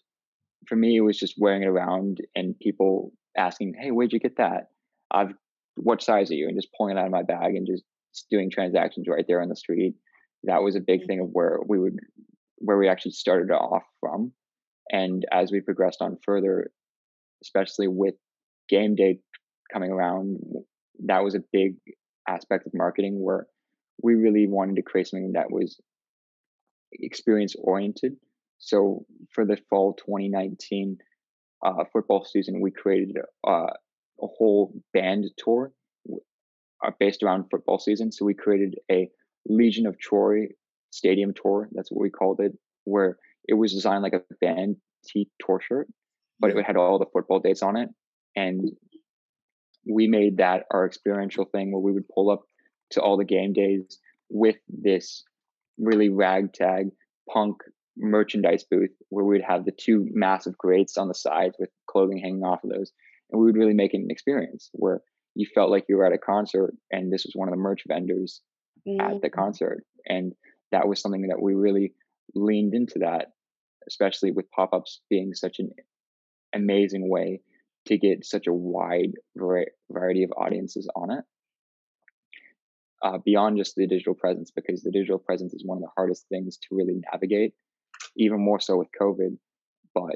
for 0.68 0.76
me, 0.76 0.98
it 0.98 1.02
was 1.02 1.18
just 1.18 1.36
wearing 1.38 1.64
it 1.64 1.68
around 1.68 2.20
and 2.36 2.58
people 2.60 3.12
asking, 3.38 3.74
Hey, 3.80 3.92
where'd 3.92 4.14
you 4.14 4.20
get 4.20 4.38
that? 4.38 4.70
I've, 5.12 5.34
what 5.76 6.02
size 6.02 6.32
are 6.32 6.36
you? 6.36 6.48
And 6.48 6.58
just 6.58 6.74
pulling 6.78 6.98
it 6.98 7.00
out 7.00 7.06
of 7.06 7.12
my 7.12 7.24
bag 7.24 7.56
and 7.56 7.68
just 7.68 7.84
doing 8.30 8.50
transactions 8.50 9.08
right 9.10 9.26
there 9.28 9.42
on 9.42 9.50
the 9.50 9.56
street. 9.56 9.96
That 10.44 10.64
was 10.64 10.76
a 10.76 10.80
big 10.80 11.02
mm-hmm. 11.02 11.08
thing 11.08 11.20
of 11.22 11.30
where 11.32 11.60
we 11.68 11.80
would, 11.80 11.98
where 12.58 12.78
we 12.78 12.88
actually 12.88 13.12
started 13.12 13.52
off 13.52 13.84
from. 14.00 14.32
And 14.90 15.26
as 15.32 15.52
we 15.52 15.62
progressed 15.62 16.02
on 16.02 16.18
further, 16.24 16.72
especially 17.44 17.88
with 17.88 18.16
game 18.70 18.96
day 18.96 19.20
coming 19.74 19.92
around, 19.92 20.40
that 21.06 21.24
was 21.24 21.36
a 21.36 21.44
big 21.52 21.76
aspect 22.28 22.68
of 22.68 22.74
marketing 22.74 23.22
where 23.22 23.48
we 24.02 24.16
really 24.16 24.48
wanted 24.48 24.76
to 24.78 24.82
create 24.82 25.08
something 25.08 25.34
that 25.34 25.52
was 25.52 25.80
experience 26.92 27.56
oriented. 27.62 28.16
So 28.58 29.06
for 29.32 29.46
the 29.46 29.58
fall 29.70 29.94
2019 29.94 30.98
uh, 31.66 31.84
football 31.92 32.26
season, 32.26 32.62
we 32.62 32.72
created 32.72 33.18
uh, 33.48 33.68
a 34.22 34.28
whole 34.28 34.74
band 34.94 35.26
tour 35.38 35.72
uh, 36.86 36.92
based 37.00 37.24
around 37.24 37.46
football 37.50 37.80
season. 37.80 38.12
So 38.12 38.26
we 38.26 38.34
created 38.34 38.76
a 38.92 39.10
Legion 39.48 39.88
of 39.88 40.00
Troy 40.00 40.48
stadium 40.92 41.34
tour. 41.34 41.70
That's 41.74 41.92
what 41.92 42.02
we 42.02 42.10
called 42.10 42.40
it, 42.40 42.54
where 42.86 43.18
it 43.48 43.54
was 43.54 43.74
designed 43.74 44.04
like 44.04 44.14
a 44.14 44.22
band 44.42 44.78
tee 45.06 45.30
tour 45.40 45.60
shirt, 45.62 45.88
but 46.40 46.52
it 46.52 46.66
had 46.66 46.78
all 46.78 47.00
the 47.00 47.06
football 47.12 47.40
dates 47.40 47.62
on 47.62 47.78
it. 47.78 47.90
And 48.36 48.72
we 49.88 50.08
made 50.08 50.38
that 50.38 50.64
our 50.72 50.86
experiential 50.86 51.46
thing 51.46 51.72
where 51.72 51.82
we 51.82 51.92
would 51.92 52.08
pull 52.08 52.32
up 52.32 52.44
to 52.92 53.02
all 53.02 53.18
the 53.18 53.26
game 53.26 53.54
days 53.54 54.00
with 54.30 54.56
this 54.68 55.24
really 55.78 56.10
ragtag 56.10 56.88
punk 57.32 57.58
merchandise 57.98 58.64
booth 58.70 58.92
where 59.10 59.26
we'd 59.26 59.42
have 59.42 59.66
the 59.66 59.72
two 59.72 60.08
massive 60.12 60.58
grates 60.58 60.98
on 60.98 61.08
the 61.08 61.14
sides 61.14 61.56
with 61.60 61.70
clothing 61.90 62.18
hanging 62.18 62.44
off 62.44 62.64
of 62.64 62.70
those. 62.70 62.92
And 63.32 63.40
we 63.40 63.46
would 63.46 63.58
really 63.58 63.74
make 63.74 63.94
it 63.94 63.98
an 64.02 64.12
experience 64.12 64.70
where 64.74 65.02
you 65.36 65.48
felt 65.54 65.72
like 65.72 65.86
you 65.90 65.98
were 65.98 66.06
at 66.06 66.14
a 66.14 66.18
concert 66.18 66.74
and 66.92 67.12
this 67.12 67.26
was 67.26 67.34
one 67.36 67.48
of 67.48 67.54
the 67.54 67.62
merch 67.62 67.84
vendors 67.88 68.42
at 69.00 69.22
the 69.22 69.30
Mm, 69.30 69.34
concert. 69.34 69.84
And 70.08 70.34
that 70.72 70.88
was 70.88 71.02
something 71.02 71.28
that 71.30 71.42
we 71.42 71.56
really 71.56 71.94
leaned 72.36 72.74
into 72.74 73.00
that, 73.00 73.28
especially 73.88 74.32
with 74.32 74.52
pop 74.52 74.74
ups 74.74 75.02
being 75.10 75.34
such 75.34 75.60
an 75.60 75.72
amazing 76.54 77.10
way 77.10 77.42
to 77.88 77.98
get 77.98 78.26
such 78.26 78.48
a 78.48 78.54
wide 78.54 79.14
variety 79.36 80.24
of 80.24 80.32
audiences 80.38 80.88
on 80.96 81.12
it 81.12 81.24
uh, 83.04 83.18
beyond 83.24 83.58
just 83.58 83.76
the 83.76 83.88
digital 83.88 84.16
presence 84.16 84.52
because 84.52 84.82
the 84.82 84.92
digital 84.92 85.20
presence 85.20 85.54
is 85.54 85.64
one 85.66 85.78
of 85.78 85.82
the 85.84 85.90
hardest 85.96 86.28
things 86.30 86.58
to 86.58 86.76
really 86.76 87.00
navigate 87.12 87.54
even 88.18 88.40
more 88.40 88.60
so 88.60 88.78
with 88.78 88.88
covid 89.00 89.38
but 89.94 90.16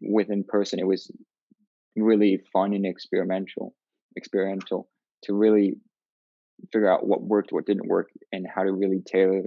with 0.00 0.30
in 0.30 0.44
person 0.44 0.78
it 0.78 0.86
was 0.86 1.10
really 1.96 2.40
fun 2.52 2.72
and 2.74 2.86
experimental 2.86 3.74
experimental 4.16 4.88
to 5.22 5.34
really 5.34 5.74
figure 6.72 6.90
out 6.90 7.06
what 7.06 7.22
worked 7.22 7.52
what 7.52 7.66
didn't 7.66 7.88
work 7.88 8.08
and 8.32 8.46
how 8.52 8.62
to 8.62 8.72
really 8.72 9.00
tailor 9.06 9.42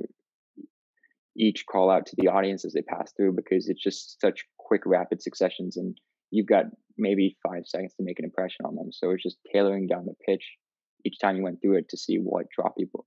each 1.37 1.65
call 1.65 1.89
out 1.89 2.05
to 2.05 2.15
the 2.17 2.27
audience 2.27 2.65
as 2.65 2.73
they 2.73 2.81
pass 2.81 3.11
through 3.13 3.33
because 3.33 3.69
it's 3.69 3.81
just 3.81 4.19
such 4.19 4.45
quick, 4.57 4.81
rapid 4.85 5.21
successions, 5.21 5.77
and 5.77 5.97
you've 6.29 6.47
got 6.47 6.65
maybe 6.97 7.37
five 7.47 7.63
seconds 7.65 7.93
to 7.95 8.03
make 8.03 8.19
an 8.19 8.25
impression 8.25 8.65
on 8.65 8.75
them. 8.75 8.91
So 8.91 9.11
it's 9.11 9.23
just 9.23 9.37
tailoring 9.51 9.87
down 9.87 10.05
the 10.05 10.15
pitch 10.25 10.43
each 11.05 11.19
time 11.19 11.37
you 11.37 11.43
went 11.43 11.61
through 11.61 11.77
it 11.77 11.89
to 11.89 11.97
see 11.97 12.17
what 12.17 12.45
draw 12.55 12.69
people, 12.69 13.03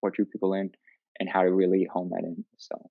what 0.00 0.14
drew 0.14 0.26
people 0.26 0.54
in, 0.54 0.70
and 1.18 1.28
how 1.28 1.42
to 1.42 1.52
really 1.52 1.88
hone 1.90 2.10
that 2.10 2.24
in. 2.24 2.44
So 2.58 2.90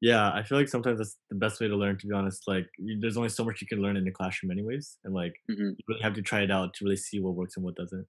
Yeah, 0.00 0.30
I 0.32 0.42
feel 0.44 0.58
like 0.58 0.68
sometimes 0.68 0.98
that's 0.98 1.16
the 1.30 1.36
best 1.36 1.60
way 1.60 1.68
to 1.68 1.76
learn. 1.76 1.98
To 1.98 2.06
be 2.06 2.14
honest, 2.14 2.46
like 2.46 2.66
you, 2.78 2.98
there's 3.00 3.16
only 3.16 3.28
so 3.30 3.44
much 3.44 3.60
you 3.60 3.66
can 3.66 3.80
learn 3.82 3.96
in 3.96 4.04
the 4.04 4.12
classroom, 4.12 4.52
anyways, 4.52 4.98
and 5.04 5.12
like 5.14 5.34
mhm, 5.48 5.78
you 5.78 5.84
really 5.88 6.02
have 6.02 6.14
to 6.14 6.22
try 6.22 6.42
it 6.42 6.50
out 6.50 6.74
to 6.74 6.84
really 6.84 6.96
see 6.96 7.20
what 7.20 7.34
works 7.34 7.56
and 7.56 7.64
what 7.64 7.76
doesn't. 7.76 8.06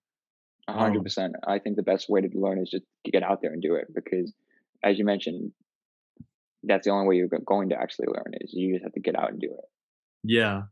a 0.67 0.73
hundred 0.73 1.03
Um, 1.03 1.03
percent, 1.03 1.35
I 1.47 1.59
think 1.59 1.75
the 1.75 1.83
best 1.83 2.09
way 2.09 2.21
to 2.21 2.29
learn 2.39 2.59
is 2.59 2.69
just 2.69 2.85
to 3.05 3.11
get 3.11 3.23
out 3.23 3.41
there 3.41 3.51
and 3.51 3.61
do 3.61 3.75
it 3.75 3.87
because, 3.93 4.33
as 4.83 4.97
you 4.97 5.05
mentioned, 5.05 5.51
that's 6.63 6.85
the 6.85 6.91
only 6.91 7.07
way 7.07 7.15
you're 7.15 7.27
going 7.45 7.69
to 7.69 7.79
actually 7.79 8.07
learn 8.07 8.33
is 8.41 8.53
you 8.53 8.73
just 8.75 8.83
have 8.83 8.93
to 8.93 8.99
get 8.99 9.15
out 9.15 9.31
and 9.31 9.39
do 9.39 9.47
it. 9.51 9.65
yeah, 10.23 10.63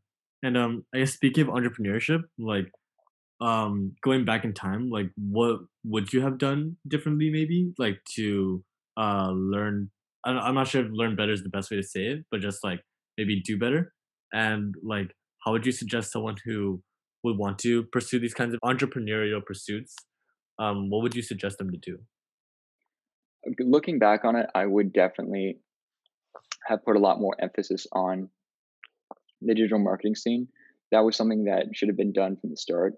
and 0.43 0.57
um, 0.57 0.85
I 0.93 0.99
guess 0.99 1.13
speaking 1.13 1.47
of 1.47 1.53
entrepreneurship, 1.53 2.23
like 2.37 2.71
um, 3.41 3.95
going 4.03 4.25
back 4.25 4.45
in 4.45 4.53
time, 4.53 4.89
like 4.89 5.11
what 5.17 5.61
would 5.85 6.13
you 6.13 6.21
have 6.21 6.37
done 6.37 6.77
differently, 6.87 7.31
maybe, 7.31 7.73
like 7.79 8.01
to 8.15 8.63
uh 8.97 9.31
learn? 9.31 9.91
I'm 10.27 10.55
not 10.55 10.67
sure 10.67 10.85
if 10.85 10.91
learn 10.91 11.15
better 11.15 11.31
is 11.31 11.43
the 11.43 11.49
best 11.49 11.71
way 11.71 11.77
to 11.77 11.83
say 11.83 12.07
it, 12.07 12.25
but 12.31 12.41
just 12.41 12.63
like 12.63 12.81
maybe 13.17 13.41
do 13.41 13.57
better, 13.57 13.93
and 14.33 14.75
like 14.83 15.11
how 15.45 15.51
would 15.53 15.65
you 15.65 15.71
suggest 15.71 16.11
someone 16.11 16.35
who 16.43 16.81
would 17.23 17.37
want 17.37 17.59
to 17.59 17.83
pursue 17.83 18.19
these 18.19 18.33
kinds 18.33 18.53
of 18.53 18.59
entrepreneurial 18.65 19.43
pursuits? 19.45 19.95
Um, 20.59 20.89
what 20.89 21.03
would 21.03 21.15
you 21.15 21.21
suggest 21.21 21.57
them 21.57 21.71
to 21.71 21.77
do? 21.77 21.97
Looking 23.59 23.99
back 23.99 24.25
on 24.25 24.35
it, 24.35 24.47
I 24.53 24.65
would 24.65 24.91
definitely 24.91 25.59
have 26.65 26.83
put 26.83 26.97
a 26.97 26.99
lot 26.99 27.21
more 27.21 27.35
emphasis 27.39 27.87
on 27.93 28.29
the 29.41 29.55
digital 29.55 29.79
marketing 29.79 30.15
scene. 30.15 30.47
That 30.91 31.05
was 31.05 31.15
something 31.15 31.45
that 31.45 31.67
should 31.73 31.89
have 31.89 31.97
been 31.97 32.13
done 32.13 32.37
from 32.37 32.49
the 32.49 32.57
start, 32.57 32.95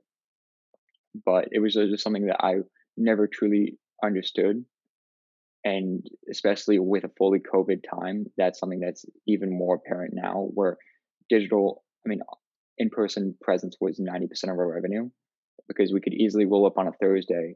but 1.26 1.50
it 1.52 1.60
was 1.60 1.76
uh, 1.76 1.86
just 1.90 2.04
something 2.04 2.28
that 2.28 2.44
I 2.44 2.56
never 2.98 3.28
truly 3.28 3.78
understood. 4.04 4.64
And 5.64 6.08
especially 6.32 6.80
with 6.80 7.04
a 7.04 7.12
fully 7.18 7.40
COVID 7.40 7.84
time, 7.90 8.26
that's 8.38 8.60
something 8.60 8.80
that's 8.80 9.06
even 9.28 9.52
more 9.52 9.76
apparent 9.76 10.14
now, 10.14 10.50
where 10.54 10.78
digital, 11.30 11.84
I 12.06 12.10
mean, 12.10 12.22
in 12.78 12.90
person 12.90 13.36
presence 13.42 13.76
was 13.82 14.00
90% 14.00 14.30
of 14.44 14.58
our 14.58 14.74
revenue 14.74 15.10
because 15.68 15.92
we 15.92 16.02
could 16.02 16.14
easily 16.14 16.46
roll 16.46 16.66
up 16.66 16.78
on 16.78 16.88
a 16.88 16.94
Thursday 16.94 17.56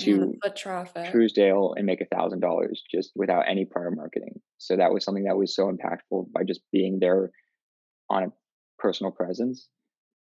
to 0.00 0.34
traffic. 0.56 1.12
Trousdale 1.12 1.74
and 1.76 1.84
make 1.84 2.00
a 2.00 2.06
thousand 2.06 2.40
dollars 2.40 2.82
just 2.90 3.12
without 3.14 3.44
any 3.48 3.66
prior 3.66 3.90
marketing. 3.90 4.40
So 4.58 4.76
that 4.76 4.92
was 4.92 5.04
something 5.04 5.24
that 5.24 5.36
was 5.36 5.54
so 5.54 5.70
impactful 5.70 6.32
by 6.32 6.44
just 6.44 6.62
being 6.72 6.98
there 6.98 7.30
on 8.08 8.24
a 8.24 8.32
personal 8.78 9.12
presence 9.12 9.68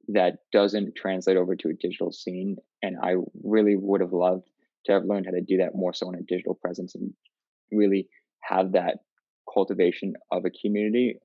that 0.10 0.40
doesn't 0.52 0.96
translate 0.96 1.38
over 1.38 1.56
to 1.56 1.70
a 1.70 1.74
digital 1.74 2.12
scene. 2.12 2.58
And 2.82 2.98
I 3.02 3.16
really 3.44 3.76
would 3.78 4.02
have 4.02 4.14
loved 4.14 4.50
to 4.86 4.92
have 4.94 5.06
learned 5.06 5.26
how 5.26 5.32
to 5.32 5.42
do 5.42 5.58
that 5.58 5.76
more 5.76 5.94
so 5.94 6.10
in 6.10 6.16
a 6.16 6.24
digital 6.24 6.56
presence 6.56 6.96
and 6.96 7.14
really 7.72 8.08
have 8.42 8.72
that 8.74 8.98
cultivation 9.52 10.14
of 10.32 10.46
a 10.46 10.52
community 10.62 11.16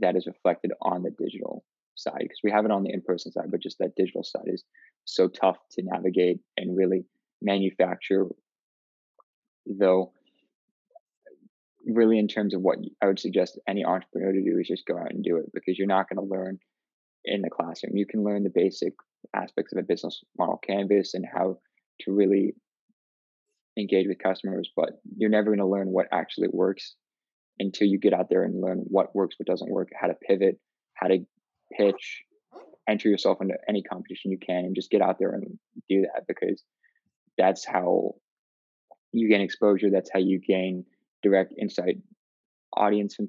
that 0.00 0.16
is 0.16 0.26
reflected 0.26 0.72
on 0.82 1.02
the 1.02 1.10
digital 1.10 1.64
side 1.94 2.18
because 2.20 2.40
we 2.42 2.50
have 2.50 2.64
it 2.64 2.70
on 2.70 2.82
the 2.82 2.92
in-person 2.92 3.30
side 3.30 3.50
but 3.50 3.62
just 3.62 3.78
that 3.78 3.94
digital 3.96 4.24
side 4.24 4.46
is 4.46 4.64
so 5.04 5.28
tough 5.28 5.56
to 5.70 5.82
navigate 5.84 6.38
and 6.56 6.76
really 6.76 7.04
manufacture 7.40 8.26
though 9.66 10.12
really 11.86 12.18
in 12.18 12.26
terms 12.26 12.54
of 12.54 12.62
what 12.62 12.78
i 13.02 13.06
would 13.06 13.20
suggest 13.20 13.60
any 13.68 13.84
entrepreneur 13.84 14.32
to 14.32 14.42
do 14.42 14.58
is 14.58 14.66
just 14.66 14.86
go 14.86 14.98
out 14.98 15.10
and 15.10 15.22
do 15.22 15.36
it 15.36 15.44
because 15.52 15.78
you're 15.78 15.86
not 15.86 16.08
going 16.08 16.16
to 16.16 16.34
learn 16.34 16.58
in 17.24 17.42
the 17.42 17.50
classroom. 17.50 17.96
You 17.96 18.06
can 18.06 18.22
learn 18.22 18.44
the 18.44 18.50
basic 18.54 18.94
aspects 19.34 19.72
of 19.72 19.78
a 19.78 19.82
business 19.82 20.22
model 20.38 20.58
canvas 20.58 21.14
and 21.14 21.24
how 21.32 21.58
to 22.00 22.12
really 22.12 22.54
engage 23.78 24.06
with 24.06 24.18
customers 24.18 24.70
but 24.76 25.00
you're 25.16 25.30
never 25.30 25.46
going 25.46 25.58
to 25.58 25.66
learn 25.66 25.88
what 25.88 26.06
actually 26.12 26.48
works 26.52 26.94
until 27.58 27.86
you 27.86 27.98
get 27.98 28.12
out 28.12 28.28
there 28.28 28.44
and 28.44 28.60
learn 28.60 28.78
what 28.86 29.14
works 29.14 29.36
what 29.38 29.46
doesn't 29.46 29.70
work 29.70 29.88
how 29.98 30.06
to 30.06 30.14
pivot 30.14 30.58
how 30.94 31.08
to 31.08 31.18
pitch 31.76 32.22
enter 32.88 33.08
yourself 33.08 33.38
into 33.40 33.54
any 33.68 33.82
competition 33.82 34.30
you 34.30 34.38
can 34.38 34.64
and 34.64 34.74
just 34.74 34.90
get 34.90 35.02
out 35.02 35.18
there 35.18 35.30
and 35.30 35.58
do 35.88 36.02
that 36.02 36.26
because 36.28 36.62
that's 37.38 37.64
how 37.64 38.14
you 39.12 39.28
gain 39.28 39.40
exposure 39.40 39.90
that's 39.90 40.10
how 40.12 40.20
you 40.20 40.38
gain 40.38 40.84
direct 41.22 41.52
insight 41.58 41.96
audience 42.76 43.16
and 43.18 43.28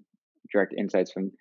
direct 0.52 0.74
insights 0.78 1.12
from 1.12 1.32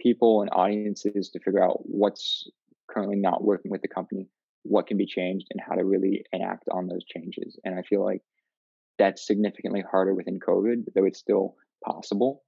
people 0.00 0.42
and 0.42 0.50
audiences 0.52 1.30
to 1.30 1.40
figure 1.40 1.62
out 1.62 1.80
what's 1.84 2.48
currently 2.88 3.16
not 3.16 3.42
working 3.42 3.70
with 3.70 3.82
the 3.82 3.88
company 3.88 4.28
what 4.64 4.86
can 4.86 4.96
be 4.96 5.06
changed 5.06 5.46
and 5.50 5.60
how 5.60 5.74
to 5.74 5.84
really 5.84 6.24
enact 6.32 6.64
on 6.70 6.86
those 6.86 7.04
changes. 7.04 7.58
And 7.64 7.74
i 7.78 7.82
feel 7.82 8.04
like 8.04 8.22
that's 9.02 9.26
significantly 9.26 9.82
harder 9.90 10.14
within 10.14 10.38
covid 10.38 10.84
though 10.94 11.04
it's 11.04 11.18
still 11.18 11.56
possible. 11.84 12.42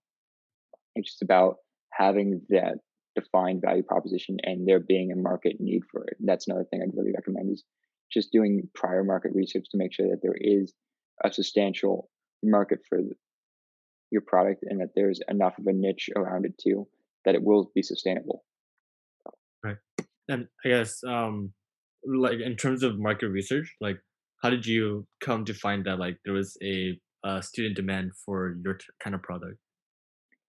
It's 0.94 1.10
just 1.10 1.22
about 1.22 1.56
having 1.92 2.42
that 2.50 2.74
defined 3.16 3.62
value 3.64 3.82
proposition 3.82 4.36
and 4.44 4.66
there 4.66 4.78
being 4.78 5.10
a 5.10 5.16
market 5.16 5.56
need 5.58 5.82
for 5.90 6.04
it. 6.04 6.16
That's 6.20 6.46
another 6.46 6.64
thing 6.70 6.80
i'd 6.80 6.96
really 6.96 7.12
recommend 7.12 7.52
is 7.52 7.64
just 8.12 8.30
doing 8.32 8.68
prior 8.74 9.02
market 9.02 9.32
research 9.34 9.66
to 9.72 9.78
make 9.78 9.92
sure 9.92 10.08
that 10.10 10.20
there 10.22 10.36
is 10.38 10.72
a 11.24 11.32
substantial 11.32 12.08
market 12.44 12.78
for 12.88 13.00
your 14.12 14.22
product 14.22 14.62
and 14.68 14.80
that 14.80 14.90
there's 14.94 15.20
enough 15.28 15.54
of 15.58 15.66
a 15.66 15.72
niche 15.72 16.08
around 16.14 16.44
it 16.46 16.54
too 16.62 16.86
that 17.24 17.34
it 17.34 17.42
will 17.42 17.72
be 17.74 17.82
sustainable. 17.82 18.44
Right. 19.64 19.78
And 20.28 20.46
I 20.64 20.68
guess 20.68 21.02
um 21.02 21.52
like 22.06 22.40
in 22.40 22.54
terms 22.56 22.82
of 22.82 22.98
market 22.98 23.28
research, 23.28 23.74
like 23.80 23.98
how 24.44 24.50
did 24.50 24.66
you 24.66 25.06
come 25.22 25.42
to 25.46 25.54
find 25.54 25.86
that 25.86 25.98
like 25.98 26.18
there 26.26 26.34
was 26.34 26.58
a 26.62 27.00
uh, 27.26 27.40
student 27.40 27.74
demand 27.74 28.12
for 28.26 28.54
your 28.62 28.74
t- 28.74 28.84
kind 29.02 29.16
of 29.16 29.22
product? 29.22 29.56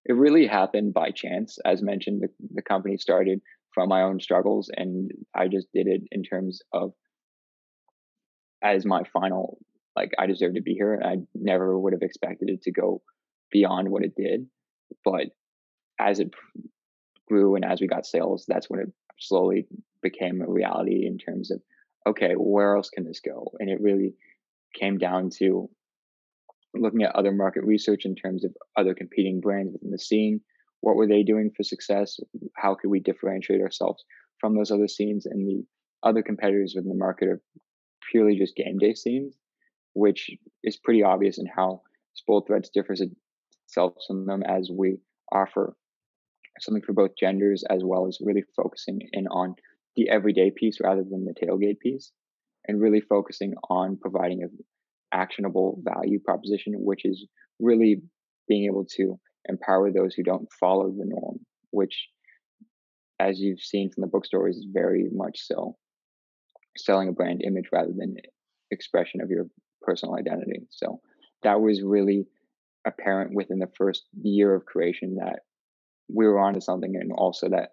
it 0.08 0.14
really 0.14 0.46
happened 0.46 0.94
by 0.94 1.10
chance 1.10 1.58
as 1.66 1.82
mentioned 1.82 2.22
the, 2.22 2.28
the 2.54 2.62
company 2.62 2.98
started 2.98 3.40
from 3.74 3.90
my 3.90 4.02
own 4.02 4.20
struggles 4.20 4.70
and 4.76 5.10
i 5.34 5.48
just 5.48 5.68
did 5.74 5.88
it 5.88 6.02
in 6.12 6.22
terms 6.24 6.62
of 6.74 6.92
as 8.64 8.86
my 8.86 9.02
final 9.12 9.58
like 9.96 10.12
i 10.20 10.28
deserve 10.28 10.54
to 10.54 10.62
be 10.62 10.74
here 10.74 11.02
i 11.04 11.16
never 11.34 11.80
would 11.80 11.94
have 11.94 12.04
expected 12.04 12.50
it 12.50 12.62
to 12.62 12.72
go 12.72 13.02
beyond 13.52 13.90
what 13.90 14.04
it 14.04 14.14
did 14.16 14.46
but 15.04 15.28
as 16.00 16.20
it 16.20 16.30
grew 17.28 17.56
and 17.56 17.66
as 17.66 17.82
we 17.82 17.88
got 17.88 18.06
sales 18.06 18.46
that's 18.48 18.70
when 18.70 18.82
it 18.82 18.92
slowly 19.20 19.66
became 20.04 20.42
a 20.42 20.48
reality 20.48 21.08
in 21.08 21.18
terms 21.18 21.50
of 21.50 21.60
okay 22.08 22.34
where 22.34 22.76
else 22.76 22.90
can 22.90 23.06
this 23.06 23.20
go 23.20 23.52
and 23.60 23.70
it 23.70 23.82
really 23.82 24.14
came 24.74 24.98
down 24.98 25.30
to 25.30 25.70
looking 26.80 27.04
at 27.04 27.16
other 27.16 27.32
market 27.32 27.64
research 27.64 28.06
in 28.06 28.16
terms 28.16 28.44
of 28.44 28.56
other 28.78 28.94
competing 28.94 29.40
brands 29.40 29.74
within 29.74 29.92
the 29.92 30.00
scene. 30.00 30.42
What 30.82 30.96
were 30.96 31.08
they 31.08 31.24
doing 31.24 31.52
for 31.56 31.64
success? 31.64 32.20
How 32.56 32.76
could 32.76 32.90
we 32.90 33.00
differentiate 33.00 33.62
ourselves 33.62 34.04
from 34.40 34.56
those 34.56 34.72
other 34.72 34.88
scenes? 34.88 35.26
And 35.26 35.48
the 35.48 35.66
other 36.04 36.22
competitors 36.22 36.74
within 36.76 36.90
the 36.90 36.96
market 36.96 37.30
are 37.30 37.42
purely 38.12 38.38
just 38.38 38.56
game 38.56 38.78
day 38.78 38.94
scenes, 38.94 39.36
which 39.94 40.30
is 40.64 40.78
pretty 40.78 41.04
obvious 41.04 41.38
in 41.38 41.46
how 41.46 41.82
Spoiled 42.14 42.48
Threads 42.48 42.70
differs 42.70 43.02
itself 43.68 43.94
from 44.08 44.26
them 44.26 44.44
as 44.44 44.70
we 44.72 44.98
offer 45.32 45.76
something 46.60 46.84
for 46.84 46.94
both 46.94 47.12
genders 47.20 47.64
as 47.70 47.82
well 47.84 48.08
as 48.08 48.20
really 48.22 48.44
focusing 48.56 49.02
in 49.12 49.28
on 49.28 49.56
the 49.96 50.10
everyday 50.10 50.52
piece 50.52 50.78
rather 50.82 51.04
than 51.04 51.26
the 51.26 51.34
tailgate 51.34 51.80
piece 51.80 52.12
and 52.68 52.82
really 52.82 53.02
focusing 53.02 53.54
on 53.70 53.98
providing 53.98 54.44
a 54.44 54.48
actionable 55.16 55.82
value 55.84 56.20
proposition, 56.20 56.74
which 56.78 57.06
is 57.06 57.26
really 57.60 58.02
being 58.48 58.66
able 58.66 58.86
to 58.86 59.18
empower 59.48 59.92
those 59.92 60.14
who 60.14 60.24
don't 60.24 60.48
follow 60.60 60.90
the 60.90 61.06
norm, 61.06 61.40
which, 61.72 62.08
as 63.20 63.40
you've 63.40 63.62
seen 63.62 63.90
from 63.90 64.02
the 64.02 64.08
bookstores, 64.08 64.58
is 64.58 64.68
very 64.72 65.06
much 65.12 65.40
so 65.40 65.78
selling 66.78 67.08
a 67.08 67.14
brand 67.14 67.42
image 67.44 67.70
rather 67.72 67.94
than 67.96 68.16
expression 68.72 69.22
of 69.22 69.30
your 69.30 69.46
personal 69.82 70.16
identity. 70.16 70.68
So 70.70 71.00
that 71.44 71.62
was 71.62 71.82
really 71.82 72.26
apparent 72.86 73.34
within 73.34 73.60
the 73.60 73.72
first 73.78 74.04
year 74.22 74.54
of 74.54 74.66
creation 74.66 75.16
that 75.16 75.40
we 76.14 76.26
were 76.26 76.40
onto 76.40 76.62
something 76.62 76.96
and 77.00 77.12
also 77.14 77.50
that 77.50 77.70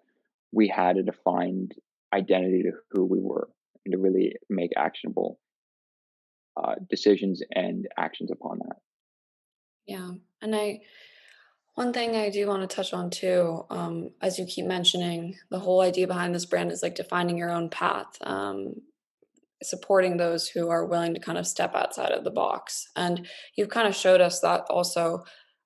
we 0.51 0.67
had 0.67 0.97
a 0.97 1.03
defined 1.03 1.73
identity 2.13 2.63
to 2.63 2.71
who 2.91 3.05
we 3.05 3.19
were 3.19 3.49
and 3.85 3.91
to 3.93 3.97
really 3.97 4.33
make 4.49 4.71
actionable 4.77 5.39
uh, 6.55 6.75
decisions 6.89 7.41
and 7.53 7.87
actions 7.97 8.31
upon 8.31 8.59
that. 8.59 8.77
Yeah. 9.85 10.11
And 10.41 10.55
I, 10.55 10.81
one 11.75 11.91
thing 11.91 12.15
I 12.15 12.29
do 12.29 12.47
want 12.47 12.67
to 12.67 12.73
touch 12.73 12.93
on 12.93 13.09
too, 13.09 13.65
um, 13.69 14.11
as 14.21 14.37
you 14.37 14.45
keep 14.45 14.65
mentioning, 14.65 15.35
the 15.49 15.59
whole 15.59 15.81
idea 15.81 16.07
behind 16.07 16.33
this 16.33 16.45
brand 16.45 16.71
is 16.71 16.83
like 16.83 16.95
defining 16.95 17.37
your 17.37 17.51
own 17.51 17.69
path, 17.69 18.17
um, 18.21 18.75
supporting 19.61 20.17
those 20.17 20.47
who 20.47 20.69
are 20.69 20.85
willing 20.85 21.13
to 21.15 21.19
kind 21.19 21.37
of 21.37 21.47
step 21.47 21.73
outside 21.73 22.11
of 22.11 22.23
the 22.23 22.31
box. 22.31 22.87
And 22.95 23.27
you've 23.55 23.69
kind 23.69 23.87
of 23.87 23.95
showed 23.95 24.21
us 24.21 24.39
that 24.41 24.61
also 24.69 25.23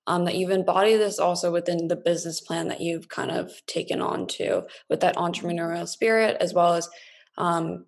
um, 0.08 0.24
that 0.24 0.36
you've 0.36 0.50
embodied 0.50 0.98
this 0.98 1.18
also 1.18 1.52
within 1.52 1.86
the 1.86 1.94
business 1.94 2.40
plan 2.40 2.68
that 2.68 2.80
you've 2.80 3.10
kind 3.10 3.30
of 3.30 3.52
taken 3.66 4.00
on 4.00 4.26
to 4.26 4.62
with 4.88 5.00
that 5.00 5.16
entrepreneurial 5.16 5.86
spirit 5.86 6.38
as 6.40 6.54
well 6.54 6.72
as 6.72 6.88
um, 7.36 7.84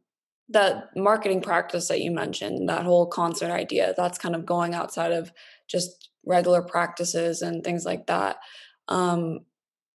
that 0.50 0.90
marketing 0.94 1.40
practice 1.40 1.88
that 1.88 2.02
you 2.02 2.10
mentioned 2.10 2.68
that 2.68 2.84
whole 2.84 3.06
concert 3.06 3.50
idea 3.50 3.94
that's 3.96 4.18
kind 4.18 4.34
of 4.34 4.44
going 4.44 4.74
outside 4.74 5.12
of 5.12 5.32
just 5.66 6.10
regular 6.26 6.60
practices 6.60 7.40
and 7.40 7.64
things 7.64 7.86
like 7.86 8.06
that. 8.06 8.36
Um, 8.88 9.40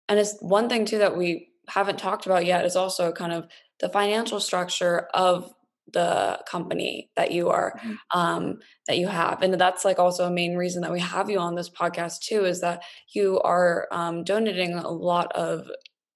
and 0.10 0.18
it's 0.20 0.36
one 0.42 0.68
thing 0.68 0.86
too 0.86 0.98
that 0.98 1.16
we 1.16 1.50
haven't 1.68 2.00
talked 2.00 2.26
about 2.26 2.46
yet 2.46 2.66
is 2.66 2.76
also 2.76 3.12
kind 3.12 3.34
of 3.34 3.48
the 3.80 3.90
financial 3.90 4.40
structure 4.40 5.08
of 5.14 5.54
the 5.94 6.40
company 6.50 7.10
that 7.16 7.32
you 7.32 7.50
are 7.50 7.74
mm-hmm. 7.80 8.20
um, 8.20 8.58
that 8.88 8.98
you 8.98 9.08
have 9.08 9.42
and 9.42 9.54
that's 9.60 9.86
like 9.86 10.00
also 10.00 10.26
a 10.26 10.32
main 10.32 10.56
reason 10.56 10.82
that 10.82 10.92
we 10.92 11.00
have 11.00 11.30
you 11.30 11.40
on 11.40 11.56
this 11.56 11.70
podcast 11.70 12.20
too 12.20 12.46
is 12.46 12.62
that 12.62 12.84
you 13.14 13.40
are 13.42 13.88
um, 13.92 14.24
donating 14.24 14.74
a 14.74 14.90
lot 14.90 15.32
of 15.36 15.68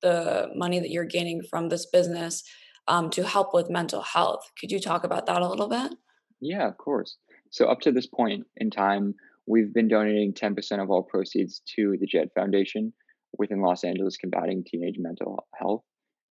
the 0.01 0.47
money 0.55 0.79
that 0.79 0.89
you're 0.89 1.05
gaining 1.05 1.41
from 1.49 1.69
this 1.69 1.85
business 1.85 2.43
um, 2.87 3.09
to 3.09 3.23
help 3.23 3.53
with 3.53 3.69
mental 3.69 4.01
health. 4.01 4.39
Could 4.59 4.71
you 4.71 4.79
talk 4.79 5.03
about 5.03 5.25
that 5.27 5.41
a 5.41 5.47
little 5.47 5.69
bit? 5.69 5.93
Yeah 6.41 6.67
of 6.67 6.77
course. 6.77 7.17
So 7.51 7.65
up 7.65 7.81
to 7.81 7.91
this 7.91 8.07
point 8.07 8.45
in 8.57 8.71
time 8.71 9.13
we've 9.47 9.73
been 9.73 9.87
donating 9.87 10.33
10% 10.33 10.81
of 10.81 10.89
all 10.89 11.03
proceeds 11.03 11.61
to 11.75 11.95
the 11.99 12.05
Jed 12.05 12.29
Foundation 12.35 12.93
within 13.37 13.61
los 13.61 13.83
angeles 13.83 14.17
combating 14.17 14.63
teenage 14.65 14.95
mental 14.97 15.47
health 15.55 15.83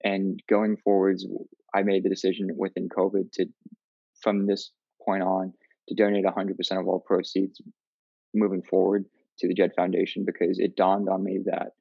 and 0.04 0.40
going 0.48 0.76
forwards, 0.76 1.26
I 1.76 1.82
made 1.82 2.04
the 2.04 2.08
decision 2.08 2.48
within 2.56 2.88
COVID 2.88 3.32
to, 3.34 3.46
from 4.22 4.46
this 4.46 4.70
point 5.04 5.22
on, 5.22 5.52
to 5.88 5.94
donate 5.94 6.24
100% 6.24 6.80
of 6.80 6.88
all 6.88 7.04
proceeds 7.06 7.60
moving 8.34 8.62
forward 8.62 9.04
to 9.38 9.48
the 9.48 9.54
Jed 9.54 9.72
Foundation 9.76 10.24
because 10.24 10.58
it 10.58 10.76
dawned 10.76 11.08
on 11.08 11.22
me 11.22 11.40
that 11.44 11.72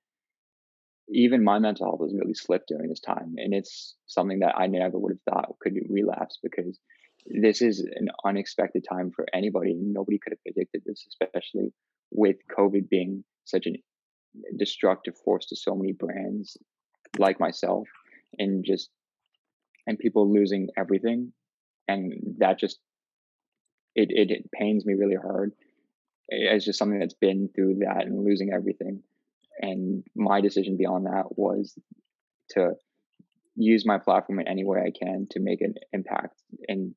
even 1.08 1.44
my 1.44 1.60
mental 1.60 1.86
health 1.86 2.02
has 2.02 2.14
really 2.14 2.34
slipped 2.34 2.68
during 2.68 2.90
this 2.90 3.00
time. 3.00 3.36
And 3.38 3.54
it's 3.54 3.96
something 4.08 4.40
that 4.40 4.56
I 4.58 4.68
never 4.68 4.98
would 4.98 5.14
have 5.14 5.34
thought 5.34 5.56
could 5.62 5.76
relapse 5.90 6.40
because 6.44 6.78
this 7.26 7.62
is 7.62 7.80
an 7.80 8.10
unexpected 8.26 8.86
time 8.90 9.12
for 9.16 9.26
anybody. 9.34 9.72
And 9.72 9.94
nobody 9.94 10.20
could 10.20 10.34
have 10.34 10.42
predicted 10.42 10.82
this, 10.86 11.06
especially 11.08 11.72
with 12.12 12.38
COVID 12.58 12.90
being 12.90 13.24
such 13.46 13.68
a 13.68 13.74
destructive 14.58 15.16
force 15.24 15.46
to 15.48 15.56
so 15.56 15.76
many 15.76 15.94
brands 15.94 16.58
like 17.18 17.40
myself 17.40 17.88
and 18.38 18.66
just 18.66 18.90
and 19.88 20.00
people 20.00 20.32
losing 20.32 20.70
everything 20.78 21.32
and 21.88 22.14
that 22.40 22.60
just 22.60 22.80
it, 23.96 24.10
it, 24.12 24.32
it 24.32 24.52
pains 24.52 24.86
me 24.86 24.94
really 24.94 25.16
hard. 25.16 25.54
It's 26.28 26.66
just 26.66 26.80
something 26.80 27.00
that's 27.00 27.14
been 27.14 27.50
through 27.56 27.80
that 27.80 28.06
and 28.06 28.26
losing 28.26 28.52
everything. 28.52 29.04
And 29.62 30.04
my 30.16 30.42
decision 30.42 30.76
beyond 30.78 31.06
that 31.06 31.38
was 31.38 31.78
to 32.52 32.72
use 33.56 33.86
my 33.86 33.98
platform 33.98 34.40
in 34.40 34.48
any 34.48 34.66
way 34.66 34.82
i 34.82 34.92
can 34.92 35.28
to 35.32 35.40
make 35.40 35.62
an 35.62 35.76
impact. 35.94 36.42
And 36.68 36.94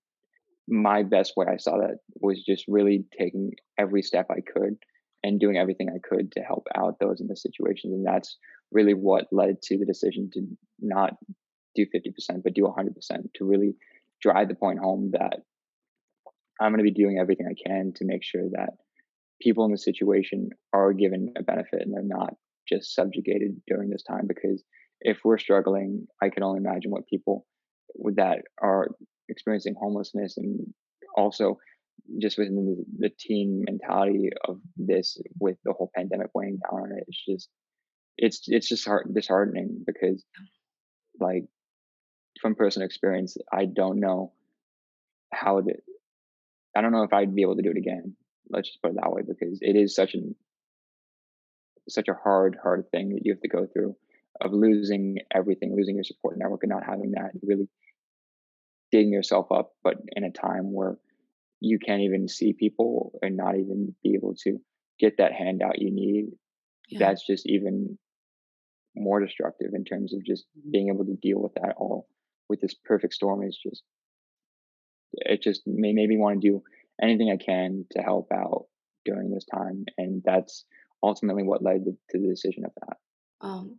my 0.66 1.02
best 1.02 1.34
way 1.36 1.46
i 1.48 1.56
saw 1.56 1.78
that 1.78 1.98
was 2.20 2.42
just 2.44 2.64
really 2.68 3.04
taking 3.16 3.52
every 3.78 4.02
step 4.02 4.26
i 4.30 4.40
could 4.40 4.76
and 5.22 5.40
doing 5.40 5.56
everything 5.56 5.88
i 5.88 5.98
could 6.06 6.32
to 6.32 6.40
help 6.40 6.66
out 6.74 6.98
those 6.98 7.20
in 7.20 7.28
the 7.28 7.36
situations. 7.36 7.92
And 7.92 8.04
that's 8.04 8.36
really 8.72 8.94
what 8.94 9.28
led 9.30 9.62
to 9.62 9.78
the 9.78 9.86
decision 9.86 10.30
to 10.34 10.42
not 10.80 11.14
do 11.74 11.86
50%, 11.86 12.42
but 12.42 12.54
do 12.54 12.62
100% 12.62 12.94
to 13.36 13.44
really 13.44 13.74
drive 14.20 14.48
the 14.48 14.54
point 14.54 14.78
home 14.78 15.10
that 15.12 15.40
I'm 16.60 16.72
going 16.72 16.84
to 16.84 16.90
be 16.90 16.90
doing 16.90 17.18
everything 17.18 17.46
I 17.48 17.68
can 17.68 17.92
to 17.96 18.04
make 18.04 18.24
sure 18.24 18.44
that 18.52 18.70
people 19.40 19.64
in 19.64 19.70
the 19.70 19.78
situation 19.78 20.50
are 20.72 20.92
given 20.92 21.32
a 21.38 21.42
benefit 21.42 21.82
and 21.82 21.92
they're 21.92 22.02
not 22.02 22.34
just 22.68 22.94
subjugated 22.94 23.60
during 23.66 23.90
this 23.90 24.02
time. 24.02 24.26
Because 24.26 24.62
if 25.00 25.18
we're 25.24 25.38
struggling, 25.38 26.06
I 26.20 26.30
can 26.30 26.42
only 26.42 26.58
imagine 26.58 26.90
what 26.90 27.06
people 27.06 27.46
that 28.16 28.42
are 28.60 28.88
experiencing 29.28 29.74
homelessness 29.80 30.36
and 30.36 30.60
also 31.16 31.58
just 32.20 32.38
within 32.38 32.84
the, 32.98 33.10
teen 33.18 33.64
mentality 33.66 34.30
of 34.46 34.58
this 34.76 35.20
with 35.40 35.56
the 35.64 35.72
whole 35.72 35.90
pandemic 35.94 36.28
weighing 36.34 36.58
down 36.70 36.80
on 36.80 36.92
it. 36.96 37.04
It's 37.06 37.24
just 37.28 37.48
it's 38.16 38.42
it's 38.46 38.68
just 38.68 38.84
heart 38.84 39.12
disheartening 39.14 39.84
because 39.86 40.24
like 41.20 41.44
from 42.40 42.54
personal 42.54 42.86
experience 42.86 43.36
i 43.52 43.64
don't 43.64 44.00
know 44.00 44.32
how 45.32 45.60
the 45.60 45.74
i 46.76 46.80
don't 46.80 46.92
know 46.92 47.02
if 47.02 47.12
i'd 47.12 47.34
be 47.34 47.42
able 47.42 47.56
to 47.56 47.62
do 47.62 47.70
it 47.70 47.78
again. 47.78 48.14
Let's 48.50 48.68
just 48.68 48.82
put 48.82 48.92
it 48.92 48.96
that 49.00 49.12
way 49.12 49.22
because 49.26 49.58
it 49.60 49.76
is 49.76 49.94
such 49.94 50.14
an 50.14 50.34
such 51.88 52.08
a 52.08 52.14
hard 52.14 52.56
hard 52.62 52.86
thing 52.90 53.10
that 53.10 53.24
you 53.24 53.32
have 53.32 53.40
to 53.40 53.48
go 53.48 53.66
through 53.66 53.96
of 54.40 54.52
losing 54.52 55.18
everything 55.34 55.74
losing 55.76 55.96
your 55.96 56.04
support 56.04 56.38
network 56.38 56.62
and 56.62 56.70
not 56.70 56.84
having 56.84 57.12
that 57.12 57.32
really 57.42 57.68
digging 58.92 59.12
yourself 59.12 59.50
up 59.50 59.72
but 59.82 59.94
in 60.14 60.24
a 60.24 60.30
time 60.30 60.72
where 60.72 60.98
you 61.60 61.78
can't 61.78 62.02
even 62.02 62.28
see 62.28 62.52
people 62.52 63.18
and 63.22 63.36
not 63.36 63.56
even 63.56 63.94
be 64.02 64.14
able 64.14 64.34
to 64.34 64.58
get 65.00 65.16
that 65.18 65.32
handout 65.32 65.80
you 65.80 65.90
need 65.90 66.26
yeah. 66.88 66.98
that's 66.98 67.26
just 67.26 67.46
even 67.46 67.98
more 68.94 69.20
destructive 69.20 69.70
in 69.74 69.84
terms 69.84 70.12
of 70.14 70.24
just 70.24 70.44
mm-hmm. 70.58 70.70
being 70.70 70.88
able 70.88 71.04
to 71.04 71.16
deal 71.20 71.40
with 71.40 71.54
that 71.54 71.74
all 71.78 72.06
with 72.48 72.60
this 72.60 72.74
perfect 72.84 73.14
storm 73.14 73.42
is 73.42 73.56
just 73.56 73.82
it 75.12 75.42
just 75.42 75.62
may 75.66 75.92
me 75.92 76.16
want 76.16 76.40
to 76.40 76.48
do 76.48 76.62
anything 77.00 77.30
I 77.30 77.42
can 77.42 77.86
to 77.92 78.02
help 78.02 78.28
out 78.32 78.66
during 79.04 79.30
this 79.30 79.46
time, 79.46 79.84
and 79.96 80.22
that's 80.24 80.64
ultimately 81.02 81.42
what 81.42 81.62
led 81.62 81.84
to 81.84 82.18
the 82.18 82.28
decision 82.28 82.64
of 82.64 82.72
that. 82.80 82.96
Um, 83.40 83.78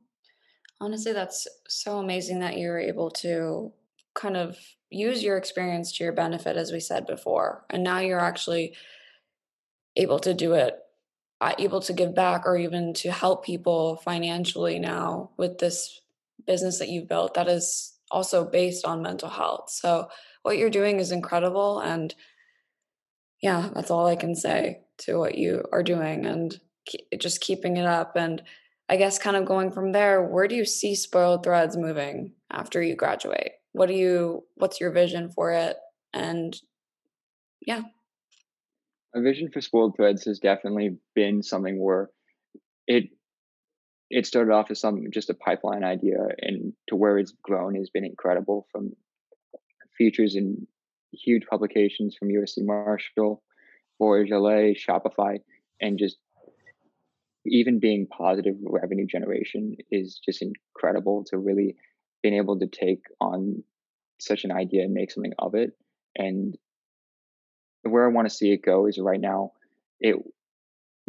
honestly, 0.80 1.14
that's 1.14 1.48
so 1.68 2.00
amazing 2.00 2.40
that 2.40 2.58
you're 2.58 2.80
able 2.80 3.12
to 3.12 3.72
kind 4.16 4.38
of 4.38 4.58
use 4.90 5.24
your 5.24 5.38
experience 5.38 5.96
to 5.98 6.04
your 6.04 6.14
benefit, 6.14 6.58
as 6.58 6.72
we 6.72 6.80
said 6.80 7.06
before, 7.06 7.66
and 7.70 7.84
now 7.84 8.00
you're 8.00 8.20
actually 8.20 8.74
able 9.96 10.20
to 10.20 10.34
do 10.34 10.54
it 10.54 10.80
able 11.58 11.80
to 11.80 11.94
give 11.94 12.14
back 12.14 12.46
or 12.46 12.58
even 12.58 12.94
to 12.94 13.12
help 13.12 13.46
people 13.46 13.96
financially 13.98 14.78
now 14.78 15.30
with 15.38 15.58
this 15.60 16.02
business 16.46 16.80
that 16.80 16.90
you've 16.90 17.08
built 17.08 17.34
that 17.34 17.48
is 17.48 17.94
also 18.12 18.46
based 18.46 18.86
on 18.86 19.02
mental 19.02 19.30
health. 19.30 19.70
So 19.70 20.10
what 20.44 20.58
you're 20.58 20.70
doing 20.70 21.00
is 21.00 21.12
incredible 21.12 21.80
and 21.80 22.14
yeah, 23.42 23.70
that's 23.74 23.92
all 23.92 24.06
I 24.06 24.16
can 24.16 24.36
say 24.36 24.82
to 25.00 25.18
what 25.18 25.38
you 25.38 25.64
are 25.72 25.84
doing 25.84 26.26
and 26.26 26.60
just 27.18 27.42
keeping 27.42 27.78
it 27.78 27.86
up 27.86 28.16
and 28.16 28.42
I 28.90 28.98
guess 28.98 29.20
kind 29.20 29.38
of 29.38 29.46
going 29.46 29.72
from 29.72 29.92
there, 29.92 30.24
where 30.24 30.48
do 30.48 30.56
you 30.56 30.66
see 30.66 30.96
Spoiled 30.96 31.44
Threads 31.44 31.78
moving 31.78 32.34
after 32.52 32.82
you 32.82 32.96
graduate? 32.96 33.52
What 33.72 33.88
do 33.88 33.94
you 33.94 34.46
what's 34.56 34.82
your 34.82 34.92
vision 34.92 35.30
for 35.30 35.52
it? 35.52 35.78
And 36.12 36.60
yeah. 37.62 37.82
A 39.14 39.22
vision 39.22 39.50
for 39.54 39.62
Spoiled 39.62 39.96
Threads 39.96 40.26
has 40.26 40.40
definitely 40.40 40.98
been 41.14 41.44
something 41.44 41.80
where 41.80 42.10
it 42.88 43.10
it 44.10 44.26
started 44.26 44.52
off 44.52 44.72
as 44.72 44.80
some 44.80 45.04
just 45.12 45.30
a 45.30 45.34
pipeline 45.34 45.84
idea 45.84 46.18
and 46.40 46.74
to 46.88 46.96
where 46.96 47.18
it's 47.18 47.34
grown 47.44 47.76
has 47.76 47.90
been 47.90 48.06
incredible 48.06 48.68
from 48.72 48.92
features 49.98 50.36
in 50.36 50.68
huge 51.12 51.46
publications 51.50 52.16
from 52.18 52.30
USC 52.30 52.60
Marshall, 52.60 53.44
Voyage 54.00 54.32
LA, 54.32 54.74
Shopify, 54.74 55.38
and 55.82 56.00
just 56.00 56.18
even 57.46 57.80
being 57.80 58.08
positive 58.08 58.56
revenue 58.62 59.06
generation 59.06 59.76
is 59.92 60.20
just 60.24 60.42
incredible 60.42 61.24
to 61.30 61.38
really 61.38 61.76
being 62.22 62.36
able 62.36 62.60
to 62.60 62.68
take 62.68 63.04
on 63.22 63.64
such 64.20 64.44
an 64.44 64.52
idea 64.52 64.84
and 64.84 64.94
make 64.94 65.12
something 65.12 65.34
of 65.40 65.56
it. 65.56 65.72
And 66.16 66.58
where 67.84 68.06
I 68.06 68.12
want 68.12 68.30
to 68.30 68.36
see 68.36 68.52
it 68.52 68.64
go 68.64 68.88
is 68.88 69.00
right 69.00 69.22
now, 69.22 69.54
it 70.00 70.16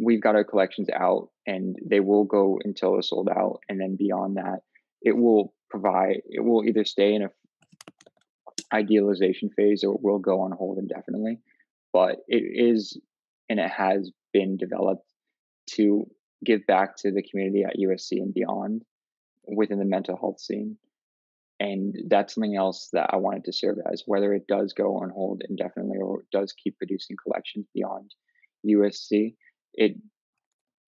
we've 0.01 0.21
got 0.21 0.35
our 0.35 0.43
collections 0.43 0.89
out 0.89 1.29
and 1.45 1.77
they 1.85 1.99
will 1.99 2.23
go 2.23 2.59
until 2.63 2.93
they're 2.93 3.01
sold 3.01 3.29
out. 3.29 3.59
And 3.69 3.79
then 3.79 3.95
beyond 3.97 4.37
that, 4.37 4.59
it 5.01 5.15
will 5.15 5.53
provide, 5.69 6.21
it 6.27 6.43
will 6.43 6.65
either 6.65 6.83
stay 6.85 7.13
in 7.13 7.23
a 7.23 7.29
idealization 8.73 9.49
phase 9.49 9.83
or 9.83 9.95
it 9.95 10.01
will 10.01 10.19
go 10.19 10.41
on 10.41 10.51
hold 10.51 10.77
indefinitely. 10.77 11.39
But 11.93 12.17
it 12.27 12.43
is, 12.43 12.99
and 13.49 13.59
it 13.59 13.69
has 13.69 14.11
been 14.33 14.57
developed 14.57 15.05
to 15.71 16.05
give 16.43 16.65
back 16.67 16.95
to 16.97 17.11
the 17.11 17.21
community 17.21 17.63
at 17.63 17.77
USC 17.77 18.13
and 18.13 18.33
beyond 18.33 18.83
within 19.45 19.77
the 19.77 19.85
mental 19.85 20.17
health 20.17 20.39
scene. 20.39 20.77
And 21.59 21.95
that's 22.07 22.33
something 22.33 22.55
else 22.55 22.89
that 22.93 23.11
I 23.11 23.17
wanted 23.17 23.43
to 23.43 23.53
serve 23.53 23.77
as, 23.91 24.03
whether 24.07 24.33
it 24.33 24.47
does 24.47 24.73
go 24.73 24.97
on 24.97 25.11
hold 25.11 25.43
indefinitely 25.47 25.99
or 26.01 26.23
does 26.31 26.53
keep 26.53 26.77
producing 26.77 27.17
collections 27.23 27.67
beyond 27.75 28.15
USC 28.65 29.35
it 29.73 29.97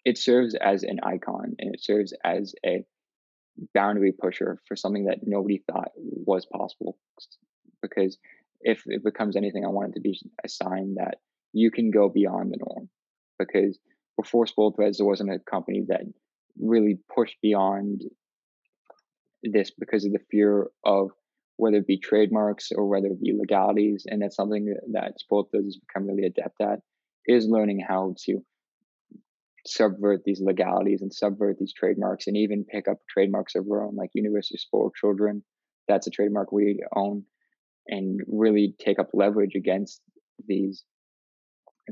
it 0.04 0.18
serves 0.18 0.54
as 0.54 0.82
an 0.82 0.98
icon 1.02 1.54
and 1.58 1.74
it 1.74 1.82
serves 1.82 2.12
as 2.24 2.54
a 2.66 2.84
boundary 3.74 4.12
pusher 4.12 4.58
for 4.66 4.76
something 4.76 5.04
that 5.04 5.18
nobody 5.22 5.62
thought 5.70 5.92
was 5.96 6.46
possible 6.46 6.98
because 7.82 8.18
if 8.60 8.82
it 8.86 9.04
becomes 9.04 9.36
anything 9.36 9.64
i 9.64 9.68
want 9.68 9.90
it 9.90 9.94
to 9.94 10.00
be 10.00 10.18
a 10.44 10.48
sign 10.48 10.94
that 10.94 11.18
you 11.52 11.70
can 11.70 11.90
go 11.90 12.08
beyond 12.08 12.50
the 12.50 12.58
norm 12.58 12.88
because 13.38 13.78
before 14.16 14.46
Spoiled 14.46 14.76
Threads, 14.76 14.98
there 14.98 15.06
wasn't 15.06 15.32
a 15.32 15.38
company 15.38 15.84
that 15.88 16.02
really 16.58 16.98
pushed 17.14 17.36
beyond 17.42 18.02
this 19.42 19.70
because 19.70 20.04
of 20.04 20.12
the 20.12 20.20
fear 20.30 20.68
of 20.84 21.10
whether 21.56 21.78
it 21.78 21.86
be 21.86 21.98
trademarks 21.98 22.70
or 22.74 22.88
whether 22.88 23.06
it 23.06 23.20
be 23.20 23.32
legalities. 23.36 24.04
And 24.06 24.22
that's 24.22 24.36
something 24.36 24.74
that, 24.92 25.20
Spoiled 25.20 25.50
Threads 25.50 25.66
has 25.66 25.78
become 25.78 26.06
really 26.06 26.26
adept 26.26 26.60
at 26.60 26.80
is 27.26 27.46
learning 27.46 27.80
how 27.86 28.14
to 28.24 28.40
subvert 29.66 30.22
these 30.24 30.40
legalities 30.40 31.02
and 31.02 31.12
subvert 31.12 31.56
these 31.58 31.72
trademarks 31.72 32.26
and 32.26 32.36
even 32.36 32.64
pick 32.64 32.88
up 32.88 32.98
trademarks 33.08 33.54
of 33.54 33.66
our 33.70 33.84
own, 33.84 33.96
like 33.96 34.10
University 34.14 34.58
Spoiled 34.58 34.94
Children. 34.94 35.42
That's 35.88 36.06
a 36.06 36.10
trademark 36.10 36.52
we 36.52 36.80
own 36.94 37.24
and 37.86 38.20
really 38.26 38.74
take 38.78 38.98
up 38.98 39.10
leverage 39.12 39.54
against 39.54 40.00
these 40.46 40.84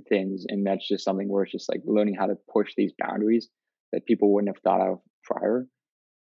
things. 0.08 0.44
And 0.48 0.66
that's 0.66 0.86
just 0.86 1.04
something 1.04 1.28
where 1.28 1.42
it's 1.44 1.52
just 1.52 1.68
like 1.68 1.82
learning 1.84 2.16
how 2.18 2.26
to 2.26 2.36
push 2.52 2.72
these 2.76 2.92
boundaries 2.98 3.48
that 3.92 4.06
people 4.06 4.32
wouldn't 4.32 4.54
have 4.54 4.62
thought 4.62 4.86
of 4.86 4.98
prior 5.24 5.66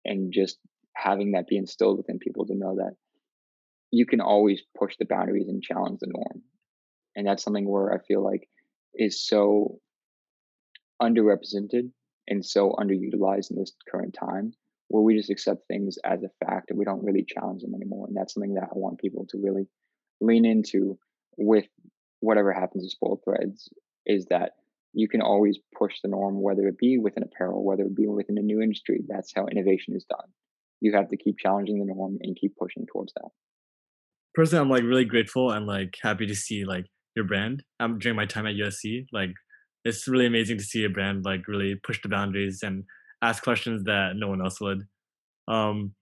and 0.05 0.33
just 0.33 0.59
having 0.95 1.33
that 1.33 1.47
be 1.47 1.57
instilled 1.57 1.99
within 1.99 2.19
people 2.19 2.47
to 2.47 2.55
know 2.55 2.77
that 2.77 2.95
you 3.91 4.07
can 4.07 4.21
always 4.21 4.63
push 4.77 4.97
the 4.99 5.05
boundaries 5.05 5.49
and 5.49 5.63
challenge 5.63 5.99
the 6.01 6.11
norm. 6.11 6.43
And 7.15 7.27
that's 7.27 7.43
something 7.43 7.69
where 7.69 7.93
I 7.93 7.99
feel 7.99 8.25
like 8.25 8.49
is 8.95 9.27
so 9.27 9.79
underrepresented 11.03 11.91
and 12.29 12.45
so 12.45 12.73
underutilized 12.79 13.51
in 13.51 13.57
this 13.59 13.73
current 13.91 14.15
time 14.19 14.53
where 14.89 15.03
we 15.03 15.17
just 15.17 15.31
accept 15.31 15.67
things 15.69 15.97
as 16.05 16.23
a 16.23 16.45
fact 16.45 16.71
and 16.71 16.79
we 16.79 16.85
don't 16.85 17.03
really 17.03 17.25
challenge 17.27 17.63
them 17.63 17.75
anymore. 17.75 18.07
And 18.07 18.17
that's 18.17 18.35
something 18.35 18.55
that 18.55 18.69
I 18.71 18.79
want 18.79 19.01
people 19.01 19.27
to 19.31 19.39
really 19.43 19.67
lean 20.21 20.45
into 20.45 20.99
with 21.37 21.67
whatever 22.21 22.53
happens 22.53 22.85
to 22.85 22.91
spoiled 22.91 23.21
threads 23.25 23.69
is 24.07 24.27
that 24.31 24.53
you 24.93 25.09
can 25.09 25.23
always 25.23 25.59
push 25.77 25.95
the 26.03 26.11
norm, 26.11 26.43
whether 26.43 26.69
it 26.69 26.79
be 26.79 26.99
within 26.99 27.23
apparel, 27.23 27.65
whether 27.65 27.85
it 27.85 27.97
be 27.97 28.07
within 28.07 28.37
a 28.39 28.43
new 28.43 28.61
industry. 28.61 29.01
That's 29.09 29.33
how 29.35 29.47
innovation 29.47 29.97
is 29.97 30.05
done. 30.05 30.29
You 30.81 30.95
have 30.95 31.09
to 31.09 31.17
keep 31.17 31.39
challenging 31.39 31.79
the 31.79 31.93
norm 31.93 32.19
and 32.21 32.37
keep 32.39 32.57
pushing 32.57 32.87
towards 32.93 33.13
that. 33.15 33.31
Personally, 34.35 34.63
I'm 34.63 34.71
like 34.71 34.83
really 34.83 35.05
grateful 35.05 35.51
and 35.51 35.67
like 35.67 35.95
happy 36.03 36.27
to 36.27 36.35
see 36.35 36.65
like 36.65 36.87
your 37.17 37.25
brand. 37.25 37.63
Um, 37.81 37.99
during 37.99 38.17
my 38.17 38.27
time 38.27 38.47
at 38.47 38.55
USC, 38.55 39.07
like 39.13 39.31
it's 39.85 40.07
really 40.09 40.27
amazing 40.27 40.59
to 40.59 40.65
see 40.65 40.85
a 40.85 40.89
brand 40.91 41.25
like 41.25 41.49
really 41.49 41.75
push 41.83 42.01
the 42.03 42.09
boundaries 42.09 42.61
and 42.63 42.85
ask 43.23 43.43
questions 43.43 43.85
that 43.85 44.13
no 44.17 44.29
one 44.29 44.43
else 44.43 44.61
would. 44.61 44.83
Um, 45.49 45.95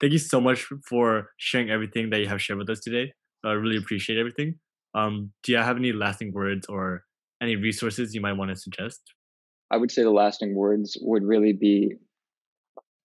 thank 0.00 0.12
you 0.12 0.18
so 0.18 0.40
much 0.40 0.66
for 0.88 1.30
sharing 1.36 1.70
everything 1.70 2.10
that 2.10 2.20
you 2.20 2.26
have 2.28 2.42
shared 2.42 2.58
with 2.58 2.70
us 2.70 2.80
today. 2.80 3.12
I 3.44 3.52
really 3.52 3.76
appreciate 3.76 4.18
everything. 4.18 4.56
Um, 4.94 5.32
do 5.42 5.52
you 5.52 5.58
have 5.58 5.76
any 5.76 5.92
lasting 5.92 6.32
words 6.32 6.66
or 6.68 7.04
any 7.42 7.56
resources 7.56 8.14
you 8.14 8.20
might 8.20 8.34
want 8.34 8.50
to 8.50 8.56
suggest? 8.56 9.00
I 9.70 9.76
would 9.76 9.90
say 9.90 10.02
the 10.02 10.10
lasting 10.10 10.54
words 10.54 10.96
would 11.00 11.22
really 11.22 11.52
be, 11.52 11.94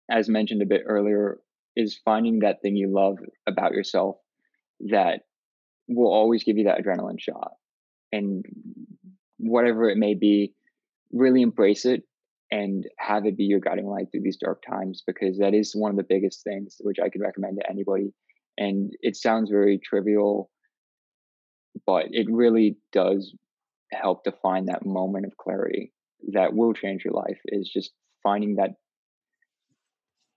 as 0.10 0.28
mentioned 0.28 0.62
a 0.62 0.66
bit 0.66 0.82
earlier, 0.86 1.38
is 1.76 2.00
finding 2.04 2.40
that 2.40 2.62
thing 2.62 2.76
you 2.76 2.92
love 2.92 3.18
about 3.48 3.74
yourself 3.74 4.18
that 4.80 5.22
will 5.88 6.12
always 6.12 6.44
give 6.44 6.58
you 6.58 6.66
that 6.66 6.80
adrenaline 6.80 7.20
shot. 7.20 7.52
And 8.12 8.44
whatever 9.38 9.90
it 9.90 9.98
may 9.98 10.14
be, 10.14 10.54
really 11.12 11.42
embrace 11.42 11.86
it 11.86 12.04
and 12.52 12.86
have 12.98 13.26
it 13.26 13.38
be 13.38 13.46
your 13.46 13.60
guiding 13.60 13.88
light 13.88 14.08
through 14.12 14.22
these 14.22 14.38
dark 14.38 14.62
times 14.68 15.04
because 15.06 15.40
that 15.40 15.54
is 15.54 15.74
one 15.76 15.92
of 15.92 15.98
the 15.98 16.06
biggest 16.08 16.44
things 16.44 16.78
which 16.82 16.98
I 17.04 17.10
could 17.10 17.22
recommend 17.22 17.58
to 17.60 17.70
anybody. 17.70 18.14
And 18.58 18.92
it 19.02 19.16
sounds 19.16 19.50
very 19.50 19.80
trivial, 19.84 20.50
but 21.86 22.06
it 22.12 22.28
really 22.30 22.78
does 22.94 23.34
help 23.92 24.24
to 24.24 24.32
find 24.32 24.68
that 24.68 24.86
moment 24.86 25.26
of 25.26 25.38
clarity 25.38 25.92
that 26.34 26.54
will 26.54 26.74
change 26.74 27.04
your 27.04 27.14
life 27.14 27.40
is 27.46 27.70
just 27.72 27.92
finding 28.24 28.56
that 28.56 28.72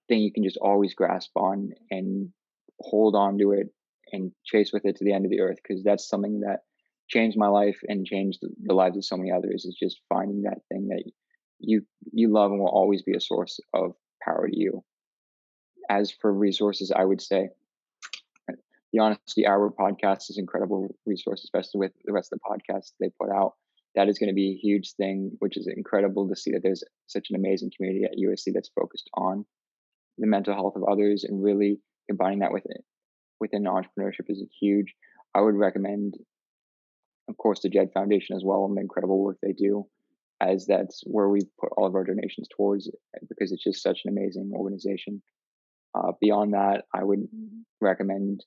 thing 0.09 0.21
you 0.21 0.33
can 0.33 0.45
just 0.45 0.59
always 0.61 0.95
grasp 0.95 1.31
on 1.37 1.71
and 1.91 2.31
hold 2.81 3.15
on 3.15 3.39
to 3.39 3.53
it 3.53 3.69
and 4.13 4.33
chase 4.45 4.73
with 4.73 4.85
it 4.85 4.97
to 4.97 5.05
the 5.05 5.13
end 5.13 5.25
of 5.25 5.31
the 5.31 5.41
earth 5.41 5.59
because 5.63 5.83
that's 5.85 6.09
something 6.09 6.41
that 6.41 6.61
changed 7.09 7.39
my 7.39 7.49
life 7.49 7.79
and 7.89 8.07
changed 8.07 8.41
the 8.63 8.75
lives 8.75 8.97
of 8.97 9.05
so 9.05 9.17
many 9.17 9.31
others 9.31 9.65
is 9.65 9.77
just 9.81 10.01
finding 10.09 10.43
that 10.43 10.59
thing 10.69 10.89
that 10.89 11.03
you 11.59 11.83
you 12.13 12.33
love 12.33 12.51
and 12.51 12.61
will 12.61 12.69
always 12.69 13.03
be 13.03 13.17
a 13.17 13.21
source 13.21 13.59
of 13.75 13.95
power 14.23 14.49
to 14.49 14.59
you. 14.59 14.85
As 15.91 16.11
for 16.11 16.33
resources 16.33 16.93
i 16.95 17.05
would 17.05 17.21
say 17.21 17.49
the 18.93 19.01
honesty 19.01 19.47
hour 19.47 19.71
podcast 19.71 20.31
is 20.31 20.39
incredible 20.39 20.95
resource 21.07 21.45
especially 21.45 21.81
with 21.81 21.93
the 22.05 22.13
rest 22.13 22.33
of 22.33 22.39
the 22.39 22.73
podcasts 22.73 22.93
they 23.01 23.11
put 23.21 23.31
out. 23.31 23.55
That 23.95 24.09
is 24.09 24.19
going 24.19 24.29
to 24.29 24.35
be 24.35 24.51
a 24.51 24.61
huge 24.67 24.93
thing 24.95 25.33
which 25.41 25.57
is 25.57 25.67
incredible 25.67 26.29
to 26.29 26.37
see 26.37 26.53
that 26.53 26.63
there's 26.63 26.85
such 27.07 27.29
an 27.31 27.37
amazing 27.37 27.73
community 27.77 28.05
at 28.05 28.19
usc 28.19 28.45
that's 28.53 28.71
focused 28.79 29.11
on 29.15 29.45
the 30.19 30.27
mental 30.27 30.55
health 30.55 30.77
of 30.77 30.85
others 30.85 31.25
and 31.25 31.43
really 31.43 31.81
combining 32.09 32.41
that 32.41 32.53
with 32.53 32.65
it 32.67 32.85
within 33.41 33.65
entrepreneurship 33.65 34.29
is 34.29 34.43
huge. 34.61 34.95
I 35.35 35.41
would 35.41 35.55
recommend 35.55 36.15
of 37.29 37.37
course, 37.37 37.61
the 37.61 37.69
Jed 37.69 37.91
Foundation 37.93 38.37
as 38.37 38.43
well 38.45 38.65
and 38.65 38.77
the 38.77 38.81
incredible 38.81 39.23
work 39.23 39.39
they 39.43 39.53
do, 39.53 39.87
as 40.41 40.67
that's 40.67 41.03
where 41.05 41.29
we 41.29 41.41
put 41.61 41.71
all 41.77 41.87
of 41.87 41.95
our 41.95 42.05
donations 42.05 42.49
towards 42.55 42.91
because 43.29 43.53
it's 43.53 43.63
just 43.63 43.83
such 43.83 44.01
an 44.05 44.17
amazing 44.17 44.51
organization. 44.55 45.23
Uh, 45.95 46.13
beyond 46.21 46.55
that, 46.55 46.85
I 46.95 47.05
would 47.05 47.27
recommend 47.81 48.45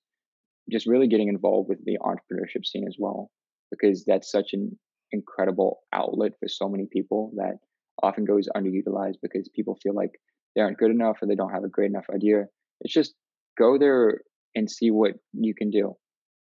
just 0.71 0.87
really 0.87 1.07
getting 1.07 1.27
involved 1.27 1.69
with 1.69 1.83
the 1.85 1.97
entrepreneurship 2.01 2.65
scene 2.65 2.87
as 2.87 2.95
well, 2.97 3.29
because 3.69 4.05
that's 4.05 4.31
such 4.31 4.51
an 4.53 4.77
incredible 5.11 5.79
outlet 5.93 6.33
for 6.39 6.47
so 6.47 6.69
many 6.69 6.87
people 6.91 7.31
that 7.35 7.57
often 8.01 8.25
goes 8.25 8.47
underutilized 8.55 9.17
because 9.21 9.49
people 9.49 9.77
feel 9.81 9.93
like 9.93 10.11
they 10.55 10.61
aren't 10.61 10.77
good 10.77 10.91
enough 10.91 11.17
or 11.21 11.27
they 11.27 11.35
don't 11.35 11.53
have 11.53 11.63
a 11.63 11.69
great 11.69 11.89
enough 11.89 12.05
idea. 12.13 12.45
It's 12.81 12.93
just 12.93 13.13
go 13.57 13.77
there 13.77 14.21
and 14.55 14.69
see 14.69 14.91
what 14.91 15.13
you 15.33 15.53
can 15.53 15.69
do, 15.69 15.95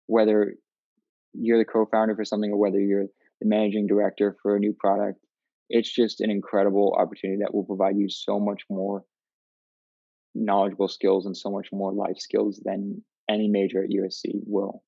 whether 0.07 0.55
you're 1.34 1.59
the 1.59 1.64
co-founder 1.64 2.14
for 2.14 2.24
something 2.24 2.50
or 2.50 2.59
whether 2.59 2.80
you're 2.80 3.06
the 3.40 3.48
managing 3.48 3.86
director 3.86 4.36
for 4.42 4.56
a 4.56 4.60
new 4.60 4.74
product 4.78 5.18
it's 5.68 5.92
just 5.92 6.20
an 6.20 6.30
incredible 6.30 6.96
opportunity 6.98 7.40
that 7.40 7.54
will 7.54 7.64
provide 7.64 7.96
you 7.96 8.09
so 8.09 8.38
much 8.38 8.62
more 8.68 9.04
knowledgeable 10.34 10.88
skills 10.88 11.26
and 11.26 11.36
so 11.36 11.50
much 11.50 11.68
more 11.72 11.92
life 11.92 12.18
skills 12.18 12.60
than 12.64 13.02
any 13.28 13.48
major 13.48 13.82
at 13.82 13.90
usc 13.90 14.22
will 14.46 14.82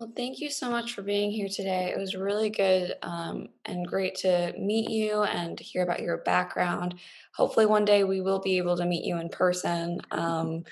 well, 0.00 0.12
thank 0.16 0.40
you 0.40 0.50
so 0.50 0.68
much 0.68 0.92
for 0.92 1.02
being 1.02 1.30
here 1.30 1.48
today. 1.48 1.92
It 1.94 1.98
was 1.98 2.16
really 2.16 2.50
good 2.50 2.94
um, 3.02 3.48
and 3.64 3.86
great 3.86 4.16
to 4.16 4.52
meet 4.58 4.90
you 4.90 5.22
and 5.22 5.58
hear 5.58 5.84
about 5.84 6.02
your 6.02 6.18
background. 6.18 6.96
Hopefully, 7.36 7.66
one 7.66 7.84
day 7.84 8.02
we 8.02 8.20
will 8.20 8.40
be 8.40 8.58
able 8.58 8.76
to 8.76 8.86
meet 8.86 9.04
you 9.04 9.18
in 9.18 9.28
person 9.28 10.00
um, 10.10 10.64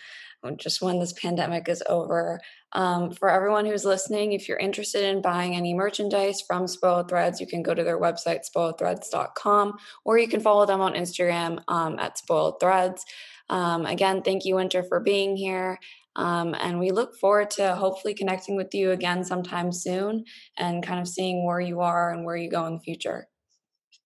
just 0.56 0.82
when 0.82 0.98
this 0.98 1.12
pandemic 1.12 1.68
is 1.68 1.84
over. 1.88 2.40
Um, 2.72 3.12
for 3.12 3.28
everyone 3.30 3.64
who's 3.64 3.84
listening, 3.84 4.32
if 4.32 4.48
you're 4.48 4.58
interested 4.58 5.04
in 5.04 5.22
buying 5.22 5.54
any 5.54 5.72
merchandise 5.72 6.40
from 6.40 6.66
Spoiled 6.66 7.08
Threads, 7.08 7.40
you 7.40 7.46
can 7.46 7.62
go 7.62 7.74
to 7.74 7.84
their 7.84 8.00
website, 8.00 8.40
spoiledthreads.com, 8.44 9.74
or 10.04 10.18
you 10.18 10.26
can 10.26 10.40
follow 10.40 10.66
them 10.66 10.80
on 10.80 10.94
Instagram 10.94 11.62
um, 11.68 11.98
at 12.00 12.18
Spoiled 12.18 12.58
Threads. 12.58 13.04
Um, 13.50 13.86
again, 13.86 14.22
thank 14.22 14.44
you, 14.44 14.56
Winter, 14.56 14.82
for 14.82 14.98
being 14.98 15.36
here. 15.36 15.78
Um, 16.16 16.54
and 16.54 16.78
we 16.78 16.90
look 16.90 17.16
forward 17.16 17.50
to 17.52 17.74
hopefully 17.74 18.14
connecting 18.14 18.56
with 18.56 18.74
you 18.74 18.90
again 18.90 19.24
sometime 19.24 19.72
soon 19.72 20.24
and 20.58 20.82
kind 20.82 21.00
of 21.00 21.08
seeing 21.08 21.46
where 21.46 21.60
you 21.60 21.80
are 21.80 22.12
and 22.12 22.24
where 22.24 22.36
you 22.36 22.50
go 22.50 22.66
in 22.66 22.74
the 22.74 22.80
future. 22.80 23.28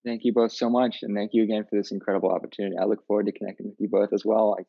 Thank 0.05 0.23
you 0.23 0.31
both 0.33 0.53
so 0.53 0.69
much. 0.69 0.99
And 1.01 1.15
thank 1.15 1.31
you 1.33 1.43
again 1.43 1.65
for 1.69 1.75
this 1.75 1.91
incredible 1.91 2.29
opportunity. 2.29 2.77
I 2.77 2.85
look 2.85 3.05
forward 3.05 3.25
to 3.25 3.33
connecting 3.33 3.67
with 3.67 3.75
you 3.79 3.89
both 3.89 4.13
as 4.13 4.23
well, 4.23 4.51
like, 4.51 4.65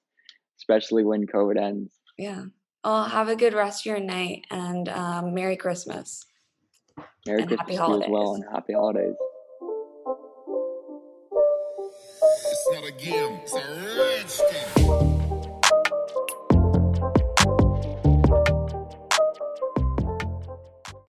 especially 0.58 1.04
when 1.04 1.26
COVID 1.26 1.60
ends. 1.60 1.92
Yeah. 2.18 2.44
Well, 2.84 3.04
have 3.04 3.28
a 3.28 3.36
good 3.36 3.54
rest 3.54 3.82
of 3.82 3.86
your 3.86 4.00
night 4.00 4.46
and 4.50 4.88
um, 4.88 5.34
Merry 5.34 5.56
Christmas. 5.56 6.26
Merry 7.26 7.42
and 7.42 7.48
Christmas 7.48 7.78
happy 7.78 8.02
as 8.02 8.08
well 8.08 8.34
and 8.34 8.44
happy 8.52 8.72
holidays. 8.72 9.14
It's 12.50 12.68
not 12.72 12.84
a 12.84 12.92
game, 12.92 13.40
it's 13.42 13.54
a 13.54 14.57